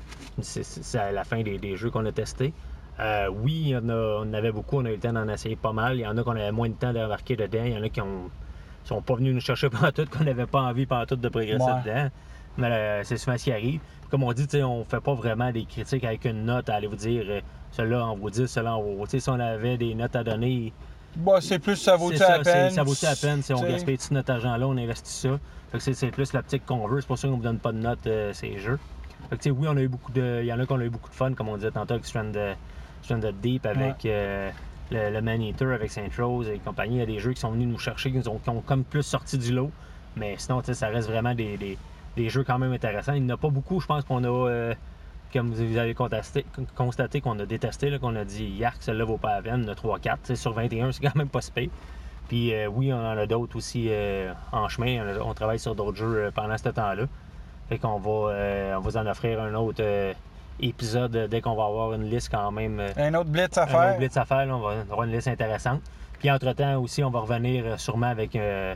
la 1.13 1.23
fin 1.23 1.41
des, 1.41 1.57
des 1.57 1.77
jeux 1.77 1.89
qu'on 1.89 2.05
a 2.05 2.11
testés. 2.11 2.53
Euh, 2.99 3.29
oui, 3.29 3.73
en 3.77 3.87
a, 3.87 3.93
on 3.93 4.21
en 4.29 4.33
avait 4.33 4.51
beaucoup, 4.51 4.77
on 4.79 4.85
a 4.85 4.89
eu 4.89 4.95
le 4.95 4.99
temps 4.99 5.13
d'en 5.13 5.29
essayer 5.29 5.55
pas 5.55 5.71
mal. 5.71 5.95
Il 5.95 6.01
y 6.01 6.07
en 6.07 6.17
a 6.17 6.23
qu'on 6.23 6.31
avait 6.31 6.51
moins 6.51 6.67
de 6.67 6.73
temps 6.73 6.91
de 6.91 6.99
remarquer 6.99 7.37
dedans. 7.37 7.63
Il 7.63 7.71
y 7.73 7.77
en 7.77 7.83
a 7.83 7.89
qui 7.89 8.01
ont 8.01 8.29
sont 8.83 9.01
pas 9.01 9.15
venus 9.15 9.33
nous 9.35 9.41
chercher 9.41 9.69
pendant 9.73 9.91
tout, 9.91 10.05
qu'on 10.09 10.25
n'avait 10.25 10.47
pas 10.47 10.61
envie 10.61 10.85
pendant 10.85 11.05
tout 11.05 11.15
de 11.15 11.29
progresser 11.29 11.63
Ouais. 11.63 11.81
dedans. 11.85 12.09
Mais 12.57 12.67
euh, 12.71 13.03
c'est 13.05 13.15
souvent 13.17 13.37
ce 13.37 13.45
qui 13.45 13.51
arrive. 13.53 13.79
Comme 14.11 14.23
on 14.23 14.33
dit, 14.33 14.47
on 14.63 14.83
fait 14.83 14.99
pas 14.99 15.13
vraiment 15.13 15.51
des 15.51 15.63
critiques 15.65 16.03
avec 16.03 16.25
une 16.25 16.43
note 16.45 16.67
à 16.69 16.75
aller 16.75 16.87
vous 16.87 16.95
dire 16.97 17.23
celui-là 17.71 18.05
en 18.05 18.15
vaut 18.15 18.29
10, 18.29 18.47
celui-là 18.47 18.75
en 18.77 18.81
vaut. 18.81 19.03
Tu 19.05 19.11
sais, 19.11 19.19
si 19.19 19.29
on 19.29 19.39
avait 19.39 19.77
des 19.77 19.93
notes 19.95 20.15
à 20.15 20.23
donner, 20.23 20.73
Bah, 21.15 21.39
c'est 21.41 21.59
plus 21.59 21.75
ça 21.75 21.95
vaut 21.95 22.11
c'est 22.11 22.19
la 22.19 22.25
ça, 22.27 22.35
c'est- 22.43 22.51
peine? 22.53 22.69
ça 22.71 22.83
vaut 22.83 22.93
la 23.01 23.15
peine 23.15 23.41
si 23.41 23.53
on 23.53 23.61
gaspille 23.63 23.97
tout 23.97 24.13
notre 24.13 24.31
argent 24.31 24.55
là, 24.57 24.67
on 24.67 24.77
investit 24.77 25.11
ça? 25.11 25.39
Fait 25.71 25.77
que 25.77 25.93
c'est- 25.93 26.11
plus 26.11 26.33
l'optique 26.33 26.65
qu'on 26.65 26.87
veut. 26.87 27.01
C'est 27.01 27.07
pour 27.07 27.17
ça 27.17 27.27
qu'on 27.27 27.37
ne 27.37 27.43
donne 27.43 27.59
pas 27.59 27.71
de 27.71 27.77
notes 27.77 28.05
euh, 28.07 28.33
ces 28.33 28.57
jeux. 28.59 28.79
Fait 29.29 29.37
que 29.37 29.49
oui, 29.49 29.67
on 29.69 29.77
a 29.77 29.81
eu 29.81 29.87
beaucoup 29.87 30.11
de. 30.11 30.39
Il 30.41 30.45
y 30.47 30.53
en 30.53 30.59
a 30.59 30.65
qui 30.65 30.71
ont 30.71 30.79
eu 30.81 30.89
beaucoup 30.89 31.09
de 31.09 31.15
fun, 31.15 31.33
comme 31.33 31.49
on 31.49 31.55
disait 31.57 31.71
tantôt 31.71 31.93
avec 31.93 32.05
Stranded, 32.05 32.55
Stranded 33.03 33.39
Deep, 33.41 33.65
avec 33.65 34.05
euh, 34.05 34.49
le, 34.91 35.11
le 35.11 35.21
Man 35.21 35.41
Eater, 35.41 35.71
avec 35.73 35.91
Saint 35.91 36.07
Rose 36.17 36.47
et 36.49 36.57
compagnie. 36.59 36.95
Il 36.95 36.99
y 36.99 37.03
a 37.03 37.05
des 37.05 37.19
jeux 37.19 37.33
qui 37.33 37.39
sont 37.41 37.51
venus 37.51 37.67
nous 37.67 37.77
chercher, 37.77 38.11
qui, 38.11 38.17
nous 38.17 38.29
ont, 38.29 38.37
qui 38.39 38.49
ont 38.49 38.61
comme 38.61 38.83
plus 38.83 39.03
sorti 39.03 39.37
du 39.37 39.51
lot. 39.53 39.69
Mais 40.15 40.35
sinon, 40.37 40.61
ça 40.63 40.87
reste 40.87 41.07
vraiment 41.09 41.35
des, 41.35 41.57
des- 41.57 41.77
des 42.17 42.29
jeux 42.29 42.43
quand 42.43 42.57
même 42.57 42.71
intéressants. 42.73 43.13
Il 43.13 43.23
n'y 43.23 43.31
en 43.31 43.35
a 43.35 43.37
pas 43.37 43.49
beaucoup, 43.49 43.79
je 43.79 43.85
pense 43.85 44.03
qu'on 44.05 44.23
a. 44.23 44.27
euh, 44.27 44.73
comme 45.33 45.51
vous 45.53 45.77
avez 45.77 45.93
constaté, 45.93 46.45
constaté 46.75 47.21
qu'on 47.21 47.37
a 47.39 47.45
détesté, 47.45 47.97
qu'on 47.99 48.15
a 48.15 48.23
dit 48.25 48.45
Yark, 48.45 48.77
celle-là 48.79 49.05
vaut 49.05 49.17
pas 49.17 49.35
la 49.35 49.41
peine, 49.41 49.67
a 49.69 49.73
3-4. 49.73 49.99
Tu 50.01 50.09
sais, 50.23 50.35
Sur 50.35 50.53
21, 50.53 50.91
c'est 50.91 51.01
quand 51.01 51.15
même 51.15 51.29
pas 51.29 51.41
si 51.41 51.51
pire. 51.51 51.69
Puis 52.27 52.53
euh, 52.53 52.67
oui, 52.67 52.93
on 52.93 52.97
en 52.97 53.17
a 53.17 53.25
d'autres 53.25 53.55
aussi 53.55 53.87
euh, 53.89 54.31
en 54.51 54.67
chemin. 54.69 55.03
On, 55.03 55.07
a- 55.21 55.23
on 55.23 55.33
travaille 55.33 55.59
sur 55.59 55.73
d'autres 55.75 55.97
jeux 55.97 56.25
euh, 56.25 56.31
pendant 56.31 56.57
ce 56.57 56.69
temps-là. 56.69 57.03
Fait 57.69 57.77
qu'on 57.79 57.97
va, 57.99 58.31
euh, 58.31 58.75
on 58.77 58.81
vous 58.81 58.97
en 58.97 59.05
offrir 59.07 59.41
un 59.41 59.53
autre 59.55 59.83
épisode 60.59 61.27
dès 61.29 61.41
qu'on 61.41 61.55
va 61.55 61.65
avoir 61.65 61.93
une 61.93 62.09
liste 62.09 62.29
quand 62.31 62.51
même. 62.51 62.79
Un 62.97 63.13
autre 63.15 63.29
blitz 63.29 63.57
à 63.57 63.63
un 63.63 63.67
faire. 63.67 63.89
autre 63.89 63.97
blitz 63.99 64.17
à 64.17 64.25
faire, 64.25 64.45
là, 64.45 64.55
on 64.55 64.59
va 64.59 64.71
avoir 64.81 65.03
une 65.03 65.11
liste 65.11 65.27
intéressante. 65.27 65.81
Puis 66.19 66.29
entre-temps 66.29 66.79
aussi, 66.81 67.03
on 67.03 67.09
va 67.09 67.19
revenir 67.21 67.79
sûrement 67.79 68.07
avec 68.07 68.35
un. 68.35 68.75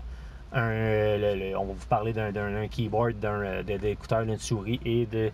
le- 0.54 1.36
le- 1.52 1.58
on 1.58 1.66
va 1.66 1.74
vous 1.74 1.86
parler 1.88 2.14
d'un, 2.14 2.32
keyboard, 2.68 3.20
d'un, 3.20 3.64
d'écouteurs, 3.64 4.26
d'une 4.26 4.38
souris 4.40 4.80
et 4.86 5.06
de. 5.06 5.32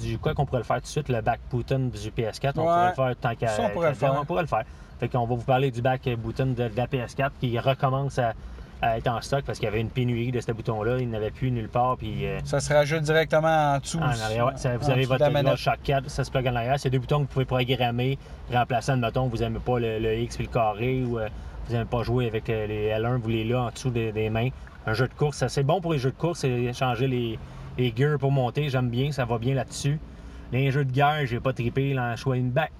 Du 0.00 0.18
quoi 0.18 0.34
qu'on 0.34 0.46
pourrait 0.46 0.60
le 0.60 0.64
faire 0.64 0.76
tout 0.76 0.82
de 0.82 0.86
suite, 0.86 1.08
le 1.08 1.20
back 1.20 1.40
button 1.52 1.90
du 1.90 2.10
PS4. 2.10 2.52
On 2.56 2.62
pourrait 2.62 2.88
le 2.88 2.94
faire 2.94 3.16
tant 3.20 3.34
qu'à. 3.34 3.50
On 3.60 3.70
pourrait 3.70 3.88
le 3.90 3.94
faire. 3.94 4.14
On 4.20 4.24
pourrait 4.24 4.42
le 4.42 4.48
faire. 4.48 4.64
Fait 5.00 5.08
qu'on 5.08 5.26
va 5.26 5.34
vous 5.34 5.42
parler 5.42 5.70
du 5.70 5.82
back 5.82 6.08
button 6.18 6.46
de, 6.46 6.68
de 6.68 6.76
la 6.76 6.86
PS4 6.86 7.30
qui 7.40 7.58
recommence 7.58 8.18
à, 8.18 8.32
à 8.80 8.98
être 8.98 9.08
en 9.08 9.20
stock 9.20 9.42
parce 9.44 9.58
qu'il 9.58 9.66
y 9.66 9.68
avait 9.68 9.80
une 9.80 9.90
pénurie 9.90 10.30
de 10.32 10.40
ce 10.40 10.50
bouton-là. 10.52 10.98
Il 11.00 11.10
n'avait 11.10 11.30
plus 11.30 11.50
nulle 11.50 11.68
part. 11.68 11.96
Puis. 11.98 12.24
euh, 12.26 12.38
Ça 12.44 12.60
se 12.60 12.72
rajoute 12.72 13.02
directement 13.02 13.74
en 13.74 13.78
dessous. 13.80 13.98
en 13.98 14.02
arrière, 14.02 14.46
ouais. 14.46 14.52
Ça, 14.56 14.76
vous 14.76 14.88
avez 14.90 15.04
votre. 15.04 15.28
DualShock 15.28 15.78
4, 15.82 16.08
ça 16.08 16.24
se 16.24 16.30
plug 16.30 16.46
en 16.46 16.54
arrière. 16.56 16.78
C'est 16.78 16.90
deux 16.90 16.98
boutons 17.00 17.18
que 17.18 17.22
vous 17.22 17.28
pouvez 17.28 17.44
programmer, 17.44 18.16
remplaçant, 18.52 18.94
admettons, 18.94 19.26
vous 19.26 19.38
n'aimez 19.38 19.58
pas 19.58 19.78
le, 19.78 19.98
le 19.98 20.18
X 20.20 20.36
puis 20.36 20.46
le 20.46 20.52
carré 20.52 21.02
ou 21.04 21.18
euh, 21.18 21.28
vous 21.66 21.72
n'aimez 21.74 21.84
pas 21.84 22.02
jouer 22.02 22.26
avec 22.28 22.48
les 22.48 22.90
L1, 22.90 23.16
vous 23.18 23.28
les 23.28 23.44
là 23.44 23.62
en 23.64 23.70
dessous 23.70 23.90
des, 23.90 24.10
des 24.12 24.30
mains. 24.30 24.48
Un 24.86 24.94
jeu 24.94 25.06
de 25.06 25.14
course, 25.14 25.44
c'est 25.46 25.62
bon 25.62 25.80
pour 25.80 25.92
les 25.92 25.98
jeux 26.00 26.10
de 26.10 26.16
course, 26.16 26.40
c'est 26.40 26.72
changer 26.72 27.06
les, 27.06 27.38
les 27.78 27.92
gears 27.96 28.18
pour 28.18 28.32
monter, 28.32 28.68
j'aime 28.68 28.90
bien, 28.90 29.12
ça 29.12 29.24
va 29.24 29.38
bien 29.38 29.54
là-dessus. 29.54 29.98
Les 30.52 30.70
jeux 30.70 30.84
de 30.84 30.92
guerre, 30.92 31.24
j'ai 31.26 31.40
pas 31.40 31.52
trippé 31.52 31.94
dans 31.94 32.14
choix 32.16 32.36
une 32.36 32.50
back. 32.50 32.72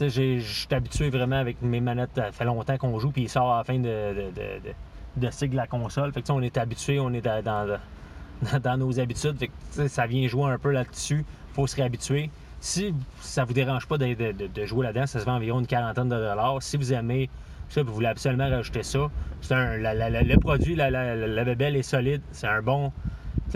Je 0.00 0.38
suis 0.38 0.68
habitué 0.70 1.10
vraiment 1.10 1.36
avec 1.36 1.60
mes 1.60 1.80
manettes, 1.80 2.10
ça 2.14 2.30
fait 2.30 2.44
longtemps 2.44 2.76
qu'on 2.76 2.98
joue, 3.00 3.10
puis 3.10 3.22
il 3.22 3.28
sort 3.28 3.52
à 3.52 3.58
la 3.58 3.64
fin 3.64 3.78
de, 3.78 3.82
de, 3.82 4.30
de, 4.30 5.26
de, 5.26 5.30
cycle 5.30 5.52
de 5.52 5.56
la 5.56 5.66
console. 5.66 6.12
Fait 6.12 6.22
que 6.22 6.30
on 6.30 6.40
est 6.40 6.56
habitué, 6.56 7.00
on 7.00 7.12
est 7.12 7.20
dans, 7.20 7.42
dans, 7.42 7.78
dans- 8.62 8.76
nos 8.76 9.00
habitudes. 9.00 9.36
Fait 9.38 9.88
ça 9.88 10.06
vient 10.06 10.28
jouer 10.28 10.52
un 10.52 10.58
peu 10.58 10.70
là-dessus. 10.70 11.24
faut 11.52 11.66
se 11.66 11.74
réhabituer. 11.74 12.30
Si 12.60 12.94
ça 13.20 13.44
vous 13.44 13.52
dérange 13.54 13.86
pas 13.88 13.98
de, 13.98 14.14
de- 14.14 14.64
jouer 14.66 14.86
là-dedans, 14.86 15.06
ça 15.06 15.18
se 15.18 15.24
vend 15.24 15.34
environ 15.34 15.58
une 15.58 15.66
quarantaine 15.66 16.08
de 16.08 16.14
dollars. 16.16 16.62
Si 16.62 16.76
vous 16.76 16.92
aimez 16.92 17.28
ça, 17.68 17.82
vous 17.82 17.92
voulez 17.92 18.06
absolument 18.06 18.48
rajouter 18.48 18.84
ça, 18.84 19.10
un, 19.50 19.76
le 19.78 20.36
produit, 20.38 20.76
la 20.76 21.44
bébelle 21.44 21.74
est 21.74 21.82
solide. 21.82 22.22
C'est 22.30 22.46
un 22.46 22.62
bon. 22.62 22.92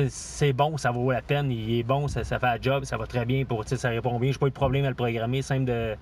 C'est 0.08 0.52
bon, 0.52 0.76
ça 0.76 0.90
vaut 0.90 1.10
la 1.12 1.22
peine, 1.22 1.50
il 1.50 1.78
est 1.78 1.82
bon, 1.82 2.08
ça, 2.08 2.24
ça 2.24 2.38
fait 2.38 2.46
la 2.46 2.60
job, 2.60 2.84
ça 2.84 2.96
va 2.96 3.06
très 3.06 3.24
bien 3.24 3.44
pour, 3.44 3.64
ça 3.66 3.88
répond 3.90 4.18
bien. 4.18 4.32
J'ai 4.32 4.38
pas 4.38 4.46
eu 4.46 4.50
de 4.50 4.54
problème 4.54 4.84
à 4.84 4.88
le 4.88 4.94
programmer, 4.94 5.42
simple 5.42 5.64
de, 5.66 5.94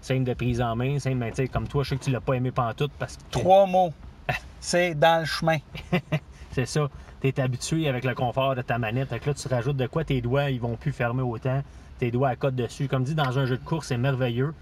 simple 0.00 0.24
de 0.24 0.34
prise 0.34 0.60
en 0.60 0.74
main, 0.74 0.98
simple, 0.98 1.16
mais 1.16 1.32
comme 1.48 1.68
toi, 1.68 1.84
je 1.84 1.90
sais 1.90 1.96
que 1.96 2.04
tu 2.04 2.10
l'as 2.10 2.20
pas 2.20 2.34
aimé 2.34 2.50
pantoute 2.50 2.92
parce 2.98 3.16
que 3.16 3.22
Trois 3.30 3.66
mots. 3.66 3.92
C'est 4.60 4.94
dans 4.94 5.20
le 5.20 5.24
chemin. 5.24 5.58
c'est 6.52 6.66
ça. 6.66 6.88
Tu 7.20 7.28
es 7.28 7.40
habitué 7.40 7.88
avec 7.88 8.04
le 8.04 8.14
confort 8.14 8.54
de 8.56 8.62
ta 8.62 8.76
manette. 8.78 9.08
Que 9.20 9.28
là, 9.30 9.34
tu 9.34 9.48
rajoutes 9.48 9.76
de 9.76 9.86
quoi 9.86 10.04
tes 10.04 10.20
doigts, 10.20 10.50
ils 10.50 10.60
vont 10.60 10.76
plus 10.76 10.92
fermer 10.92 11.22
autant. 11.22 11.62
Tes 11.98 12.10
doigts 12.10 12.28
à 12.30 12.36
côte 12.36 12.54
dessus. 12.56 12.88
Comme 12.88 13.04
dit, 13.04 13.14
dans 13.14 13.38
un 13.38 13.46
jeu 13.46 13.56
de 13.56 13.64
course, 13.64 13.86
c'est 13.88 13.96
merveilleux. 13.96 14.52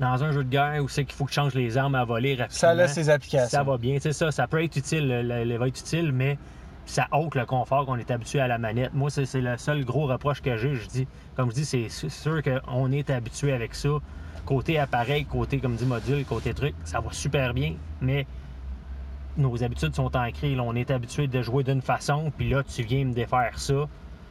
Dans 0.00 0.24
un 0.24 0.32
jeu 0.32 0.42
de 0.42 0.48
guerre 0.48 0.82
où 0.82 0.88
c'est 0.88 1.04
qu'il 1.04 1.14
faut 1.14 1.24
que 1.26 1.30
tu 1.30 1.34
changes 1.36 1.54
les 1.54 1.76
armes 1.76 1.94
à 1.94 2.04
voler 2.04 2.34
rapidement. 2.34 2.58
Ça 2.58 2.70
a 2.70 2.88
ses 2.88 3.08
applications. 3.10 3.48
Ça 3.58 3.62
va 3.62 3.76
bien. 3.78 3.98
C'est 4.00 4.12
ça, 4.14 4.32
ça 4.32 4.46
peut 4.46 4.62
être 4.64 4.74
utile, 4.76 5.06
le, 5.06 5.22
le- 5.22 5.44
le 5.44 5.56
va 5.58 5.68
être 5.68 5.78
utile, 5.78 6.12
mais 6.12 6.38
ça 6.86 7.06
ôte 7.12 7.34
le 7.36 7.46
confort 7.46 7.86
qu'on 7.86 7.96
est 7.96 8.10
habitué 8.10 8.40
à 8.40 8.48
la 8.48 8.58
manette. 8.58 8.92
Moi, 8.94 9.08
c'est 9.10 9.24
c'est 9.26 9.40
le 9.40 9.56
seul 9.56 9.84
gros 9.84 10.06
reproche 10.06 10.40
que 10.42 10.56
j'ai. 10.56 10.74
Je 10.74 10.88
dis, 10.88 11.06
comme 11.36 11.50
je 11.50 11.54
dis, 11.56 11.64
c'est 11.64 11.88
sûr 11.88 12.42
qu'on 12.42 12.90
est 12.92 13.08
habitué 13.10 13.52
avec 13.52 13.74
ça. 13.74 13.88
Côté 14.44 14.78
appareil, 14.78 15.24
côté, 15.24 15.58
comme 15.60 15.76
dit, 15.76 15.86
module, 15.86 16.24
côté 16.24 16.52
truc, 16.52 16.74
ça 16.84 17.00
va 17.00 17.12
super 17.12 17.54
bien, 17.54 17.74
mais 18.00 18.26
nos 19.36 19.62
habitudes 19.62 19.94
sont 19.94 20.14
ancrées. 20.16 20.54
là. 20.54 20.62
on 20.62 20.74
est 20.74 20.90
habitué 20.90 21.26
de 21.26 21.40
jouer 21.42 21.62
d'une 21.64 21.80
façon, 21.82 22.30
puis 22.36 22.50
là, 22.50 22.62
tu 22.62 22.82
viens 22.82 23.04
me 23.04 23.12
défaire 23.14 23.58
ça 23.58 23.86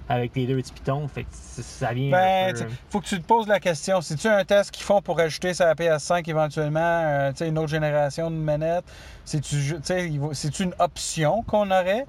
avec 0.09 0.35
les 0.35 0.45
deux 0.45 0.57
petits 0.57 0.73
pitons. 0.73 1.07
Fait 1.07 1.23
que 1.23 1.29
ça 1.31 1.93
vient. 1.93 2.11
Ben, 2.11 2.53
peu- 2.53 2.71
faut 2.89 2.99
que 2.99 3.05
tu 3.05 3.19
te 3.21 3.25
poses 3.25 3.47
la 3.47 3.59
question. 3.61 4.01
C'est-tu 4.01 4.27
un 4.27 4.43
test 4.43 4.71
qu'ils 4.71 4.83
font 4.83 5.01
pour 5.01 5.19
ajouter 5.19 5.53
sa 5.53 5.73
PS5 5.73 6.27
éventuellement, 6.29 6.79
euh, 6.81 7.31
une 7.39 7.57
autre 7.57 7.69
génération 7.69 8.29
de 8.29 8.35
manette? 8.35 8.83
C'est-tu 9.23 9.55
ju- 9.55 9.79
t'sais, 9.79 10.09
il 10.09 10.19
va- 10.19 10.33
c'est-tu 10.33 10.63
une 10.63 10.73
option 10.79 11.41
qu'on 11.43 11.71
aurait? 11.71 12.05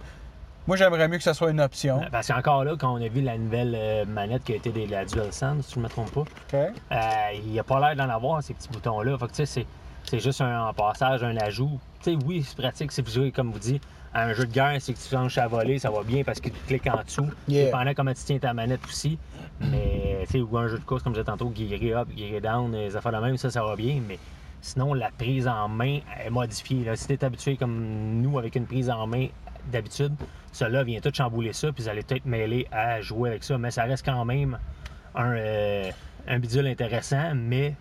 Moi, 0.69 0.77
j'aimerais 0.77 1.09
mieux 1.09 1.19
que 1.19 1.25
ce 1.25 1.33
soit 1.33 1.51
une 1.51 1.61
option. 1.61 2.01
Parce 2.13 2.29
qu'encore 2.29 2.65
là, 2.65 2.77
quand 2.79 2.95
on 2.95 3.03
a 3.03 3.09
vu 3.09 3.21
la 3.21 3.37
nouvelle 3.37 3.75
euh, 3.77 4.05
manette 4.05 4.45
qui 4.45 4.53
a 4.53 4.57
été 4.57 4.71
de 4.71 4.89
la 4.89 5.05
DualSense, 5.05 5.67
si 5.67 5.75
je 5.75 5.79
ne 5.81 5.85
me 5.85 5.89
trompe 5.89 6.13
pas? 6.13 6.25
Euh, 6.55 7.33
il 7.35 7.51
n'y 7.51 7.59
a 7.59 7.65
pas 7.65 7.81
l'air 7.81 7.97
d'en 7.97 8.13
avoir, 8.13 8.41
ces 8.45 8.55
petits 8.55 8.69
boutons-là. 8.69 9.19
Fait 9.19 9.27
que, 9.27 9.31
tu 9.31 9.37
sais, 9.37 9.47
c'est, 9.47 9.67
c'est 10.05 10.21
juste 10.21 10.41
un, 10.41 10.69
en 10.69 10.73
passage, 10.73 11.25
un 11.25 11.37
ajout. 11.37 11.81
Tu 12.03 12.13
sais, 12.13 12.19
oui, 12.25 12.45
c'est 12.47 12.57
pratique 12.57 12.93
si 12.93 13.03
vous 13.03 13.11
jouez, 13.11 13.33
comme 13.33 13.51
vous 13.51 13.59
dites, 13.59 13.83
à 14.15 14.25
un 14.27 14.35
jeu 14.35 14.47
de 14.47 14.53
guerre, 14.53 14.77
c'est 14.79 14.93
que 14.93 14.99
tu 14.99 15.09
changes 15.09 15.37
à 15.37 15.49
voler, 15.49 15.81
ça 15.81 15.91
va 15.91 16.05
bien 16.05 16.23
parce 16.23 16.39
que 16.39 16.49
tu 16.49 16.59
cliques 16.69 16.87
en 16.87 17.03
dessous. 17.03 17.29
Yeah. 17.49 17.65
Dépendant 17.65 17.93
comment 17.97 18.15
tu 18.15 18.23
tiens 18.25 18.39
ta 18.39 18.55
manette 18.55 18.85
aussi. 18.85 19.19
Mais, 19.61 20.19
tu 20.27 20.33
sais, 20.33 20.41
ou 20.41 20.57
un 20.59 20.69
jeu 20.69 20.79
de 20.79 20.85
course, 20.85 21.03
comme 21.03 21.15
je 21.15 21.21
disais 21.21 21.31
tantôt, 21.31 21.53
gearer 21.53 21.95
up, 21.95 22.09
gearer 22.17 22.41
down, 22.41 22.71
les 22.71 22.95
affaires 22.95 23.13
de 23.13 23.19
même, 23.19 23.37
ça, 23.37 23.51
ça 23.51 23.65
va 23.65 23.75
bien. 23.75 24.01
Mais 24.07 24.19
sinon, 24.61 24.95
la 24.95 25.11
prise 25.11 25.49
en 25.49 25.67
main 25.69 25.99
est 26.25 26.31
modifiée. 26.31 26.85
Là. 26.85 26.95
Si 26.95 27.09
tu 27.09 27.15
es 27.15 27.25
habitué 27.25 27.57
comme 27.57 28.21
nous 28.21 28.39
avec 28.39 28.55
une 28.55 28.67
prise 28.67 28.91
en 28.91 29.09
main 29.09 29.27
d'habitude, 29.73 30.15
cela 30.53 30.85
vient 30.85 31.01
tout 31.01 31.11
chambouler 31.13 31.53
ça, 31.53 31.73
puis 31.73 31.83
vous 31.85 31.89
allez 31.89 32.03
peut-être 32.03 32.27
mêler 32.27 32.67
à 32.71 33.01
jouer 33.01 33.31
avec 33.31 33.43
ça. 33.45 33.59
Mais 33.59 33.71
ça 33.71 33.85
reste 33.85 34.05
quand 34.05 34.25
même 34.25 34.59
un, 35.15 35.33
euh, 35.35 35.91
un 36.29 36.39
bidule 36.39 36.67
intéressant, 36.67 37.33
mais 37.35 37.75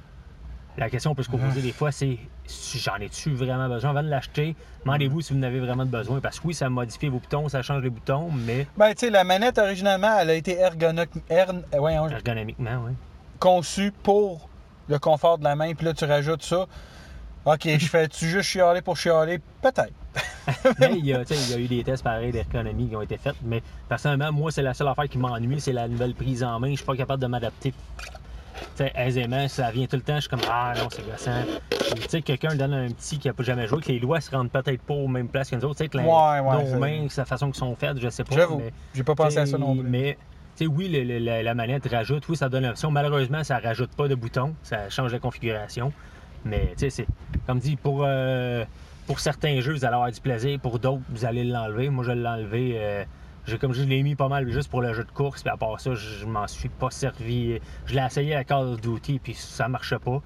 la 0.78 0.90
question 0.90 1.12
qu'on 1.12 1.16
peut 1.16 1.24
se 1.24 1.30
poser 1.30 1.62
des 1.62 1.74
fois, 1.74 1.92
c'est 1.92 2.18
si 2.46 2.80
j'en 2.80 2.96
ai-tu 2.96 3.32
vraiment 3.34 3.68
besoin? 3.70 3.92
Avant 3.92 4.04
de 4.04 4.10
l'acheter? 4.10 4.56
Demandez-vous 4.86 5.22
si 5.22 5.34
vous 5.34 5.40
en 5.40 5.44
avez 5.44 5.60
vraiment 5.60 5.86
besoin. 5.86 6.20
Parce 6.20 6.40
que 6.40 6.48
oui, 6.48 6.54
ça 6.54 6.70
modifie 6.70 7.08
vos 7.08 7.20
boutons, 7.20 7.48
ça 7.50 7.62
change 7.62 7.84
les 7.84 7.90
boutons, 7.90 8.30
mais 8.32 8.68
Ben, 8.78 8.90
tu 8.94 9.00
sais, 9.06 9.10
la 9.10 9.24
manette, 9.24 9.58
originalement, 9.58 10.18
elle 10.20 10.30
a 10.32 10.34
été 10.34 10.56
ergono- 10.56 11.06
ern- 11.30 11.64
euh, 11.74 12.10
ergonomiquement, 12.10 12.84
oui. 12.86 12.92
conçue 13.40 13.92
pour 14.04 14.50
le 14.90 14.98
confort 15.00 15.38
de 15.38 15.44
la 15.44 15.56
main. 15.56 15.74
Puis 15.74 15.86
là, 15.86 15.94
tu 15.94 16.04
rajoutes 16.06 16.44
ça. 16.44 16.66
OK, 17.46 17.62
je 17.68 17.86
fais-tu 17.88 18.28
juste 18.28 18.50
chialer 18.50 18.82
pour 18.82 18.98
chialer? 18.98 19.40
Peut-être. 19.62 19.94
Mais 20.80 20.94
il 20.98 21.06
y, 21.06 21.14
a, 21.14 21.24
tu 21.24 21.34
sais, 21.34 21.40
il 21.40 21.52
y 21.52 21.62
a 21.62 21.64
eu 21.64 21.68
des 21.68 21.84
tests 21.84 22.04
pareils 22.04 22.32
d'ergonomie 22.32 22.90
qui 22.90 22.96
ont 22.96 23.02
été 23.02 23.18
faits, 23.18 23.36
mais 23.44 23.62
personnellement, 23.88 24.32
moi, 24.32 24.52
c'est 24.52 24.62
la 24.62 24.74
seule 24.74 24.88
affaire 24.88 25.08
qui 25.08 25.18
m'ennuie, 25.18 25.60
c'est 25.62 25.74
la 25.74 25.88
nouvelle 25.88 26.14
prise 26.16 26.44
en 26.44 26.60
main. 26.60 26.72
Je 26.72 26.78
suis 26.78 26.86
pas 26.86 26.96
capable 26.96 27.22
de 27.22 27.28
m'adapter 27.28 27.74
aisément. 28.96 29.48
Ça 29.48 29.70
vient 29.72 29.86
tout 29.86 29.96
le 29.96 30.02
temps, 30.02 30.16
je 30.16 30.22
suis 30.22 30.30
comme 30.30 30.40
Ah 30.50 30.74
non, 30.78 30.88
c'est 30.92 31.06
gossant. 31.10 31.44
Tu 31.96 32.10
sais, 32.10 32.22
quelqu'un 32.22 32.56
donne 32.56 32.74
un 32.74 32.88
petit 32.90 33.20
qui 33.20 33.30
a 33.30 33.34
pas 33.34 33.44
jamais 33.44 33.68
joué, 33.68 33.82
que 33.82 33.92
les 33.92 34.00
doigts 34.00 34.22
se 34.22 34.32
rendent 34.32 34.50
peut-être 34.52 34.82
pas 34.82 34.94
aux 34.94 35.08
mêmes 35.08 35.28
places 35.28 35.50
que 35.50 35.56
nous 35.56 35.66
autres. 35.66 35.78
Tu 35.78 35.84
sais, 35.84 35.90
que 35.90 35.98
les- 35.98 36.04
Ouais, 36.04 36.10
ouais, 36.40 36.64
nos 36.64 36.66
c'est- 36.66 36.76
mains, 36.78 37.08
la 37.16 37.26
façon 37.26 37.48
qu'ils 37.48 37.60
sont 37.60 37.76
faites, 37.76 38.00
je 38.00 38.10
sais 38.10 38.24
pas. 38.24 38.36
J'avoue. 38.36 38.62
J'ai 38.94 39.04
pas 39.04 39.16
pensé 39.16 39.38
à 39.38 39.46
ça 39.46 39.58
non 39.58 39.76
plus. 39.76 39.88
Mais, 39.88 40.18
tu 40.58 40.66
sais, 40.66 40.68
oui, 40.68 40.88
le- 40.90 41.04
le- 41.04 41.20
la, 41.20 41.44
la 41.44 41.54
manette 41.54 41.88
rajoute, 41.92 42.28
oui, 42.30 42.36
ça 42.36 42.50
donne 42.50 42.66
l'option. 42.66 42.92
Malheureusement, 42.92 43.44
ça 43.44 43.60
rajoute 43.60 43.92
pas 43.92 44.08
de 44.08 44.16
boutons, 44.16 44.54
ça 44.64 44.90
change 44.90 45.12
la 45.12 45.20
configuration. 45.20 45.92
Mais, 46.44 46.70
tu 46.78 46.80
sais, 46.80 46.90
c'est 46.90 47.08
comme 47.46 47.60
dit, 47.60 47.76
pour, 47.76 48.04
euh, 48.06 48.66
pour 49.12 49.20
certains 49.20 49.60
jeux, 49.60 49.74
vous 49.74 49.84
allez 49.84 49.96
avoir 49.96 50.10
du 50.10 50.22
plaisir. 50.22 50.58
Pour 50.62 50.80
d'autres, 50.80 51.02
vous 51.10 51.26
allez 51.26 51.44
l'enlever. 51.44 51.90
Moi, 51.90 52.06
je 52.06 52.14
l'ai 52.14 52.26
enlevé. 52.26 52.76
euh, 52.78 53.04
j'ai 53.46 53.58
comme 53.58 53.74
je 53.74 53.84
l'ai 53.84 54.04
mis 54.04 54.16
pas 54.16 54.30
mal 54.30 54.50
juste 54.50 54.72
pour 54.72 54.82
le 54.82 54.94
jeu 54.94 55.04
de 55.04 55.12
course, 55.12 55.42
puis 55.44 55.52
à 55.52 55.58
part 55.58 55.82
ça, 55.82 55.94
je, 55.96 56.26
m'en 56.26 56.48
suis 56.48 56.70
pas 56.70 56.90
servi. 56.92 57.60
Je 57.88 57.94
l'ai 57.94 58.06
essayé 58.06 58.36
à 58.36 58.46
Call 58.46 58.68
of 58.68 58.80
Duty, 58.80 59.20
puis 59.20 59.34
ça 59.34 59.68
marchait 59.68 60.00
pas. 60.00 60.22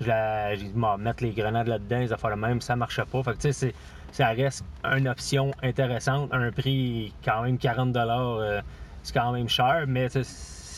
Je 0.00 0.06
j'ai 0.50 0.68
dit, 0.68 0.72
mettre 1.00 1.24
les 1.24 1.32
grenades 1.32 1.66
là-dedans, 1.66 1.98
les 1.98 2.12
affaires 2.12 2.30
le 2.30 2.36
même, 2.36 2.60
ça 2.60 2.76
marchait 2.76 3.06
pas. 3.10 3.20
Fait 3.24 3.32
que, 3.32 3.38
tu 3.38 3.52
sais, 3.52 3.74
ça 4.12 4.28
reste 4.28 4.64
une 4.84 5.08
option 5.08 5.50
intéressante, 5.64 6.28
un 6.32 6.52
prix 6.52 7.12
quand 7.24 7.42
même 7.42 7.58
40 7.58 7.96
euh, 7.96 8.62
c'est 9.02 9.14
quand 9.14 9.32
même 9.32 9.48
cher, 9.48 9.86
mais 9.88 10.06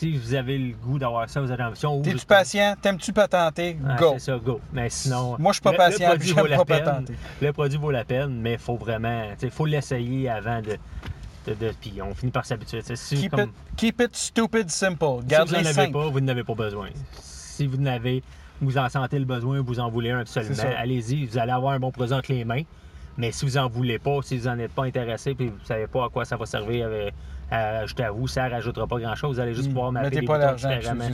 si 0.00 0.16
vous 0.16 0.34
avez 0.34 0.56
le 0.58 0.74
goût 0.74 0.98
d'avoir 0.98 1.28
ça, 1.28 1.40
vous 1.40 1.50
avez 1.50 1.62
l'ambition. 1.62 1.98
ou 1.98 2.02
T'es-tu 2.02 2.24
patient? 2.26 2.74
T'aimes-tu 2.80 3.12
patenter? 3.12 3.76
Ouais, 3.82 3.96
Go! 3.98 4.10
C'est 4.14 4.30
ça, 4.32 4.38
go. 4.38 4.60
Mais 4.72 4.88
sinon. 4.90 5.36
Moi, 5.38 5.52
je 5.52 5.56
suis 5.56 5.62
pas 5.62 5.72
le- 5.72 5.76
patient, 5.76 6.08
Le 6.12 6.16
produit, 6.16 6.32
puis 6.32 6.40
vaut 6.40 6.46
j'aime 6.48 6.50
la 6.50 6.56
pas 6.58 6.64
peine. 6.64 6.84
patenter. 6.84 7.14
Le 7.42 7.52
produit 7.52 7.78
vaut 7.78 7.90
la 7.90 8.04
peine, 8.04 8.40
mais 8.40 8.52
il 8.54 8.58
faut 8.58 8.76
vraiment. 8.76 9.24
Il 9.42 9.50
faut 9.50 9.66
l'essayer 9.66 10.28
avant 10.30 10.60
de. 10.62 10.76
de, 11.46 11.54
de- 11.54 11.72
puis 11.80 12.00
on 12.02 12.14
finit 12.14 12.32
par 12.32 12.44
s'habituer. 12.46 12.80
Keep, 12.82 13.30
comme- 13.32 13.40
it, 13.40 13.50
keep 13.76 14.00
it 14.00 14.16
stupid 14.16 14.70
simple. 14.70 15.20
si 15.28 15.34
vous 15.34 15.52
n'en 15.52 15.58
avez 15.66 15.92
pas, 15.92 16.08
vous 16.08 16.20
n'en 16.20 16.28
avez 16.28 16.44
pas 16.44 16.54
besoin. 16.54 16.88
Si 17.20 17.66
vous 17.66 17.76
n'en 17.76 17.90
avez, 17.92 18.22
vous 18.60 18.78
en 18.78 18.88
sentez 18.88 19.18
le 19.18 19.24
besoin, 19.24 19.60
vous 19.60 19.80
en 19.80 19.88
voulez 19.90 20.10
un 20.10 20.20
absolument, 20.20 20.54
allez-y, 20.78 21.26
vous 21.26 21.38
allez 21.38 21.52
avoir 21.52 21.72
un 21.74 21.78
bon 21.80 21.90
produit 21.90 22.14
entre 22.14 22.32
les 22.32 22.44
mains. 22.44 22.62
Mais 23.18 23.32
si 23.32 23.44
vous 23.44 23.58
en 23.58 23.68
voulez 23.68 23.98
pas, 23.98 24.20
si 24.22 24.38
vous 24.38 24.48
n'en 24.48 24.58
êtes 24.58 24.72
pas 24.72 24.84
intéressé, 24.84 25.34
puis 25.34 25.48
vous 25.48 25.58
ne 25.60 25.64
savez 25.66 25.86
pas 25.86 26.06
à 26.06 26.08
quoi 26.08 26.24
ça 26.24 26.36
va 26.36 26.46
servir 26.46 26.86
avec- 26.86 27.12
ajouter 27.56 28.04
à 28.04 28.10
vous, 28.10 28.26
ça 28.28 28.46
ne 28.48 28.50
rajoutera 28.54 28.86
pas 28.86 28.98
grand-chose. 28.98 29.36
Vous 29.36 29.40
allez 29.40 29.54
juste 29.54 29.68
pouvoir 29.68 29.92
mapper 29.92 30.06
Hmm. 30.06 30.10
Mettez 30.10 30.20
les 30.20 30.26
pas 30.26 30.38
boutons 30.38 30.54
différemment. 30.68 31.04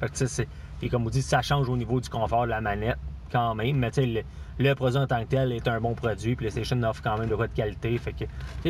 Fait 0.00 0.08
que, 0.10 0.26
c'est- 0.26 0.48
et 0.82 0.88
comme 0.88 1.04
vous 1.04 1.10
dites, 1.10 1.22
ça 1.24 1.40
change 1.42 1.68
au 1.68 1.76
niveau 1.76 2.00
du 2.00 2.08
confort 2.08 2.44
de 2.44 2.50
la 2.50 2.60
manette 2.60 2.96
quand 3.32 3.54
même. 3.54 3.76
Mais 3.78 3.90
le, 3.96 4.22
le 4.58 4.74
produit 4.74 4.98
en 4.98 5.06
tant 5.06 5.20
que 5.22 5.28
tel 5.28 5.52
est 5.52 5.66
un 5.68 5.80
bon 5.80 5.94
produit. 5.94 6.36
PlayStation 6.36 6.80
offre 6.82 7.02
quand 7.02 7.16
même 7.18 7.28
de 7.28 7.34
quoi 7.34 7.46
de 7.46 7.52
qualité. 7.54 7.96
Fait 7.98 8.12
que, 8.12 8.24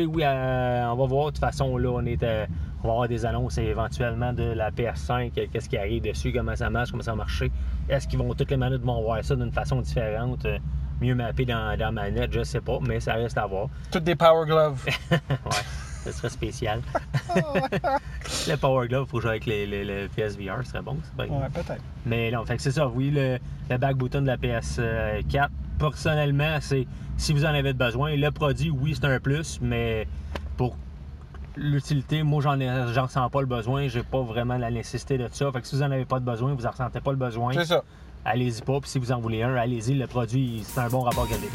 oui, 0.05 0.23
euh, 0.23 0.85
on 0.91 0.95
va 0.95 1.05
voir. 1.05 1.25
De 1.27 1.31
toute 1.31 1.39
façon, 1.39 1.77
là, 1.77 1.89
on 1.89 2.05
est, 2.05 2.21
euh, 2.23 2.45
on 2.83 2.87
va 2.87 2.93
avoir 2.93 3.07
des 3.07 3.25
annonces 3.25 3.57
éventuellement 3.57 4.31
de 4.33 4.43
la 4.43 4.71
PS5, 4.71 5.31
euh, 5.37 5.45
qu'est-ce 5.51 5.67
qui 5.69 5.77
arrive 5.77 6.03
dessus, 6.03 6.31
comment 6.31 6.55
ça 6.55 6.69
marche, 6.69 6.91
comment 6.91 7.03
ça 7.03 7.11
va 7.11 7.17
marcher? 7.17 7.51
Est-ce 7.89 8.07
qu'ils 8.07 8.19
vont, 8.19 8.33
toutes 8.33 8.49
les 8.51 8.57
manettes 8.57 8.81
vont 8.81 9.01
voir 9.01 9.23
ça 9.23 9.35
d'une 9.35 9.51
façon 9.51 9.81
différente, 9.81 10.45
euh, 10.45 10.57
mieux 11.01 11.15
mappé 11.15 11.45
dans, 11.45 11.77
dans 11.77 11.85
la 11.85 11.91
manette, 11.91 12.31
je 12.31 12.43
sais 12.43 12.61
pas, 12.61 12.79
mais 12.81 12.99
ça 12.99 13.15
reste 13.15 13.37
à 13.37 13.45
voir. 13.45 13.67
Toutes 13.91 14.03
des 14.05 14.15
Power 14.15 14.45
Gloves. 14.45 14.85
ouais, 15.11 15.17
ce 16.05 16.11
serait 16.11 16.29
spécial. 16.29 16.81
le 18.47 18.55
Power 18.55 18.87
Glove, 18.87 19.07
faut 19.09 19.19
jouer 19.19 19.31
avec 19.31 19.45
les, 19.45 19.65
les- 19.65 19.83
le 19.85 20.07
PSVR, 20.07 20.57
ce 20.63 20.71
serait 20.71 20.81
bon. 20.81 20.97
ouais, 21.17 21.27
peut-être. 21.53 21.81
Mais 22.05 22.31
non, 22.31 22.45
fait 22.45 22.55
que 22.57 22.61
c'est 22.61 22.71
ça, 22.71 22.87
oui, 22.87 23.11
le, 23.11 23.39
le 23.69 23.77
back 23.77 23.97
button 23.97 24.21
de 24.21 24.27
la 24.27 24.37
PS4, 24.37 25.49
personnellement, 25.79 26.57
c'est 26.61 26.87
si 27.17 27.33
vous 27.33 27.45
en 27.45 27.49
avez 27.49 27.73
besoin. 27.73 28.15
Le 28.15 28.29
produit, 28.31 28.69
oui, 28.69 28.95
c'est 28.95 29.05
un 29.05 29.19
plus, 29.19 29.59
mais 29.61 30.07
pour 30.57 30.75
l'utilité, 31.55 32.23
moi, 32.23 32.41
j'en 32.41 32.57
j'en 32.93 33.03
ressens 33.05 33.29
pas 33.29 33.39
le 33.41 33.47
besoin. 33.47 33.87
J'ai 33.87 34.03
pas 34.03 34.21
vraiment 34.21 34.57
la 34.57 34.69
nécessité 34.71 35.17
de 35.17 35.27
ça. 35.31 35.51
Fait 35.51 35.61
que 35.61 35.67
si 35.67 35.75
vous 35.75 35.81
en 35.83 35.91
avez 35.91 36.05
pas 36.05 36.19
de 36.19 36.25
besoin, 36.25 36.53
vous 36.53 36.65
en 36.65 36.71
ressentez 36.71 36.99
pas 36.99 37.11
le 37.11 37.17
besoin, 37.17 37.53
C'est 37.53 37.65
ça. 37.65 37.83
allez-y 38.25 38.61
pas. 38.61 38.79
Puis 38.81 38.89
si 38.89 38.99
vous 38.99 39.11
en 39.13 39.19
voulez 39.19 39.43
un, 39.43 39.55
allez-y. 39.55 39.93
Le 39.95 40.07
produit, 40.07 40.63
c'est 40.65 40.79
un 40.81 40.89
bon 40.89 41.01
rapport 41.01 41.27
qualité. 41.27 41.47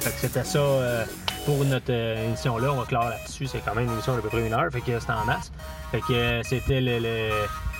Fait 0.00 0.10
que 0.10 0.16
c'était 0.20 0.44
ça 0.44 0.58
euh, 0.58 1.04
pour 1.46 1.64
notre 1.64 1.90
euh, 1.90 2.26
émission-là. 2.26 2.72
On 2.72 2.76
va 2.76 2.84
clore 2.84 3.08
là-dessus. 3.08 3.46
C'est 3.46 3.60
quand 3.60 3.74
même 3.74 3.84
une 3.86 3.92
émission 3.92 4.14
d'à 4.14 4.20
peu 4.20 4.28
près 4.28 4.44
une 4.46 4.52
heure. 4.52 4.70
Fait 4.70 4.80
que 4.80 4.98
c'était 4.98 5.12
en 5.12 5.24
masse. 5.24 5.50
Fait 5.92 6.00
que 6.00 6.12
euh, 6.12 6.42
c'était 6.42 6.80
le, 6.80 6.98
le, 6.98 7.30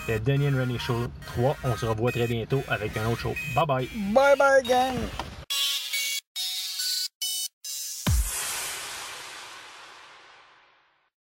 le 0.09 0.59
Rennie 0.59 0.79
Show 0.79 1.09
3. 1.35 1.57
On 1.65 1.77
se 1.77 1.85
revoit 1.85 2.13
très 2.13 2.29
bientôt 2.29 2.63
avec 2.69 2.97
un 2.97 3.07
autre 3.11 3.21
show. 3.21 3.35
Bye 3.55 3.67
bye! 3.67 3.89
Bye 4.15 4.37
bye, 4.39 4.63
gang! 4.63 4.95